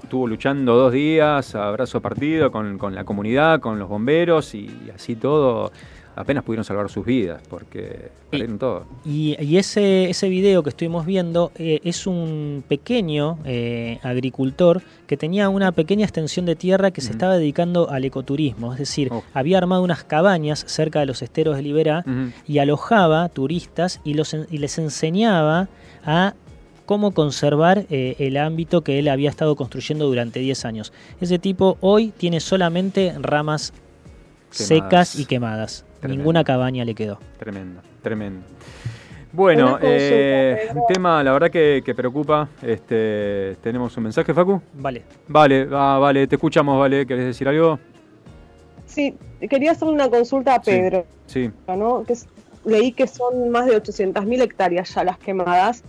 estuvo 0.02 0.28
luchando 0.28 0.76
dos 0.76 0.92
días 0.92 1.54
a 1.54 1.70
brazo 1.70 2.02
partido 2.02 2.52
con, 2.52 2.80
con 2.80 2.96
la 2.96 3.04
comunidad, 3.04 3.60
con 3.60 3.78
los 3.78 3.88
bomberos 3.88 4.56
y 4.56 4.90
así 4.94 5.16
todo. 5.16 5.72
Apenas 6.20 6.44
pudieron 6.44 6.66
salvar 6.66 6.90
sus 6.90 7.06
vidas 7.06 7.42
porque 7.50 8.12
perdieron 8.30 8.60
todo. 8.60 8.86
Y, 9.06 9.38
y 9.42 9.56
ese, 9.56 10.10
ese 10.10 10.28
video 10.28 10.64
que 10.64 10.70
estuvimos 10.70 11.06
viendo 11.06 11.54
eh, 11.56 11.80
es 11.86 12.06
un 12.08 12.62
pequeño 12.68 13.40
eh, 13.46 14.00
agricultor 14.04 14.82
que 15.08 15.16
tenía 15.16 15.48
una 15.48 15.72
pequeña 15.72 16.04
extensión 16.04 16.46
de 16.46 16.58
tierra 16.58 16.92
que 16.92 17.00
se 17.00 17.12
estaba 17.12 17.38
dedicando 17.38 17.90
al 17.90 18.04
ecoturismo. 18.04 18.74
Es 18.74 18.80
decir, 18.80 19.08
Oh. 19.12 19.24
había 19.34 19.58
armado 19.60 19.82
unas 19.82 20.04
cabañas 20.04 20.66
cerca 20.68 21.00
de 21.00 21.06
los 21.06 21.22
esteros 21.22 21.56
de 21.56 21.62
Liberá 21.62 22.04
y 22.46 22.58
alojaba 22.58 23.30
turistas 23.30 24.02
y, 24.04 24.14
los, 24.14 24.34
y 24.34 24.58
les 24.58 24.78
enseñaba 24.78 25.70
a 26.04 26.34
cómo 26.86 27.12
conservar 27.12 27.86
eh, 27.90 28.16
el 28.20 28.36
ámbito 28.36 28.82
que 28.82 29.00
él 29.00 29.08
había 29.08 29.30
estado 29.30 29.56
construyendo 29.56 30.06
durante 30.08 30.42
10 30.42 30.66
años. 30.66 30.92
Ese 31.22 31.40
tipo 31.40 31.78
hoy 31.80 32.10
tiene 32.18 32.42
solamente 32.42 33.16
ramas 33.22 33.72
secas 34.50 35.18
y 35.18 35.26
quemadas. 35.26 35.86
Tremendo. 36.00 36.22
Ninguna 36.22 36.44
cabaña 36.44 36.86
le 36.86 36.96
quedó. 36.96 37.20
Tremendo, 37.38 37.82
tremendo. 38.02 38.42
Bueno, 39.32 39.78
eh, 39.82 40.70
tema, 40.88 41.24
la 41.24 41.32
verdad 41.34 41.52
que, 41.52 41.84
que 41.86 41.94
preocupa. 41.94 42.50
Este, 42.64 43.56
tenemos 43.62 43.96
un 43.98 44.04
mensaje, 44.04 44.34
Facu. 44.34 44.60
Vale. 44.74 45.04
Vale, 45.28 45.68
ah, 45.72 46.00
vale, 46.02 46.26
te 46.26 46.36
escuchamos, 46.36 46.80
vale. 46.80 47.06
¿Querés 47.06 47.26
decir 47.26 47.48
algo? 47.48 47.78
Sí, 48.88 49.16
quería 49.50 49.72
hacer 49.74 49.88
una 49.88 50.10
consulta 50.10 50.56
a 50.56 50.64
Sí. 50.64 50.72
Pedro, 50.72 51.06
Sí, 51.28 51.52
¿no? 51.68 52.04
Que 52.06 52.14
es- 52.14 52.28
leí 52.66 52.92
que 52.92 53.06
son 53.08 53.50
más 53.52 53.68
de 53.68 53.76
800.000 53.78 54.42
hectáreas 54.42 54.94
ya 54.96 55.04
las 55.04 55.18
quemadas 55.20 55.84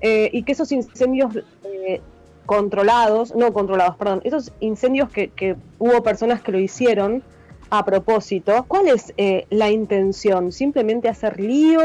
eh, 0.00 0.30
y 0.32 0.44
que 0.44 0.52
esos 0.52 0.70
incendios 0.72 1.36
eh, 1.64 2.00
controlados, 2.46 3.34
no 3.34 3.52
controlados, 3.52 3.96
perdón, 3.96 4.20
esos 4.24 4.52
incendios 4.60 5.10
que, 5.10 5.28
que 5.28 5.56
hubo 5.78 6.02
personas 6.04 6.40
que 6.40 6.52
lo 6.52 6.58
hicieron 6.60 7.22
a 7.70 7.84
propósito, 7.84 8.64
¿cuál 8.68 8.88
es 8.88 9.12
eh, 9.16 9.46
la 9.50 9.70
intención? 9.70 10.52
¿Simplemente 10.52 11.08
hacer 11.08 11.40
lío? 11.40 11.80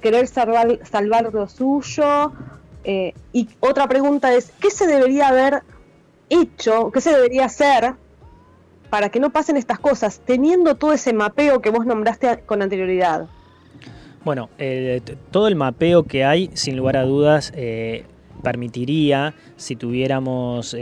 ¿Querer 0.00 0.26
salvar, 0.26 1.32
lo 1.32 1.48
suyo? 1.48 2.32
Eh, 2.84 3.14
y 3.32 3.48
otra 3.60 3.86
pregunta 3.86 4.32
es, 4.34 4.52
¿qué 4.60 4.70
se 4.70 4.86
debería 4.86 5.28
haber 5.28 5.62
hecho? 6.30 6.90
¿Qué 6.90 7.00
se 7.00 7.12
debería 7.12 7.44
hacer 7.44 7.94
para 8.88 9.10
que 9.10 9.20
no 9.20 9.30
pasen 9.30 9.56
estas 9.56 9.78
cosas, 9.78 10.20
teniendo 10.24 10.74
todo 10.74 10.92
ese 10.92 11.12
mapeo 11.12 11.60
que 11.60 11.70
vos 11.70 11.86
nombraste 11.86 12.40
con 12.46 12.62
anterioridad? 12.62 13.28
Bueno, 14.24 14.48
eh, 14.58 15.00
todo 15.30 15.48
el 15.48 15.54
mapeo 15.54 16.04
que 16.04 16.24
hay, 16.24 16.50
sin 16.54 16.76
lugar 16.76 16.96
a 16.96 17.04
dudas, 17.04 17.52
permitiría, 18.42 19.34
si 19.56 19.76
tuviéramos 19.76 20.74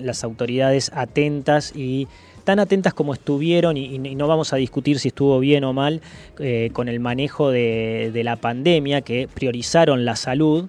las 0.00 0.24
autoridades 0.24 0.90
atentas 0.92 1.74
y 1.74 2.08
tan 2.46 2.60
atentas 2.60 2.94
como 2.94 3.12
estuvieron, 3.12 3.76
y, 3.76 3.98
no 3.98 4.28
vamos 4.28 4.52
a 4.52 4.56
discutir 4.56 5.00
si 5.00 5.08
estuvo 5.08 5.40
bien 5.40 5.64
o 5.64 5.72
mal 5.72 6.00
eh, 6.38 6.70
con 6.72 6.88
el 6.88 7.00
manejo 7.00 7.50
de, 7.50 8.12
de 8.14 8.22
la 8.22 8.36
pandemia, 8.36 9.00
que 9.00 9.28
priorizaron 9.34 10.04
la 10.04 10.14
salud, 10.14 10.66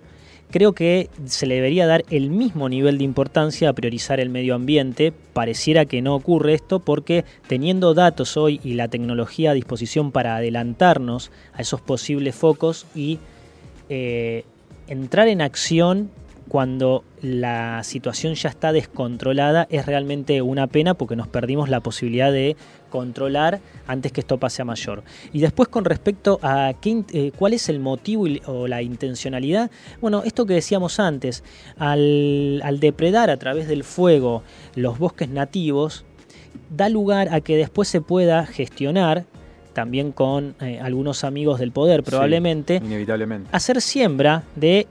creo 0.49 0.73
que 0.73 1.11
se 1.25 1.45
le 1.45 1.53
debería 1.53 1.85
dar 1.85 2.03
el 2.09 2.31
mismo 2.31 2.67
nivel 2.67 2.97
de 2.97 3.03
importancia 3.03 3.69
a 3.69 3.73
priorizar 3.73 4.19
el 4.19 4.29
medio 4.29 4.55
ambiente. 4.55 5.13
Pareciera 5.33 5.85
que 5.85 6.01
no 6.01 6.15
ocurre 6.15 6.55
esto 6.55 6.79
porque 6.79 7.25
teniendo 7.47 7.93
datos 7.93 8.37
hoy 8.37 8.59
y 8.63 8.73
la 8.73 8.87
tecnología 8.87 9.51
a 9.51 9.53
disposición 9.53 10.11
para 10.11 10.35
adelantarnos 10.35 11.29
a 11.53 11.61
esos 11.61 11.79
posibles 11.79 12.33
focos 12.33 12.87
y 12.95 13.19
eh, 13.89 14.45
entrar 14.87 15.27
en 15.27 15.41
acción 15.41 16.09
cuando 16.49 17.03
la 17.21 17.83
situación 17.83 18.35
ya 18.35 18.49
está 18.49 18.71
descontrolada 18.71 19.67
es 19.69 19.85
realmente 19.85 20.41
una 20.41 20.67
pena 20.67 20.93
porque 20.93 21.15
nos 21.15 21.27
perdimos 21.27 21.69
la 21.69 21.81
posibilidad 21.81 22.31
de 22.31 22.55
controlar 22.89 23.59
antes 23.85 24.11
que 24.11 24.21
esto 24.21 24.37
pase 24.37 24.61
a 24.61 24.65
mayor. 24.65 25.03
Y 25.33 25.39
después 25.39 25.67
con 25.67 25.83
respecto 25.85 26.39
a 26.41 26.73
qué, 26.79 27.03
eh, 27.11 27.31
cuál 27.37 27.53
es 27.53 27.67
el 27.69 27.79
motivo 27.79 28.27
y- 28.27 28.41
o 28.45 28.67
la 28.67 28.81
intencionalidad, 28.81 29.69
bueno, 29.99 30.23
esto 30.23 30.45
que 30.45 30.53
decíamos 30.53 30.99
antes, 30.99 31.43
al, 31.77 32.61
al 32.63 32.79
depredar 32.79 33.29
a 33.29 33.37
través 33.37 33.67
del 33.67 33.83
fuego 33.83 34.43
los 34.75 34.99
bosques 34.99 35.29
nativos, 35.29 36.05
da 36.69 36.89
lugar 36.89 37.29
a 37.33 37.41
que 37.41 37.55
después 37.57 37.87
se 37.87 38.01
pueda 38.01 38.45
gestionar, 38.45 39.25
también 39.73 40.11
con 40.11 40.55
eh, 40.59 40.79
algunos 40.81 41.23
amigos 41.23 41.59
del 41.59 41.71
poder 41.71 42.03
probablemente, 42.03 42.79
Sí, 42.79 42.85
inevitablemente. 42.85 43.49
hacer 43.51 43.79
siembra 43.81 44.43
de 44.55 44.87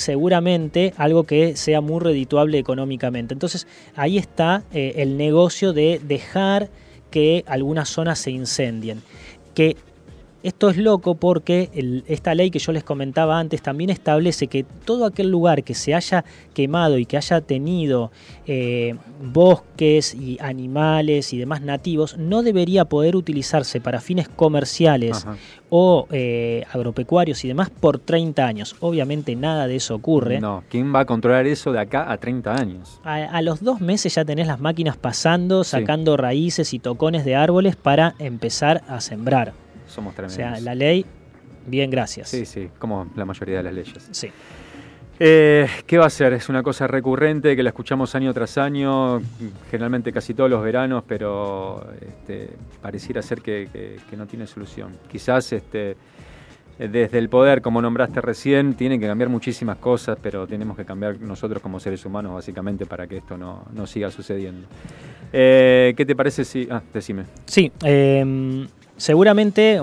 seguramente 0.00 0.92
algo 0.96 1.24
que 1.24 1.56
sea 1.56 1.80
muy 1.80 2.00
redituable 2.00 2.58
económicamente. 2.58 3.34
Entonces 3.34 3.66
ahí 3.94 4.18
está 4.18 4.64
eh, 4.72 4.94
el 4.96 5.16
negocio 5.16 5.72
de 5.72 6.00
dejar 6.02 6.70
que 7.10 7.44
algunas 7.46 7.88
zonas 7.88 8.18
se 8.18 8.30
incendien. 8.30 9.02
Que 9.54 9.76
esto 10.42 10.70
es 10.70 10.76
loco 10.76 11.14
porque 11.16 11.70
el- 11.74 12.04
esta 12.06 12.34
ley 12.34 12.50
que 12.50 12.58
yo 12.58 12.72
les 12.72 12.82
comentaba 12.84 13.38
antes 13.38 13.60
también 13.62 13.90
establece 13.90 14.46
que 14.46 14.64
todo 14.84 15.04
aquel 15.04 15.30
lugar 15.30 15.62
que 15.64 15.74
se 15.74 15.94
haya 15.94 16.24
quemado 16.54 16.98
y 16.98 17.06
que 17.06 17.16
haya 17.16 17.40
tenido 17.40 18.10
eh, 18.46 18.96
bosques 19.22 20.14
y 20.14 20.38
animales 20.40 21.32
y 21.32 21.38
demás 21.38 21.60
nativos 21.62 22.16
no 22.18 22.42
debería 22.42 22.84
poder 22.84 23.16
utilizarse 23.16 23.80
para 23.80 24.00
fines 24.00 24.28
comerciales 24.28 25.24
Ajá. 25.24 25.36
o 25.68 26.06
eh, 26.10 26.64
agropecuarios 26.72 27.44
y 27.44 27.48
demás 27.48 27.70
por 27.70 27.98
30 27.98 28.46
años. 28.46 28.74
Obviamente 28.80 29.36
nada 29.36 29.66
de 29.66 29.76
eso 29.76 29.94
ocurre. 29.94 30.40
No, 30.40 30.64
¿quién 30.68 30.92
va 30.94 31.00
a 31.00 31.04
controlar 31.06 31.46
eso 31.46 31.70
de 31.72 31.78
acá 31.80 32.10
a 32.10 32.16
30 32.18 32.54
años? 32.54 33.00
A, 33.04 33.16
a 33.16 33.42
los 33.42 33.62
dos 33.62 33.80
meses 33.80 34.14
ya 34.14 34.24
tenés 34.24 34.46
las 34.46 34.60
máquinas 34.60 34.96
pasando, 34.96 35.62
Sí. 35.64 35.70
sacando 35.70 36.16
raíces 36.16 36.74
y 36.74 36.78
tocones 36.78 37.24
de 37.24 37.36
árboles 37.36 37.76
para 37.76 38.14
empezar 38.18 38.82
a 38.88 39.00
sembrar. 39.00 39.52
Somos 39.90 40.12
O 40.12 40.16
tremendos. 40.16 40.36
sea, 40.36 40.60
la 40.60 40.74
ley, 40.74 41.04
bien, 41.66 41.90
gracias. 41.90 42.28
Sí, 42.28 42.44
sí, 42.46 42.68
como 42.78 43.10
la 43.16 43.24
mayoría 43.24 43.58
de 43.58 43.62
las 43.64 43.74
leyes. 43.74 44.08
Sí. 44.12 44.28
Eh, 45.22 45.66
¿Qué 45.86 45.98
va 45.98 46.06
a 46.06 46.10
ser? 46.10 46.32
Es 46.32 46.48
una 46.48 46.62
cosa 46.62 46.86
recurrente 46.86 47.54
que 47.54 47.62
la 47.62 47.68
escuchamos 47.70 48.14
año 48.14 48.32
tras 48.32 48.56
año, 48.56 49.20
generalmente 49.70 50.12
casi 50.12 50.32
todos 50.32 50.48
los 50.48 50.62
veranos, 50.64 51.04
pero 51.06 51.86
este, 52.00 52.48
pareciera 52.80 53.20
ser 53.20 53.42
que, 53.42 53.68
que- 53.70 53.96
que 54.08 54.16
no 54.16 54.26
tiene 54.26 54.46
solución. 54.46 54.92
Quizás 55.12 55.52
este, 55.52 55.94
desde 56.78 57.18
el 57.18 57.28
poder, 57.28 57.60
como 57.60 57.82
nombraste 57.82 58.22
recién, 58.22 58.72
tienen 58.72 58.98
que 58.98 59.06
cambiar 59.06 59.28
muchísimas 59.28 59.76
cosas, 59.76 60.16
pero 60.22 60.46
tenemos 60.46 60.74
que 60.74 60.86
cambiar 60.86 61.20
nosotros 61.20 61.60
como 61.62 61.78
seres 61.80 62.02
humanos, 62.06 62.32
básicamente, 62.32 62.86
para 62.86 63.06
que 63.06 63.18
esto 63.18 63.36
no, 63.36 63.64
no 63.74 63.86
siga 63.86 64.10
sucediendo. 64.10 64.66
Eh, 65.34 65.92
¿Qué 65.98 66.06
te 66.06 66.16
parece 66.16 66.46
si... 66.46 66.66
Ah, 66.70 66.80
decime. 66.94 67.24
Sí, 67.44 67.70
eh, 67.84 68.66
seguramente 69.00 69.80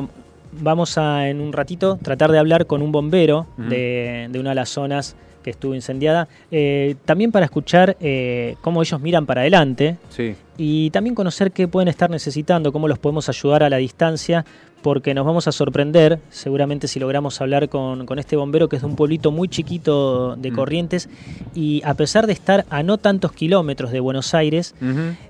vamos 0.61 0.97
a 0.97 1.27
en 1.27 1.41
un 1.41 1.51
ratito 1.51 1.97
tratar 2.01 2.31
de 2.31 2.39
hablar 2.39 2.65
con 2.67 2.81
un 2.81 2.91
bombero 2.91 3.47
de, 3.57 4.27
de 4.29 4.39
una 4.39 4.49
de 4.49 4.55
las 4.55 4.69
zonas 4.69 5.15
que 5.43 5.51
estuvo 5.51 5.73
incendiada, 5.73 6.27
eh, 6.51 6.95
también 7.05 7.31
para 7.31 7.45
escuchar 7.45 7.95
eh, 8.01 8.55
cómo 8.61 8.81
ellos 8.81 8.99
miran 8.99 9.25
para 9.25 9.41
adelante 9.41 9.95
Sí, 10.09 10.35
y 10.57 10.89
también 10.89 11.15
conocer 11.15 11.51
qué 11.51 11.69
pueden 11.69 11.87
estar 11.87 12.09
necesitando, 12.09 12.73
cómo 12.73 12.87
los 12.89 12.99
podemos 12.99 13.29
ayudar 13.29 13.63
a 13.63 13.69
la 13.69 13.77
distancia, 13.77 14.43
porque 14.81 15.13
nos 15.13 15.25
vamos 15.25 15.47
a 15.47 15.53
sorprender, 15.53 16.19
seguramente 16.31 16.89
si 16.89 16.99
logramos 16.99 17.39
hablar 17.39 17.69
con, 17.69 18.05
con 18.05 18.19
este 18.19 18.35
bombero 18.35 18.67
que 18.67 18.75
es 18.75 18.81
de 18.81 18.87
un 18.89 18.95
pueblito 18.97 19.31
muy 19.31 19.47
chiquito 19.47 20.35
de 20.35 20.51
Mm. 20.51 20.55
Corrientes, 20.55 21.09
y 21.55 21.81
a 21.85 21.93
pesar 21.93 22.27
de 22.27 22.33
estar 22.33 22.65
a 22.69 22.83
no 22.83 22.97
tantos 22.97 23.31
kilómetros 23.31 23.91
de 23.91 24.01
Buenos 24.01 24.33
Aires, 24.33 24.75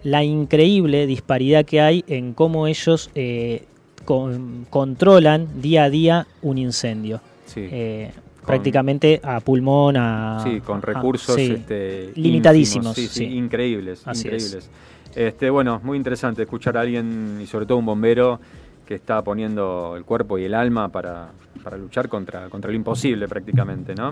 la 0.03 0.23
increíble 0.23 1.05
disparidad 1.05 1.63
que 1.63 1.79
hay 1.79 2.03
en 2.07 2.33
cómo 2.33 2.65
ellos 2.65 3.11
eh, 3.13 3.65
con- 4.07 4.65
controlan 4.69 5.61
día 5.61 5.83
a 5.83 5.89
día 5.89 6.25
un 6.41 6.57
incendio. 6.57 7.19
sí. 7.45 7.67
Eh, 7.69 8.11
Con- 8.13 8.45
prácticamente 8.53 9.19
a 9.23 9.41
pulmón, 9.41 9.97
a... 9.97 10.39
Sí, 10.41 10.61
con 10.61 10.77
a- 10.77 10.81
recursos 10.81 11.35
sí. 11.35 11.51
este, 11.51 12.13
Limitadísimos, 12.15 12.97
ínfimos, 12.97 13.11
sí, 13.11 13.25
increíbles, 13.25 14.03
es. 14.09 14.19
increíbles. 14.23 14.69
Este, 15.13 15.49
bueno, 15.49 15.81
muy 15.83 15.97
interesante 15.97 16.43
escuchar 16.43 16.77
a 16.77 16.81
alguien 16.81 17.39
y 17.43 17.45
sobre 17.47 17.65
todo 17.65 17.77
un 17.79 17.85
bombero 17.85 18.39
que 18.85 18.95
está 18.95 19.21
poniendo 19.21 19.95
el 19.97 20.05
cuerpo 20.05 20.37
y 20.37 20.45
el 20.45 20.53
alma 20.53 20.87
para, 20.87 21.27
para 21.61 21.75
luchar 21.75 22.07
contra, 22.07 22.47
contra 22.47 22.69
lo 22.71 22.77
imposible 22.77 23.27
prácticamente, 23.27 23.93
¿no? 23.93 24.11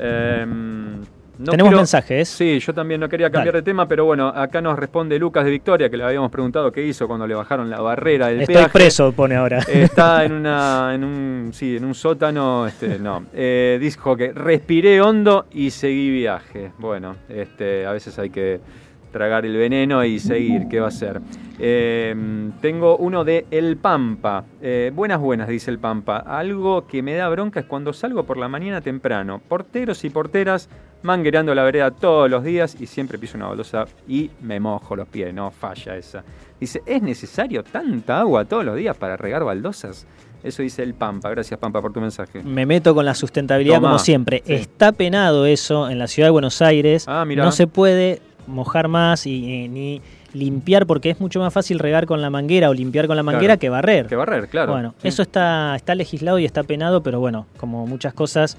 Em, 0.00 0.96
no 1.40 1.50
Tenemos 1.52 1.70
quiero- 1.70 1.78
mensajes. 1.78 2.28
Sí, 2.28 2.58
yo 2.60 2.72
también 2.74 3.00
no 3.00 3.08
quería 3.08 3.30
cambiar 3.30 3.54
Dale. 3.54 3.62
de 3.62 3.64
tema, 3.64 3.88
pero 3.88 4.04
bueno, 4.04 4.28
acá 4.28 4.60
nos 4.60 4.78
responde 4.78 5.18
Lucas 5.18 5.44
de 5.44 5.50
Victoria, 5.50 5.88
que 5.90 5.96
le 5.96 6.04
habíamos 6.04 6.30
preguntado 6.30 6.70
qué 6.70 6.86
hizo 6.86 7.08
cuando 7.08 7.26
le 7.26 7.34
bajaron 7.34 7.68
la 7.70 7.80
barrera 7.80 8.28
del 8.28 8.42
Estoy 8.42 8.54
peaje. 8.56 8.70
preso, 8.70 9.12
pone 9.12 9.34
ahora. 9.36 9.58
Está 9.68 10.24
en 10.24 10.32
una, 10.32 10.92
en 10.94 11.02
un, 11.04 11.50
sí, 11.52 11.76
en 11.76 11.84
un 11.84 11.94
sótano, 11.94 12.66
este, 12.66 12.98
no. 12.98 13.24
Eh, 13.32 13.78
dijo 13.80 14.16
que 14.16 14.32
respiré 14.32 15.00
hondo 15.00 15.46
y 15.52 15.70
seguí 15.70 16.10
viaje. 16.10 16.72
Bueno, 16.78 17.16
este, 17.28 17.86
a 17.86 17.92
veces 17.92 18.18
hay 18.18 18.30
que 18.30 18.60
tragar 19.10 19.44
el 19.44 19.56
veneno 19.56 20.04
y 20.04 20.18
seguir. 20.18 20.68
¿Qué 20.68 20.80
va 20.80 20.88
a 20.88 20.92
ser? 20.92 21.20
Eh, 21.58 22.14
tengo 22.60 22.96
uno 22.96 23.24
de 23.24 23.46
El 23.50 23.76
Pampa. 23.76 24.44
Eh, 24.62 24.90
buenas, 24.94 25.20
buenas, 25.20 25.48
dice 25.48 25.70
El 25.70 25.78
Pampa. 25.78 26.18
Algo 26.18 26.86
que 26.86 27.02
me 27.02 27.14
da 27.14 27.28
bronca 27.28 27.60
es 27.60 27.66
cuando 27.66 27.92
salgo 27.92 28.24
por 28.24 28.38
la 28.38 28.48
mañana 28.48 28.80
temprano. 28.80 29.40
Porteros 29.46 30.04
y 30.04 30.10
porteras 30.10 30.68
manguereando 31.02 31.54
la 31.54 31.62
vereda 31.64 31.90
todos 31.90 32.30
los 32.30 32.44
días 32.44 32.76
y 32.80 32.86
siempre 32.86 33.18
piso 33.18 33.36
una 33.36 33.48
baldosa 33.48 33.86
y 34.08 34.30
me 34.40 34.60
mojo 34.60 34.96
los 34.96 35.08
pies. 35.08 35.34
No 35.34 35.50
falla 35.50 35.96
esa. 35.96 36.24
Dice, 36.58 36.82
¿es 36.86 37.02
necesario 37.02 37.62
tanta 37.62 38.20
agua 38.20 38.44
todos 38.44 38.64
los 38.64 38.76
días 38.76 38.96
para 38.96 39.16
regar 39.16 39.44
baldosas? 39.44 40.06
Eso 40.42 40.62
dice 40.62 40.82
El 40.82 40.94
Pampa. 40.94 41.28
Gracias, 41.30 41.58
Pampa, 41.60 41.82
por 41.82 41.92
tu 41.92 42.00
mensaje. 42.00 42.42
Me 42.42 42.64
meto 42.64 42.94
con 42.94 43.04
la 43.04 43.14
sustentabilidad 43.14 43.76
Tomá. 43.76 43.88
como 43.88 43.98
siempre. 43.98 44.42
Sí. 44.46 44.54
Está 44.54 44.92
penado 44.92 45.44
eso 45.46 45.90
en 45.90 45.98
la 45.98 46.06
ciudad 46.06 46.28
de 46.28 46.32
Buenos 46.32 46.62
Aires. 46.62 47.04
Ah. 47.06 47.24
No 47.24 47.52
se 47.52 47.66
puede 47.66 48.22
mojar 48.50 48.88
más 48.88 49.26
y, 49.26 49.64
eh, 49.64 49.68
ni 49.68 50.02
limpiar 50.32 50.86
porque 50.86 51.10
es 51.10 51.20
mucho 51.20 51.40
más 51.40 51.52
fácil 51.52 51.80
regar 51.80 52.06
con 52.06 52.20
la 52.22 52.30
manguera 52.30 52.70
o 52.70 52.74
limpiar 52.74 53.08
con 53.08 53.16
la 53.16 53.22
manguera 53.24 53.54
Claro. 53.56 53.58
que 53.60 53.68
barrer. 53.68 54.06
Que 54.06 54.14
barrer, 54.16 54.48
claro. 54.48 54.72
Bueno, 54.72 54.94
Sí. 55.02 55.08
eso 55.08 55.22
está, 55.22 55.74
está 55.74 55.94
legislado 55.96 56.38
y 56.38 56.44
está 56.44 56.62
penado, 56.62 57.02
pero 57.02 57.18
bueno, 57.18 57.46
como 57.56 57.84
muchas 57.86 58.14
cosas, 58.14 58.56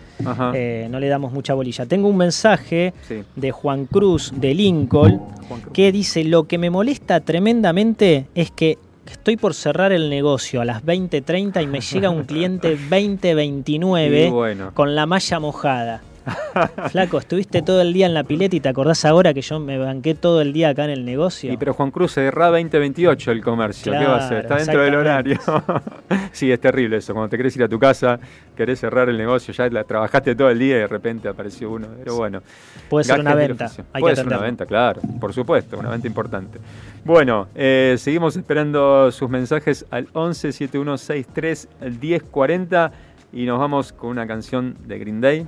eh, 0.54 0.88
no 0.92 1.00
le 1.00 1.08
damos 1.08 1.32
mucha 1.32 1.54
bolilla. 1.54 1.86
Tengo 1.86 2.10
un 2.10 2.18
mensaje 2.18 2.94
Sí. 3.08 3.24
de 3.38 3.52
Juan 3.52 3.86
Cruz 3.86 4.34
de 4.36 4.54
Lincoln 4.54 5.18
Cruz. 5.20 5.62
que 5.74 5.92
dice, 5.94 6.24
lo 6.26 6.44
que 6.46 6.58
me 6.58 6.70
molesta 6.70 7.20
tremendamente 7.22 8.26
es 8.36 8.52
que 8.52 8.78
estoy 9.10 9.38
por 9.38 9.54
cerrar 9.54 9.92
el 9.94 10.10
negocio 10.10 10.60
a 10.62 10.66
las 10.66 10.84
20.30 10.86 11.62
y 11.62 11.68
me 11.68 11.80
llega 11.82 12.10
un 12.10 12.24
cliente 12.24 12.78
20.29 12.90 14.28
Y 14.28 14.30
bueno. 14.30 14.72
con 14.74 14.94
la 14.96 15.06
malla 15.06 15.40
mojada. 15.40 16.02
Flaco, 16.92 17.18
estuviste 17.18 17.62
todo 17.62 17.82
el 17.82 17.94
día 17.94 18.06
en 18.06 18.14
la 18.14 18.24
pileta 18.24 18.56
y 18.56 18.60
te 18.60 18.70
acordás 18.70 19.06
ahora 19.06 19.34
que 19.34 19.42
yo 19.42 19.60
me 19.60 19.78
banqué 19.78 20.16
todo 20.16 20.42
el 20.42 20.54
día 20.54 20.70
acá 20.70 20.86
en 20.86 20.92
el 20.92 21.06
negocio. 21.06 21.52
Y 21.52 21.58
pero 21.58 21.74
Juan 21.74 21.92
Cruz 21.92 22.14
cerrá 22.14 22.48
2028 22.48 23.32
el 23.32 23.42
comercio. 23.42 23.92
¿Qué 23.92 24.06
va 24.06 24.16
a 24.16 24.26
hacer? 24.26 24.40
Está 24.40 24.56
dentro 24.58 24.82
del 24.82 24.96
horario. 24.96 25.40
sí, 26.32 26.52
es 26.52 26.60
terrible 26.60 26.98
eso. 26.98 27.14
Cuando 27.14 27.30
te 27.30 27.38
querés 27.38 27.56
ir 27.56 27.64
a 27.64 27.70
tu 27.70 27.80
casa, 27.80 28.20
querés 28.56 28.80
cerrar 28.80 29.10
el 29.10 29.18
negocio, 29.18 29.54
ya 29.54 29.68
la 29.70 29.84
trabajaste 29.84 30.36
todo 30.36 30.50
el 30.50 30.60
día 30.60 30.78
y 30.78 30.80
de 30.80 30.88
repente 30.88 31.28
apareció 31.28 31.72
uno. 31.72 31.88
Pero 31.98 32.16
bueno. 32.16 32.42
Puede 32.90 33.06
ser 33.06 33.20
una 33.20 33.36
venta. 33.36 33.72
Puede 34.00 34.16
ser 34.16 34.28
una 34.28 34.38
venta, 34.38 34.66
claro. 34.66 35.02
Por 35.20 35.34
supuesto, 35.34 35.78
una 35.80 35.90
venta 35.90 36.08
importante. 36.08 36.60
Bueno, 37.04 37.48
eh, 37.56 37.96
seguimos 37.98 38.36
esperando 38.36 39.12
sus 39.12 39.30
mensajes 39.30 39.86
al 39.90 40.08
11 40.14 40.52
7163 40.52 41.68
1040 42.00 42.92
y 43.34 43.46
nos 43.46 43.60
vamos 43.60 43.94
con 43.94 44.10
una 44.12 44.28
canción 44.28 44.78
de 44.86 45.00
Green 45.00 45.22
Day. 45.22 45.48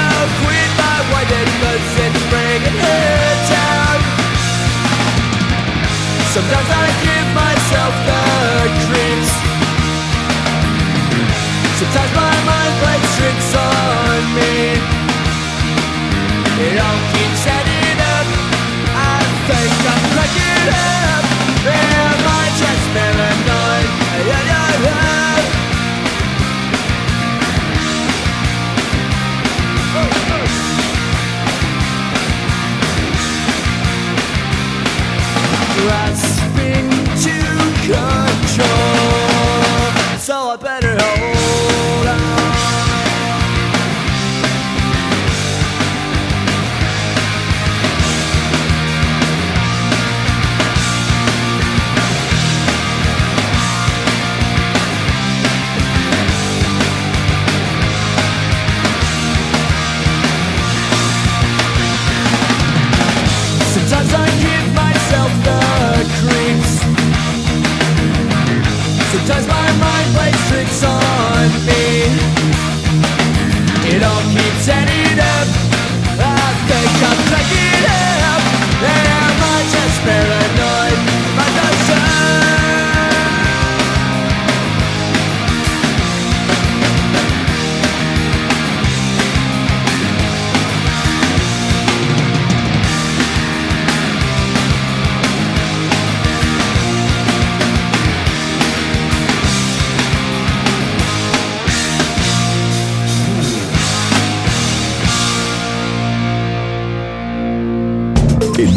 my 0.00 0.26
quit 0.42 0.70
my 0.80 1.10
bringing 2.30 2.78
down. 3.50 3.98
Sometimes 6.34 6.70
I 6.70 6.86
give 7.04 7.28
myself 7.34 7.94
the 8.08 8.22
creeps. 8.86 9.32
Sometimes 11.78 12.12
my 12.14 12.34
mind 12.50 12.74
plays 12.80 13.08
tricks 13.16 13.50
on 13.56 14.20
me. 14.36 14.54
It 16.66 16.76
all 16.78 17.00
keeps 17.12 17.29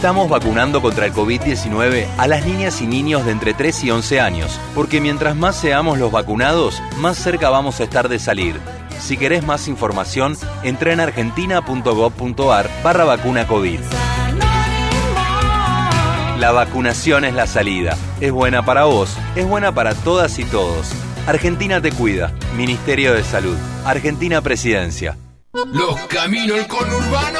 Estamos 0.00 0.30
vacunando 0.30 0.80
contra 0.80 1.04
el 1.04 1.12
COVID-19 1.12 2.06
a 2.16 2.26
las 2.26 2.46
niñas 2.46 2.80
y 2.80 2.86
niños 2.86 3.26
de 3.26 3.32
entre 3.32 3.52
3 3.52 3.84
y 3.84 3.90
11 3.90 4.18
años, 4.18 4.58
porque 4.74 4.98
mientras 4.98 5.36
más 5.36 5.56
seamos 5.56 5.98
los 5.98 6.10
vacunados, 6.10 6.80
más 6.96 7.18
cerca 7.18 7.50
vamos 7.50 7.80
a 7.80 7.84
estar 7.84 8.08
de 8.08 8.18
salir. 8.18 8.58
Si 8.98 9.18
querés 9.18 9.44
más 9.44 9.68
información, 9.68 10.38
entra 10.62 10.94
en 10.94 11.00
argentina.gov.ar 11.00 12.70
barra 12.82 13.04
vacuna 13.04 13.46
COVID. 13.46 13.80
La 16.38 16.50
vacunación 16.50 17.26
es 17.26 17.34
la 17.34 17.46
salida. 17.46 17.94
Es 18.22 18.32
buena 18.32 18.64
para 18.64 18.84
vos, 18.84 19.14
es 19.36 19.46
buena 19.46 19.74
para 19.74 19.94
todas 19.94 20.38
y 20.38 20.44
todos. 20.44 20.92
Argentina 21.26 21.82
te 21.82 21.92
cuida. 21.92 22.32
Ministerio 22.56 23.12
de 23.12 23.22
Salud. 23.22 23.58
Argentina 23.84 24.40
Presidencia. 24.40 25.18
Los 25.52 25.94
caminos 26.06 26.56
del 26.56 26.68
conurbano 26.68 27.39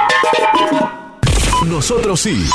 Nosotros 1.65 2.21
sí. 2.21 2.45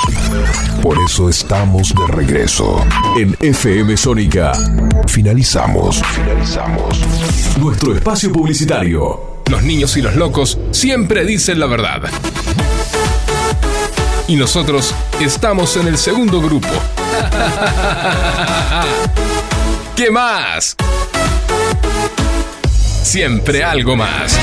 Por 0.82 0.98
eso 1.04 1.28
estamos 1.28 1.94
de 1.94 2.06
regreso. 2.08 2.84
En 3.16 3.36
FM 3.40 3.96
Sónica 3.96 4.52
Finalizamos. 5.06 6.02
Finalizamos. 6.02 7.00
nuestro 7.58 7.94
espacio 7.94 8.32
publicitario. 8.32 9.36
Los 9.48 9.62
niños 9.62 9.96
y 9.96 10.02
los 10.02 10.16
locos 10.16 10.58
siempre 10.72 11.24
dicen 11.24 11.60
la 11.60 11.66
verdad. 11.66 12.02
Y 14.28 14.34
nosotros 14.34 14.92
estamos 15.20 15.76
en 15.76 15.86
el 15.86 15.98
segundo 15.98 16.40
grupo. 16.40 16.68
¿Qué 19.96 20.10
más? 20.10 20.74
Siempre 23.02 23.62
algo 23.62 23.96
más. 23.96 24.36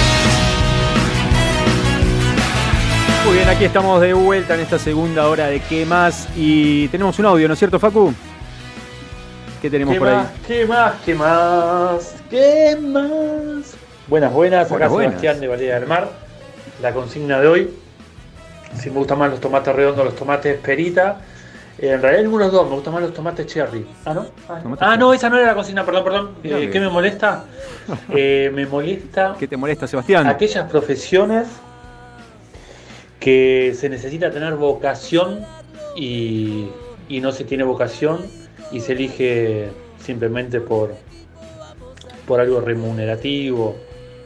Muy 3.26 3.36
bien, 3.36 3.48
aquí 3.50 3.64
estamos 3.66 4.02
de 4.02 4.14
vuelta 4.14 4.54
en 4.56 4.60
esta 4.60 4.78
segunda 4.78 5.28
hora 5.30 5.48
de 5.48 5.62
¿Qué 5.62 5.86
más? 5.86 6.28
Y 6.36 6.88
tenemos 6.90 7.18
un 7.20 7.26
audio, 7.26 7.48
¿no 7.48 7.54
es 7.54 7.60
cierto, 7.60 7.80
Facu? 7.80 8.14
¿Qué 9.62 9.70
tenemos 9.70 9.94
¿Qué 9.94 10.00
por 10.00 10.10
más? 10.10 10.28
ahí? 10.28 10.34
¿Qué 10.46 10.66
más? 10.66 10.94
¿Qué 11.06 11.16
más? 11.16 12.16
¿Qué 12.30 12.78
más? 12.82 13.76
Buenas, 14.08 14.34
buenas. 14.34 14.66
Acá 14.66 14.74
Buenas, 14.74 14.92
buenas. 14.92 15.12
Sebastián 15.12 15.40
de 15.40 15.48
Valera 15.48 15.80
del 15.80 15.88
Mar. 15.88 16.10
La 16.82 16.94
consigna 16.94 17.40
de 17.40 17.48
hoy. 17.48 17.74
Si 18.78 18.90
me 18.90 18.98
gustan 18.98 19.20
más 19.20 19.32
los 19.32 19.40
tomates 19.40 19.74
redondos, 19.74 20.04
los 20.04 20.16
tomates 20.16 20.60
perita. 20.60 21.22
Eh, 21.80 21.92
en 21.92 22.02
realidad 22.02 22.24
ninguno 22.24 22.46
de 22.46 22.52
los 22.52 22.62
dos, 22.62 22.70
me 22.70 22.76
gustan 22.76 22.94
más 22.94 23.04
los 23.04 23.14
tomates 23.14 23.48
cherry. 23.48 23.88
Ah, 24.06 24.14
¿no? 24.14 24.26
Ah, 24.50 24.60
no, 24.64 24.78
ah, 24.82 24.98
no, 24.98 25.14
esa 25.14 25.30
no 25.30 25.38
era 25.38 25.48
la 25.48 25.56
consigna, 25.56 25.86
perdón, 25.86 26.04
perdón. 26.04 26.32
Eh, 26.44 26.70
¿Qué 26.72 26.80
me 26.80 26.90
molesta? 26.90 27.46
Eh, 28.16 28.50
me 28.54 28.66
molesta 28.66 29.36
¿Qué 29.38 29.46
te 29.46 29.58
molesta, 29.58 29.88
Sebastián? 29.88 30.26
aquellas 30.28 30.70
profesiones 30.70 31.48
que 33.24 33.74
se 33.80 33.88
necesita 33.88 34.32
tener 34.32 34.56
vocación 34.56 35.46
y, 35.96 36.68
y 37.08 37.22
no 37.22 37.32
se 37.32 37.46
tiene 37.46 37.64
vocación 37.64 38.26
y 38.70 38.82
se 38.82 38.92
elige 38.92 39.70
simplemente 39.98 40.60
por, 40.60 40.94
por 42.28 42.42
algo 42.42 42.60
remunerativo 42.60 43.78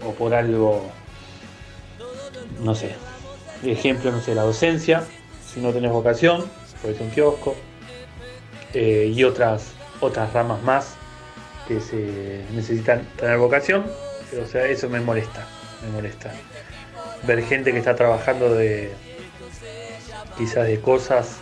o 0.04 0.12
por 0.14 0.34
algo, 0.34 0.90
no 2.64 2.74
sé, 2.74 2.96
ejemplo, 3.64 4.12
no 4.12 4.20
sé, 4.20 4.34
la 4.34 4.42
docencia, 4.42 5.04
si 5.46 5.60
no 5.60 5.72
tenés 5.72 5.92
vocación, 5.92 6.46
puedes 6.82 7.00
un 7.00 7.12
kiosco, 7.12 7.56
eh, 8.74 9.12
y 9.14 9.24
otras, 9.24 9.74
otras 10.00 10.34
ramas 10.34 10.64
más 10.64 10.96
que 11.68 11.82
se 11.82 12.42
necesitan 12.56 13.08
tener 13.16 13.38
vocación, 13.38 13.86
o 14.42 14.48
sea, 14.48 14.66
eso 14.66 14.90
me 14.90 15.02
molesta, 15.02 15.46
me 15.84 15.92
molesta. 15.92 16.34
Ver 17.24 17.44
gente 17.44 17.72
que 17.72 17.80
está 17.80 17.96
trabajando 17.96 18.54
de 18.54 18.92
quizás 20.38 20.68
de 20.68 20.80
cosas 20.80 21.38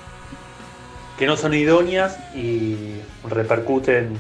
que 1.18 1.28
no 1.28 1.38
son 1.38 1.54
idóneas 1.54 2.18
y 2.34 2.98
repercuten 3.28 4.18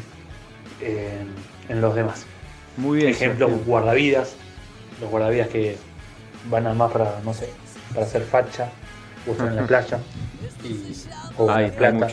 en, 0.81 1.33
en 1.69 1.81
los 1.81 1.95
demás. 1.95 2.25
Muy 2.77 2.99
bien. 2.99 3.09
Ejemplo, 3.09 3.47
Sebastián. 3.47 3.69
guardavidas, 3.69 4.35
los 5.01 5.09
guardavidas 5.09 5.47
que 5.49 5.77
van 6.49 6.67
a 6.67 6.73
más 6.73 6.91
para, 6.91 7.19
no 7.23 7.33
sé, 7.33 7.49
para 7.93 8.05
hacer 8.05 8.23
facha 8.23 8.69
o 9.27 9.31
están 9.31 9.49
en 9.49 9.55
la 9.55 9.63
playa 9.67 9.99
y, 10.63 10.93
o 11.37 11.45
ganar 11.45 11.63
hay 11.63 11.71
plata 11.71 12.07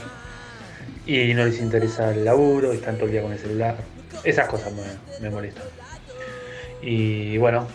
y 1.07 1.35
no 1.35 1.45
les 1.45 1.61
interesa 1.61 2.13
el 2.13 2.25
laburo 2.25 2.73
y 2.73 2.77
están 2.77 2.95
todo 2.95 3.07
el 3.07 3.13
día 3.13 3.23
con 3.23 3.33
el 3.33 3.39
celular. 3.39 3.77
Esas 4.25 4.47
cosas 4.47 4.73
me, 4.73 4.83
me 5.21 5.31
molestan. 5.31 5.65
Y 6.81 7.39
bueno, 7.39 7.67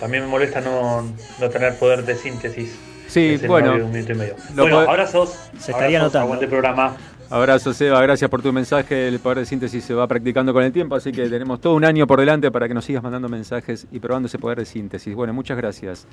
también 0.00 0.24
me 0.24 0.28
molesta 0.30 0.60
no, 0.60 1.02
no 1.38 1.50
tener 1.50 1.76
poder 1.76 2.04
de 2.04 2.16
síntesis. 2.16 2.76
Sí, 3.06 3.38
bueno. 3.46 3.74
un 3.74 3.92
minuto 3.92 4.12
y 4.12 4.14
medio. 4.14 4.36
Bueno, 4.54 4.80
abrazos. 4.80 5.50
Se 5.58 5.72
estaría 5.72 5.98
abrazos, 5.98 6.14
notando. 6.14 6.20
Aguante 6.20 6.48
programa. 6.48 6.96
Abrazo, 7.28 7.72
Seba. 7.72 8.02
Gracias 8.02 8.28
por 8.28 8.42
tu 8.42 8.52
mensaje. 8.52 9.06
El 9.06 9.20
poder 9.20 9.38
de 9.38 9.46
síntesis 9.46 9.84
se 9.84 9.94
va 9.94 10.06
practicando 10.08 10.52
con 10.52 10.64
el 10.64 10.72
tiempo, 10.72 10.96
así 10.96 11.12
que 11.12 11.28
tenemos 11.28 11.60
todo 11.60 11.74
un 11.74 11.84
año 11.84 12.06
por 12.06 12.18
delante 12.18 12.50
para 12.50 12.66
que 12.66 12.74
nos 12.74 12.84
sigas 12.84 13.02
mandando 13.02 13.28
mensajes 13.28 13.86
y 13.92 14.00
probando 14.00 14.26
ese 14.26 14.38
poder 14.38 14.58
de 14.58 14.64
síntesis. 14.64 15.14
Bueno, 15.14 15.32
muchas 15.32 15.56
gracias. 15.56 16.06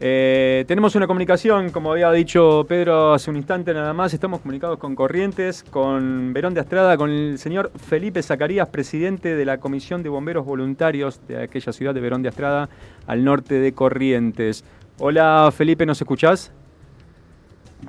Eh, 0.00 0.64
tenemos 0.68 0.94
una 0.94 1.08
comunicación, 1.08 1.70
como 1.70 1.90
había 1.90 2.12
dicho 2.12 2.64
Pedro 2.68 3.14
hace 3.14 3.30
un 3.30 3.36
instante 3.36 3.74
nada 3.74 3.92
más, 3.92 4.14
estamos 4.14 4.40
comunicados 4.40 4.78
con 4.78 4.94
Corrientes, 4.94 5.64
con 5.64 6.32
Verón 6.32 6.54
de 6.54 6.60
Astrada, 6.60 6.96
con 6.96 7.10
el 7.10 7.38
señor 7.38 7.72
Felipe 7.74 8.22
Zacarías, 8.22 8.68
presidente 8.68 9.34
de 9.34 9.44
la 9.44 9.58
Comisión 9.58 10.04
de 10.04 10.08
Bomberos 10.08 10.46
Voluntarios 10.46 11.26
de 11.26 11.42
aquella 11.42 11.72
ciudad 11.72 11.94
de 11.94 12.00
Verón 12.00 12.22
de 12.22 12.28
Astrada, 12.28 12.68
al 13.08 13.24
norte 13.24 13.58
de 13.58 13.72
Corrientes. 13.72 14.64
Hola 15.00 15.50
Felipe, 15.52 15.84
¿nos 15.84 16.00
escuchás? 16.00 16.52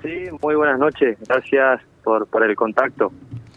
Sí, 0.02 0.26
muy 0.42 0.56
buenas 0.56 0.80
noches. 0.80 1.16
Gracias 1.28 1.82
por, 2.04 2.26
por 2.26 2.44
el 2.44 2.56
contacto. 2.56 3.12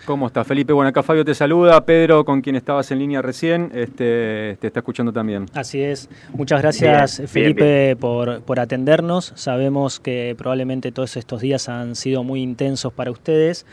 ¿Cómo 0.05 0.27
estás, 0.27 0.45
Felipe? 0.49 0.73
Bueno, 0.73 0.89
acá 0.89 1.05
Fabio 1.05 1.25
te 1.25 1.33
saluda, 1.33 1.85
Pedro, 1.85 2.25
con 2.25 2.41
quien 2.41 2.57
estabas 2.57 2.91
en 2.91 2.99
línea 2.99 3.23
recién, 3.23 3.71
este, 3.73 4.57
te 4.61 4.67
está 4.67 4.81
escuchando 4.81 5.13
también. 5.13 5.47
Así 5.55 5.81
es. 5.81 6.09
Muchas 6.33 6.61
gracias, 6.61 7.19
Bien, 7.19 7.29
Felipe, 7.29 7.85
bien, 7.85 7.99
Por, 7.99 8.43
por 8.43 8.59
atendernos. 8.59 9.33
Sabemos 9.37 10.01
que 10.01 10.35
probablemente 10.37 10.91
todos 10.91 11.17
estos 11.17 11.41
días 11.41 11.69
han 11.69 11.95
sido 11.95 12.25
muy 12.25 12.43
intensos 12.43 12.93
para 12.93 13.13
ustedes, 13.13 13.65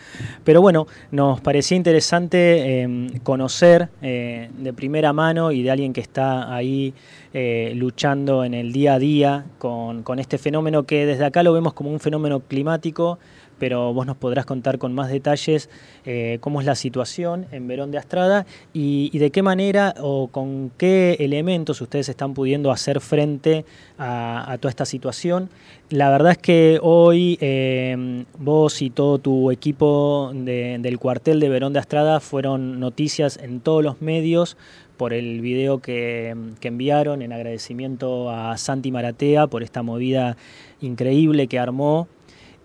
pero 0.44 0.62
bueno, 0.62 0.86
nos 1.10 1.42
parecía 1.42 1.78
interesante 1.78 2.84
eh, 2.84 3.20
conocer 3.24 3.90
eh, 4.04 4.52
de 4.56 4.72
primera 4.72 5.14
mano 5.14 5.52
y 5.52 5.64
de 5.64 5.72
alguien 5.72 5.94
que 5.94 6.02
está 6.02 6.54
ahí 6.54 6.94
eh, 7.34 7.74
luchando 7.76 8.44
en 8.44 8.54
el 8.54 8.72
día 8.72 8.94
a 8.94 9.00
día 9.00 9.46
con, 9.58 10.04
con 10.04 10.20
este 10.20 10.38
fenómeno 10.38 10.84
que 10.84 11.08
desde 11.08 11.26
acá 11.26 11.42
lo 11.42 11.54
vemos 11.54 11.74
como 11.74 11.90
un 11.90 12.00
fenómeno 12.00 12.40
climático 12.40 13.18
pero 13.60 13.94
vos 13.94 14.06
nos 14.06 14.18
podrás 14.18 14.46
contar 14.46 14.78
con 14.78 14.94
más 14.94 15.10
detalles 15.10 15.70
eh, 16.06 16.38
cómo 16.42 16.62
es 16.62 16.66
la 16.66 16.76
situación 16.76 17.46
en 17.52 17.68
Verón 17.68 17.92
de 17.92 17.98
Astrada 17.98 18.46
y, 18.74 19.18
de 19.20 19.32
qué 19.32 19.44
manera 19.44 19.94
o 20.00 20.28
con 20.28 20.72
qué 20.78 21.18
elementos 21.20 21.82
ustedes 21.82 22.10
están 22.10 22.34
pudiendo 22.34 22.72
hacer 22.72 23.02
frente 23.02 23.66
a, 23.98 24.58
toda 24.60 24.70
esta 24.70 24.86
situación. 24.86 25.50
La 25.90 26.10
verdad 26.10 26.34
es 26.34 26.38
que 26.38 26.80
hoy 26.82 27.38
eh, 27.42 28.26
vos 28.38 28.82
y 28.82 28.90
todo 28.90 29.20
tu 29.20 29.52
equipo 29.52 30.32
de, 30.34 30.78
del 30.80 30.98
cuartel 30.98 31.40
de 31.40 31.50
Verón 31.50 31.74
de 31.74 31.80
Astrada 31.80 32.20
fueron 32.20 32.80
noticias 32.80 33.38
en 33.38 33.60
todos 33.60 33.84
los 33.84 34.02
medios 34.02 34.56
por 34.98 35.14
el 35.14 35.40
video 35.42 35.80
que 35.80 36.36
enviaron 36.62 37.22
en 37.22 37.32
agradecimiento 37.32 38.30
a 38.30 38.58
Santi 38.58 38.92
Maratea 38.92 39.48
por 39.48 39.64
esta 39.64 39.82
movida 39.82 40.36
increíble 40.82 41.48
que 41.48 41.58
armó 41.58 42.08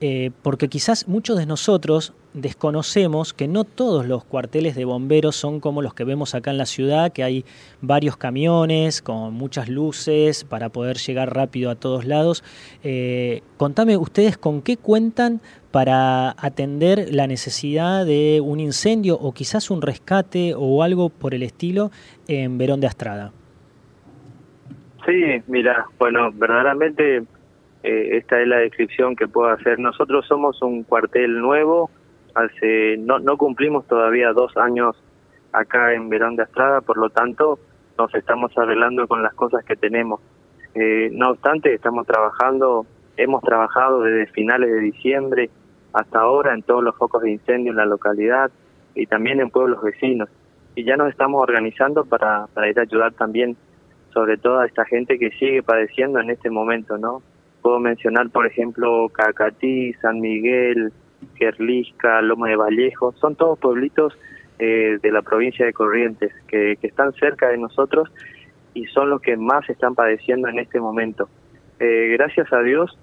eh, 0.01 0.30
porque 0.42 0.68
quizás 0.68 1.09
muchos 1.09 1.38
de 1.38 1.47
nosotros 1.47 2.12
desconocemos 2.34 3.32
que 3.32 3.47
no 3.47 3.62
todos 3.64 4.07
los 4.07 4.24
cuarteles 4.24 4.74
de 4.74 4.84
bomberos 4.84 5.36
son 5.36 5.61
como 5.61 5.82
los 5.82 5.95
que 5.95 6.03
vemos 6.03 6.34
acá 6.34 6.51
en 6.51 6.59
la 6.59 6.66
ciudad, 6.66 7.12
que 7.12 7.22
hay 7.22 7.45
varios 7.80 8.16
camiones 8.16 9.03
con 9.03 9.32
muchas 9.34 9.68
luces 9.68 10.45
para 10.45 10.68
poder 10.68 10.97
llegar 10.97 11.34
rápido 11.34 11.70
a 11.70 11.76
todos 11.76 12.05
lados. 12.05 12.42
Eh, 12.82 13.42
contame 13.57 13.97
ustedes 13.97 14.36
con 14.36 14.62
qué 14.62 14.76
cuentan 14.76 15.40
para 15.70 16.30
atender 16.30 17.09
la 17.12 17.26
necesidad 17.26 18.05
de 18.05 18.40
un 18.42 18.61
incendio 18.61 19.16
o 19.16 19.32
quizás 19.32 19.70
un 19.70 19.80
rescate 19.80 20.55
o 20.57 20.82
algo 20.82 21.09
por 21.09 21.34
el 21.34 21.42
estilo 21.42 21.90
en 22.26 22.59
Verón 22.59 22.80
de 22.80 22.88
Astrada. 22.88 23.32
Sí, 25.07 25.42
mira, 25.47 25.86
bueno, 25.99 26.30
verdaderamente 26.32 27.24
eh, 27.85 28.16
esta 28.16 28.41
es 28.41 28.49
la 28.49 28.57
descripción 28.61 29.14
que 29.14 29.28
puedo 29.28 29.51
hacer. 29.51 29.78
Nosotros 29.78 30.26
somos 30.26 30.61
un 30.62 30.85
cuartel 30.85 31.39
nuevo, 31.39 31.91
hace 32.35 32.97
no, 32.97 33.18
no 33.18 33.37
cumplimos 33.37 33.87
todavía 33.87 34.32
dos 34.32 34.57
años 34.57 34.97
acá 35.53 35.93
en 35.93 36.09
Verón 36.09 36.35
de 36.37 36.45
Astrada, 36.45 36.80
por 36.80 36.97
lo 36.97 37.11
tanto 37.11 37.59
nos 37.99 38.12
estamos 38.14 38.57
arreglando 38.57 39.07
con 39.07 39.22
las 39.22 39.35
cosas 39.35 39.62
que 39.66 39.76
tenemos. 39.76 40.20
Eh, 40.74 41.11
no 41.12 41.32
obstante, 41.32 41.74
estamos 41.74 42.07
trabajando, 42.07 42.87
hemos 43.18 43.43
trabajado 43.43 44.01
desde 44.01 44.32
finales 44.32 44.72
de 44.72 44.80
diciembre 44.80 45.51
hasta 45.93 46.20
ahora 46.20 46.55
en 46.55 46.62
todos 46.62 46.82
los 46.82 46.97
focos 46.97 47.22
de 47.22 47.32
incendio 47.32 47.72
en 47.72 47.76
la 47.76 47.87
localidad 47.87 48.51
y 48.95 49.05
también 49.07 49.41
en 49.41 49.51
pueblos 49.51 49.82
vecinos. 49.82 50.30
Y 50.74 50.85
ya 50.85 50.97
nos 50.97 51.11
estamos 51.11 51.43
organizando 51.43 52.07
para, 52.07 52.47
para 52.55 52.70
ir 52.70 52.78
a 52.78 52.82
ayudar 52.82 53.12
también 53.12 53.59
sobre 54.14 54.39
todo 54.39 54.61
a 54.61 54.66
esta 54.66 54.87
gente 54.87 55.18
que 55.18 55.30
sigue 55.32 55.62
padeciendo 55.62 56.18
en 56.18 56.30
este 56.30 56.49
momento, 56.49 56.97
¿no? 56.97 57.22
Puedo 57.65 57.81
mencionar, 57.81 58.29
por 58.29 58.47
ejemplo, 58.47 59.09
Cacatí, 59.09 59.95
San 59.95 60.21
Miguel, 60.21 60.93
Gerlisca, 61.37 62.21
Loma 62.21 62.51
de 62.51 62.57
Vallejo, 62.57 63.12
son 63.12 63.37
todos 63.37 63.59
pueblitos 63.59 64.12
eh, 64.59 64.99
de 65.01 65.11
la 65.11 65.23
provincia 65.23 65.65
de 65.65 65.73
Corrientes 65.73 66.31
que, 66.47 66.77
están 66.83 67.15
cerca 67.15 67.49
de 67.49 67.57
nosotros 67.57 68.12
y 68.75 68.85
son 68.89 69.09
los 69.09 69.23
que 69.23 69.39
más 69.39 69.67
están 69.71 69.95
padeciendo 69.95 70.47
en 70.49 70.59
este 70.59 70.79
momento. 70.79 71.31
Eh, 71.81 72.11
gracias 72.19 72.53
a 72.53 72.61
Dios, 72.61 72.99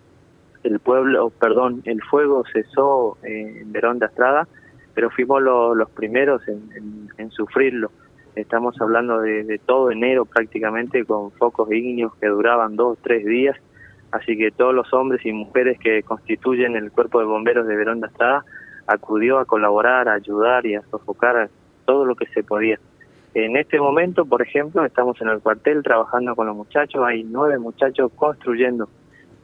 el 0.62 0.80
pueblo, 0.80 1.32
perdón, 1.32 1.82
el 1.86 2.00
fuego 2.04 2.44
cesó 2.54 3.18
en 3.24 3.72
Verón 3.72 3.98
de 3.98 4.06
Astrada, 4.06 4.48
pero 4.94 5.10
fuimos 5.10 5.42
lo, 5.42 5.74
los 5.74 5.90
primeros 5.90 6.44
en, 6.48 7.32
sufrirlo. 7.32 7.90
Estamos 8.36 8.80
hablando 8.80 9.22
de, 9.22 9.44
de, 9.44 9.58
todo 9.58 9.90
enero 9.90 10.26
prácticamente 10.26 11.04
con 11.04 11.32
focos 11.32 11.72
ígneos 11.72 12.16
que 12.18 12.28
duraban 12.28 12.76
dos, 12.76 13.00
tres 13.02 13.26
días. 13.26 13.58
Así 14.12 14.38
que 14.38 14.52
todos 14.52 14.74
los 14.74 14.94
hombres 14.94 15.26
y 15.26 15.32
mujeres 15.32 15.80
que 15.80 16.04
constituyen 16.04 16.76
el 16.76 16.92
cuerpo 16.92 17.20
de 17.20 17.26
bomberos 17.26 17.68
de 17.68 17.76
Verón 17.76 18.02
de 18.02 18.08
Estrada 18.08 18.44
acudió 18.88 19.40
a 19.40 19.46
colaborar, 19.46 20.10
a 20.10 20.14
ayudar 20.14 20.66
y 20.66 20.76
a 20.76 20.82
sofocar 20.84 21.50
todo 21.86 22.06
lo 22.06 22.16
que 22.16 22.26
se 22.28 22.44
podía. 22.44 22.80
En 23.34 23.56
este 23.56 23.80
momento, 23.80 24.26
por 24.26 24.42
ejemplo, 24.42 24.84
estamos 24.84 25.22
en 25.22 25.30
el 25.30 25.40
cuartel 25.40 25.84
trabajando 25.84 26.36
con 26.36 26.48
los 26.48 26.56
muchachos. 26.56 27.02
Hay 27.06 27.24
nueve 27.24 27.58
muchachos 27.58 28.12
construyendo, 28.16 28.90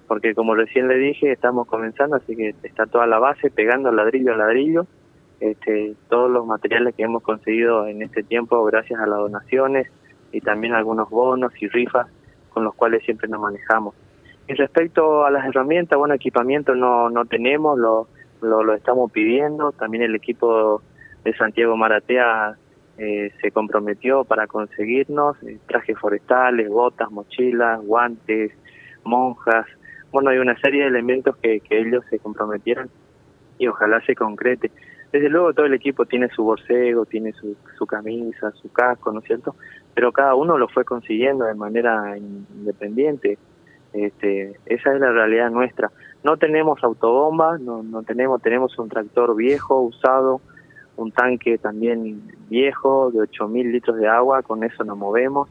porque 0.07 0.35
como 0.35 0.55
recién 0.55 0.89
le 0.89 0.97
dije, 0.97 1.31
estamos 1.31 1.67
comenzando, 1.67 2.17
así 2.17 2.35
que 2.35 2.53
está 2.63 2.85
toda 2.85 3.07
la 3.07 3.19
base 3.19 3.49
pegando 3.49 3.91
ladrillo 3.91 4.33
a 4.33 4.37
ladrillo 4.37 4.87
este, 5.39 5.95
todos 6.09 6.31
los 6.31 6.45
materiales 6.45 6.95
que 6.95 7.03
hemos 7.03 7.21
conseguido 7.21 7.87
en 7.87 8.01
este 8.01 8.23
tiempo 8.23 8.63
gracias 8.65 8.99
a 8.99 9.05
las 9.05 9.19
donaciones 9.19 9.87
y 10.31 10.41
también 10.41 10.73
algunos 10.73 11.09
bonos 11.09 11.51
y 11.61 11.67
rifas 11.67 12.07
con 12.49 12.63
los 12.63 12.73
cuales 12.73 13.03
siempre 13.03 13.27
nos 13.27 13.41
manejamos. 13.41 13.93
Y 14.47 14.53
respecto 14.53 15.25
a 15.25 15.31
las 15.31 15.45
herramientas, 15.45 15.97
bueno, 15.97 16.13
equipamiento 16.13 16.73
no, 16.73 17.09
no 17.09 17.25
tenemos, 17.25 17.77
lo, 17.77 18.07
lo, 18.41 18.73
estamos 18.73 19.11
pidiendo, 19.11 19.71
también 19.73 20.03
el 20.03 20.15
equipo 20.15 20.81
de 21.23 21.33
Santiago 21.35 21.75
Maratea 21.75 22.55
eh, 22.97 23.31
se 23.41 23.51
comprometió 23.51 24.23
para 24.23 24.47
conseguirnos 24.47 25.41
eh, 25.43 25.59
trajes 25.67 25.97
forestales, 25.99 26.69
botas, 26.69 27.11
mochilas, 27.11 27.81
guantes, 27.81 28.53
monjas, 29.03 29.65
bueno, 30.11 30.29
hay 30.29 30.37
una 30.37 30.57
serie 30.59 30.83
de 30.83 30.87
elementos 30.87 31.35
que, 31.37 31.59
que 31.59 31.79
ellos 31.79 32.03
se 32.09 32.19
comprometieron 32.19 32.89
y 33.57 33.67
ojalá 33.67 34.01
se 34.05 34.15
concrete. 34.15 34.71
Desde 35.11 35.29
luego 35.29 35.53
todo 35.53 35.65
el 35.65 35.73
equipo 35.73 36.05
tiene 36.05 36.29
su 36.29 36.43
borcego, 36.43 37.05
tiene 37.05 37.33
su, 37.33 37.55
su 37.77 37.85
camisa, 37.85 38.51
su 38.51 38.71
casco, 38.71 39.11
¿no 39.11 39.19
es 39.19 39.25
cierto? 39.25 39.55
Pero 39.93 40.11
cada 40.11 40.35
uno 40.35 40.57
lo 40.57 40.67
fue 40.67 40.85
consiguiendo 40.85 41.45
de 41.45 41.55
manera 41.55 42.17
independiente. 42.17 43.37
Este, 43.93 44.57
esa 44.65 44.93
es 44.93 44.99
la 44.99 45.11
realidad 45.11 45.49
nuestra. 45.49 45.91
No 46.23 46.37
tenemos 46.37 46.83
autobomba, 46.83 47.57
no, 47.57 47.83
no 47.83 48.03
tenemos, 48.03 48.41
tenemos 48.41 48.77
un 48.79 48.89
tractor 48.89 49.35
viejo, 49.35 49.79
usado, 49.81 50.41
un 50.97 51.11
tanque 51.11 51.57
también 51.57 52.21
viejo 52.49 53.11
de 53.11 53.19
8.000 53.19 53.71
litros 53.71 53.97
de 53.97 54.07
agua, 54.07 54.41
con 54.41 54.63
eso 54.63 54.83
nos 54.83 54.97
movemos. 54.97 55.47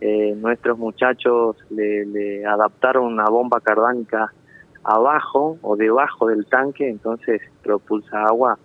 Eh, 0.00 0.34
nuestros 0.36 0.78
muchachos 0.78 1.56
le, 1.70 2.06
le 2.06 2.46
adaptaron 2.46 3.04
una 3.04 3.28
bomba 3.28 3.60
cardánica 3.60 4.32
abajo 4.84 5.58
o 5.62 5.76
debajo 5.76 6.28
del 6.28 6.46
tanque, 6.46 6.88
entonces 6.88 7.42
propulsa 7.62 8.24
agua 8.24 8.58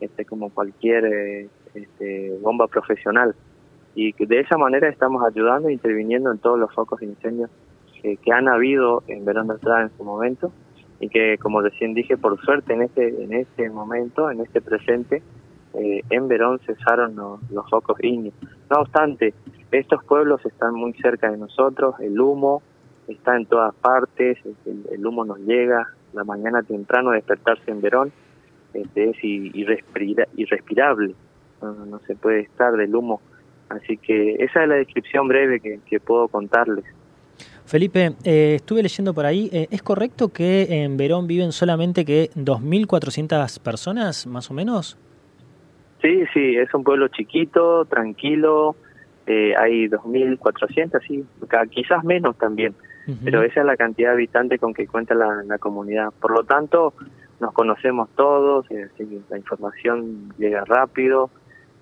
este, 0.00 0.24
como 0.24 0.50
cualquier 0.50 1.04
eh, 1.06 1.48
este, 1.74 2.38
bomba 2.40 2.66
profesional. 2.66 3.34
Y 3.94 4.12
de 4.24 4.40
esa 4.40 4.56
manera 4.56 4.88
estamos 4.88 5.24
ayudando 5.24 5.68
e 5.68 5.72
interviniendo 5.72 6.30
en 6.30 6.38
todos 6.38 6.58
los 6.58 6.72
focos 6.72 7.00
de 7.00 7.06
incendios 7.06 7.50
que, 8.00 8.32
han 8.32 8.48
habido 8.48 9.02
en 9.06 9.24
Verón 9.24 9.48
de 9.48 9.54
Estrada 9.54 9.82
en 9.82 9.90
su 9.96 10.04
momento 10.04 10.52
y 11.00 11.08
que, 11.08 11.38
como 11.38 11.60
recién 11.60 11.94
dije, 11.94 12.16
por 12.16 12.40
suerte 12.40 12.72
en 12.74 12.82
este, 12.82 13.22
en 13.22 13.32
este 13.32 13.70
momento, 13.70 14.30
en 14.30 14.40
este 14.40 14.60
presente, 14.60 15.22
eh, 15.74 16.02
en 16.10 16.28
Verón 16.28 16.60
cesaron 16.66 17.16
los, 17.16 17.50
los 17.50 17.68
focos 17.70 17.96
ígneos. 18.02 18.34
No 18.70 18.80
obstante, 18.80 19.34
estos 19.70 20.04
pueblos 20.04 20.44
están 20.44 20.74
muy 20.74 20.92
cerca 20.94 21.30
de 21.30 21.38
nosotros, 21.38 21.94
el 22.00 22.20
humo 22.20 22.62
está 23.08 23.36
en 23.36 23.46
todas 23.46 23.74
partes, 23.76 24.38
el, 24.66 25.06
humo 25.06 25.24
nos 25.24 25.38
llega, 25.40 25.86
la 26.12 26.24
mañana 26.24 26.62
temprano 26.62 27.10
despertarse 27.10 27.70
en 27.70 27.80
Verón 27.80 28.12
este, 28.74 29.10
es 29.10 29.16
irrespira, 29.22 30.26
irrespirable, 30.36 31.14
no, 31.62 31.72
no, 31.86 31.98
se 32.00 32.14
puede 32.14 32.40
estar 32.40 32.72
del 32.76 32.94
humo. 32.94 33.20
Así 33.68 33.96
que 33.96 34.34
esa 34.40 34.62
es 34.62 34.68
la 34.68 34.74
descripción 34.76 35.28
breve 35.28 35.60
que 35.60 36.00
puedo 36.00 36.28
contarles. 36.28 36.84
Felipe, 37.70 38.14
eh, 38.24 38.54
estuve 38.56 38.82
leyendo 38.82 39.14
por 39.14 39.24
ahí, 39.24 39.48
eh, 39.52 39.68
¿es 39.70 39.80
correcto 39.80 40.30
que 40.30 40.82
en 40.82 40.96
Verón 40.96 41.28
viven 41.28 41.52
solamente 41.52 42.04
que 42.04 42.28
2.400 42.34 43.60
personas, 43.60 44.26
más 44.26 44.50
o 44.50 44.54
menos? 44.54 44.98
Sí, 46.02 46.24
sí, 46.34 46.56
es 46.56 46.74
un 46.74 46.82
pueblo 46.82 47.06
chiquito, 47.06 47.84
tranquilo, 47.84 48.74
eh, 49.24 49.54
hay 49.56 49.86
2.400, 49.86 51.00
sí, 51.06 51.24
quizás 51.70 52.02
menos 52.02 52.36
también, 52.38 52.74
uh 53.06 53.12
-huh. 53.12 53.18
pero 53.24 53.44
esa 53.44 53.60
es 53.60 53.66
la 53.66 53.76
cantidad 53.76 54.08
de 54.08 54.14
habitantes 54.14 54.58
con 54.58 54.74
que 54.74 54.88
cuenta 54.88 55.14
la, 55.14 55.44
la 55.46 55.58
comunidad. 55.58 56.08
Por 56.20 56.32
lo 56.32 56.42
tanto, 56.42 56.92
nos 57.38 57.52
conocemos 57.52 58.08
todos, 58.16 58.68
eh, 58.72 58.88
la 59.28 59.38
información 59.38 60.34
llega 60.38 60.64
rápido, 60.64 61.30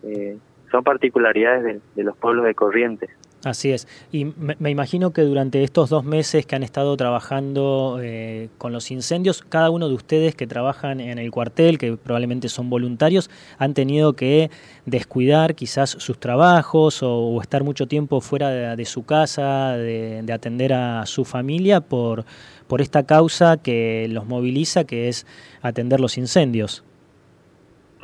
eh, 0.02 0.36
son 0.70 0.84
particularidades 0.84 1.64
de, 1.64 1.80
de, 1.94 2.02
los 2.04 2.14
pueblos 2.18 2.44
de 2.44 2.54
Corrientes. 2.54 3.08
Así 3.44 3.70
es. 3.70 3.86
Y 4.10 4.24
me, 4.24 4.56
me 4.58 4.70
imagino 4.70 5.12
que 5.12 5.22
durante 5.22 5.62
estos 5.62 5.90
dos 5.90 6.04
meses 6.04 6.44
que 6.44 6.56
han 6.56 6.64
estado 6.64 6.96
trabajando 6.96 8.00
eh, 8.02 8.48
con 8.58 8.72
los 8.72 8.90
incendios, 8.90 9.42
cada 9.42 9.70
uno 9.70 9.88
de 9.88 9.94
ustedes 9.94 10.34
que 10.34 10.48
trabajan 10.48 11.00
en 11.00 11.18
el 11.18 11.30
cuartel, 11.30 11.78
que 11.78 11.96
probablemente 11.96 12.48
son 12.48 12.68
voluntarios, 12.68 13.30
han 13.58 13.74
tenido 13.74 14.14
que 14.14 14.50
descuidar 14.86 15.54
quizás 15.54 15.90
sus 15.90 16.18
trabajos 16.18 17.00
o, 17.02 17.40
estar 17.40 17.62
mucho 17.62 17.86
tiempo 17.86 18.20
fuera 18.20 18.74
de, 18.74 18.84
su 18.84 19.04
casa, 19.04 19.76
de, 19.76 20.22
de 20.24 20.32
atender 20.32 20.72
a 20.72 21.06
su 21.06 21.24
familia 21.24 21.80
por, 21.80 22.24
por 22.66 22.80
esta 22.80 23.06
causa 23.06 23.56
que 23.62 24.08
los 24.10 24.26
moviliza, 24.26 24.82
que 24.82 25.08
es 25.08 25.26
atender 25.62 26.00
los 26.00 26.18
incendios. 26.18 26.84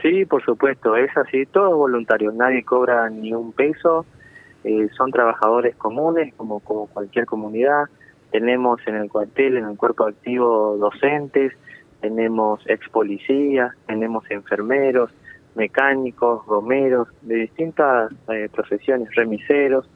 Sí, 0.00 0.26
por 0.26 0.44
supuesto, 0.44 0.96
es 0.96 1.10
así, 1.16 1.46
todos 1.46 1.74
voluntarios, 1.74 2.34
nadie 2.34 2.62
cobra 2.62 3.08
ni 3.08 3.32
un 3.32 3.52
peso, 3.52 4.04
eh, 4.64 4.88
son 4.96 5.10
trabajadores 5.10 5.76
comunes 5.76 6.34
como, 6.34 6.60
cualquier 6.60 7.26
comunidad, 7.26 7.84
tenemos 8.30 8.80
en 8.86 8.96
el 8.96 9.10
cuartel, 9.10 9.56
en 9.56 9.66
el 9.66 9.76
cuerpo 9.76 10.06
activo 10.06 10.76
docentes, 10.76 11.52
tenemos 12.00 12.60
ex 12.66 12.88
policías, 12.88 13.72
tenemos 13.86 14.24
enfermeros, 14.30 15.10
mecánicos, 15.54 16.44
gomeros, 16.46 17.08
de 17.22 17.36
distintas 17.36 18.12
eh, 18.28 18.48
profesiones, 18.52 19.14
remiseros, 19.14 19.88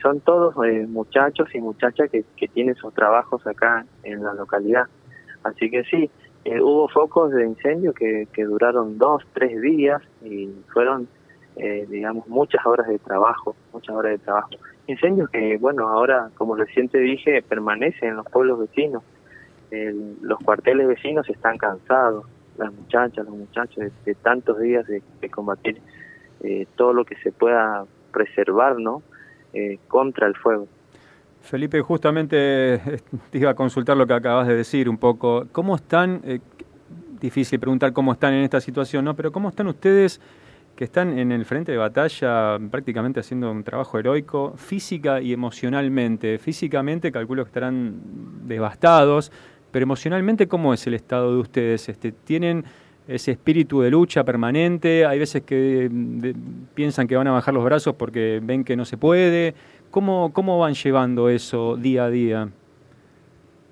son 0.00 0.20
todos 0.20 0.54
eh, 0.66 0.86
muchachos 0.86 1.48
y 1.54 1.60
muchachas 1.60 2.10
que, 2.10 2.24
que 2.36 2.48
tienen 2.48 2.74
sus 2.74 2.92
trabajos 2.94 3.46
acá 3.46 3.86
en 4.02 4.22
la 4.22 4.34
localidad. 4.34 4.84
Así 5.42 5.70
que 5.70 5.84
sí, 5.84 6.10
eh, 6.44 6.60
hubo 6.60 6.88
focos 6.88 7.32
de 7.32 7.46
incendio 7.46 7.94
que, 7.94 8.28
que 8.32 8.44
duraron 8.44 8.98
dos, 8.98 9.22
tres 9.32 9.60
días 9.62 10.02
y 10.22 10.50
fueron, 10.72 11.08
eh, 11.56 11.86
digamos, 11.88 12.26
muchas 12.28 12.64
horas 12.66 12.86
de 12.88 12.98
trabajo, 12.98 13.54
muchas 13.72 13.94
horas 13.94 14.12
de 14.12 14.18
trabajo. 14.18 14.50
Incendios 14.86 15.30
que, 15.30 15.56
bueno, 15.58 15.88
ahora, 15.88 16.30
como 16.36 16.54
recién 16.56 16.88
te 16.88 16.98
dije, 16.98 17.42
permanecen 17.42 18.10
en 18.10 18.16
los 18.16 18.26
pueblos 18.26 18.58
vecinos. 18.58 19.02
El- 19.70 20.16
los 20.22 20.38
cuarteles 20.40 20.86
vecinos 20.86 21.28
están 21.28 21.56
cansados, 21.58 22.26
las 22.58 22.72
muchachas, 22.72 23.24
los 23.26 23.34
muchachos, 23.36 23.84
de, 24.04 24.14
tantos 24.16 24.58
días 24.60 24.86
de, 24.86 25.02
de 25.20 25.30
combatir 25.30 25.80
eh, 26.42 26.66
todo 26.76 26.92
lo 26.92 27.04
que 27.04 27.16
se 27.16 27.32
pueda 27.32 27.84
preservar, 28.12 28.78
¿no? 28.78 29.02
Eh, 29.52 29.78
contra 29.88 30.26
el 30.26 30.34
fuego. 30.36 30.66
Felipe, 31.40 31.80
justamente 31.80 32.36
eh, 32.74 32.80
te 33.30 33.38
iba 33.38 33.50
a 33.50 33.54
consultar 33.54 33.96
lo 33.96 34.06
que 34.06 34.14
acabas 34.14 34.46
de 34.48 34.54
decir 34.56 34.88
un 34.88 34.98
poco. 34.98 35.46
¿Cómo 35.52 35.76
están? 35.76 36.20
eh, 36.24 36.40
difícil 37.20 37.58
preguntar 37.58 37.92
cómo 37.94 38.12
están 38.12 38.34
en 38.34 38.44
esta 38.44 38.60
situación, 38.60 39.04
¿no? 39.04 39.14
Pero 39.14 39.32
¿cómo 39.32 39.48
están 39.48 39.66
ustedes 39.66 40.20
que 40.76 40.84
están 40.84 41.18
en 41.18 41.30
el 41.32 41.44
frente 41.44 41.72
de 41.72 41.78
batalla 41.78 42.58
prácticamente 42.70 43.20
haciendo 43.20 43.50
un 43.50 43.62
trabajo 43.62 43.98
heroico 43.98 44.54
física 44.56 45.20
y 45.20 45.32
emocionalmente? 45.32 46.38
Físicamente 46.38 47.12
calculo 47.12 47.44
que 47.44 47.48
estarán 47.48 47.94
devastados, 48.46 49.30
pero 49.70 49.84
emocionalmente 49.84 50.48
¿cómo 50.48 50.74
es 50.74 50.86
el 50.86 50.94
estado 50.94 51.32
de 51.32 51.38
ustedes? 51.38 51.88
Este, 51.88 52.12
¿Tienen 52.12 52.64
ese 53.06 53.32
espíritu 53.32 53.82
de 53.82 53.90
lucha 53.90 54.24
permanente? 54.24 55.06
Hay 55.06 55.18
veces 55.18 55.42
que 55.42 55.90
piensan 56.74 57.06
que 57.06 57.16
van 57.16 57.28
a 57.28 57.32
bajar 57.32 57.54
los 57.54 57.64
brazos 57.64 57.94
porque 57.94 58.40
ven 58.42 58.64
que 58.64 58.76
no 58.76 58.84
se 58.84 58.96
puede. 58.96 59.54
¿Cómo, 59.90 60.32
cómo 60.32 60.58
van 60.58 60.74
llevando 60.74 61.28
eso 61.28 61.76
día 61.76 62.06
a 62.06 62.10
día? 62.10 62.48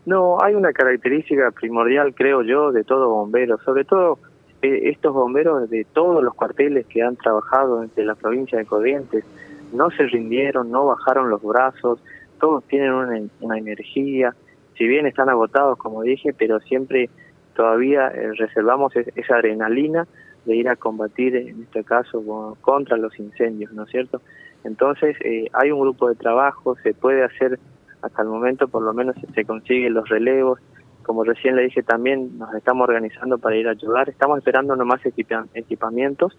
No, 0.04 0.36
hay 0.42 0.54
una 0.54 0.72
característica 0.72 1.50
primordial, 1.52 2.14
creo 2.14 2.42
yo, 2.42 2.72
de 2.72 2.82
todo 2.84 3.08
bombero, 3.08 3.58
sobre 3.64 3.84
todo 3.84 4.18
estos 4.62 5.12
bomberos 5.12 5.68
de 5.68 5.84
todos 5.92 6.22
los 6.22 6.34
cuarteles 6.34 6.86
que 6.86 7.02
han 7.02 7.16
trabajado 7.16 7.82
entre 7.82 8.04
la 8.04 8.14
provincia 8.14 8.58
de 8.58 8.64
Corrientes, 8.66 9.24
no 9.72 9.90
se 9.90 10.04
rindieron, 10.06 10.70
no 10.70 10.86
bajaron 10.86 11.30
los 11.30 11.42
brazos, 11.42 11.98
todos 12.40 12.62
tienen 12.64 12.92
una, 12.92 13.20
una 13.40 13.58
energía, 13.58 14.34
si 14.76 14.86
bien 14.86 15.06
están 15.06 15.28
agotados, 15.28 15.78
como 15.78 16.02
dije, 16.02 16.32
pero 16.32 16.60
siempre 16.60 17.08
todavía 17.54 18.08
eh, 18.08 18.32
reservamos 18.34 18.94
es- 18.96 19.08
esa 19.16 19.36
adrenalina 19.36 20.06
de 20.44 20.56
ir 20.56 20.68
a 20.68 20.76
combatir, 20.76 21.36
en 21.36 21.62
este 21.62 21.84
caso, 21.84 22.24
con- 22.24 22.54
contra 22.56 22.96
los 22.96 23.18
incendios, 23.18 23.72
¿no 23.72 23.84
es 23.84 23.90
cierto? 23.90 24.20
Entonces, 24.64 25.16
eh, 25.24 25.48
hay 25.52 25.70
un 25.70 25.80
grupo 25.80 26.08
de 26.08 26.14
trabajo, 26.14 26.76
se 26.82 26.94
puede 26.94 27.24
hacer 27.24 27.58
hasta 28.00 28.22
el 28.22 28.28
momento 28.28 28.66
por 28.68 28.82
lo 28.82 28.92
menos 28.92 29.14
se 29.34 29.44
consiguen 29.44 29.94
los 29.94 30.08
relevos. 30.08 30.58
Como 31.02 31.24
recién 31.24 31.56
le 31.56 31.62
dije 31.62 31.82
también, 31.82 32.38
nos 32.38 32.54
estamos 32.54 32.88
organizando 32.88 33.38
para 33.38 33.56
ir 33.56 33.68
a 33.68 33.72
ayudar. 33.72 34.08
Estamos 34.08 34.38
esperando 34.38 34.76
nomás 34.76 35.04
equipa- 35.04 35.46
equipamientos. 35.54 36.36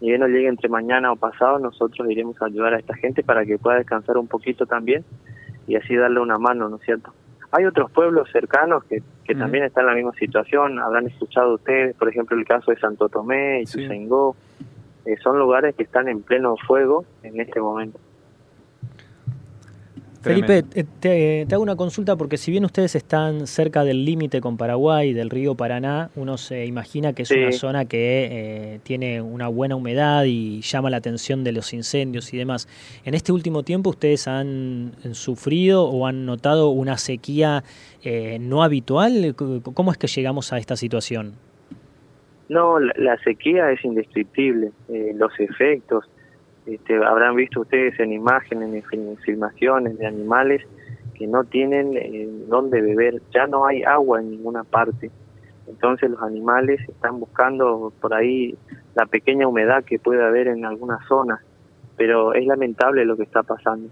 Y 0.00 0.08
bien 0.08 0.20
nos 0.20 0.30
llegue 0.30 0.48
entre 0.48 0.68
mañana 0.68 1.12
o 1.12 1.16
pasado, 1.16 1.58
nosotros 1.60 2.10
iremos 2.10 2.40
a 2.42 2.46
ayudar 2.46 2.74
a 2.74 2.78
esta 2.78 2.94
gente 2.94 3.22
para 3.22 3.44
que 3.44 3.56
pueda 3.58 3.78
descansar 3.78 4.18
un 4.18 4.26
poquito 4.26 4.66
también 4.66 5.04
y 5.68 5.76
así 5.76 5.94
darle 5.94 6.18
una 6.18 6.38
mano, 6.38 6.68
¿no 6.68 6.76
es 6.76 6.82
cierto? 6.82 7.12
Hay 7.52 7.66
otros 7.66 7.88
pueblos 7.92 8.28
cercanos 8.32 8.82
que, 8.84 9.00
que 9.24 9.34
también 9.36 9.62
están 9.64 9.82
en 9.84 9.90
la 9.90 9.94
misma 9.94 10.12
situación, 10.14 10.80
habrán 10.80 11.06
escuchado 11.06 11.54
ustedes, 11.54 11.94
por 11.94 12.08
ejemplo, 12.08 12.36
el 12.36 12.44
caso 12.46 12.72
de 12.72 12.78
Santo 12.78 13.08
Tomé 13.08 13.60
y 13.60 13.66
Sí. 13.66 13.86
Eh, 15.04 15.16
son 15.22 15.38
lugares 15.38 15.74
que 15.76 15.82
están 15.84 16.08
en 16.08 16.22
pleno 16.22 16.56
fuego 16.66 17.04
en 17.22 17.40
este 17.40 17.60
momento. 17.60 17.98
Felipe, 20.22 20.64
eh, 20.74 20.84
te, 21.00 21.46
te 21.48 21.54
hago 21.54 21.62
una 21.62 21.74
consulta 21.76 22.14
porque 22.16 22.36
si 22.36 22.50
bien 22.50 22.64
ustedes 22.64 22.94
están 22.94 23.46
cerca 23.46 23.82
del 23.84 24.04
límite 24.04 24.40
con 24.40 24.56
Paraguay, 24.56 25.12
del 25.12 25.30
río 25.30 25.54
Paraná, 25.56 26.10
uno 26.16 26.38
se 26.38 26.64
imagina 26.66 27.12
que 27.12 27.22
es 27.22 27.28
Sí. 27.28 27.38
una 27.38 27.52
zona 27.52 27.84
que 27.86 28.28
eh, 28.30 28.80
tiene 28.84 29.20
una 29.20 29.48
buena 29.48 29.74
humedad 29.76 30.24
y 30.24 30.60
llama 30.60 30.90
la 30.90 30.98
atención 30.98 31.42
de 31.44 31.52
los 31.52 31.72
incendios 31.72 32.32
y 32.32 32.38
demás. 32.38 32.68
En 33.04 33.14
este 33.14 33.32
último 33.32 33.62
tiempo 33.64 33.90
ustedes 33.90 34.28
han 34.28 34.92
sufrido 35.12 35.84
o 35.88 36.06
han 36.06 36.24
notado 36.24 36.70
una 36.70 36.98
sequía 36.98 37.64
eh, 38.04 38.38
no 38.40 38.62
habitual. 38.62 39.34
¿Cómo 39.74 39.90
es 39.92 39.98
que 39.98 40.06
llegamos 40.06 40.52
a 40.52 40.58
esta 40.58 40.76
situación? 40.76 41.32
No, 42.48 42.78
la, 42.78 42.92
la 42.96 43.16
sequía 43.24 43.70
es 43.72 43.84
indescriptible. 43.84 44.72
Eh, 44.88 45.12
los 45.16 45.32
efectos, 45.40 46.04
este, 46.66 46.96
habrán 47.04 47.36
visto 47.36 47.60
ustedes 47.60 47.98
en 48.00 48.12
imágenes, 48.12 48.72
en 48.72 48.82
fil- 48.84 49.18
filmaciones 49.24 49.98
de 49.98 50.06
animales 50.06 50.62
que 51.14 51.26
no 51.26 51.44
tienen 51.44 51.96
eh, 51.96 52.28
dónde 52.48 52.80
beber. 52.80 53.20
Ya 53.34 53.46
no 53.46 53.66
hay 53.66 53.82
agua 53.82 54.20
en 54.20 54.30
ninguna 54.30 54.64
parte. 54.64 55.10
Entonces 55.66 56.10
los 56.10 56.22
animales 56.22 56.80
están 56.88 57.20
buscando 57.20 57.92
por 58.00 58.14
ahí 58.14 58.56
la 58.94 59.06
pequeña 59.06 59.46
humedad 59.46 59.84
que 59.84 59.98
puede 59.98 60.24
haber 60.24 60.48
en 60.48 60.64
algunas 60.64 61.04
zonas. 61.06 61.40
Pero 61.96 62.34
es 62.34 62.46
lamentable 62.46 63.04
lo 63.04 63.16
que 63.16 63.22
está 63.24 63.42
pasando. 63.42 63.88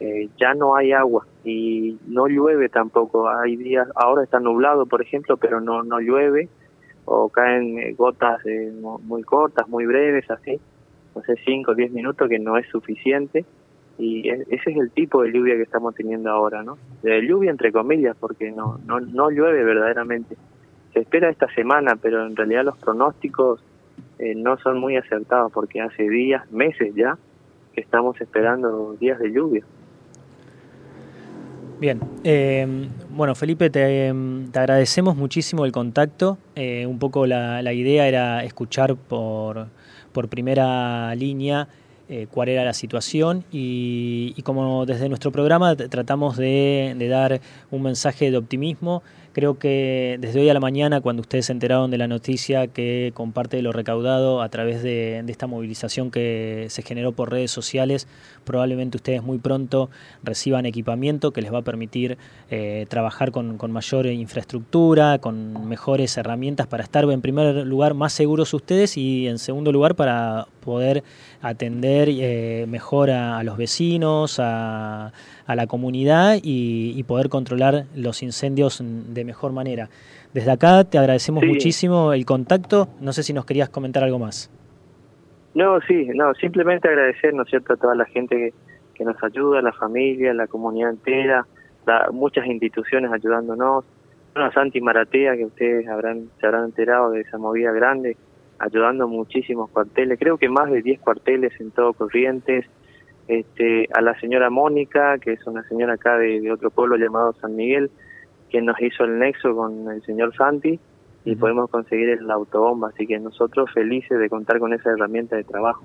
Eh, 0.00 0.28
ya 0.40 0.54
no 0.54 0.74
hay 0.74 0.92
agua 0.92 1.26
y 1.44 1.98
no 2.08 2.26
llueve 2.26 2.68
tampoco. 2.68 3.28
Hay 3.28 3.56
días, 3.56 3.88
ahora 3.94 4.24
está 4.24 4.40
nublado, 4.40 4.86
por 4.86 5.00
ejemplo, 5.02 5.36
pero 5.36 5.60
no, 5.60 5.82
no 5.82 6.00
llueve 6.00 6.48
o 7.04 7.28
caen 7.28 7.78
eh, 7.78 7.92
gotas 7.94 8.44
eh, 8.46 8.72
mu- 8.80 8.98
muy 9.00 9.22
cortas, 9.22 9.68
muy 9.68 9.86
breves, 9.86 10.28
así, 10.30 10.60
no 11.14 11.22
sé, 11.22 11.34
5 11.44 11.70
o 11.70 11.74
10 11.74 11.92
minutos, 11.92 12.28
que 12.28 12.38
no 12.38 12.56
es 12.56 12.66
suficiente. 12.68 13.44
Y 13.98 14.28
ese 14.28 14.70
es 14.70 14.76
el 14.76 14.90
tipo 14.90 15.22
de 15.22 15.32
lluvia 15.32 15.54
que 15.54 15.62
estamos 15.62 15.94
teniendo 15.94 16.30
ahora, 16.30 16.62
¿no? 16.62 16.78
De 17.02 17.20
lluvia 17.26 17.50
entre 17.50 17.70
comillas, 17.72 18.16
porque 18.18 18.50
no, 18.50 18.78
no, 18.86 19.00
no 19.00 19.30
llueve 19.30 19.62
verdaderamente. 19.64 20.36
Se 20.92 21.00
espera 21.00 21.30
esta 21.30 21.52
semana, 21.54 21.96
pero 21.96 22.26
en 22.26 22.34
realidad 22.34 22.64
los 22.64 22.78
pronósticos 22.78 23.62
eh, 24.18 24.34
no 24.34 24.58
son 24.58 24.78
muy 24.78 24.96
acertados, 24.96 25.52
porque 25.52 25.80
hace 25.80 26.08
días, 26.08 26.50
meses 26.50 26.94
ya, 26.94 27.18
que 27.74 27.80
estamos 27.80 28.20
esperando 28.20 28.94
días 28.98 29.18
de 29.18 29.32
lluvia. 29.32 29.64
Bien, 31.80 32.00
eh, 32.22 32.88
bueno 33.10 33.34
Felipe, 33.34 33.68
te, 33.68 34.14
te 34.52 34.58
agradecemos 34.58 35.16
muchísimo 35.16 35.64
el 35.64 35.72
contacto. 35.72 36.38
Eh, 36.54 36.86
un 36.86 37.00
poco 37.00 37.26
la, 37.26 37.60
la 37.60 37.72
idea 37.72 38.06
era 38.06 38.44
escuchar 38.44 38.94
por, 38.94 39.66
por 40.12 40.28
primera 40.28 41.14
línea 41.14 41.68
eh, 42.08 42.26
cuál 42.30 42.48
era 42.48 42.64
la 42.64 42.74
situación 42.74 43.44
y, 43.52 44.34
y 44.36 44.42
como 44.42 44.84
desde 44.86 45.08
nuestro 45.08 45.30
programa 45.32 45.74
tratamos 45.76 46.36
de 46.36 47.08
dar 47.08 47.40
un 47.70 47.82
mensaje 47.82 48.30
de 48.30 48.36
optimismo. 48.36 49.02
Creo 49.32 49.58
que 49.58 50.18
desde 50.20 50.40
hoy 50.40 50.48
a 50.50 50.54
la 50.54 50.60
mañana, 50.60 51.00
cuando 51.00 51.22
ustedes 51.22 51.46
se 51.46 51.52
enteraron 51.52 51.90
de 51.90 51.96
la 51.96 52.06
noticia 52.06 52.66
que 52.66 53.12
con 53.14 53.32
parte 53.32 53.56
de 53.56 53.62
lo 53.62 53.72
recaudado 53.72 54.42
a 54.42 54.48
través 54.50 54.82
de, 54.82 55.24
esta 55.26 55.46
movilización 55.46 56.10
que 56.10 56.66
se 56.68 56.82
generó 56.82 57.12
por 57.12 57.30
redes 57.30 57.50
sociales, 57.50 58.06
probablemente 58.44 58.98
ustedes 58.98 59.22
muy 59.22 59.38
pronto 59.38 59.88
reciban 60.22 60.66
equipamiento 60.66 61.30
que 61.30 61.40
les 61.40 61.52
va 61.52 61.58
a 61.58 61.62
permitir 61.62 62.18
eh, 62.50 62.84
trabajar 62.90 63.32
con 63.32 63.72
mayor 63.72 64.04
infraestructura, 64.06 65.18
con 65.18 65.66
mejores 65.66 66.14
herramientas 66.18 66.66
para 66.66 66.82
estar 66.82 67.04
en 67.04 67.22
primer 67.22 67.66
lugar 67.66 67.94
más 67.94 68.12
seguros 68.12 68.52
ustedes 68.52 68.98
y 68.98 69.28
en 69.28 69.38
segundo 69.38 69.72
lugar 69.72 69.94
para 69.94 70.46
poder 70.64 71.02
atender 71.42 72.08
eh, 72.10 72.64
mejor 72.68 73.10
a, 73.10 73.38
a 73.38 73.42
los 73.44 73.56
vecinos, 73.58 74.38
a, 74.40 75.12
a 75.46 75.54
la 75.56 75.66
comunidad 75.66 76.36
y, 76.42 76.94
y 76.96 77.02
poder 77.02 77.28
controlar 77.28 77.84
los 77.94 78.22
incendios 78.22 78.82
de 78.82 79.24
mejor 79.24 79.52
manera. 79.52 79.88
Desde 80.32 80.50
acá 80.50 80.84
te 80.84 80.96
agradecemos 80.96 81.42
Sí. 81.42 81.48
muchísimo 81.48 82.12
el 82.14 82.24
contacto. 82.24 82.88
No 83.00 83.12
sé 83.12 83.22
si 83.22 83.32
nos 83.34 83.44
querías 83.44 83.68
comentar 83.68 84.02
algo 84.02 84.18
más. 84.18 84.50
No, 85.54 85.78
sí, 85.82 86.08
no, 86.14 86.32
simplemente 86.34 86.88
agradecer, 86.88 87.34
¿no 87.34 87.42
es 87.42 87.50
cierto?, 87.50 87.74
a 87.74 87.76
toda 87.76 87.94
la 87.94 88.06
gente 88.06 88.34
que, 88.36 88.52
que 88.94 89.04
nos 89.04 89.22
ayuda, 89.22 89.60
la 89.60 89.72
familia, 89.72 90.32
la 90.32 90.46
comunidad 90.46 90.88
entera, 90.90 91.46
la- 91.86 92.08
muchas 92.10 92.46
instituciones 92.46 93.12
ayudándonos. 93.12 93.84
Bueno, 94.34 94.50
Santi 94.52 94.80
Maratea, 94.80 95.36
que 95.36 95.44
ustedes 95.44 95.86
habrán 95.88 96.28
se 96.40 96.46
habrán 96.46 96.64
enterado 96.64 97.10
de 97.10 97.20
esa 97.20 97.36
movida 97.36 97.70
grande, 97.72 98.16
ayudando 98.62 99.08
muchísimos 99.08 99.70
cuarteles, 99.70 100.18
creo 100.18 100.38
que 100.38 100.48
más 100.48 100.70
de 100.70 100.82
10 100.82 101.00
cuarteles 101.00 101.52
en 101.60 101.70
todo 101.70 101.92
Corrientes. 101.92 102.66
Este, 103.28 103.88
a 103.94 104.00
la 104.00 104.18
señora 104.18 104.50
Mónica, 104.50 105.16
que 105.18 105.34
es 105.34 105.46
una 105.46 105.62
señora 105.68 105.94
acá 105.94 106.18
de, 106.18 106.40
de 106.40 106.50
otro 106.50 106.70
pueblo 106.70 106.96
llamado 106.96 107.32
San 107.40 107.54
Miguel, 107.54 107.90
quien 108.50 108.66
nos 108.66 108.80
hizo 108.82 109.04
el 109.04 109.18
nexo 109.18 109.54
con 109.54 109.90
el 109.90 110.02
señor 110.02 110.34
Santi 110.36 110.78
y 111.24 111.36
podemos 111.36 111.70
conseguir 111.70 112.08
el 112.10 112.30
autobomba, 112.30 112.88
así 112.88 113.06
que 113.06 113.18
nosotros 113.18 113.70
felices 113.72 114.18
de 114.18 114.28
contar 114.28 114.58
con 114.58 114.72
esa 114.72 114.90
herramienta 114.90 115.36
de 115.36 115.44
trabajo. 115.44 115.84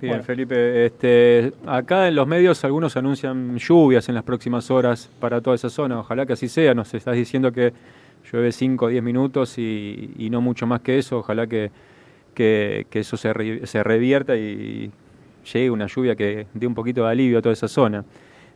Bien, 0.00 0.14
Bueno. 0.14 0.24
Felipe, 0.24 0.84
este, 0.86 1.52
acá 1.66 2.08
en 2.08 2.16
los 2.16 2.26
medios 2.26 2.64
algunos 2.64 2.96
anuncian 2.96 3.56
lluvias 3.56 4.08
en 4.08 4.16
las 4.16 4.24
próximas 4.24 4.70
horas 4.70 5.10
para 5.20 5.40
toda 5.40 5.56
esa 5.56 5.70
zona. 5.70 6.00
Ojalá 6.00 6.26
que 6.26 6.32
así 6.32 6.48
sea. 6.48 6.74
Nos 6.74 6.92
estás 6.92 7.14
diciendo 7.14 7.52
que 7.52 7.72
llueve 8.30 8.52
5 8.52 8.86
o 8.86 8.88
10 8.88 9.02
minutos 9.02 9.58
y, 9.58 10.10
y 10.18 10.30
no 10.30 10.40
mucho 10.40 10.66
más 10.66 10.80
que 10.80 10.98
eso. 10.98 11.18
Ojalá 11.18 11.46
que, 11.46 11.70
que, 12.34 12.86
que 12.90 13.00
eso 13.00 13.16
se, 13.16 13.32
re- 13.32 13.66
se 13.66 13.82
revierta 13.82 14.36
y 14.36 14.90
llegue 15.52 15.70
una 15.70 15.86
lluvia 15.86 16.14
que 16.14 16.46
dé 16.54 16.66
un 16.66 16.74
poquito 16.74 17.04
de 17.04 17.10
alivio 17.10 17.38
a 17.38 17.42
toda 17.42 17.52
esa 17.52 17.68
zona. 17.68 18.04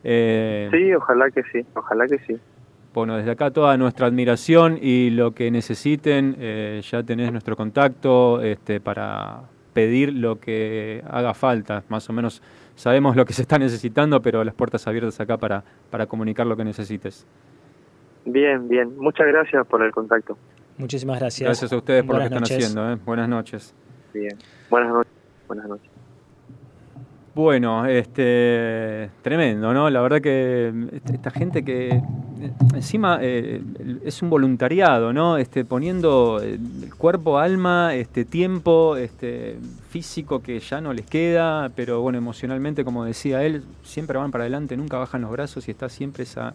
Eh, 0.04 0.68
Sí, 0.70 0.92
ojalá 0.94 1.30
que 1.30 1.42
sí, 1.52 1.64
ojalá 1.74 2.06
que 2.06 2.18
sí. 2.26 2.36
Bueno, 2.94 3.16
desde 3.16 3.30
acá 3.32 3.50
toda 3.50 3.76
nuestra 3.76 4.06
admiración 4.06 4.78
y 4.80 5.10
lo 5.10 5.32
que 5.32 5.50
necesiten, 5.50 6.36
eh, 6.38 6.80
ya 6.90 7.02
tenés 7.02 7.30
nuestro 7.30 7.54
contacto 7.56 8.40
este, 8.40 8.80
para 8.80 9.40
pedir 9.74 10.14
lo 10.14 10.40
que 10.40 11.02
haga 11.10 11.34
falta. 11.34 11.82
Más 11.90 12.08
o 12.08 12.14
menos 12.14 12.40
sabemos 12.74 13.14
lo 13.14 13.26
que 13.26 13.34
se 13.34 13.42
está 13.42 13.58
necesitando, 13.58 14.22
pero 14.22 14.42
las 14.44 14.54
puertas 14.54 14.86
abiertas 14.86 15.20
acá 15.20 15.36
para, 15.36 15.62
para 15.90 16.06
comunicar 16.06 16.46
lo 16.46 16.56
que 16.56 16.64
necesites. 16.64 17.26
Bien, 18.26 18.68
bien. 18.68 18.96
Muchas 18.98 19.26
gracias 19.26 19.66
por 19.66 19.82
el 19.82 19.92
contacto. 19.92 20.36
Muchísimas 20.78 21.18
gracias. 21.18 21.46
Gracias 21.46 21.72
a 21.72 21.76
ustedes 21.76 22.02
por 22.02 22.16
Buenas 22.16 22.30
lo 22.30 22.38
que 22.38 22.44
están 22.44 22.56
noches. 22.56 22.70
haciendo. 22.70 22.92
¿eh? 22.92 22.98
Buenas 23.06 23.28
noches. 23.28 23.74
Bien. 24.12 24.36
Buenas 24.68 24.92
noches. 24.92 25.12
Buenas 25.48 25.68
noches. 25.68 25.90
Bueno, 27.34 27.84
este 27.84 29.10
tremendo, 29.20 29.74
¿no? 29.74 29.90
La 29.90 30.00
verdad 30.00 30.22
que 30.22 30.72
este- 30.92 31.14
esta 31.14 31.30
gente 31.30 31.62
que 31.64 32.00
encima 32.74 33.18
eh, 33.20 33.62
es 34.04 34.22
un 34.22 34.30
voluntariado, 34.30 35.12
¿no? 35.12 35.36
Este 35.36 35.62
poniendo 35.66 36.40
el 36.42 36.94
cuerpo, 36.96 37.38
alma, 37.38 37.94
este 37.94 38.24
tiempo, 38.24 38.96
este 38.96 39.58
físico 39.90 40.40
que 40.40 40.58
ya 40.60 40.80
no 40.80 40.94
les 40.94 41.04
queda, 41.06 41.68
pero 41.76 42.00
bueno, 42.00 42.16
emocionalmente 42.16 42.84
como 42.86 43.04
decía 43.04 43.42
él, 43.44 43.62
siempre 43.82 44.16
van 44.18 44.30
para 44.30 44.44
adelante, 44.44 44.74
nunca 44.78 44.96
bajan 44.96 45.20
los 45.20 45.30
brazos 45.30 45.68
y 45.68 45.72
está 45.72 45.90
siempre 45.90 46.22
esa 46.22 46.54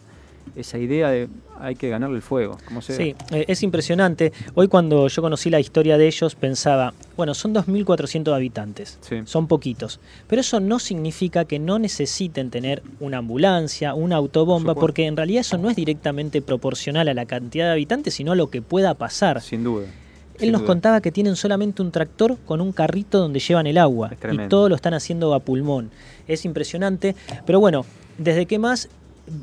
esa 0.56 0.78
idea 0.78 1.10
de 1.10 1.30
hay 1.60 1.76
que 1.76 1.90
ganarle 1.90 2.16
el 2.16 2.22
fuego, 2.24 2.58
como 2.66 2.82
sea. 2.82 2.96
Sí, 2.96 3.16
eh, 3.32 3.46
es 3.48 3.62
impresionante. 3.62 4.34
Hoy 4.56 4.68
cuando 4.68 5.08
yo 5.08 5.22
conocí 5.22 5.50
la 5.52 5.60
historia 5.60 5.98
de 5.98 6.08
ellos 6.08 6.34
pensaba, 6.36 6.94
bueno, 7.16 7.34
son 7.36 7.54
2.400 7.54 8.34
habitantes, 8.34 8.98
Sí. 9.02 9.18
son 9.26 9.48
poquitos, 9.48 10.00
pero 10.28 10.42
eso 10.42 10.60
no 10.60 10.80
significa 10.80 11.46
que 11.46 11.60
no 11.60 11.78
necesiten 11.78 12.50
tener 12.50 12.82
una 13.00 13.20
ambulancia, 13.20 13.94
una 13.94 14.16
autobomba, 14.16 14.74
porque 14.76 15.06
en 15.06 15.16
realidad 15.16 15.42
eso 15.42 15.58
no 15.60 15.70
es 15.70 15.76
directamente 15.76 16.42
proporcional 16.42 17.08
a 17.10 17.14
la 17.14 17.26
cantidad 17.26 17.66
de 17.68 17.72
habitantes, 17.74 18.16
sino 18.16 18.32
a 18.32 18.36
lo 18.36 18.50
que 18.50 18.62
pueda 18.64 18.94
pasar. 18.96 19.40
Sin 19.42 19.64
duda. 19.64 19.86
Él 19.86 20.46
sin 20.48 20.52
nos 20.54 20.62
duda. 20.62 20.68
contaba 20.70 21.02
que 21.02 21.12
tienen 21.12 21.36
solamente 21.36 21.84
un 21.84 21.92
tractor 21.92 22.38
con 22.48 22.62
un 22.62 22.72
carrito 22.72 23.20
donde 23.20 23.40
llevan 23.40 23.68
el 23.68 23.78
agua 23.78 24.12
y 24.32 24.48
todo 24.48 24.68
lo 24.70 24.76
están 24.76 24.96
haciendo 24.96 25.36
a 25.36 25.40
pulmón. 25.40 25.92
Es 26.28 26.46
impresionante, 26.46 27.16
pero 27.46 27.60
bueno, 27.60 27.86
desde 28.18 28.48
que 28.48 28.58
más 28.58 28.90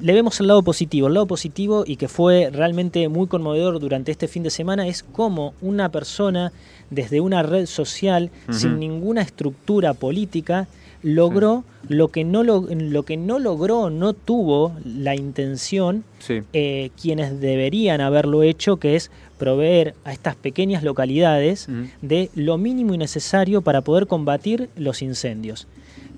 le 0.00 0.12
vemos 0.12 0.40
el 0.40 0.46
lado 0.48 0.62
positivo, 0.62 1.08
el 1.08 1.14
lado 1.14 1.26
positivo 1.26 1.84
y 1.86 1.96
que 1.96 2.08
fue 2.08 2.50
realmente 2.52 3.08
muy 3.08 3.26
conmovedor 3.26 3.78
durante 3.80 4.12
este 4.12 4.28
fin 4.28 4.42
de 4.42 4.50
semana 4.50 4.86
es 4.86 5.02
cómo 5.02 5.54
una 5.60 5.90
persona 5.90 6.52
desde 6.90 7.20
una 7.20 7.42
red 7.42 7.66
social 7.66 8.30
sin 8.50 8.78
ninguna 8.78 9.22
estructura 9.22 9.94
política 9.94 10.68
logró 11.02 11.62
lo 11.88 12.08
que 12.08 12.24
no 12.24 12.42
lo, 12.42 12.66
lo 12.70 13.04
que 13.04 13.16
no 13.16 13.38
logró, 13.38 13.88
no 13.88 14.14
tuvo 14.14 14.72
la 14.84 15.14
intención 15.14 16.02
Sí. 16.18 16.40
eh, 16.52 16.90
quienes 17.00 17.40
deberían 17.40 18.00
haberlo 18.00 18.42
hecho, 18.42 18.78
que 18.78 18.96
es 18.96 19.10
proveer 19.38 19.94
a 20.04 20.12
estas 20.12 20.34
pequeñas 20.34 20.82
localidades 20.82 21.68
de 22.02 22.30
lo 22.34 22.58
mínimo 22.58 22.94
y 22.94 22.98
necesario 22.98 23.62
para 23.62 23.82
poder 23.82 24.08
combatir 24.08 24.68
los 24.76 25.00
incendios. 25.02 25.68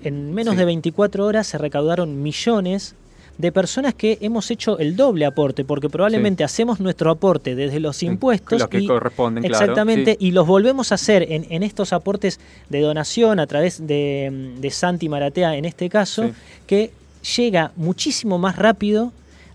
En 0.03 0.33
menos 0.33 0.53
Sí. 0.55 0.59
de 0.59 0.65
24 0.65 1.27
horas 1.27 1.45
se 1.45 1.59
recaudaron 1.59 2.23
millones 2.23 2.95
de 3.41 3.51
personas 3.51 3.93
que 3.95 4.17
hemos 4.21 4.51
hecho 4.51 4.77
el 4.79 4.95
doble 4.95 5.25
aporte, 5.25 5.65
porque 5.65 5.89
probablemente 5.89 6.43
hacemos 6.43 6.79
nuestro 6.79 7.11
aporte 7.11 7.55
desde 7.55 7.79
los 7.79 8.03
impuestos 8.03 8.59
los 8.59 8.69
que 8.69 8.79
y, 8.79 8.87
corresponden, 8.87 9.43
claro, 9.43 9.63
exactamente, 9.63 10.11
sí. 10.11 10.27
y 10.27 10.31
los 10.31 10.47
volvemos 10.47 10.91
a 10.91 10.95
hacer 10.95 11.25
en, 11.29 11.47
en 11.49 11.63
estos 11.63 11.91
aportes 11.91 12.39
de 12.69 12.81
donación 12.81 13.39
a 13.39 13.47
través 13.47 13.85
de, 13.85 14.53
de 14.59 14.69
Santi 14.69 15.09
Maratea 15.09 15.55
en 15.55 15.65
este 15.65 15.89
caso, 15.89 16.27
Sí. 16.27 16.33
que 16.67 16.91
llega 17.35 17.71
muchísimo 17.75 18.37
más 18.37 18.55
rápido 18.57 19.11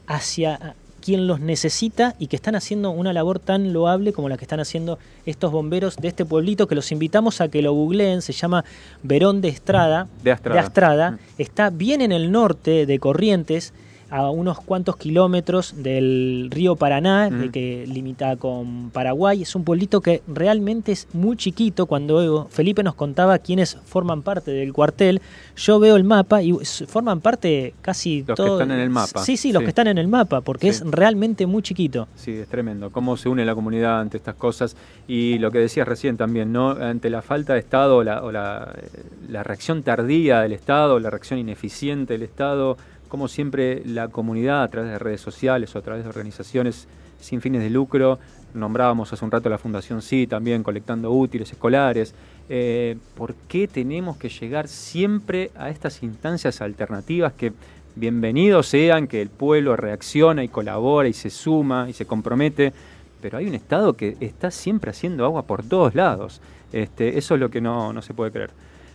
hacia 0.06 0.74
quien 1.06 1.28
los 1.28 1.38
necesita 1.38 2.16
y 2.18 2.26
que 2.26 2.34
están 2.34 2.56
haciendo 2.56 2.90
una 2.90 3.12
labor 3.12 3.38
tan 3.38 3.72
loable 3.72 4.12
como 4.12 4.28
la 4.28 4.36
que 4.36 4.44
están 4.44 4.58
haciendo 4.58 4.98
estos 5.24 5.52
bomberos 5.52 5.94
de 5.98 6.08
este 6.08 6.24
pueblito 6.24 6.66
que 6.66 6.74
los 6.74 6.90
invitamos 6.90 7.40
a 7.40 7.46
que 7.46 7.62
lo 7.62 7.72
googleen, 7.72 8.22
se 8.22 8.32
llama 8.32 8.64
Verón 9.04 9.40
de 9.40 9.46
Estrada, 9.46 10.08
De 10.24 10.32
Astrada. 10.32 10.60
Astrada. 10.60 11.10
Mm. 11.12 11.18
está 11.38 11.70
bien 11.70 12.00
en 12.00 12.10
el 12.10 12.32
norte 12.32 12.86
de 12.86 12.98
Corrientes, 12.98 13.72
a 14.10 14.30
unos 14.30 14.60
cuantos 14.60 14.96
kilómetros 14.96 15.74
del 15.82 16.48
río 16.50 16.76
Paraná, 16.76 17.28
Mm. 17.30 17.40
de 17.40 17.50
que 17.50 17.84
limita 17.86 18.36
con 18.36 18.90
Paraguay. 18.90 19.42
Es 19.42 19.54
un 19.56 19.64
pueblito 19.64 20.00
que 20.00 20.22
realmente 20.28 20.92
es 20.92 21.08
muy 21.12 21.36
chiquito. 21.36 21.86
Cuando 21.86 22.46
Felipe 22.50 22.82
nos 22.82 22.94
contaba 22.94 23.38
quiénes 23.38 23.76
forman 23.84 24.22
parte 24.22 24.50
del 24.52 24.72
cuartel, 24.72 25.20
yo 25.56 25.80
veo 25.80 25.96
el 25.96 26.04
mapa 26.04 26.42
y 26.42 26.52
forman 26.86 27.20
parte 27.20 27.74
casi 27.82 28.24
Los 28.26 28.36
que 28.38 28.46
están 28.46 28.70
en 28.70 28.80
el 28.80 28.90
mapa. 28.90 29.22
Sí, 29.24 29.36
sí, 29.36 29.52
los 29.52 29.60
Sí. 29.60 29.64
que 29.64 29.70
están 29.70 29.88
en 29.88 29.98
el 29.98 30.08
mapa, 30.08 30.40
porque 30.40 30.72
Sí. 30.72 30.82
es 30.84 30.90
realmente 30.90 31.46
muy 31.46 31.62
chiquito. 31.62 32.06
Sí, 32.14 32.32
es 32.32 32.48
tremendo. 32.48 32.90
Cómo 32.90 33.16
se 33.16 33.28
une 33.28 33.44
la 33.44 33.54
comunidad 33.54 34.00
ante 34.00 34.16
estas 34.16 34.34
cosas. 34.36 34.76
Y 35.08 35.38
lo 35.38 35.50
que 35.50 35.58
decías 35.58 35.86
recién 35.88 36.16
también, 36.16 36.52
¿no? 36.52 36.70
Ante 36.70 37.10
la 37.10 37.22
falta 37.22 37.54
de 37.54 37.58
Estado 37.60 37.96
o 37.98 38.04
la, 38.04 38.22
o 38.22 38.30
la, 38.30 38.72
eh, 38.76 38.88
la 39.28 39.42
reacción 39.42 39.82
tardía 39.82 40.40
del 40.40 40.52
Estado, 40.52 41.00
la 41.00 41.10
reacción 41.10 41.38
ineficiente 41.40 42.14
del 42.14 42.22
Estado, 42.22 42.76
como 43.16 43.28
siempre 43.28 43.82
la 43.86 44.08
comunidad 44.08 44.62
a 44.62 44.68
través 44.68 44.90
de 44.90 44.98
redes 44.98 45.22
sociales 45.22 45.74
o 45.74 45.78
a 45.78 45.80
través 45.80 46.02
de 46.02 46.10
organizaciones 46.10 46.86
sin 47.18 47.40
fines 47.40 47.62
de 47.62 47.70
lucro, 47.70 48.18
nombrábamos 48.52 49.10
hace 49.10 49.24
un 49.24 49.30
rato 49.30 49.48
la 49.48 49.56
Fundación 49.56 50.02
Sí, 50.02 50.26
también 50.26 50.62
colectando 50.62 51.10
útiles 51.10 51.50
escolares. 51.50 52.14
Eh, 52.50 52.98
¿Por 53.16 53.34
qué 53.48 53.68
tenemos 53.68 54.18
que 54.18 54.28
llegar 54.28 54.68
siempre 54.68 55.50
a 55.56 55.70
estas 55.70 56.02
instancias 56.02 56.60
alternativas 56.60 57.32
que 57.32 57.54
bienvenidos 57.94 58.66
sean, 58.66 59.06
que 59.06 59.22
el 59.22 59.30
pueblo 59.30 59.76
reacciona 59.76 60.44
y 60.44 60.48
colabora 60.48 61.08
y 61.08 61.14
se 61.14 61.30
suma 61.30 61.88
y 61.88 61.94
se 61.94 62.04
compromete? 62.04 62.74
Pero 63.22 63.38
hay 63.38 63.46
un 63.46 63.54
Estado 63.54 63.94
que 63.94 64.18
está 64.20 64.50
siempre 64.50 64.90
haciendo 64.90 65.24
agua 65.24 65.44
por 65.44 65.64
todos 65.64 65.94
lados. 65.94 66.42
Este, 66.70 67.16
eso 67.16 67.32
es 67.32 67.40
lo 67.40 67.48
que 67.48 67.62
no, 67.62 67.94
no 67.94 68.02
se 68.02 68.12
puede 68.12 68.30
creer. 68.30 68.50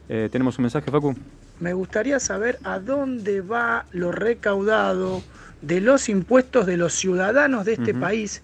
Eh, 0.09 0.29
¿Tenemos 0.31 0.59
un 0.59 0.61
mensaje, 0.65 0.91
Facu? 0.91 1.15
Me 1.61 1.73
gustaría 1.73 2.19
saber 2.19 2.57
a 2.63 2.79
dónde 2.79 3.41
va 3.41 3.85
lo 3.91 4.11
recaudado 4.11 5.23
de 5.61 5.79
los 5.79 6.09
impuestos 6.09 6.65
de 6.65 6.75
los 6.75 6.91
ciudadanos 6.91 7.65
de 7.65 7.73
este 7.73 7.93
país 7.93 8.41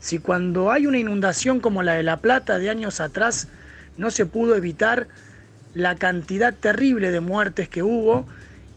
si 0.00 0.18
cuando 0.18 0.70
hay 0.70 0.86
una 0.86 0.98
inundación 0.98 1.60
como 1.60 1.82
la 1.82 1.94
de 1.94 2.02
La 2.02 2.18
Plata 2.18 2.58
de 2.58 2.68
años 2.68 3.00
atrás 3.00 3.48
no 3.96 4.10
se 4.10 4.26
pudo 4.26 4.54
evitar 4.54 5.08
la 5.72 5.94
cantidad 5.94 6.52
terrible 6.52 7.10
de 7.10 7.20
muertes 7.20 7.70
que 7.70 7.82
hubo 7.82 8.26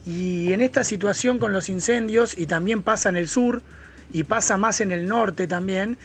y 0.06 0.54
en 0.54 0.62
esta 0.62 0.86
situación 0.86 1.38
con 1.38 1.52
los 1.52 1.68
incendios 1.68 2.38
y 2.38 2.46
también 2.46 2.84
pasa 2.84 3.10
en 3.10 3.18
el 3.18 3.28
sur 3.28 3.62
y 4.14 4.24
pasa 4.24 4.56
más 4.56 4.80
en 4.80 4.94
el 4.94 5.06
norte 5.06 5.48
también, 5.48 5.98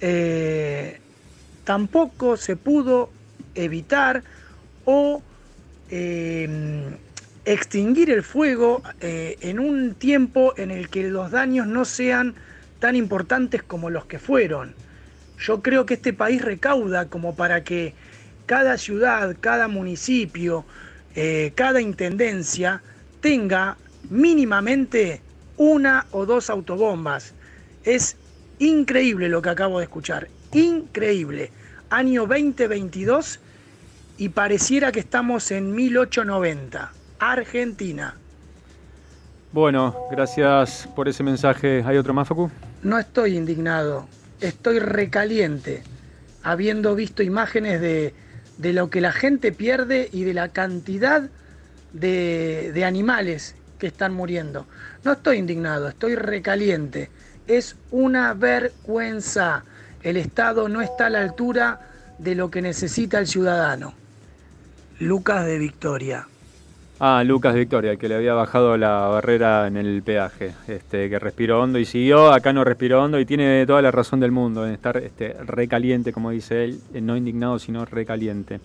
eh, 0.00 0.98
tampoco 1.62 2.36
se 2.36 2.56
pudo 2.56 3.10
evitar 3.54 4.24
o 4.84 5.22
eh, 5.88 6.98
extinguir 7.52 8.10
el 8.10 8.22
fuego 8.22 8.82
eh, 9.00 9.38
en 9.40 9.58
un 9.58 9.94
tiempo 9.94 10.52
en 10.58 10.70
el 10.70 10.90
que 10.90 11.08
los 11.08 11.30
daños 11.30 11.66
no 11.66 11.86
sean 11.86 12.34
tan 12.78 12.94
importantes 12.94 13.62
como 13.62 13.88
los 13.88 14.04
que 14.04 14.18
fueron. 14.18 14.74
Yo 15.38 15.62
creo 15.62 15.86
que 15.86 15.94
este 15.94 16.12
país 16.12 16.42
recauda 16.42 17.06
como 17.06 17.34
para 17.34 17.64
que 17.64 17.94
cada 18.44 18.76
ciudad, 18.76 19.34
cada 19.40 19.66
municipio, 19.66 20.66
eh, 21.14 21.52
cada 21.54 21.80
intendencia 21.80 22.82
tenga 23.20 23.78
mínimamente 24.10 25.22
una 25.56 26.06
o 26.10 26.26
dos 26.26 26.50
autobombas. 26.50 27.32
Es 27.82 28.16
increíble 28.58 29.30
lo 29.30 29.40
que 29.40 29.48
acabo 29.48 29.78
de 29.78 29.84
escuchar, 29.84 30.28
increíble. 30.52 31.50
Año 31.88 32.26
2022 32.26 33.40
y 34.18 34.28
pareciera 34.30 34.92
que 34.92 35.00
estamos 35.00 35.50
en 35.50 35.74
1890, 35.74 36.92
Argentina. 37.18 38.14
Bueno, 39.52 39.96
gracias 40.10 40.88
por 40.94 41.08
ese 41.08 41.22
mensaje. 41.22 41.82
¿Hay 41.86 41.96
otro 41.96 42.12
más, 42.12 42.28
Facu? 42.28 42.50
No 42.82 42.98
estoy 42.98 43.36
indignado, 43.36 44.06
estoy 44.40 44.78
recaliente, 44.78 45.82
habiendo 46.42 46.94
visto 46.94 47.22
imágenes 47.22 47.80
de, 47.80 48.14
de 48.58 48.72
lo 48.72 48.90
que 48.90 49.00
la 49.00 49.12
gente 49.12 49.52
pierde 49.52 50.08
y 50.12 50.24
de 50.24 50.34
la 50.34 50.48
cantidad 50.50 51.28
de, 51.92 52.72
de 52.74 52.84
animales 52.84 53.54
que 53.78 53.86
están 53.86 54.12
muriendo. 54.12 54.66
No 55.04 55.12
estoy 55.12 55.38
indignado, 55.38 55.88
estoy 55.88 56.14
recaliente. 56.14 57.10
Es 57.46 57.76
una 57.90 58.34
vergüenza. 58.34 59.64
El 60.02 60.16
Estado 60.16 60.68
no 60.68 60.82
está 60.82 61.06
a 61.06 61.10
la 61.10 61.20
altura 61.20 61.80
de 62.18 62.34
lo 62.34 62.50
que 62.50 62.60
necesita 62.60 63.18
el 63.18 63.26
ciudadano. 63.26 63.94
Lucas 65.00 65.46
de 65.46 65.58
Victoria. 65.58 66.26
Ah, 67.00 67.22
Lucas 67.24 67.54
Victoria, 67.54 67.92
el 67.92 67.98
que 67.98 68.08
le 68.08 68.16
había 68.16 68.34
bajado 68.34 68.76
la 68.76 69.06
barrera 69.06 69.68
en 69.68 69.76
el 69.76 70.02
peaje, 70.02 70.52
este, 70.66 71.08
que 71.08 71.20
respiró 71.20 71.62
hondo 71.62 71.78
y 71.78 71.84
siguió, 71.84 72.32
acá 72.32 72.52
no 72.52 72.64
respiró 72.64 73.04
hondo 73.04 73.20
y 73.20 73.24
tiene 73.24 73.64
toda 73.66 73.80
la 73.82 73.92
razón 73.92 74.18
del 74.18 74.32
mundo 74.32 74.66
en 74.66 74.72
estar 74.72 74.96
este, 74.96 75.34
recaliente, 75.44 76.12
como 76.12 76.30
dice 76.30 76.64
él, 76.64 76.80
eh, 76.92 77.00
no 77.00 77.16
indignado, 77.16 77.60
sino 77.60 77.84
recaliente. 77.84 78.58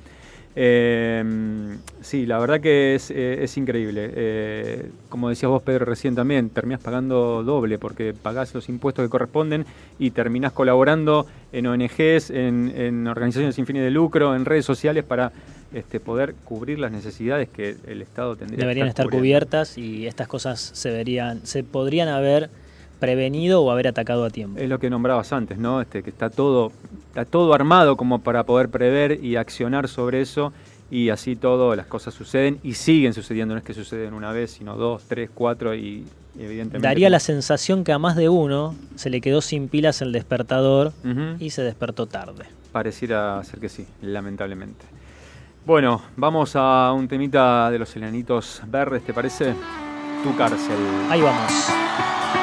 Eh, 0.56 1.24
sí, 2.02 2.26
la 2.26 2.38
verdad 2.38 2.60
que 2.60 2.96
es, 2.96 3.12
eh, 3.12 3.46
increíble. 3.56 4.12
Eh, 4.16 4.90
como 5.10 5.30
decías 5.30 5.50
vos, 5.50 5.64
Pedro, 5.64 5.86
recién 5.86 6.16
también, 6.16 6.50
terminás 6.50 6.82
pagando 6.82 7.44
doble 7.44 7.80
porque 7.80 8.14
pagás 8.14 8.54
los 8.54 8.70
impuestos 8.70 9.04
que 9.06 9.10
corresponden 9.10 9.66
y 9.98 10.12
terminás 10.12 10.52
colaborando 10.52 11.26
en 11.52 11.68
ONGs, 11.68 12.30
en, 12.30 12.72
en 12.76 13.08
organizaciones 13.08 13.56
sin 13.56 13.66
fines 13.66 13.84
de 13.84 13.92
lucro, 13.92 14.36
en 14.36 14.46
redes 14.46 14.66
sociales 14.66 15.04
para 15.04 15.32
este, 15.74 16.00
poder 16.00 16.36
cubrir 16.46 16.80
las 16.80 16.92
necesidades 16.92 17.50
que 17.50 17.76
el 17.88 18.02
Estado 18.02 18.36
tendría 18.36 18.58
que 18.58 18.62
Deberían 18.62 18.88
estar 18.88 19.10
cubiertas 19.10 19.78
y 19.78 20.08
estas 20.08 20.28
cosas 20.28 20.60
se 20.60 20.92
verían, 20.92 21.46
se 21.46 21.64
podrían 21.64 22.08
haber 22.08 22.50
prevenido 23.00 23.62
o 23.62 23.72
haber 23.72 23.88
atacado 23.88 24.24
a 24.24 24.30
tiempo. 24.30 24.60
Es 24.60 24.70
lo 24.70 24.80
que 24.80 24.90
nombrabas 24.90 25.34
antes, 25.34 25.58
¿no? 25.58 25.82
Este, 25.82 26.04
que 26.04 26.10
está 26.10 26.30
todo, 26.30 26.72
está 27.10 27.26
todo 27.26 27.54
armado 27.54 27.98
como 27.98 28.20
para 28.22 28.46
poder 28.46 28.70
prever 28.70 29.24
y 29.24 29.36
accionar 29.36 29.90
sobre 29.90 30.22
eso 30.22 30.54
y 30.90 31.10
así 31.10 31.36
todo 31.36 31.76
las 31.76 31.88
cosas 31.88 32.14
suceden 32.14 32.60
y 32.64 32.76
siguen 32.76 33.14
sucediendo, 33.14 33.56
no 33.56 33.58
es 33.58 33.66
que 33.66 33.74
suceden 33.74 34.14
una 34.14 34.32
vez, 34.32 34.52
sino 34.52 34.78
dos, 34.78 35.04
tres, 35.08 35.30
cuatro 35.34 35.76
y 35.76 36.06
evidentemente... 36.38 36.88
Daría 36.88 37.10
la 37.10 37.20
sensación 37.20 37.84
que 37.84 37.92
a 37.92 38.00
más 38.00 38.16
de 38.16 38.30
uno 38.30 38.76
se 38.96 39.10
le 39.10 39.20
quedó 39.20 39.42
sin 39.42 39.70
pilas 39.70 40.02
el 40.02 40.12
despertador 40.12 40.94
y 41.40 41.50
se 41.50 41.64
despertó 41.64 42.06
tarde. 42.06 42.46
Pareciera 42.72 43.44
ser 43.44 43.60
que 43.60 43.70
sí, 43.70 43.86
lamentablemente. 44.02 44.86
Bueno, 45.66 46.02
vamos 46.18 46.58
a 46.58 46.92
un 46.92 47.08
temita 47.08 47.72
de 47.72 47.80
los 47.80 47.96
enanitos 47.96 48.62
verdes, 48.68 49.02
¿te 49.06 49.14
parece? 49.14 49.56
Tu 50.22 50.36
cárcel. 50.36 50.76
Ahí 51.10 51.22
vamos. 51.22 52.43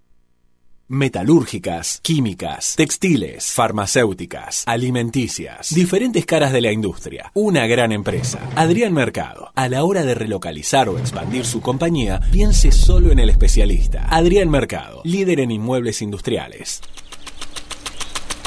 Metalúrgicas, 0.91 2.01
químicas, 2.01 2.73
textiles, 2.75 3.53
farmacéuticas, 3.53 4.63
alimenticias, 4.65 5.73
diferentes 5.73 6.25
caras 6.25 6.51
de 6.51 6.59
la 6.59 6.73
industria. 6.73 7.31
Una 7.33 7.65
gran 7.65 7.93
empresa. 7.93 8.41
Adrián 8.57 8.93
Mercado. 8.93 9.53
A 9.55 9.69
la 9.69 9.85
hora 9.85 10.03
de 10.03 10.15
relocalizar 10.15 10.89
o 10.89 10.99
expandir 10.99 11.45
su 11.45 11.61
compañía, 11.61 12.19
piense 12.33 12.73
solo 12.73 13.09
en 13.09 13.19
el 13.19 13.29
especialista. 13.29 14.05
Adrián 14.09 14.49
Mercado, 14.49 15.01
líder 15.05 15.39
en 15.39 15.51
inmuebles 15.51 16.01
industriales. 16.01 16.81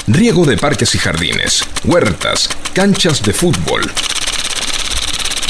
Riego 0.05 0.45
de 0.45 0.55
parques 0.55 0.93
y 0.93 0.99
jardines, 0.99 1.63
huertas, 1.83 2.47
canchas 2.75 3.23
de 3.23 3.33
fútbol, 3.33 3.81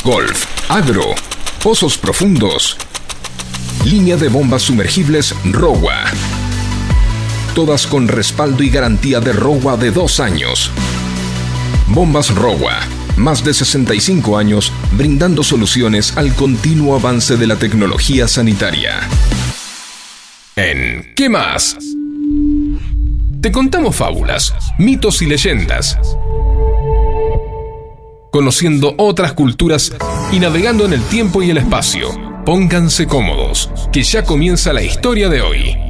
golf, 0.02 0.46
agro, 0.72 1.14
pozos 1.62 1.98
profundos, 1.98 2.78
línea 3.84 4.16
de 4.16 4.30
bombas 4.30 4.62
sumergibles 4.62 5.36
ROWA. 5.44 6.06
Todas 7.56 7.88
con 7.88 8.10
respaldo 8.10 8.64
y 8.64 8.70
garantía 8.70 9.22
de 9.22 9.32
ROWA 9.32 9.78
de 9.78 9.90
dos 9.90 10.20
años. 10.20 10.70
Bombas 11.88 12.36
ROWA, 12.36 12.82
más 13.16 13.46
de 13.46 13.54
65 13.54 14.38
años 14.38 14.74
brindando 14.92 15.42
soluciones 15.42 16.18
al 16.18 16.36
continuo 16.36 16.96
avance 16.96 17.38
de 17.38 17.48
la 17.48 17.56
tecnología 17.56 18.28
sanitaria. 18.28 19.08
En 20.58 21.14
¿Qué 21.16 21.30
más? 21.30 21.78
Te 23.40 23.54
contamos 23.54 23.96
fábulas, 23.96 24.54
mitos 24.78 25.22
y 25.22 25.28
leyendas. 25.28 25.98
Conociendo 28.34 28.96
otras 28.98 29.32
culturas 29.32 29.94
y 30.34 30.42
navegando 30.42 30.86
en 30.86 30.92
el 30.92 31.02
tiempo 31.04 31.42
y 31.42 31.52
el 31.52 31.58
espacio. 31.58 32.10
Pónganse 32.46 33.08
cómodos, 33.08 33.72
que 33.94 34.04
ya 34.04 34.26
comienza 34.26 34.74
la 34.74 34.84
historia 34.84 35.30
de 35.30 35.42
hoy. 35.42 35.85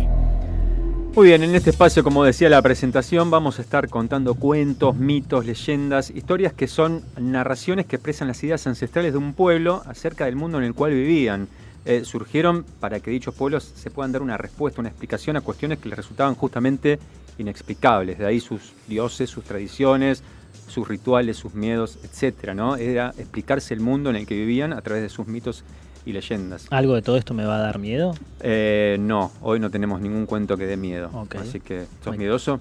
Muy 1.16 1.28
bien, 1.28 1.44
en 1.44 1.56
este 1.56 1.70
espacio, 1.70 2.04
como 2.04 2.26
decía 2.26 2.50
la 2.50 2.62
presentación, 2.62 3.32
vamos 3.32 3.58
a 3.58 3.62
estar 3.62 3.88
contando 3.88 4.36
cuentos, 4.36 4.98
mitos, 4.98 5.46
leyendas, 5.46 6.10
historias 6.10 6.52
que 6.52 6.68
son 6.68 7.04
narraciones 7.18 7.86
que 7.86 7.96
expresan 7.96 8.28
las 8.28 8.44
ideas 8.44 8.68
ancestrales 8.68 9.14
de 9.14 9.18
un 9.18 9.34
pueblo 9.34 9.82
acerca 9.86 10.26
del 10.26 10.36
mundo 10.36 10.58
en 10.58 10.66
el 10.66 10.74
cual 10.74 10.92
vivían. 10.92 11.48
Eh, 11.86 12.04
surgieron 12.04 12.66
para 12.82 13.00
que 13.00 13.12
dichos 13.12 13.34
pueblos 13.34 13.64
se 13.64 13.92
puedan 13.92 14.12
dar 14.12 14.24
una 14.24 14.36
respuesta, 14.36 14.82
una 14.82 14.90
explicación 14.90 15.38
a 15.38 15.42
cuestiones 15.42 15.80
que 15.80 15.88
les 15.88 15.98
resultaban 15.98 16.36
justamente 16.36 17.00
inexplicables. 17.38 18.20
De 18.20 18.26
ahí 18.26 18.42
sus 18.42 18.74
dioses, 18.86 19.30
sus 19.30 19.46
tradiciones, 19.46 20.22
sus 20.68 20.86
rituales, 20.86 21.38
sus 21.38 21.54
miedos, 21.54 21.98
etcétera, 22.04 22.54
¿no? 22.54 22.76
Era 22.76 23.14
explicarse 23.18 23.74
el 23.74 23.80
mundo 23.80 24.10
en 24.10 24.18
el 24.18 24.28
que 24.28 24.36
vivían 24.36 24.74
a 24.74 24.82
través 24.82 25.02
de 25.02 25.08
sus 25.08 25.28
mitos 25.28 25.64
y 26.06 26.14
leyendas. 26.14 26.68
¿Algo 26.70 26.96
de 26.96 27.02
todo 27.02 27.18
esto 27.18 27.34
me 27.34 27.46
va 27.46 27.58
a 27.58 27.60
dar 27.60 27.80
miedo? 27.80 28.16
Eh, 28.42 28.98
no, 29.00 29.32
hoy 29.42 29.60
no 29.60 29.70
tenemos 29.72 30.02
ningún 30.02 30.26
cuento 30.26 30.58
que 30.58 30.66
dé 30.66 30.78
miedo. 30.78 31.10
Así 31.40 31.60
que, 31.60 31.86
¿sos 32.04 32.18
miedoso? 32.18 32.60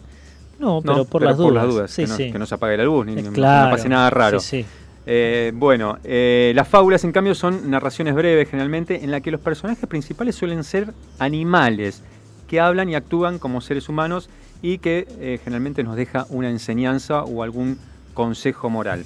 No, 0.59 0.81
pero 0.83 1.05
por 1.05 1.23
las 1.23 1.37
dudas. 1.37 1.91
Sí, 1.91 2.03
que, 2.03 2.09
no, 2.09 2.16
sí. 2.16 2.33
que 2.33 2.39
no 2.39 2.47
se 2.47 2.55
apague 2.55 2.77
la 2.77 2.85
luz, 2.85 3.07
ni, 3.07 3.12
Eh, 3.21 3.31
claro, 3.33 3.71
no 3.71 3.77
pase 3.77 3.89
nada 3.89 4.09
raro. 4.11 4.41
sí, 4.41 4.62
sí. 4.62 4.66
Eh, 5.07 5.53
bueno, 5.55 5.99
eh, 6.03 6.53
las 6.55 6.66
fábulas 6.66 7.05
en 7.05 7.12
cambio 7.12 7.35
son 7.35 7.71
narraciones 7.71 8.15
breves 8.15 8.49
generalmente 8.49 9.05
en 9.05 9.11
las 9.11 9.21
que 9.21 9.31
los 9.31 9.41
personajes 9.41 9.87
principales 9.87 10.35
suelen 10.35 10.65
ser 10.65 10.95
animales 11.19 12.03
que 12.49 12.59
hablan 12.59 12.89
y 12.89 12.95
actúan 12.95 13.39
como 13.39 13.61
seres 13.61 13.89
humanos 13.91 14.31
y 14.62 14.79
que 14.79 15.07
eh, 15.21 15.39
generalmente 15.45 15.83
nos 15.83 15.97
deja 15.97 16.27
una 16.31 16.49
enseñanza 16.49 17.23
o 17.23 17.43
algún 17.43 17.79
consejo 18.15 18.71
moral. 18.71 19.05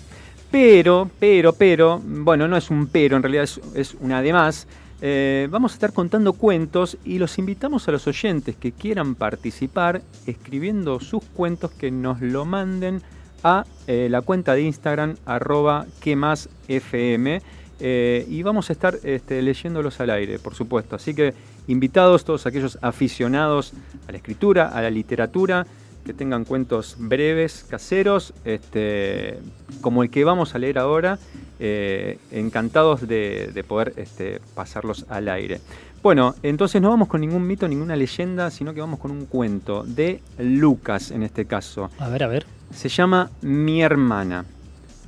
Pero, 0.50 1.10
pero, 1.18 1.52
pero, 1.52 2.00
bueno, 2.02 2.48
no 2.48 2.56
es 2.56 2.70
un 2.70 2.86
pero, 2.86 3.16
en 3.16 3.22
realidad 3.22 3.44
es, 3.44 3.60
es 3.74 3.94
un 3.94 4.12
además. 4.12 4.66
eh, 5.00 5.46
vamos 5.50 5.72
a 5.72 5.74
estar 5.74 5.92
contando 5.92 6.32
cuentos 6.32 6.96
y 7.04 7.18
los 7.18 7.38
invitamos 7.38 7.86
a 7.86 7.92
los 7.92 8.06
oyentes 8.06 8.56
que 8.56 8.72
quieran 8.72 9.14
participar 9.14 10.02
escribiendo 10.26 10.98
sus 11.00 11.22
cuentos 11.22 11.70
que 11.70 11.90
nos 11.90 12.20
lo 12.20 12.44
manden 12.44 13.02
a 13.44 13.64
eh, 13.86 14.08
la 14.10 14.22
cuenta 14.22 14.54
de 14.54 14.62
Instagram 14.62 15.16
arroba 15.24 15.86
que 16.00 16.16
más 16.16 16.48
fm 16.66 17.40
eh, 17.80 18.26
y 18.28 18.42
vamos 18.42 18.70
a 18.70 18.72
estar 18.72 18.98
este, 19.04 19.40
leyéndolos 19.40 20.00
al 20.00 20.10
aire, 20.10 20.38
por 20.38 20.54
supuesto. 20.54 20.96
Así 20.96 21.14
que 21.14 21.34
invitados 21.68 22.24
todos 22.24 22.46
aquellos 22.46 22.78
aficionados 22.82 23.72
a 24.08 24.12
la 24.12 24.18
escritura, 24.18 24.68
a 24.68 24.82
la 24.82 24.90
literatura, 24.90 25.66
que 26.08 26.14
tengan 26.14 26.46
cuentos 26.46 26.96
breves, 26.98 27.66
caseros, 27.68 28.32
este, 28.46 29.40
como 29.82 30.02
el 30.02 30.08
que 30.08 30.24
vamos 30.24 30.54
a 30.54 30.58
leer 30.58 30.78
ahora, 30.78 31.18
eh, 31.60 32.18
encantados 32.30 33.06
de, 33.06 33.50
de 33.52 33.62
poder 33.62 33.92
este, 33.98 34.40
pasarlos 34.54 35.04
al 35.10 35.28
aire. 35.28 35.60
Bueno, 36.02 36.34
entonces 36.42 36.80
no 36.80 36.88
vamos 36.88 37.08
con 37.08 37.20
ningún 37.20 37.46
mito, 37.46 37.68
ninguna 37.68 37.94
leyenda, 37.94 38.50
sino 38.50 38.72
que 38.72 38.80
vamos 38.80 39.00
con 39.00 39.10
un 39.10 39.26
cuento 39.26 39.82
de 39.84 40.22
Lucas 40.38 41.10
en 41.10 41.24
este 41.24 41.44
caso. 41.44 41.90
A 41.98 42.08
ver, 42.08 42.24
a 42.24 42.28
ver. 42.28 42.46
Se 42.72 42.88
llama 42.88 43.30
Mi 43.42 43.82
hermana 43.82 44.46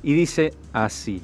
y 0.03 0.13
dice 0.13 0.53
así. 0.71 1.23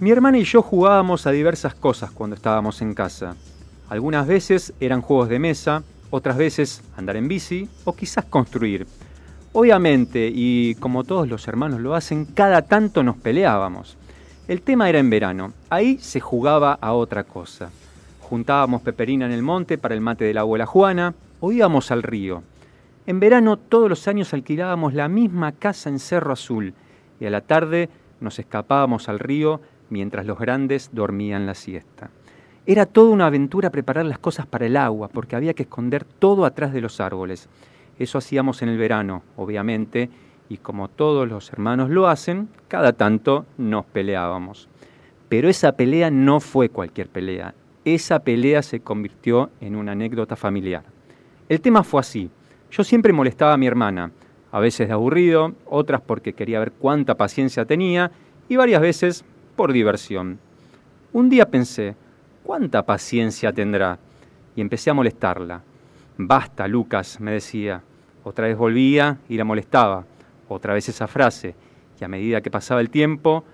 Mi 0.00 0.10
hermana 0.10 0.38
y 0.38 0.42
yo 0.42 0.62
jugábamos 0.62 1.28
a 1.28 1.30
diversas 1.30 1.76
cosas 1.76 2.10
cuando 2.10 2.34
estábamos 2.34 2.82
en 2.82 2.92
casa. 2.92 3.36
Algunas 3.88 4.26
veces 4.26 4.72
eran 4.80 5.00
juegos 5.00 5.28
de 5.28 5.38
mesa, 5.38 5.84
otras 6.14 6.36
veces 6.36 6.80
andar 6.96 7.16
en 7.16 7.26
bici 7.26 7.68
o 7.84 7.92
quizás 7.92 8.24
construir. 8.26 8.86
Obviamente, 9.52 10.30
y 10.32 10.76
como 10.76 11.02
todos 11.02 11.28
los 11.28 11.48
hermanos 11.48 11.80
lo 11.80 11.96
hacen, 11.96 12.24
cada 12.24 12.62
tanto 12.62 13.02
nos 13.02 13.16
peleábamos. 13.16 13.96
El 14.46 14.62
tema 14.62 14.88
era 14.88 15.00
en 15.00 15.10
verano, 15.10 15.52
ahí 15.70 15.98
se 15.98 16.20
jugaba 16.20 16.78
a 16.80 16.92
otra 16.92 17.24
cosa. 17.24 17.70
Juntábamos 18.20 18.82
peperina 18.82 19.26
en 19.26 19.32
el 19.32 19.42
monte 19.42 19.76
para 19.76 19.94
el 19.94 20.00
mate 20.00 20.24
de 20.24 20.34
la 20.34 20.42
abuela 20.42 20.66
Juana 20.66 21.14
o 21.40 21.50
íbamos 21.50 21.90
al 21.90 22.04
río. 22.04 22.44
En 23.06 23.18
verano 23.18 23.56
todos 23.56 23.88
los 23.88 24.06
años 24.06 24.32
alquilábamos 24.34 24.94
la 24.94 25.08
misma 25.08 25.50
casa 25.50 25.88
en 25.88 25.98
Cerro 25.98 26.32
Azul 26.32 26.74
y 27.18 27.26
a 27.26 27.30
la 27.30 27.40
tarde 27.40 27.88
nos 28.20 28.38
escapábamos 28.38 29.08
al 29.08 29.18
río 29.18 29.60
mientras 29.90 30.26
los 30.26 30.38
grandes 30.38 30.90
dormían 30.92 31.44
la 31.44 31.54
siesta. 31.54 32.10
Era 32.66 32.86
toda 32.86 33.10
una 33.10 33.26
aventura 33.26 33.68
preparar 33.68 34.06
las 34.06 34.18
cosas 34.18 34.46
para 34.46 34.64
el 34.64 34.78
agua 34.78 35.08
porque 35.08 35.36
había 35.36 35.52
que 35.52 35.64
esconder 35.64 36.04
todo 36.04 36.46
atrás 36.46 36.72
de 36.72 36.80
los 36.80 36.98
árboles. 36.98 37.50
Eso 37.98 38.16
hacíamos 38.16 38.62
en 38.62 38.70
el 38.70 38.78
verano, 38.78 39.22
obviamente, 39.36 40.08
y 40.48 40.56
como 40.56 40.88
todos 40.88 41.28
los 41.28 41.52
hermanos 41.52 41.90
lo 41.90 42.08
hacen, 42.08 42.48
cada 42.68 42.94
tanto 42.94 43.44
nos 43.58 43.84
peleábamos. 43.84 44.70
Pero 45.28 45.50
esa 45.50 45.72
pelea 45.72 46.10
no 46.10 46.40
fue 46.40 46.70
cualquier 46.70 47.08
pelea. 47.08 47.54
Esa 47.84 48.20
pelea 48.20 48.62
se 48.62 48.80
convirtió 48.80 49.50
en 49.60 49.76
una 49.76 49.92
anécdota 49.92 50.34
familiar. 50.34 50.84
El 51.50 51.60
tema 51.60 51.84
fue 51.84 52.00
así. 52.00 52.30
Yo 52.70 52.82
siempre 52.82 53.12
molestaba 53.12 53.52
a 53.52 53.58
mi 53.58 53.66
hermana, 53.66 54.10
a 54.50 54.58
veces 54.58 54.88
de 54.88 54.94
aburrido, 54.94 55.52
otras 55.66 56.00
porque 56.00 56.32
quería 56.32 56.60
ver 56.60 56.72
cuánta 56.72 57.14
paciencia 57.14 57.66
tenía 57.66 58.10
y 58.48 58.56
varias 58.56 58.80
veces 58.80 59.22
por 59.54 59.70
diversión. 59.70 60.38
Un 61.12 61.28
día 61.28 61.50
pensé, 61.50 61.94
¿cuánta 62.44 62.84
paciencia 62.84 63.52
tendrá? 63.52 63.98
Y 64.54 64.60
empecé 64.60 64.90
a 64.90 64.94
molestarla. 64.94 65.62
Basta, 66.16 66.68
Lucas, 66.68 67.20
me 67.20 67.32
decía. 67.32 67.82
Otra 68.22 68.46
vez 68.46 68.56
volvía 68.56 69.18
y 69.28 69.36
la 69.36 69.44
molestaba. 69.44 70.04
Otra 70.48 70.74
vez 70.74 70.88
esa 70.88 71.08
frase. 71.08 71.54
Y 72.00 72.04
a 72.04 72.08
medida 72.08 72.40
que 72.40 72.50
pasaba 72.50 72.80
el 72.80 72.90
tiempo, 72.90 73.44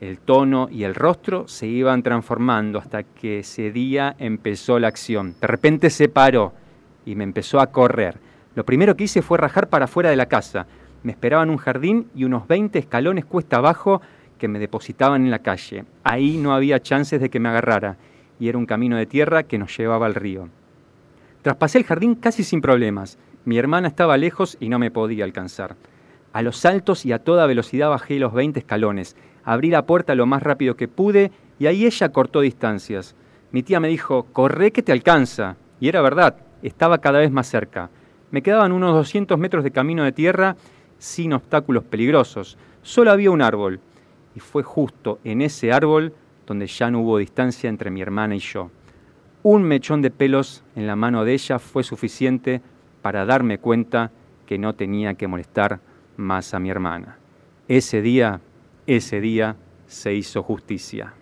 el 0.00 0.18
tono 0.20 0.68
y 0.70 0.84
el 0.84 0.94
rostro 0.94 1.46
se 1.48 1.66
iban 1.66 2.02
transformando 2.02 2.78
hasta 2.78 3.02
que 3.02 3.40
ese 3.40 3.70
día 3.70 4.14
empezó 4.18 4.78
la 4.78 4.88
acción. 4.88 5.34
De 5.40 5.46
repente 5.46 5.90
se 5.90 6.08
paró 6.08 6.52
y 7.04 7.14
me 7.14 7.24
empezó 7.24 7.60
a 7.60 7.68
correr. 7.68 8.16
Lo 8.54 8.64
primero 8.64 8.96
que 8.96 9.04
hice 9.04 9.22
fue 9.22 9.38
rajar 9.38 9.68
para 9.68 9.84
afuera 9.84 10.10
de 10.10 10.16
la 10.16 10.26
casa. 10.26 10.66
Me 11.02 11.12
esperaban 11.12 11.50
un 11.50 11.58
jardín 11.58 12.08
y 12.14 12.24
unos 12.24 12.48
20 12.48 12.78
escalones 12.78 13.24
cuesta 13.24 13.58
abajo 13.58 14.00
que 14.38 14.48
me 14.48 14.58
depositaban 14.58 15.24
en 15.24 15.30
la 15.30 15.40
calle. 15.40 15.84
Ahí 16.04 16.38
no 16.38 16.54
había 16.54 16.80
chances 16.80 17.20
de 17.20 17.28
que 17.28 17.40
me 17.40 17.48
agarrara 17.48 17.96
y 18.38 18.48
era 18.48 18.58
un 18.58 18.66
camino 18.66 18.96
de 18.96 19.06
tierra 19.06 19.42
que 19.42 19.58
nos 19.58 19.76
llevaba 19.76 20.06
al 20.06 20.14
río. 20.14 20.48
Traspasé 21.42 21.78
el 21.78 21.84
jardín 21.84 22.14
casi 22.14 22.44
sin 22.44 22.60
problemas. 22.60 23.18
Mi 23.44 23.58
hermana 23.58 23.88
estaba 23.88 24.16
lejos 24.16 24.56
y 24.60 24.68
no 24.68 24.78
me 24.78 24.90
podía 24.90 25.24
alcanzar. 25.24 25.76
A 26.32 26.42
los 26.42 26.58
saltos 26.58 27.06
y 27.06 27.12
a 27.12 27.20
toda 27.20 27.46
velocidad 27.46 27.88
bajé 27.88 28.18
los 28.18 28.32
20 28.32 28.60
escalones. 28.60 29.16
Abrí 29.44 29.70
la 29.70 29.86
puerta 29.86 30.14
lo 30.14 30.26
más 30.26 30.42
rápido 30.42 30.76
que 30.76 30.88
pude 30.88 31.32
y 31.58 31.66
ahí 31.66 31.86
ella 31.86 32.10
cortó 32.10 32.40
distancias. 32.40 33.14
Mi 33.50 33.62
tía 33.62 33.80
me 33.80 33.88
dijo, 33.88 34.24
corre 34.24 34.72
que 34.72 34.82
te 34.82 34.92
alcanza. 34.92 35.56
Y 35.80 35.88
era 35.88 36.02
verdad, 36.02 36.36
estaba 36.62 36.98
cada 36.98 37.20
vez 37.20 37.30
más 37.30 37.48
cerca. 37.48 37.90
Me 38.30 38.42
quedaban 38.42 38.72
unos 38.72 38.94
200 38.94 39.38
metros 39.38 39.64
de 39.64 39.70
camino 39.70 40.04
de 40.04 40.12
tierra 40.12 40.56
sin 40.98 41.32
obstáculos 41.32 41.84
peligrosos. 41.84 42.58
Solo 42.82 43.10
había 43.10 43.30
un 43.30 43.40
árbol. 43.40 43.80
Y 44.34 44.40
fue 44.40 44.62
justo 44.62 45.18
en 45.24 45.40
ese 45.40 45.72
árbol 45.72 46.12
donde 46.48 46.66
ya 46.66 46.90
no 46.90 47.00
hubo 47.00 47.18
distancia 47.18 47.68
entre 47.68 47.90
mi 47.90 48.00
hermana 48.00 48.34
y 48.34 48.38
yo. 48.38 48.70
Un 49.42 49.62
mechón 49.62 50.00
de 50.00 50.10
pelos 50.10 50.64
en 50.74 50.86
la 50.86 50.96
mano 50.96 51.22
de 51.24 51.34
ella 51.34 51.58
fue 51.58 51.84
suficiente 51.84 52.62
para 53.02 53.26
darme 53.26 53.58
cuenta 53.58 54.10
que 54.46 54.58
no 54.58 54.74
tenía 54.74 55.14
que 55.14 55.28
molestar 55.28 55.80
más 56.16 56.54
a 56.54 56.58
mi 56.58 56.70
hermana. 56.70 57.18
Ese 57.68 58.00
día, 58.00 58.40
ese 58.86 59.20
día 59.20 59.56
se 59.86 60.14
hizo 60.14 60.42
justicia. 60.42 61.12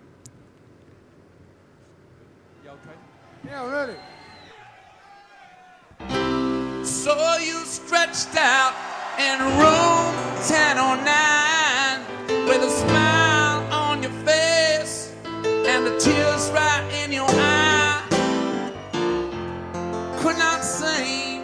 So 6.83 7.15
you 7.39 7.65
stretched 7.65 8.37
out 8.37 8.73
in 9.19 9.39
room 9.59 10.15
1009 10.39 12.47
with 12.47 12.63
a 12.63 12.96
tears 15.99 16.51
right 16.51 16.85
in 17.03 17.11
your 17.11 17.27
eye. 17.27 18.03
Could 20.19 20.37
not 20.37 20.63
seem 20.63 21.41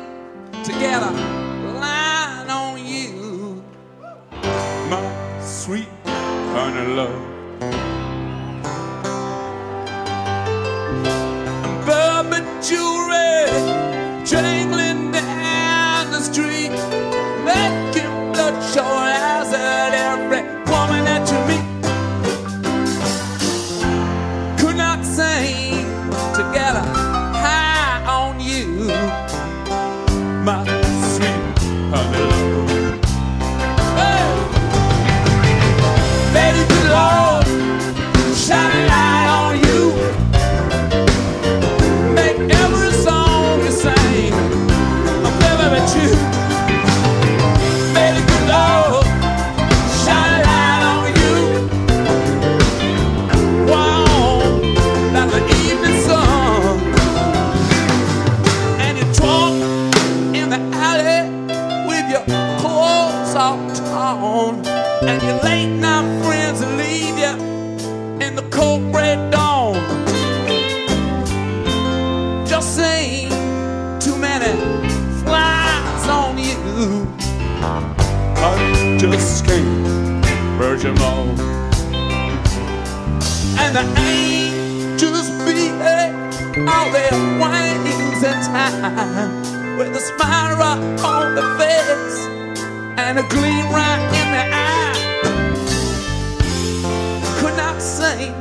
to 0.63 0.71
get 0.73 1.01
a 1.01 1.11
line 1.79 2.49
on 2.49 2.77
you, 2.85 3.63
my 4.89 5.41
sweet 5.41 5.89
honey 6.53 6.87
love. 6.93 7.23
Bourbon 11.85 12.45
jewelry 12.61 13.49
jangling 14.23 15.11
down 15.11 16.11
the 16.11 16.21
street, 16.21 16.77
making 17.43 18.11
bloodshot 18.33 18.85
eyes 18.85 19.32
their 86.91 87.13
wings 87.39 88.23
in 88.23 88.33
time 88.43 89.77
with 89.77 89.95
a 89.95 89.99
smile 89.99 90.57
right 90.57 90.79
on 91.03 91.35
the 91.35 91.43
face 91.59 92.19
and 92.97 93.19
a 93.19 93.23
gleam 93.29 93.65
right 93.71 94.01
in 94.19 94.27
the 94.35 94.43
eye. 94.51 94.95
Could 97.39 97.55
not 97.57 97.81
sing 97.81 98.33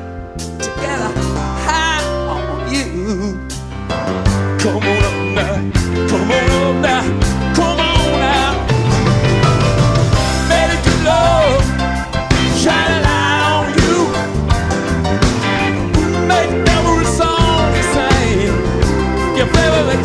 to 0.58 0.68
get 0.80 0.98
a 1.00 1.12
high 1.66 2.04
on 2.28 2.72
you. 2.72 3.38
Come 4.58 4.82
on 4.92 5.02
up 5.08 5.16
now, 5.38 5.54
come 6.08 6.30
on 6.30 6.50
up 6.62 6.76
now, 6.82 7.31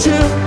you 0.05 0.46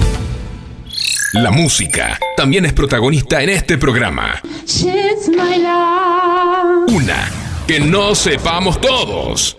La 1.33 1.49
música 1.49 2.19
también 2.35 2.65
es 2.65 2.73
protagonista 2.73 3.41
en 3.41 3.51
este 3.51 3.77
programa. 3.77 4.41
Una 6.89 7.29
que 7.65 7.79
no 7.79 8.13
sepamos 8.15 8.81
todos. 8.81 9.55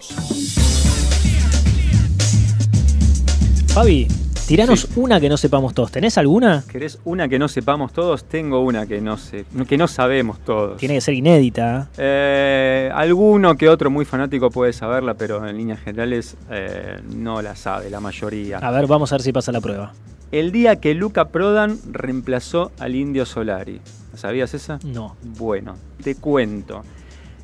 Fabi, 3.69 4.07
tiranos 4.47 4.87
una 4.97 5.19
que 5.19 5.31
no 5.31 5.39
sepamos 5.39 5.73
todos. 5.73 5.91
¿Tenés 5.91 6.19
alguna? 6.19 6.63
¿Querés 6.71 6.99
una 7.07 7.27
que 7.27 7.39
no 7.39 7.49
sepamos 7.49 7.95
todos? 7.95 8.25
Tengo 8.25 8.61
una 8.61 8.85
que 8.87 9.01
no 9.01 9.17
sé, 9.17 9.47
que 9.67 9.79
no 9.79 9.89
sabemos 9.89 10.41
todos. 10.41 10.77
Tiene 10.77 10.97
que 10.97 11.01
ser 11.01 11.15
inédita. 11.15 11.89
Eh, 11.97 12.91
alguno 12.95 13.57
que 13.57 13.71
otro 13.71 13.89
muy 13.91 14.05
fanático 14.05 14.51
puede 14.51 14.75
saberla, 14.75 15.15
pero 15.15 15.49
en 15.49 15.57
líneas 15.57 15.81
generales 15.81 16.37
eh, 16.51 17.01
no 17.15 17.41
la 17.41 17.57
sabe 17.57 17.89
la 17.89 18.01
mayoría. 18.01 18.59
A 18.59 18.71
ver, 18.71 18.87
vamos 18.87 19.11
a 19.11 19.15
ver 19.15 19.23
si 19.23 19.33
pasa 19.33 19.53
la 19.53 19.63
prueba. 19.63 19.95
El 20.33 20.51
día 20.51 20.81
que 20.81 20.95
Luca 20.95 21.29
Prodan 21.29 21.79
reemplazó 21.91 22.73
al 22.79 22.95
Indio 22.95 23.27
Solari. 23.27 23.83
¿Sabías 24.15 24.55
esa? 24.55 24.79
No. 24.83 25.15
Bueno, 25.23 25.77
te 26.03 26.15
cuento. 26.15 26.85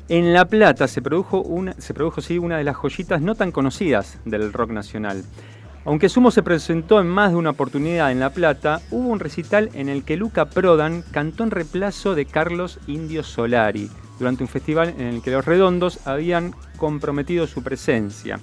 En 0.07 0.33
La 0.33 0.45
Plata 0.45 0.87
se 0.87 1.03
produjo, 1.03 1.39
una, 1.39 1.73
se 1.73 1.93
produjo 1.93 2.19
sí, 2.19 2.39
una 2.39 2.57
de 2.57 2.63
las 2.63 2.75
joyitas 2.75 3.21
no 3.21 3.35
tan 3.35 3.51
conocidas 3.51 4.17
del 4.25 4.51
rock 4.51 4.71
nacional. 4.71 5.23
Aunque 5.85 6.09
Sumo 6.09 6.31
se 6.31 6.41
presentó 6.41 6.99
en 6.99 7.05
más 7.05 7.29
de 7.29 7.37
una 7.37 7.51
oportunidad 7.51 8.11
en 8.11 8.19
La 8.19 8.31
Plata, 8.31 8.81
hubo 8.89 9.09
un 9.09 9.19
recital 9.19 9.69
en 9.75 9.87
el 9.87 10.03
que 10.03 10.17
Luca 10.17 10.45
Prodan 10.45 11.03
cantó 11.11 11.43
en 11.43 11.51
reemplazo 11.51 12.15
de 12.15 12.25
Carlos 12.25 12.79
Indio 12.87 13.21
Solari, 13.21 13.87
durante 14.17 14.41
un 14.41 14.49
festival 14.49 14.95
en 14.97 15.05
el 15.05 15.21
que 15.21 15.29
los 15.29 15.45
redondos 15.45 16.07
habían 16.07 16.55
comprometido 16.77 17.45
su 17.45 17.61
presencia. 17.61 18.39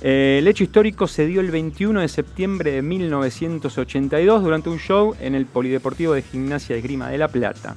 Eh, 0.00 0.36
el 0.38 0.46
hecho 0.46 0.62
histórico 0.64 1.06
se 1.08 1.26
dio 1.26 1.40
el 1.40 1.50
21 1.50 2.00
de 2.00 2.08
septiembre 2.08 2.72
de 2.72 2.82
1982 2.82 4.42
durante 4.42 4.68
un 4.68 4.78
show 4.78 5.14
en 5.20 5.34
el 5.34 5.46
Polideportivo 5.46 6.12
de 6.14 6.22
Gimnasia 6.22 6.74
de 6.74 6.80
Esgrima 6.80 7.08
de 7.08 7.18
La 7.18 7.28
Plata. 7.28 7.76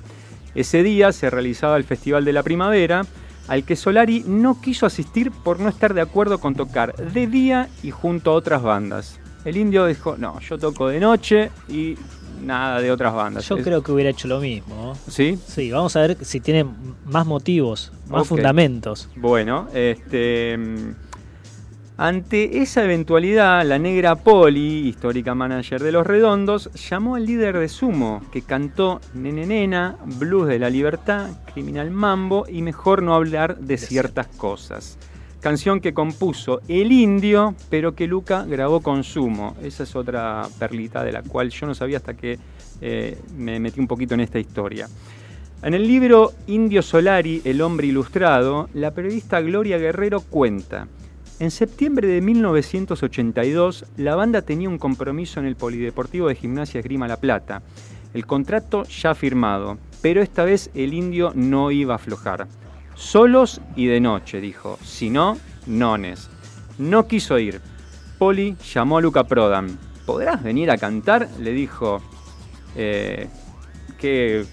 Ese 0.53 0.84
día 0.84 1.11
se 1.14 1.30
realizaba 1.30 1.77
el 1.77 1.84
Festival 1.84 2.26
de 2.26 2.34
la 2.34 2.43
Primavera, 2.43 3.06
al 3.48 3.64
que 3.64 3.76
Solari 3.76 4.23
no 4.27 4.61
quiso 4.61 4.85
asistir 4.85 5.31
por 5.31 5.60
no 5.60 5.69
estar 5.69 5.93
de 5.93 6.02
acuerdo 6.02 6.39
con 6.39 6.53
tocar 6.56 6.95
de 6.95 7.26
día 7.27 7.69
y 7.81 7.91
junto 7.91 8.31
a 8.31 8.35
otras 8.35 8.61
bandas. 8.61 9.19
El 9.43 9.57
indio 9.57 9.88
dijo, 9.88 10.15
no, 10.18 10.39
yo 10.41 10.60
toco 10.60 10.89
de 10.89 10.99
noche 10.99 11.49
y 11.68 11.95
nada 12.43 12.80
de 12.81 12.91
otras 12.91 13.14
bandas. 13.15 13.48
Yo 13.49 13.57
Es- 13.57 13.64
creo 13.64 13.81
que 13.81 13.91
hubiera 13.91 14.11
hecho 14.11 14.27
lo 14.27 14.39
mismo. 14.39 14.95
¿Sí? 15.07 15.39
Sí, 15.48 15.72
vamos 15.72 15.95
a 15.95 16.02
ver 16.02 16.18
si 16.23 16.39
tiene 16.39 16.65
más 17.06 17.26
motivos, 17.26 17.91
más 18.07 18.27
fundamentos. 18.27 19.10
Bueno, 19.15 19.68
este. 19.73 20.60
Ante 22.03 22.64
esa 22.64 22.84
eventualidad, 22.84 23.64
la 23.64 23.78
negra 23.78 24.15
Poli, 24.15 24.88
histórica 24.88 25.36
manager 25.36 25.84
de 25.84 25.91
Los 25.91 26.07
Redondos, 26.07 26.72
llamó 26.90 27.14
al 27.14 27.28
líder 27.28 27.60
de 27.60 27.69
Sumo, 27.69 28.23
que 28.32 28.41
cantó 28.41 28.99
Nene 29.14 29.45
Nena, 29.45 29.98
Blues 30.18 30.48
de 30.48 30.57
la 30.57 30.72
Libertad, 30.72 31.30
Criminal 31.53 31.91
Mambo 31.91 32.48
y 32.49 32.64
Mejor 32.64 33.03
no 33.03 33.14
hablar 33.14 33.60
de 33.60 33.78
ciertas 33.78 34.26
cosas. 34.26 34.98
Canción 35.41 35.80
que 35.80 35.94
compuso 35.94 36.61
El 36.68 36.91
Indio, 36.91 37.53
pero 37.69 37.94
que 37.94 38.07
Luca 38.07 38.45
grabó 38.45 38.82
con 38.82 39.03
Sumo. 39.03 39.56
Esa 39.61 39.84
es 39.84 39.95
otra 39.95 40.41
perlita 40.57 41.03
de 41.03 41.11
la 41.11 41.22
cual 41.22 41.52
yo 41.52 41.68
no 41.68 41.76
sabía 41.76 41.98
hasta 41.98 42.15
que 42.15 42.40
eh, 42.82 43.19
me 43.38 43.60
metí 43.60 43.80
un 43.80 43.88
poquito 43.88 44.15
en 44.15 44.22
esta 44.22 44.40
historia. 44.40 44.88
En 45.61 45.76
el 45.76 45.88
libro 45.88 46.32
Indio 46.48 46.82
Solari, 46.82 47.44
El 47.45 47.61
hombre 47.61 47.86
ilustrado, 47.86 48.69
la 48.73 48.90
periodista 48.90 49.40
Gloria 49.40 49.78
Guerrero 49.78 50.22
cuenta, 50.22 50.88
en 51.41 51.49
septiembre 51.49 52.07
de 52.07 52.22
1982, 52.22 53.85
la 53.97 54.15
banda 54.15 54.43
tenía 54.43 54.69
un 54.69 54.77
compromiso 54.77 55.39
en 55.39 55.47
el 55.47 55.55
Polideportivo 55.55 56.27
de 56.27 56.35
Gimnasia 56.35 56.80
Esgrima 56.80 57.07
La 57.07 57.18
Plata. 57.18 57.63
El 58.13 58.27
contrato 58.27 58.84
ya 58.84 59.15
firmado, 59.15 59.80
pero 60.03 60.22
esta 60.22 60.43
vez 60.43 60.69
el 60.76 60.93
indio 60.93 61.31
no 61.34 61.72
iba 61.72 61.93
a 61.93 61.95
aflojar. 61.95 62.47
Solos 62.93 63.59
y 63.76 63.88
de 63.88 63.99
noche, 63.99 64.39
dijo. 64.39 64.77
Si 64.84 65.09
no, 65.09 65.35
nones. 65.65 66.30
No 66.77 67.07
quiso 67.07 67.39
ir. 67.39 67.59
Poli 68.19 68.55
llamó 68.72 68.99
a 68.99 69.01
Luca 69.01 69.23
Prodan. 69.23 69.80
¿Podrás 70.05 70.43
venir 70.43 70.69
a 70.69 70.77
cantar? 70.77 71.27
Le 71.39 71.53
dijo. 71.53 72.03
Eh, 72.76 73.27
¿qué, 73.97 74.45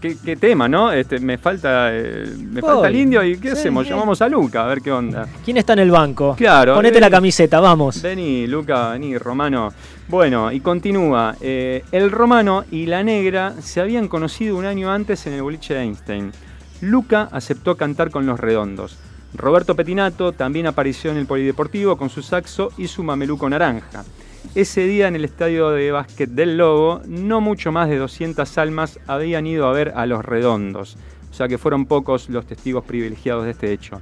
qué, 0.00 0.16
qué 0.24 0.36
tema, 0.36 0.68
no? 0.68 0.90
Este, 0.92 1.20
me 1.20 1.38
falta, 1.38 1.90
eh, 1.92 2.24
me 2.50 2.60
falta 2.60 2.88
el 2.88 2.96
indio 2.96 3.22
y 3.22 3.36
¿qué 3.38 3.50
Sí, 3.50 3.58
hacemos? 3.58 3.88
Llamamos 3.88 4.20
a 4.22 4.28
Luca 4.28 4.64
a 4.64 4.66
ver 4.66 4.80
qué 4.80 4.90
onda. 4.90 5.26
¿Quién 5.44 5.56
está 5.56 5.74
en 5.74 5.80
el 5.80 5.90
banco? 5.90 6.34
Claro. 6.36 6.74
Ponete 6.74 6.94
vení. 6.94 7.00
la 7.02 7.10
camiseta, 7.10 7.60
vamos. 7.60 8.00
Vení, 8.02 8.46
Luca, 8.46 8.90
vení, 8.90 9.16
Romano. 9.18 9.72
Bueno, 10.08 10.50
y 10.50 10.60
continúa. 10.60 11.36
Eh, 11.40 11.84
el 11.92 12.10
Romano 12.10 12.64
y 12.70 12.86
la 12.86 13.02
Negra 13.02 13.54
se 13.60 13.80
habían 13.80 14.08
conocido 14.08 14.56
un 14.56 14.64
año 14.64 14.90
antes 14.90 15.26
en 15.26 15.34
el 15.34 15.42
boliche 15.42 15.74
de 15.74 15.82
Einstein. 15.82 16.32
Luca 16.80 17.28
aceptó 17.30 17.76
cantar 17.76 18.10
con 18.10 18.26
los 18.26 18.40
redondos. 18.40 18.98
Roberto 19.34 19.76
Petinato 19.76 20.32
también 20.32 20.66
apareció 20.66 21.10
en 21.10 21.18
el 21.18 21.26
Polideportivo 21.26 21.96
con 21.96 22.10
su 22.10 22.22
saxo 22.22 22.72
y 22.76 22.88
su 22.88 23.04
mameluco 23.04 23.48
naranja. 23.48 24.04
Ese 24.54 24.84
día 24.86 25.06
en 25.06 25.14
el 25.14 25.24
estadio 25.24 25.70
de 25.70 25.92
básquet 25.92 26.28
del 26.28 26.56
Lobo, 26.56 27.02
no 27.06 27.40
mucho 27.40 27.70
más 27.70 27.88
de 27.88 27.98
200 27.98 28.58
almas 28.58 28.98
habían 29.06 29.46
ido 29.46 29.68
a 29.68 29.72
ver 29.72 29.92
a 29.94 30.06
los 30.06 30.24
redondos. 30.24 30.96
O 31.30 31.34
sea 31.34 31.46
que 31.46 31.58
fueron 31.58 31.86
pocos 31.86 32.28
los 32.28 32.46
testigos 32.46 32.84
privilegiados 32.84 33.44
de 33.44 33.52
este 33.52 33.72
hecho. 33.72 34.00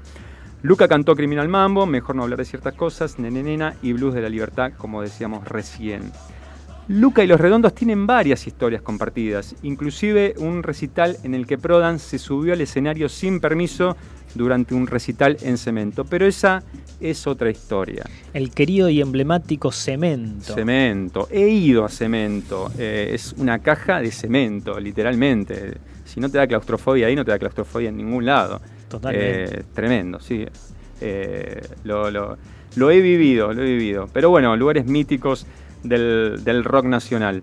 Luca 0.62 0.89
cantó 0.89 1.15
Criminal 1.15 1.48
Mambo, 1.48 1.86
Mejor 1.86 2.16
no 2.16 2.23
hablar 2.23 2.39
de 2.39 2.47
ciertas 2.47 2.74
cosas, 2.74 3.19
Nene 3.19 3.43
Nena 3.43 3.74
y 3.82 3.93
Blues 3.93 4.15
de 4.15 4.23
la 4.23 4.28
Libertad, 4.28 4.73
como 4.77 5.02
decíamos 5.02 5.47
recién. 5.47 6.10
Luca 6.89 7.23
y 7.23 7.27
los 7.27 7.39
Redondos 7.39 7.74
tienen 7.74 8.06
varias 8.06 8.47
historias 8.47 8.81
compartidas, 8.81 9.55
inclusive 9.62 10.32
un 10.39 10.62
recital 10.62 11.19
en 11.23 11.35
el 11.35 11.47
que 11.47 11.59
Prodan 11.59 11.98
se 11.98 12.19
subió 12.19 12.55
al 12.55 12.62
escenario 12.62 13.10
sin 13.10 13.40
permiso 13.40 13.94
durante 14.35 14.75
un 14.75 14.87
recital 14.87 15.37
en 15.43 15.59
cemento, 15.59 16.05
pero 16.05 16.27
esa 16.27 16.63
es 17.01 17.27
otra 17.27 17.51
historia. 17.51 18.05
El 18.33 18.51
querido 18.51 18.89
y 18.89 19.01
emblemático 19.01 19.71
cemento. 19.73 20.55
Cemento, 20.55 21.29
he 21.31 21.49
ido 21.49 21.85
a 21.85 21.89
cemento, 21.89 22.71
eh, 22.79 23.11
es 23.15 23.35
una 23.39 23.59
caja 23.61 24.01
de 24.01 24.11
cemento, 24.11 24.79
literalmente. 24.79 25.75
Si 26.05 26.21
no 26.21 26.29
te 26.31 26.39
da 26.39 26.47
claustrofobia 26.47 27.07
ahí, 27.07 27.15
no 27.17 27.25
te 27.25 27.31
da 27.31 27.39
claustrofobia 27.39 27.89
en 27.91 27.97
ningún 27.97 28.25
lado. 28.27 28.61
Totalmente. 28.89 29.61
Eh, 29.61 29.63
tremendo, 29.75 30.19
sí. 30.21 30.45
Eh, 31.01 31.61
lo, 31.85 32.11
lo- 32.11 32.37
lo 32.77 32.91
he 32.91 33.01
vivido, 33.01 33.53
lo 33.53 33.63
he 33.63 33.67
vivido. 33.67 34.09
Pero 34.13 34.31
bueno, 34.31 34.57
lugares 34.57 34.87
míticos 34.87 35.47
del, 35.83 36.41
del 36.45 36.65
rock 36.65 36.85
nacional. 36.85 37.43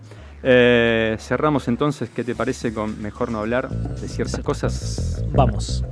Cerramos 1.18 1.66
entonces, 1.68 2.08
¿qué 2.14 2.22
te 2.24 2.34
parece 2.34 2.72
con 2.72 3.00
mejor 3.02 3.30
no 3.32 3.40
hablar 3.40 3.68
de 3.68 4.08
ciertas 4.08 4.40
cosas? 4.40 5.24
Vamos. 5.32 5.82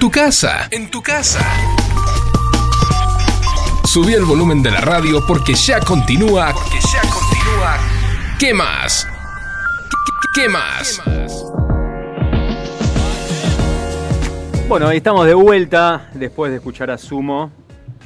Tu 0.00 0.10
casa. 0.10 0.66
En 0.70 0.90
tu 0.90 1.02
casa. 1.02 1.40
Subí 3.84 4.14
el 4.14 4.24
volumen 4.24 4.62
de 4.62 4.70
la 4.70 4.80
radio 4.80 5.22
porque 5.26 5.52
ya 5.52 5.78
continúa. 5.78 6.54
Porque 6.54 6.78
ya 6.80 7.02
continúa. 7.02 7.76
¿Qué 8.38 8.54
más? 8.54 9.06
¿Qué, 10.34 10.40
qué 10.40 10.48
más? 10.48 11.02
Bueno, 14.68 14.88
ahí 14.88 14.96
estamos 14.96 15.26
de 15.26 15.34
vuelta 15.34 16.08
después 16.14 16.50
de 16.50 16.56
escuchar 16.56 16.90
a 16.90 16.96
Sumo. 16.96 17.50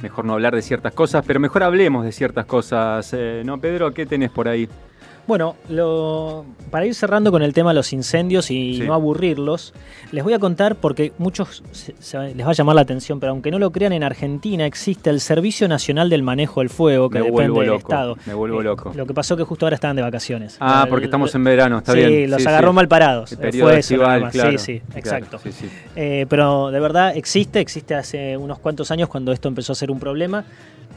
Mejor 0.01 0.25
no 0.25 0.33
hablar 0.33 0.53
de 0.53 0.61
ciertas 0.61 0.91
cosas, 0.91 1.23
pero 1.25 1.39
mejor 1.39 1.63
hablemos 1.63 2.03
de 2.03 2.11
ciertas 2.11 2.45
cosas. 2.45 3.09
Eh, 3.13 3.41
¿No, 3.45 3.57
Pedro? 3.61 3.93
¿Qué 3.93 4.05
tenés 4.05 4.31
por 4.31 4.49
ahí? 4.49 4.67
Bueno, 5.27 5.55
lo- 5.69 6.45
para 6.69 6.85
ir 6.85 6.93
cerrando 6.93 7.31
con 7.31 7.41
el 7.41 7.51
tema 7.53 7.71
de 7.71 7.75
los 7.75 7.93
incendios 7.93 8.51
y 8.51 8.75
Sí. 8.75 8.81
no 8.81 8.93
aburrirlos, 8.93 9.73
les 10.11 10.23
voy 10.23 10.33
a 10.33 10.39
contar 10.39 10.75
porque 10.75 11.13
muchos 11.17 11.63
se- 11.71 11.95
se- 11.99 12.35
les 12.35 12.45
va 12.45 12.51
a 12.51 12.53
llamar 12.53 12.75
la 12.75 12.81
atención, 12.81 13.19
pero 13.19 13.31
aunque 13.31 13.49
no 13.49 13.57
lo 13.57 13.71
crean, 13.71 13.91
en 13.93 14.03
Argentina 14.03 14.65
existe 14.67 15.09
el 15.09 15.19
Servicio 15.19 15.67
Nacional 15.67 16.09
del 16.11 16.21
Manejo 16.21 16.59
del 16.59 16.69
Fuego, 16.69 17.09
que 17.09 17.19
Me 17.19 17.25
depende 17.31 17.59
del 17.59 17.67
loco, 17.69 17.79
Estado. 17.79 18.17
me 18.27 18.33
vuelvo 18.35 18.61
Eh, 18.61 18.65
loco. 18.65 18.91
Lo 18.95 19.07
que 19.07 19.13
pasó 19.15 19.35
que 19.35 19.43
justo 19.43 19.65
ahora 19.65 19.75
estaban 19.75 19.95
de 19.95 20.03
vacaciones. 20.03 20.57
Ah, 20.59 20.81
El- 20.83 20.89
porque 20.89 21.05
estamos 21.05 21.33
en 21.33 21.43
verano, 21.43 21.79
está 21.79 21.93
sí, 21.93 21.97
bien. 22.05 22.29
los 22.29 22.41
Sí, 22.43 22.47
agarró 22.47 22.69
sí. 22.69 22.75
mal 22.75 22.87
parados. 22.87 23.31
El 23.31 23.37
periodo 23.39 23.69
fue 23.69 23.79
estival, 23.79 24.29
claro, 24.29 24.51
Sí, 24.51 24.57
sí, 24.59 24.79
claro, 24.81 24.99
exacto. 24.99 25.39
Eh, 25.95 26.27
pero 26.29 26.69
de 26.69 26.79
verdad 26.79 27.15
existe, 27.17 27.59
existe 27.61 27.95
hace 27.95 28.37
unos 28.37 28.59
cuantos 28.59 28.91
años 28.91 29.09
cuando 29.09 29.31
esto 29.31 29.47
empezó 29.47 29.71
a 29.71 29.75
ser 29.75 29.89
un 29.89 29.99
problema. 29.99 30.45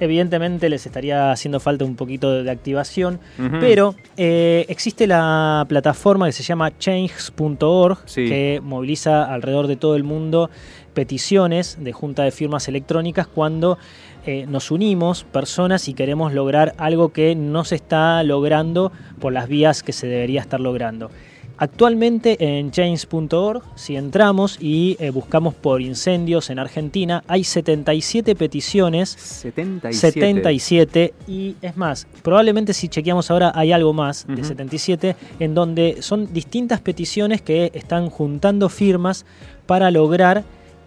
Evidentemente 0.01 0.69
les 0.69 0.87
estaría 0.87 1.33
haciendo 1.33 1.61
falta 1.61 1.85
un 1.85 1.97
poquito 1.97 2.43
de, 2.43 2.51
activación, 2.51 3.21
pero 3.61 3.95
eh, 4.17 4.65
existe 4.69 5.07
la 5.07 5.67
plataforma 5.69 6.27
que 6.27 6.33
se 6.33 6.43
llama 6.43 6.77
change.org 6.79 7.99
Sí. 8.07 8.29
que 8.29 8.61
moviliza 8.63 9.25
alrededor 9.33 9.67
de 9.67 9.77
todo 9.77 9.97
el 9.97 10.05
mundo 10.05 10.51
peticiones 10.95 11.79
de 11.81 11.93
junta 11.93 12.25
de 12.25 12.31
firmas 12.31 12.67
electrónicas 12.69 13.27
cuando 13.27 13.79
eh, 14.27 14.47
nos 14.49 14.71
unimos 14.71 15.25
personas 15.25 15.89
y 15.89 15.95
queremos 15.95 16.33
lograr 16.33 16.75
algo 16.77 17.13
que 17.13 17.35
no 17.35 17.65
se 17.65 17.77
está 17.77 18.23
logrando 18.25 18.93
por 19.21 19.33
las 19.33 19.49
vías 19.49 19.83
que 19.83 19.93
se 19.93 20.07
debería 20.07 20.41
estar 20.41 20.61
logrando. 20.61 21.11
Actualmente 21.59 22.37
en 22.39 22.71
change.org, 22.71 23.63
si 23.75 23.97
entramos 23.97 24.59
y 24.61 24.97
eh, 25.01 25.11
buscamos 25.11 25.55
por 25.55 25.83
incendios 25.83 26.51
en 26.51 26.61
Argentina, 26.61 27.25
hay 27.27 27.43
77 27.43 28.37
peticiones. 28.37 29.11
77. 29.11 30.13
77. 30.13 31.15
Y 31.27 31.57
es 31.61 31.77
más, 31.77 32.07
probablemente 32.23 32.73
si 32.73 32.89
chequeamos 32.89 33.31
ahora 33.31 33.51
hay 33.57 33.73
algo 33.73 33.93
más 33.93 34.25
de 34.29 34.35
Ujú. 34.35 34.45
77, 34.45 35.17
en 35.41 35.55
donde 35.55 35.97
son 36.01 36.33
distintas 36.33 36.81
peticiones 36.81 37.43
que 37.43 37.73
están 37.75 38.09
juntando 38.09 38.69
firmas 38.69 39.27
para 39.67 39.91
lograr 39.91 40.45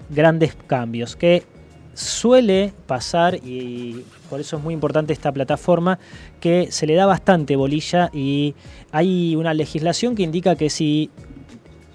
grandes 0.10 0.56
cambios. 0.68 1.16
Que 1.16 1.44
suele 1.94 2.74
pasar, 2.88 3.36
y 3.36 4.04
por 4.30 4.40
eso 4.40 4.58
es 4.58 4.64
muy 4.64 4.74
importante 4.74 5.14
esta 5.14 5.32
plataforma, 5.32 6.00
que 6.40 6.72
se 6.72 6.88
le 6.88 6.96
da 6.96 7.06
bastante 7.06 7.56
bolilla 7.56 8.10
y 8.14 8.56
hay 8.92 9.36
una 9.36 9.54
legislación 9.54 10.16
que 10.16 10.24
indica 10.24 10.56
que 10.56 10.70
si 10.70 11.10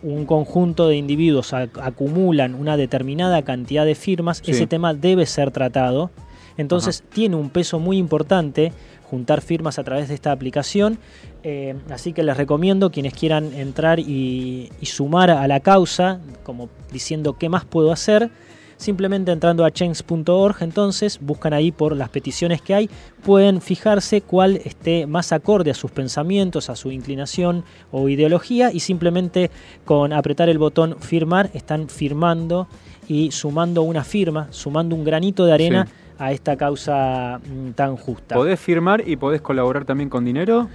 un 0.03 0.27
conjunto 0.27 0.87
de 0.89 0.97
individuos 0.97 1.53
ac- 1.53 1.81
acumulan 1.83 2.55
una 2.55 2.77
determinada 2.77 3.43
cantidad 3.43 3.85
de 3.85 3.95
firmas, 3.95 4.43
Sí. 4.45 4.53
ese 4.53 4.67
tema 4.67 4.95
debe 4.95 5.27
ser 5.27 5.51
tratado. 5.51 6.11
Entonces 6.59 7.03
tiene 7.13 7.37
un 7.37 7.51
peso 7.51 7.79
muy 7.81 7.99
importante 7.99 8.73
juntar 9.11 9.41
firmas 9.41 9.79
a 9.79 9.85
través 9.85 10.09
de 10.09 10.15
esta 10.15 10.33
aplicación. 10.33 10.99
Eh, 11.43 11.75
así 11.91 12.13
que 12.13 12.23
les 12.23 12.37
recomiendo 12.37 12.91
quienes 12.91 13.15
quieran 13.15 13.53
entrar 13.53 14.01
y, 14.01 14.71
y 14.81 14.87
sumar 14.87 15.31
a 15.31 15.47
la 15.49 15.61
causa, 15.61 16.21
como 16.45 16.69
diciendo 16.93 17.37
qué 17.39 17.49
más 17.49 17.65
puedo 17.65 17.93
hacer, 17.93 18.31
simplemente 18.77 19.33
entrando 19.33 19.65
a 19.65 19.71
change.org, 19.71 20.57
entonces 20.61 21.19
buscan 21.21 21.53
ahí 21.53 21.73
por 21.73 21.97
las 21.97 22.09
peticiones 22.09 22.61
que 22.63 22.75
hay, 22.75 22.91
pueden 23.25 23.61
fijarse 23.61 24.21
cuál 24.21 24.57
esté 24.65 25.07
más 25.07 25.33
acorde 25.33 25.71
a 25.71 25.75
sus 25.75 25.91
pensamientos, 25.91 26.71
a 26.71 26.77
su 26.77 26.91
inclinación 26.91 27.65
o 27.91 28.09
ideología 28.09 28.73
y 28.73 28.81
simplemente 28.81 29.51
con 29.85 30.13
apretar 30.13 30.49
el 30.49 30.59
botón 30.59 30.97
firmar 31.01 31.51
están 31.55 31.89
firmando 31.89 32.69
y 33.09 33.31
sumando 33.31 33.83
una 33.83 34.05
firma, 34.05 34.49
sumando 34.51 34.95
un 34.95 35.05
granito 35.05 35.47
de 35.47 35.53
arena 35.53 35.87
Sí. 35.87 35.93
a 36.19 36.33
esta 36.33 36.57
causa 36.57 37.39
mm, 37.39 37.71
tan 37.73 37.97
justa. 37.97 38.35
¿Podés 38.35 38.59
firmar 38.59 39.07
y 39.07 39.17
podés 39.17 39.41
colaborar 39.41 39.85
también 39.85 40.09
con 40.09 40.25
dinero? 40.25 40.69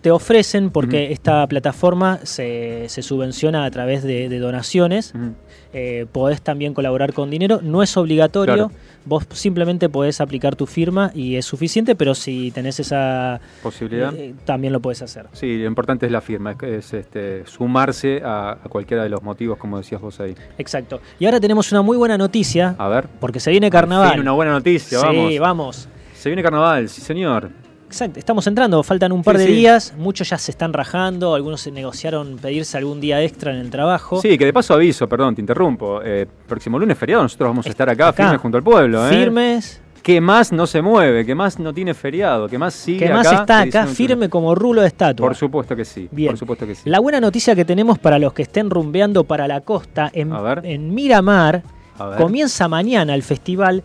Te 0.00 0.10
ofrecen, 0.10 0.70
porque 0.70 1.12
esta 1.12 1.46
plataforma 1.46 2.18
se, 2.22 2.88
se 2.88 3.02
subvenciona 3.02 3.64
a 3.64 3.70
través 3.70 4.02
de, 4.02 4.28
de 4.28 4.38
donaciones, 4.38 5.12
eh, 5.72 6.06
podés 6.12 6.40
también 6.42 6.72
colaborar 6.74 7.12
con 7.12 7.30
dinero, 7.30 7.60
no 7.62 7.82
es 7.82 7.96
obligatorio, 7.96 8.68
Claro. 8.68 8.70
vos 9.04 9.26
simplemente 9.32 9.88
podés 9.88 10.20
aplicar 10.20 10.56
tu 10.56 10.66
firma 10.66 11.10
y 11.14 11.36
es 11.36 11.44
suficiente, 11.44 11.94
pero 11.94 12.14
si 12.14 12.50
tenés 12.52 12.80
esa 12.80 13.40
Posibilidad. 13.62 14.14
eh, 14.14 14.34
también 14.44 14.72
lo 14.72 14.80
podés 14.80 15.02
hacer. 15.02 15.26
Sí, 15.32 15.58
lo 15.58 15.66
importante 15.66 16.06
es 16.06 16.12
la 16.12 16.20
firma, 16.20 16.52
es, 16.52 16.62
es, 16.62 16.94
este, 16.94 17.46
sumarse 17.46 18.22
a, 18.24 18.52
a 18.52 18.68
cualquiera 18.68 19.02
de 19.02 19.08
los 19.10 19.22
motivos, 19.22 19.58
como 19.58 19.76
decías 19.78 20.00
vos 20.00 20.18
ahí. 20.20 20.34
Exacto. 20.58 21.00
Y 21.18 21.26
ahora 21.26 21.38
tenemos 21.40 21.70
una 21.72 21.82
muy 21.82 21.96
buena 21.96 22.16
noticia, 22.16 22.74
A 22.78 22.88
ver. 22.88 23.06
porque 23.20 23.40
se 23.40 23.50
viene 23.50 23.70
carnaval. 23.70 24.18
Una 24.20 24.32
buena 24.32 24.52
noticia, 24.52 24.98
Sí, 25.00 25.06
vamos. 25.06 25.38
vamos. 25.38 25.88
Se 26.14 26.28
viene 26.30 26.42
carnaval, 26.42 26.88
sí 26.88 27.00
señor. 27.00 27.50
Exacto, 27.88 28.18
estamos 28.18 28.46
entrando, 28.46 28.82
faltan 28.82 29.12
un 29.12 29.22
par 29.24 29.36
Sí, 29.36 29.42
de 29.42 29.46
sí. 29.48 29.52
días, 29.54 29.94
muchos 29.96 30.28
ya 30.28 30.36
se 30.36 30.50
están 30.50 30.72
rajando, 30.74 31.34
algunos 31.34 31.62
se 31.62 31.70
negociaron 31.70 32.36
pedirse 32.36 32.76
algún 32.76 33.00
día 33.00 33.22
extra 33.22 33.50
en 33.52 33.58
el 33.60 33.70
trabajo. 33.70 34.20
Sí, 34.20 34.36
que 34.36 34.44
de 34.44 34.52
paso 34.52 34.74
aviso, 34.74 35.08
perdón, 35.08 35.34
te 35.34 35.40
interrumpo. 35.40 36.00
Eh, 36.04 36.26
próximo 36.46 36.78
lunes 36.78 36.98
feriado, 36.98 37.22
nosotros 37.22 37.48
vamos 37.48 37.66
a 37.66 37.70
estar 37.70 37.88
acá, 37.88 38.08
acá. 38.08 38.24
firmes 38.24 38.40
junto 38.42 38.58
al 38.58 38.62
pueblo. 38.62 39.06
¿eh? 39.06 39.10
Firmes. 39.10 39.80
Que 40.02 40.20
más 40.20 40.52
no 40.52 40.66
se 40.66 40.80
mueve, 40.82 41.24
que 41.26 41.34
más 41.34 41.58
no 41.58 41.72
tiene 41.74 41.92
feriado, 41.94 42.46
que 42.48 42.56
más 42.58 42.72
sigue 42.74 43.06
que 43.06 43.12
más 43.12 43.26
acá 43.26 43.40
está 43.40 43.60
acá 43.62 43.86
firme 43.86 44.28
como 44.28 44.54
rulo 44.54 44.82
de 44.82 44.86
estatua. 44.88 45.26
Por 45.26 45.34
supuesto 45.34 45.74
que 45.74 45.84
sí. 45.84 46.08
Bien. 46.10 46.30
Por 46.30 46.38
supuesto 46.38 46.66
que 46.66 46.74
sí. 46.74 46.88
La 46.88 47.00
buena 47.00 47.20
noticia 47.20 47.54
que 47.54 47.64
tenemos 47.64 47.98
para 47.98 48.18
los 48.18 48.32
que 48.32 48.42
estén 48.42 48.70
rumbeando 48.70 49.24
para 49.24 49.48
la 49.48 49.60
costa, 49.62 50.10
en, 50.12 50.32
en 50.62 50.94
Miramar, 50.94 51.62
comienza 52.16 52.68
mañana 52.68 53.14
el 53.14 53.22
festival, 53.22 53.82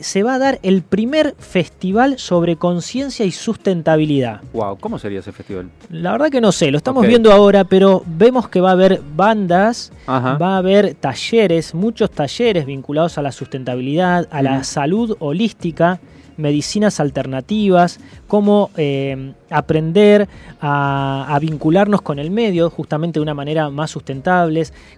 se 0.00 0.22
va 0.22 0.34
a 0.34 0.38
dar 0.38 0.58
el 0.62 0.82
primer 0.82 1.34
festival 1.38 2.18
sobre 2.18 2.56
conciencia 2.56 3.24
y 3.24 3.30
sustentabilidad. 3.30 4.40
Wow, 4.52 4.78
¿cómo 4.78 4.98
sería 4.98 5.20
ese 5.20 5.32
festival? 5.32 5.70
La 5.90 6.12
verdad 6.12 6.30
que 6.30 6.40
no 6.40 6.52
sé, 6.52 6.70
lo 6.70 6.78
estamos 6.78 7.06
viendo 7.06 7.32
ahora, 7.32 7.64
pero 7.64 8.02
vemos 8.06 8.48
que 8.48 8.60
va 8.60 8.70
a 8.70 8.72
haber 8.72 9.00
bandas, 9.14 9.92
Ajá. 10.06 10.36
va 10.38 10.54
a 10.54 10.58
haber 10.58 10.94
talleres, 10.94 11.74
muchos 11.74 12.10
talleres 12.10 12.66
vinculados 12.66 13.18
a 13.18 13.22
la 13.22 13.32
sustentabilidad, 13.32 14.28
a 14.30 14.42
la 14.42 14.64
salud 14.64 15.16
holística, 15.20 16.00
medicinas 16.36 17.00
alternativas, 17.00 18.00
cómo 18.28 18.70
eh, 18.76 19.32
aprender 19.50 20.28
a, 20.60 21.26
a 21.28 21.38
vincularnos 21.38 22.02
con 22.02 22.18
el 22.18 22.30
medio 22.30 22.70
justamente 22.70 23.18
de 23.18 23.22
una 23.22 23.34
manera 23.34 23.70
más 23.70 23.90
sustentable, 23.90 24.52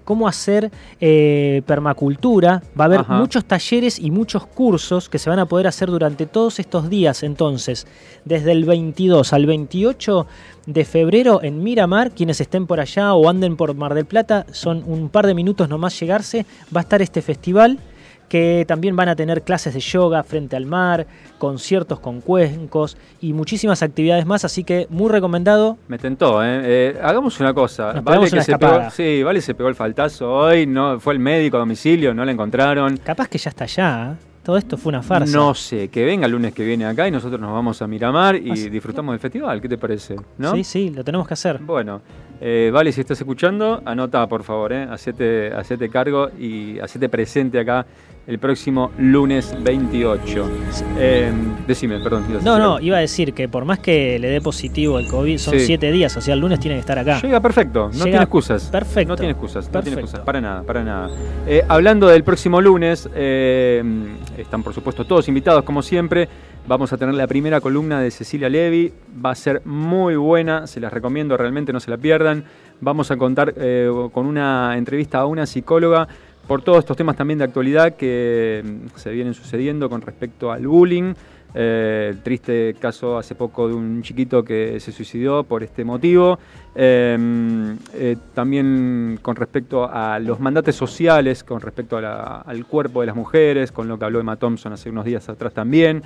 cómo 0.04 0.28
hacer 0.28 0.70
eh, 1.00 1.62
permacultura. 1.66 2.62
Va 2.78 2.84
a 2.84 2.86
haber 2.86 3.00
Ajá. 3.00 3.18
muchos 3.18 3.44
talleres 3.44 3.98
y 3.98 4.10
muchos 4.10 4.46
cursos 4.46 5.08
que 5.08 5.18
se 5.18 5.30
van 5.30 5.38
a 5.38 5.46
poder 5.46 5.66
hacer 5.66 5.90
durante 5.90 6.26
todos 6.26 6.58
estos 6.58 6.88
días. 6.90 7.22
Entonces, 7.22 7.86
desde 8.24 8.52
el 8.52 8.64
22 8.64 9.32
al 9.32 9.46
28 9.46 10.26
de 10.66 10.84
febrero 10.84 11.42
en 11.42 11.62
Miramar, 11.62 12.12
quienes 12.12 12.40
estén 12.40 12.66
por 12.66 12.80
allá 12.80 13.14
o 13.14 13.28
anden 13.28 13.56
por 13.56 13.74
Mar 13.74 13.94
del 13.94 14.06
Plata, 14.06 14.46
son 14.52 14.82
un 14.86 15.08
par 15.08 15.26
de 15.26 15.34
minutos 15.34 15.68
nomás 15.68 15.98
llegarse, 15.98 16.46
va 16.74 16.80
a 16.80 16.82
estar 16.82 17.02
este 17.02 17.22
festival 17.22 17.78
que 18.34 18.64
también 18.66 18.96
van 18.96 19.08
a 19.08 19.14
tener 19.14 19.42
clases 19.42 19.74
de 19.74 19.78
yoga 19.78 20.24
frente 20.24 20.56
al 20.56 20.66
mar, 20.66 21.06
conciertos 21.38 22.00
con 22.00 22.20
cuencos 22.20 22.96
y 23.20 23.32
muchísimas 23.32 23.80
actividades 23.80 24.26
más, 24.26 24.44
así 24.44 24.64
que 24.64 24.88
muy 24.90 25.08
recomendado. 25.08 25.78
Me 25.86 25.98
tentó, 25.98 26.42
¿eh? 26.42 26.62
Eh, 26.64 27.00
hagamos 27.00 27.38
una 27.38 27.54
cosa. 27.54 27.92
Nos 27.92 28.02
pegamos 28.02 28.32
una 28.32 28.42
se 28.42 28.58
pegó, 28.58 28.90
sí, 28.90 29.22
Vale 29.22 29.40
se 29.40 29.54
pegó 29.54 29.68
el 29.68 29.76
faltazo 29.76 30.32
hoy, 30.32 30.66
no 30.66 30.98
fue 30.98 31.12
el 31.12 31.20
médico 31.20 31.58
a 31.58 31.60
domicilio, 31.60 32.12
no 32.12 32.24
la 32.24 32.32
encontraron. 32.32 32.96
Capaz 32.96 33.28
que 33.28 33.38
ya 33.38 33.50
está 33.50 33.62
allá, 33.62 34.14
¿eh? 34.14 34.26
todo 34.42 34.56
esto 34.56 34.76
fue 34.76 34.90
una 34.90 35.02
farsa. 35.04 35.36
No 35.36 35.54
sé, 35.54 35.86
que 35.86 36.04
venga 36.04 36.26
el 36.26 36.32
lunes 36.32 36.52
que 36.52 36.64
viene 36.64 36.86
acá 36.86 37.06
y 37.06 37.12
nosotros 37.12 37.40
nos 37.40 37.52
vamos 37.52 37.80
a 37.82 37.86
Miramar 37.86 38.34
y 38.34 38.68
disfrutamos 38.68 39.12
del 39.12 39.20
festival. 39.20 39.60
¿Qué 39.60 39.68
te 39.68 39.78
parece? 39.78 40.16
¿No? 40.38 40.56
Sí, 40.56 40.64
sí, 40.64 40.90
lo 40.90 41.04
tenemos 41.04 41.28
que 41.28 41.34
hacer. 41.34 41.60
Bueno, 41.60 42.02
eh, 42.40 42.70
Vale, 42.72 42.90
si 42.90 43.00
estás 43.00 43.20
escuchando, 43.20 43.80
anota 43.84 44.26
por 44.26 44.42
favor, 44.42 44.72
¿eh? 44.72 44.82
hacete, 44.90 45.52
hacete 45.54 45.88
cargo 45.88 46.30
y 46.36 46.80
hacete 46.80 47.08
presente 47.08 47.60
acá 47.60 47.86
el 48.26 48.38
próximo 48.38 48.90
lunes 48.98 49.54
28. 49.62 50.50
Eh, 50.98 51.32
decime, 51.66 52.00
perdón. 52.00 52.24
No, 52.42 52.58
no, 52.58 52.80
iba 52.80 52.96
a 52.96 53.00
decir 53.00 53.34
que 53.34 53.48
por 53.48 53.64
más 53.64 53.78
que 53.80 54.18
le 54.18 54.28
dé 54.28 54.40
positivo 54.40 54.98
el 54.98 55.06
COVID, 55.08 55.36
son 55.38 55.54
Sí. 55.54 55.66
siete 55.66 55.92
días, 55.92 56.16
o 56.16 56.20
sea, 56.20 56.34
el 56.34 56.40
lunes 56.40 56.58
tiene 56.58 56.76
que 56.76 56.80
estar 56.80 56.98
acá. 56.98 57.20
Llega 57.20 57.40
perfecto, 57.40 57.86
no 57.86 57.92
Llega 57.92 58.04
tiene 58.04 58.22
excusas. 58.22 58.70
Perfecto. 58.70 59.08
No 59.12 59.16
tiene 59.16 59.32
excusas, 59.32 59.70
no 59.72 59.82
tiene 59.82 60.00
excusas, 60.00 60.20
para 60.24 60.40
nada, 60.40 60.62
para 60.62 60.82
nada. 60.82 61.10
Eh, 61.46 61.62
hablando 61.68 62.08
del 62.08 62.24
próximo 62.24 62.60
lunes, 62.60 63.08
eh, 63.14 63.82
están 64.38 64.62
por 64.62 64.72
supuesto 64.72 65.04
todos 65.04 65.28
invitados 65.28 65.62
como 65.64 65.82
siempre. 65.82 66.28
Vamos 66.66 66.94
a 66.94 66.96
tener 66.96 67.14
la 67.14 67.26
primera 67.26 67.60
columna 67.60 68.00
de 68.00 68.10
Cecilia 68.10 68.48
Levi, 68.48 68.90
va 69.22 69.32
a 69.32 69.34
ser 69.34 69.60
muy 69.66 70.16
buena, 70.16 70.66
se 70.66 70.80
las 70.80 70.90
recomiendo, 70.94 71.36
realmente 71.36 71.74
no 71.74 71.80
se 71.80 71.90
la 71.90 71.98
pierdan. 71.98 72.44
Vamos 72.80 73.10
a 73.10 73.18
contar 73.18 73.52
eh, 73.58 73.90
con 74.12 74.24
una 74.24 74.74
entrevista 74.78 75.18
a 75.18 75.26
una 75.26 75.44
psicóloga 75.44 76.08
por 76.46 76.62
todos 76.62 76.78
estos 76.80 76.96
temas 76.96 77.16
también 77.16 77.38
de 77.38 77.44
actualidad 77.44 77.94
que 77.96 78.62
mm, 78.64 78.98
se 78.98 79.10
vienen 79.10 79.34
sucediendo 79.34 79.88
con 79.88 80.00
respecto 80.00 80.52
al 80.52 80.66
bullying. 80.66 81.14
Eh, 81.56 82.08
el 82.10 82.20
triste 82.20 82.74
caso 82.80 83.16
hace 83.16 83.36
poco 83.36 83.68
de 83.68 83.74
un 83.74 84.02
chiquito 84.02 84.42
que 84.42 84.80
se 84.80 84.90
suicidó 84.90 85.44
por 85.44 85.62
este 85.62 85.84
motivo. 85.84 86.38
Eh, 86.74 87.16
eh, 87.94 88.16
también 88.34 89.20
con 89.22 89.36
respecto 89.36 89.88
a 89.88 90.18
los 90.18 90.40
mandatos 90.40 90.74
sociales, 90.74 91.44
con 91.44 91.60
respecto 91.60 91.96
al 91.96 92.66
cuerpo 92.66 93.00
de 93.00 93.06
las 93.06 93.14
mujeres, 93.14 93.70
con 93.70 93.86
lo 93.86 93.96
que 93.96 94.04
habló 94.04 94.18
Emma 94.18 94.36
Thompson 94.36 94.72
hace 94.72 94.90
unos 94.90 95.04
días 95.04 95.28
atrás 95.28 95.54
también. 95.54 96.02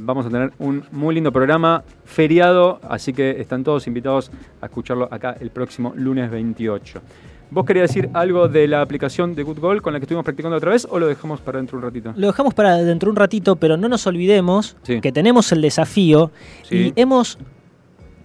Vamos 0.00 0.24
a 0.24 0.30
tener 0.30 0.52
un 0.58 0.82
muy 0.92 1.14
lindo 1.14 1.30
programa 1.30 1.84
feriado, 2.06 2.80
así 2.88 3.12
que 3.12 3.38
están 3.38 3.62
todos 3.62 3.86
invitados 3.86 4.30
a 4.62 4.66
escucharlo 4.66 5.08
acá 5.10 5.36
el 5.38 5.50
próximo 5.50 5.92
lunes 5.94 6.30
28. 6.30 7.02
¿Vos 7.50 7.64
querías 7.64 7.88
decir 7.88 8.10
algo 8.12 8.48
de 8.48 8.66
la 8.66 8.82
aplicación 8.82 9.34
de 9.34 9.42
Good 9.44 9.60
Goal 9.60 9.82
con 9.82 9.92
la 9.92 10.00
que 10.00 10.04
estuvimos 10.04 10.24
practicando 10.24 10.56
otra 10.56 10.72
vez 10.72 10.86
o 10.90 10.98
lo 10.98 11.06
dejamos 11.06 11.40
para 11.40 11.58
dentro 11.58 11.78
de 11.78 11.86
un 11.86 11.92
ratito? 11.92 12.12
Lo 12.16 12.26
dejamos 12.26 12.54
para 12.54 12.76
dentro 12.78 13.06
de 13.06 13.10
un 13.12 13.16
ratito, 13.16 13.56
pero 13.56 13.76
no 13.76 13.88
nos 13.88 14.06
olvidemos 14.06 14.76
Sí. 14.82 15.00
que 15.00 15.12
tenemos 15.12 15.52
el 15.52 15.62
desafío 15.62 16.32
Sí. 16.64 16.92
y 16.96 17.00
hemos 17.00 17.38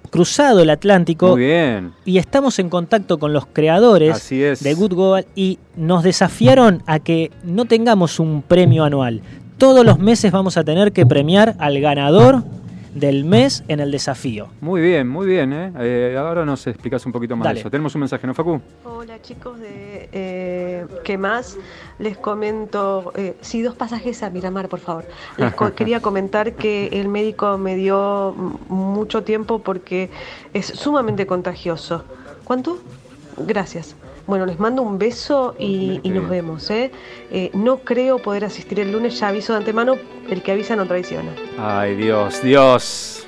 cruzado 0.09 0.59
el 0.61 0.69
Atlántico 0.69 1.29
Muy 1.29 1.41
bien. 1.45 1.93
y 2.03 2.17
estamos 2.17 2.59
en 2.59 2.69
contacto 2.69 3.17
con 3.19 3.31
los 3.31 3.45
creadores 3.45 4.27
de 4.29 4.73
Good 4.73 4.93
Goal 4.93 5.25
y 5.35 5.59
nos 5.77 6.03
desafiaron 6.03 6.83
a 6.87 6.99
que 6.99 7.31
no 7.43 7.65
tengamos 7.65 8.19
un 8.19 8.41
premio 8.41 8.83
anual. 8.83 9.21
Todos 9.57 9.85
los 9.85 9.99
meses 9.99 10.31
vamos 10.31 10.57
a 10.57 10.63
tener 10.63 10.91
que 10.91 11.05
premiar 11.05 11.55
al 11.59 11.79
ganador 11.79 12.43
del 12.93 13.23
mes 13.25 13.63
en 13.67 13.79
el 13.79 13.89
desafío. 13.91 14.49
Muy 14.59 14.81
bien, 14.81 15.07
muy 15.07 15.25
bien. 15.25 15.53
¿eh? 15.53 15.71
Eh, 15.79 16.15
ahora 16.17 16.45
nos 16.45 16.67
explicas 16.67 17.05
un 17.05 17.11
poquito 17.11 17.35
más 17.35 17.45
Dale. 17.45 17.55
de 17.55 17.59
eso. 17.61 17.69
Tenemos 17.71 17.95
un 17.95 18.01
mensaje, 18.01 18.27
¿no, 18.27 18.33
Facu? 18.33 18.59
Hola 18.83 19.21
chicos 19.21 19.59
de 19.59 20.09
eh, 20.11 20.85
¿Qué 21.03 21.17
más? 21.17 21.57
Les 21.99 22.17
comento, 22.17 23.13
eh, 23.15 23.35
sí, 23.41 23.61
dos 23.61 23.75
pasajes 23.75 24.23
a 24.23 24.29
Miramar, 24.29 24.67
por 24.67 24.79
favor. 24.79 25.05
Les 25.37 25.53
co- 25.53 25.73
quería 25.75 26.01
comentar 26.01 26.53
que 26.53 26.87
el 26.87 27.07
médico 27.07 27.57
me 27.57 27.75
dio 27.75 28.33
mucho 28.67 29.23
tiempo 29.23 29.59
porque 29.59 30.09
es 30.53 30.65
sumamente 30.65 31.25
contagioso. 31.25 32.03
¿Cuánto? 32.43 32.79
Gracias. 33.37 33.95
Bueno, 34.31 34.45
les 34.45 34.59
mando 34.59 34.81
un 34.81 34.97
beso 34.97 35.55
y, 35.59 35.99
y 36.03 36.09
nos 36.09 36.29
vemos. 36.29 36.69
¿eh? 36.69 36.89
Eh, 37.31 37.51
no 37.53 37.79
creo 37.79 38.17
poder 38.17 38.45
asistir 38.45 38.79
el 38.79 38.89
lunes, 38.89 39.19
ya 39.19 39.27
aviso 39.27 39.51
de 39.51 39.59
antemano, 39.59 39.97
el 40.29 40.41
que 40.41 40.53
avisa 40.53 40.73
no 40.77 40.85
traiciona. 40.85 41.33
Ay, 41.59 41.97
Dios, 41.97 42.41
Dios. 42.41 43.20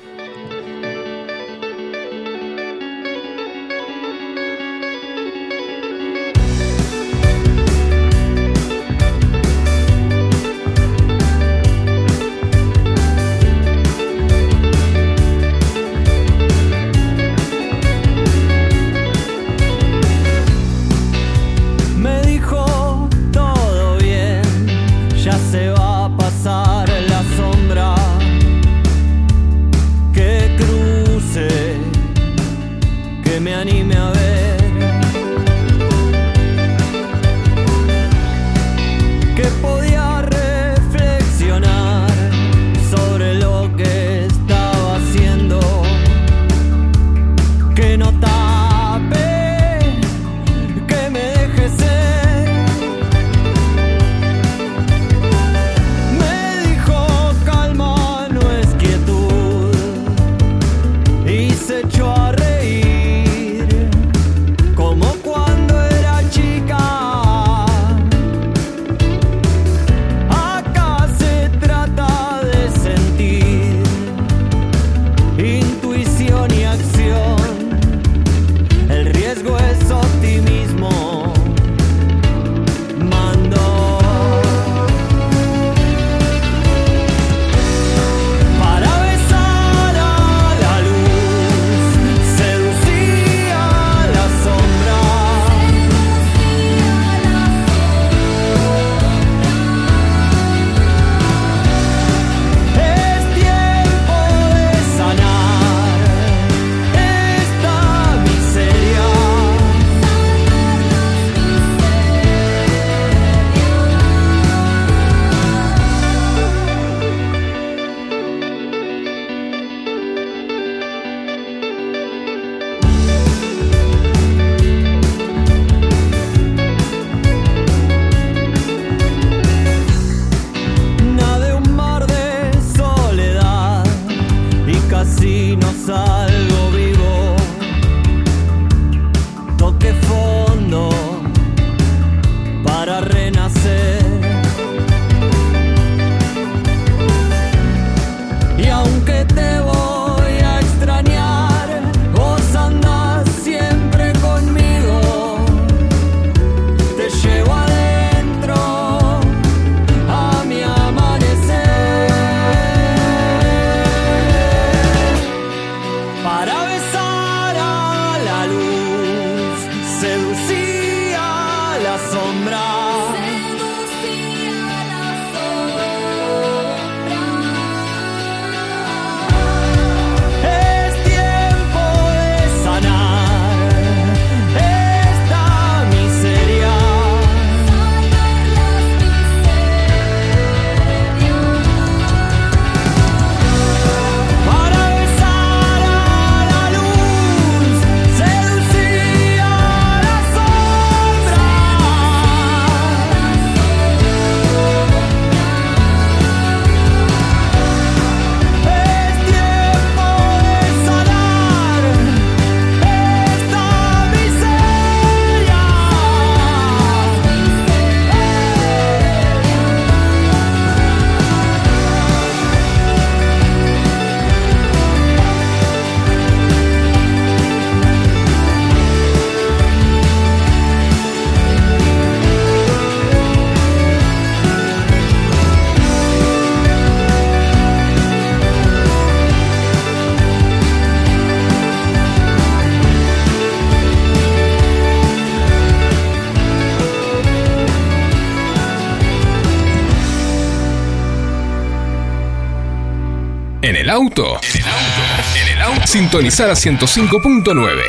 Auto? 253.94 254.40
En 254.54 254.62
el 254.62 254.68
auto. 254.68 255.40
En 255.42 255.58
el 255.58 255.62
auto. 255.62 255.88
Sintonizar 255.88 256.50
a 256.50 256.54
105.9 256.54 257.82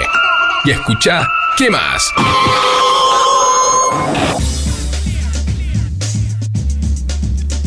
y 0.66 0.70
escucha 0.70 1.26
¿Qué 1.56 1.70
más? 1.70 2.12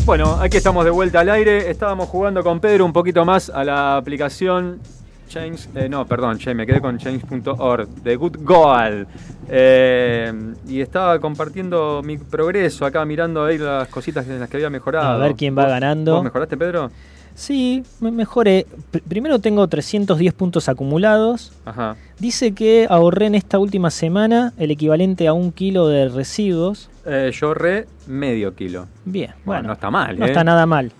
Bueno, 0.04 0.38
aquí 0.40 0.56
estamos 0.56 0.84
de 0.84 0.90
vuelta 0.90 1.20
al 1.20 1.28
aire. 1.30 1.70
Estábamos 1.70 2.08
jugando 2.08 2.42
con 2.42 2.60
Pedro 2.60 2.84
un 2.84 2.92
poquito 2.92 3.24
más 3.24 3.50
a 3.50 3.62
la 3.64 3.96
aplicación 3.96 4.80
Change, 5.28 5.68
eh, 5.74 5.88
no, 5.90 6.06
perdón, 6.06 6.38
me 6.54 6.66
quedé 6.66 6.80
con 6.80 6.96
change.org, 6.96 7.86
de 8.02 8.16
Good 8.16 8.36
Goal. 8.40 9.06
Eh, 9.50 10.32
y 10.66 10.80
estaba 10.80 11.18
compartiendo 11.18 12.00
mi 12.02 12.16
progreso 12.16 12.86
acá, 12.86 13.04
mirando 13.04 13.44
ahí 13.44 13.58
las 13.58 13.88
cositas 13.88 14.26
en 14.26 14.40
las 14.40 14.48
que 14.48 14.56
había 14.56 14.70
mejorado. 14.70 15.06
A 15.10 15.18
ver 15.18 15.34
quién 15.34 15.56
va 15.56 15.64
¿Vos- 15.64 15.70
ganando. 15.72 16.14
¿Vos 16.14 16.24
mejoraste, 16.24 16.56
Pedro? 16.56 16.90
Sí, 17.38 17.84
me 18.00 18.10
mejoré. 18.10 18.66
Pr- 18.92 19.00
primero 19.02 19.38
tengo 19.38 19.68
310 19.68 20.34
puntos 20.34 20.68
acumulados. 20.68 21.52
Ajá. 21.64 21.94
Dice 22.18 22.52
que 22.52 22.88
ahorré 22.90 23.26
en 23.26 23.36
esta 23.36 23.60
última 23.60 23.90
semana 23.92 24.52
el 24.58 24.72
equivalente 24.72 25.28
a 25.28 25.32
un 25.32 25.52
kilo 25.52 25.86
de 25.86 26.08
residuos. 26.08 26.90
Eh, 27.06 27.30
yo 27.32 27.46
ahorré 27.46 27.86
medio 28.08 28.56
kilo. 28.56 28.86
Bien, 29.04 29.30
Bueno, 29.30 29.42
bueno. 29.44 29.66
no 29.68 29.72
está 29.74 29.88
mal, 29.90 30.18
No 30.18 30.24
¿eh? 30.26 30.28
está 30.30 30.42
nada 30.42 30.66
mal. 30.66 30.90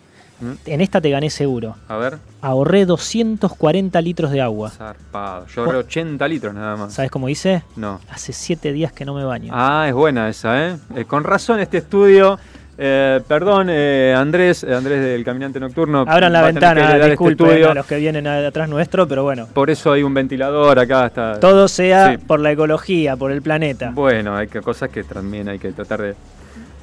¿Mm? 0.40 0.52
En 0.66 0.80
esta 0.80 1.00
te 1.00 1.10
gané 1.10 1.28
seguro. 1.30 1.74
A 1.88 1.96
ver, 1.96 2.18
Ahorré 2.40 2.86
240 2.86 4.00
litros 4.00 4.30
de 4.30 4.40
agua. 4.40 4.70
zarpado. 4.70 5.44
Yo 5.48 5.64
ahorré 5.64 5.78
80 5.78 6.28
litros 6.28 6.54
nada 6.54 6.76
más. 6.76 6.92
¿Sabes 6.94 7.10
cómo 7.10 7.28
hice? 7.28 7.64
No. 7.74 8.00
Hace 8.08 8.32
7 8.32 8.72
días 8.72 8.92
que 8.92 9.04
no 9.04 9.12
me 9.14 9.24
baño. 9.24 9.50
Ah, 9.52 9.86
es 9.88 9.94
buena 9.94 10.28
esa, 10.28 10.68
¿eh? 10.68 10.76
Eh, 10.94 11.04
con 11.04 11.24
razón 11.24 11.58
este 11.58 11.78
estudio. 11.78 12.38
Eh, 12.80 13.20
perdón, 13.26 13.66
eh, 13.70 14.14
Andrés, 14.16 14.62
eh, 14.62 14.72
Andrés 14.72 15.02
del 15.02 15.24
Caminante 15.24 15.58
Nocturno. 15.58 16.04
Abran 16.06 16.32
la 16.32 16.42
ventana, 16.42 16.94
este 16.96 17.10
disculpen 17.10 17.46
estudio. 17.48 17.70
a 17.72 17.74
los 17.74 17.86
que 17.86 17.96
vienen 17.96 18.26
atrás 18.26 18.68
nuestro, 18.68 19.08
pero 19.08 19.24
bueno. 19.24 19.48
Por 19.52 19.68
eso 19.68 19.92
hay 19.92 20.02
un 20.04 20.14
ventilador 20.14 20.78
acá. 20.78 21.06
Está, 21.06 21.40
Todo 21.40 21.66
sea 21.66 22.12
Sí. 22.12 22.18
por 22.18 22.38
la 22.40 22.52
ecología, 22.52 23.16
por 23.16 23.32
el 23.32 23.42
planeta. 23.42 23.90
Bueno, 23.92 24.36
hay 24.36 24.46
que, 24.46 24.60
cosas 24.60 24.90
que 24.90 25.02
también 25.02 25.48
hay 25.48 25.58
que 25.58 25.72
tratar 25.72 26.00
de, 26.02 26.14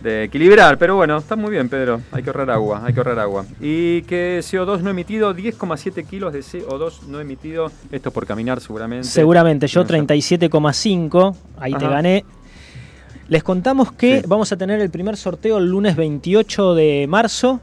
de 0.03 0.23
equilibrar, 0.25 0.77
pero 0.77 0.97
bueno, 0.97 1.17
está 1.17 1.35
muy 1.37 1.49
bien, 1.51 1.69
Pedro. 1.69 2.01
Hay 2.11 2.21
que 2.21 2.29
ahorrar 2.29 2.51
agua, 2.51 2.81
hay 2.85 2.93
que 2.93 2.99
ahorrar 2.99 3.17
agua. 3.19 3.45
Y 3.61 4.01
que 4.03 4.39
CO2 4.43 4.81
no 4.81 4.89
emitido, 4.89 5.33
10,7 5.33 6.05
kilos 6.05 6.33
de 6.33 6.41
CO2 6.41 7.03
no 7.07 7.21
emitido. 7.21 7.71
Esto 7.91 8.11
por 8.11 8.27
caminar 8.27 8.59
seguramente. 8.59 9.07
Seguramente, 9.07 9.67
yo 9.67 9.81
No 9.81 9.87
sé. 9.87 9.93
37,5, 9.95 11.35
ahí 11.57 11.73
te 11.73 11.87
gané. 11.87 12.25
Les 13.27 13.43
contamos 13.43 13.91
que 13.91 14.23
vamos 14.27 14.51
a 14.51 14.57
tener 14.57 14.79
el 14.81 14.91
primer 14.91 15.17
sorteo 15.17 15.57
el 15.57 15.65
lunes 15.65 15.95
28 15.95 16.75
de 16.75 17.05
marzo. 17.09 17.59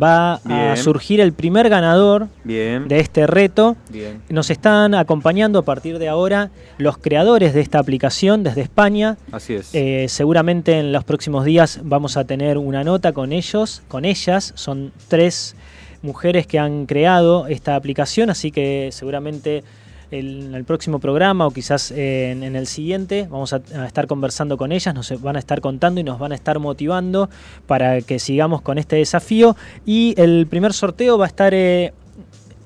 Va 0.00 0.34
a 0.34 0.76
surgir 0.76 1.20
el 1.20 1.32
primer 1.32 1.70
ganador 1.70 2.28
Bien. 2.44 2.86
de 2.88 3.00
este 3.00 3.26
reto. 3.26 3.76
Bien. 3.88 4.20
Nos 4.28 4.50
están 4.50 4.94
acompañando 4.94 5.60
a 5.60 5.62
partir 5.62 5.98
de 5.98 6.08
ahora 6.08 6.50
los 6.76 6.98
creadores 6.98 7.54
de 7.54 7.62
esta 7.62 7.78
aplicación 7.78 8.44
desde 8.44 8.60
España. 8.60 9.16
Así 9.32 9.54
es. 9.54 9.74
Eh, 9.74 10.06
seguramente 10.08 10.78
en 10.78 10.92
los 10.92 11.04
próximos 11.04 11.46
días 11.46 11.80
vamos 11.82 12.18
a 12.18 12.24
tener 12.24 12.58
una 12.58 12.84
nota 12.84 13.12
con 13.12 13.32
ellos, 13.32 13.82
con 13.88 14.04
ellas. 14.04 14.52
Son 14.56 14.92
tres 15.08 15.56
mujeres 16.02 16.46
que 16.46 16.58
han 16.58 16.84
creado 16.84 17.46
esta 17.46 17.74
aplicación, 17.74 18.28
así 18.28 18.50
que 18.50 18.90
seguramente 18.92 19.64
el- 20.10 20.46
en 20.46 20.54
el 20.54 20.64
próximo 20.64 20.98
programa 20.98 21.46
o 21.46 21.50
quizás 21.50 21.90
eh, 21.90 22.30
en, 22.32 22.42
en 22.42 22.56
el 22.56 22.66
siguiente 22.66 23.26
vamos 23.30 23.52
a, 23.52 23.60
a 23.76 23.86
estar 23.86 24.06
conversando 24.06 24.56
con 24.56 24.72
ellas, 24.72 24.94
nos 24.94 25.20
van 25.20 25.36
a 25.36 25.38
estar 25.38 25.60
contando 25.60 26.00
y 26.00 26.04
nos 26.04 26.18
van 26.18 26.32
a 26.32 26.34
estar 26.34 26.58
motivando 26.58 27.28
para 27.66 28.00
que 28.00 28.18
sigamos 28.18 28.62
con 28.62 28.78
este 28.78 28.96
desafío. 28.96 29.56
Y 29.84 30.14
el 30.20 30.46
primer 30.48 30.72
sorteo 30.72 31.18
va 31.18 31.24
a 31.26 31.28
estar 31.28 31.52
eh, 31.54 31.92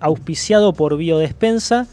auspiciado 0.00 0.72
por 0.72 0.96
Biodespensa. 0.96 1.86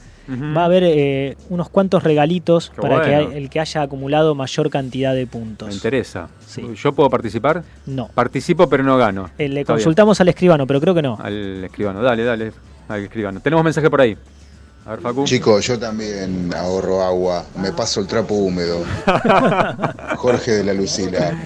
Va 0.56 0.62
a 0.62 0.66
haber 0.66 0.84
eh, 0.86 1.38
unos 1.50 1.70
cuantos 1.70 2.04
regalitos 2.04 2.70
Qué 2.70 2.80
para 2.84 3.02
que 3.02 3.16
bueno. 3.16 3.32
el 3.32 3.50
que 3.50 3.60
haya 3.62 3.82
acumulado 3.82 4.36
mayor 4.36 4.70
cantidad 4.70 5.16
de 5.16 5.26
puntos. 5.26 5.68
Me 5.70 5.74
interesa. 5.74 6.30
¿Yo 6.76 6.94
puedo 6.94 7.10
participar? 7.10 7.64
No. 7.88 8.10
Participo, 8.14 8.70
pero 8.70 8.84
no 8.84 8.96
gano. 8.96 9.32
Eh, 9.40 9.50
le 9.50 9.62
Está 9.62 9.74
bien. 9.74 9.78
consultamos 9.78 10.22
al 10.22 10.28
escribano, 10.30 10.68
pero 10.68 10.80
creo 10.80 10.94
que 10.94 11.02
no. 11.02 11.18
Al 11.20 11.64
escribano, 11.64 12.04
dale, 12.04 12.24
dale. 12.24 12.52
Al 12.90 13.06
escribano. 13.06 13.40
Tenemos 13.40 13.66
mensaje 13.66 13.90
por 13.90 14.02
ahí. 14.02 14.16
A 14.90 14.94
ver, 14.94 15.02
Facu. 15.02 15.24
Chicos, 15.24 15.68
yo 15.68 15.78
también 15.78 16.50
ahorro 16.56 17.04
agua, 17.04 17.46
me 17.62 17.72
paso 17.72 18.02
el 18.02 18.08
trapo 18.08 18.34
húmedo. 18.34 18.84
Jorge 20.18 20.52
de 20.52 20.64
la 20.64 20.74
Lucila. 20.74 21.38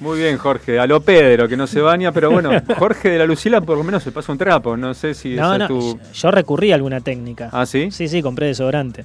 Muy 0.00 0.18
bien, 0.20 0.36
Jorge. 0.38 0.78
A 0.78 0.86
lo 0.86 1.00
Pedro, 1.00 1.48
que 1.48 1.56
no 1.56 1.66
se 1.66 1.80
baña, 1.80 2.12
pero 2.12 2.30
bueno, 2.30 2.50
Jorge 2.78 3.08
de 3.10 3.18
la 3.18 3.26
Lucila 3.26 3.60
por 3.60 3.76
lo 3.76 3.82
menos 3.82 4.02
se 4.04 4.12
pasa 4.12 4.30
un 4.30 4.38
trapo. 4.38 4.76
No 4.76 4.94
sé 4.94 5.14
si 5.14 5.34
No, 5.34 5.54
esa 5.54 5.58
no, 5.58 5.64
es 5.64 5.68
tu. 5.68 5.80
yo- 5.98 6.12
yo 6.12 6.30
recurrí 6.30 6.70
a 6.70 6.76
alguna 6.76 7.00
técnica. 7.00 7.48
¿Ah, 7.52 7.66
sí? 7.66 7.90
Sí, 7.90 8.06
sí, 8.06 8.22
compré 8.22 8.46
desodorante. 8.46 9.04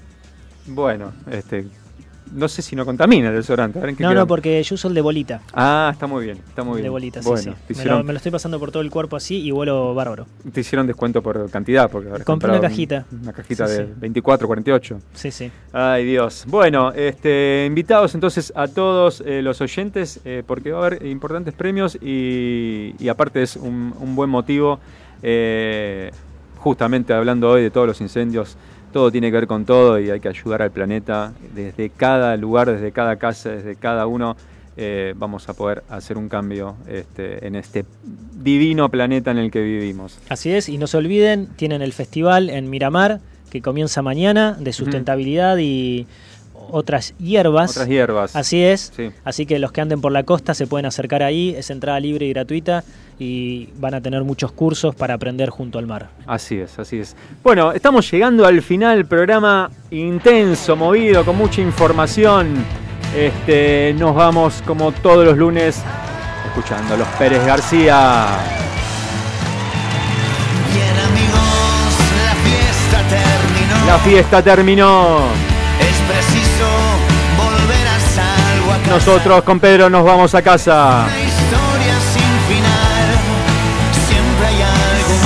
Bueno, 0.68 1.12
este. 1.32 1.66
No 2.34 2.48
sé 2.48 2.62
si 2.62 2.76
no 2.76 2.86
contamina 2.86 3.30
el 3.30 3.36
desodorante. 3.36 3.78
A 3.80 3.82
ver 3.82 3.90
en 3.92 3.96
qué 3.98 4.04
No, 4.04 4.10
queda. 4.10 4.20
no, 4.22 4.28
porque 4.28 4.62
yo 4.64 4.76
uso 4.76 4.88
el 4.88 4.94
de 4.94 5.02
bolita. 5.02 5.42
Ah, 5.54 5.90
está 5.94 6.08
muy 6.08 6.24
bien, 6.26 6.38
está 6.48 6.64
muy 6.64 6.76
bien. 6.76 6.84
de 6.84 6.90
bolita, 6.90 7.22
sí, 7.22 7.28
bueno, 7.30 7.42
sí. 7.44 7.50
Te, 7.50 7.74
Me 7.74 7.76
lo, 7.76 7.80
hicieron, 7.82 8.06
me 8.06 8.14
lo 8.14 8.18
estoy 8.18 8.32
pasando 8.32 8.60
por 8.60 8.72
todo 8.72 8.82
el 8.82 8.90
cuerpo 8.90 9.16
así 9.18 9.42
y 9.42 9.52
vuelo 9.52 9.94
bárbaro. 9.94 10.26
te 10.54 10.62
hicieron 10.62 10.88
descuento 10.88 11.22
por 11.22 11.50
cantidad, 11.50 11.90
porque 11.90 12.24
Compré 12.24 12.50
una 12.52 12.62
cajita. 12.62 13.06
Una 13.22 13.34
cajita 13.34 13.68
Sí, 13.68 13.74
de 13.78 13.86
sí. 13.86 13.92
24, 13.98 14.48
48. 14.48 15.00
Sí, 15.14 15.32
sí. 15.32 15.52
Ay, 15.74 16.06
Dios. 16.06 16.46
Bueno, 16.48 16.92
este, 16.94 17.66
invitados 17.68 18.16
entonces 18.16 18.54
a 18.56 18.68
todos 18.68 19.22
eh, 19.26 19.42
los 19.42 19.60
oyentes, 19.62 20.20
eh, 20.26 20.44
porque 20.46 20.72
va 20.72 20.84
a 20.84 20.88
haber 20.88 21.06
importantes 21.06 21.54
premios 21.54 21.98
y, 22.02 22.96
y 23.00 23.10
aparte 23.10 23.42
es 23.44 23.56
un, 23.58 23.94
un 24.00 24.16
buen 24.16 24.30
motivo, 24.30 24.80
eh, 25.24 26.12
justamente 26.58 27.14
hablando 27.14 27.50
hoy 27.50 27.64
de 27.64 27.72
todos 27.72 27.88
los 27.88 28.02
incendios, 28.02 28.56
todo 28.92 29.12
tiene 29.12 29.28
que 29.28 29.38
ver 29.38 29.48
con 29.48 29.66
todo 29.66 30.00
y 30.00 30.10
hay 30.10 30.20
que 30.20 30.30
ayudar 30.30 30.62
al 30.62 30.72
planeta 30.72 31.34
desde 31.56 31.90
cada 31.90 32.36
lugar, 32.38 32.70
desde 32.72 32.92
cada 32.92 33.16
casa, 33.16 33.50
desde 33.50 33.76
cada 33.76 34.06
uno. 34.08 34.36
eh, 34.78 35.14
vamos 35.18 35.50
a 35.50 35.54
poder 35.54 35.84
hacer 35.90 36.18
un 36.18 36.30
cambio 36.30 36.76
este, 36.88 37.46
en 37.46 37.56
este 37.56 37.86
divino 38.42 38.90
planeta 38.90 39.32
en 39.32 39.38
el 39.38 39.52
que 39.52 39.62
vivimos. 39.62 40.18
Así 40.30 40.52
es, 40.52 40.70
y 40.70 40.78
no 40.78 40.88
se 40.88 40.98
olviden, 40.98 41.48
tienen 41.58 41.82
el 41.82 41.94
festival 41.94 42.50
en 42.50 42.70
Miramar, 42.70 43.20
que 43.50 43.62
comienza 43.62 44.02
mañana, 44.02 44.56
de 44.60 44.72
sustentabilidad 44.72 45.58
y 45.58 46.08
otras 46.72 47.14
hierbas. 47.18 47.72
Otras 47.72 47.90
hierbas. 47.90 48.36
Así 48.36 48.64
es. 48.64 48.94
Sí. 48.96 49.12
Así 49.26 49.46
que 49.46 49.60
los 49.60 49.74
que 49.74 49.82
anden 49.82 50.00
por 50.00 50.14
la 50.14 50.24
costa 50.24 50.54
se 50.54 50.68
pueden 50.68 50.86
acercar 50.86 51.22
ahí, 51.22 51.54
es 51.58 51.70
entrada 51.70 52.00
libre 52.00 52.26
y 52.26 52.30
gratuita 52.30 52.84
y 53.24 53.70
van 53.76 53.94
a 53.94 54.02
tener 54.02 54.24
muchos 54.24 54.52
cursos 54.52 54.96
para 54.96 55.14
aprender 55.14 55.52
junto 55.52 55.78
al 55.78 55.86
mar. 55.86 56.10
Así 56.26 56.58
es, 56.58 56.80
así 56.80 56.98
es. 56.98 57.16
Bueno, 57.44 57.72
estamos 57.72 58.10
llegando 58.10 58.48
al 58.48 58.64
final, 58.64 59.06
programa 59.06 59.70
intenso, 59.92 60.76
movido, 60.76 61.24
con 61.24 61.38
mucha 61.38 61.62
información. 61.62 62.66
Este, 63.16 63.94
nos 63.96 64.16
vamos 64.16 64.64
como 64.66 64.92
todos 64.92 65.24
los 65.24 65.38
lunes 65.38 65.84
escuchando 66.48 66.96
a 66.96 66.98
los 66.98 67.08
Pérez 67.10 67.46
García. 67.46 68.26
Bien 70.74 70.98
amigos, 71.06 71.94
la 72.26 72.34
fiesta 72.42 73.04
terminó. 73.08 73.86
La 73.86 74.00
fiesta 74.00 74.42
terminó. 74.42 75.20
Es 75.80 75.98
preciso 76.10 76.68
volver 77.38 77.88
a 77.88 78.00
salvo 78.00 78.72
a 78.72 78.78
casa. 78.78 78.90
Nosotros 78.90 79.44
con 79.44 79.60
Pedro 79.60 79.92
nos 79.92 80.04
vamos 80.04 80.34
a 80.34 80.42
casa. 80.42 81.08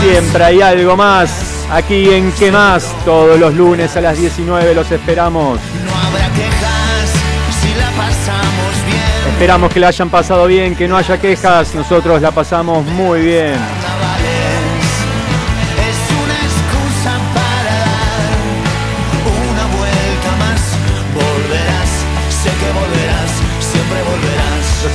Siempre 0.07 0.43
hay 0.43 0.61
algo 0.61 0.95
más. 0.95 1.65
Aquí 1.71 2.11
en 2.11 2.31
¿Qué 2.33 2.51
más? 2.51 2.93
Todos 3.05 3.39
los 3.39 3.55
lunes 3.55 3.97
a 3.97 4.01
las 4.01 4.19
19 4.19 4.75
los 4.75 4.91
esperamos. 4.91 5.59
No 5.83 5.97
habrá 5.97 6.29
quejas 6.29 7.11
si 7.59 7.73
la 7.73 7.89
pasamos 7.97 8.85
bien. 8.85 9.33
Esperamos 9.33 9.73
que 9.73 9.79
la 9.79 9.87
hayan 9.87 10.11
pasado 10.11 10.45
bien, 10.45 10.75
que 10.75 10.87
no 10.87 10.95
haya 10.95 11.19
quejas. 11.19 11.73
Nosotros 11.73 12.21
la 12.21 12.29
pasamos 12.29 12.85
muy 12.85 13.21
bien. 13.21 13.55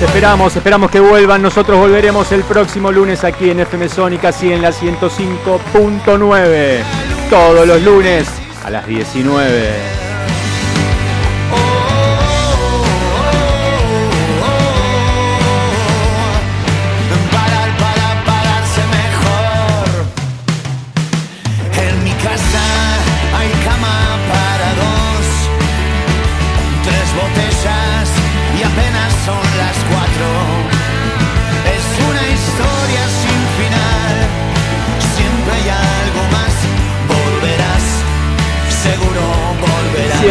Esperamos, 0.07 0.57
esperamos 0.57 0.91
que 0.91 1.01
vuelvan. 1.01 1.43
Nosotros 1.43 1.79
volveremos 1.79 2.33
el 2.33 2.43
próximo 2.45 2.91
lunes 2.91 3.25
aquí 3.25 3.51
en 3.51 3.61
FM 3.61 3.89
Sónica, 3.89 4.29
así 4.29 4.51
en 4.53 4.63
la 4.63 4.71
105.9. 4.71 6.79
Todos 7.29 7.67
los 7.67 7.83
lunes 7.83 8.29
a 8.65 8.71
las 8.71 8.87
19. 8.87 10.00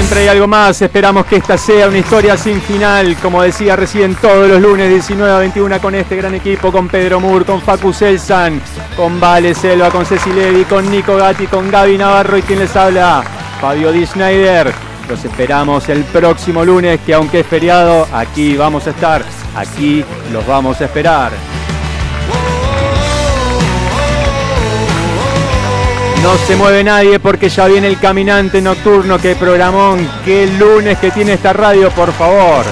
Siempre 0.10 0.23
hay 0.23 0.36
algo 0.36 0.48
más, 0.48 0.81
esperamos 0.81 1.27
que 1.27 1.36
esta 1.36 1.56
sea 1.56 1.88
una 1.88 1.99
historia 1.99 2.36
sin 2.36 2.60
final, 2.61 3.15
como 3.22 3.44
decía 3.44 3.76
recién 3.76 4.15
todos 4.15 4.49
los 4.49 4.60
lunes 4.60 4.90
19 4.90 5.31
a 5.31 5.38
21 5.38 5.80
con 5.80 5.94
este 5.94 6.15
gran 6.15 6.34
equipo, 6.34 6.72
con 6.72 6.88
Pedro 6.88 7.19
Mur, 7.19 7.45
con 7.45 7.61
Facu 7.61 7.94
Selsan, 7.94 8.60
con 8.98 9.19
Vale 9.19 9.53
Selva, 9.53 9.91
con 9.91 10.07
Ceci 10.07 10.34
Levi, 10.34 10.64
con 10.64 10.90
Nico 10.90 11.15
Gatti, 11.15 11.45
con 11.45 11.69
Gaby 11.69 11.99
Navarro 11.99 12.40
y 12.40 12.41
quien 12.41 12.57
les 12.57 12.76
habla, 12.76 13.23
Fabio 13.61 13.91
Di 13.91 14.03
Schneider. 14.03 14.73
Los 15.07 15.23
esperamos 15.23 15.88
el 15.90 16.03
próximo 16.06 16.65
lunes, 16.65 16.99
que 17.06 17.14
aunque 17.14 17.41
es 17.41 17.45
feriado, 17.45 18.07
aquí 18.11 18.57
vamos 18.57 18.88
a 18.88 18.90
estar, 18.90 19.23
aquí 19.56 20.03
los 20.34 20.44
vamos 20.48 20.81
a 20.81 20.86
esperar. 20.86 21.31
No 26.24 26.38
se 26.46 26.56
mueve 26.56 26.84
nadie 26.84 27.20
porque 27.20 27.50
ya 27.50 27.66
viene 27.68 27.88
el 27.88 28.00
caminante 28.00 28.62
nocturno. 28.62 29.18
Qué 29.18 29.36
programón, 29.36 30.08
qué 30.26 30.48
lunes 30.48 30.98
que 31.00 31.12
tiene 31.12 31.34
esta 31.34 31.54
radio, 31.54 31.90
por 31.91 32.12
favor. 32.14 32.66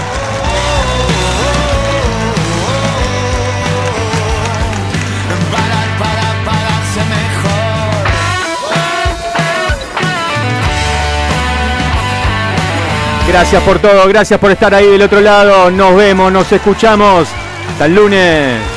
Gracias 13.28 13.62
por 13.64 13.80
todo, 13.80 14.08
gracias 14.08 14.40
por 14.40 14.52
estar 14.52 14.74
ahí 14.74 14.88
del 14.88 15.02
otro 15.02 15.22
lado. 15.22 15.70
Nos 15.70 15.96
vemos, 15.96 16.32
nos 16.32 16.52
escuchamos. 16.52 17.28
Hasta 17.70 17.86
el 17.86 17.96
lunes. 17.96 18.77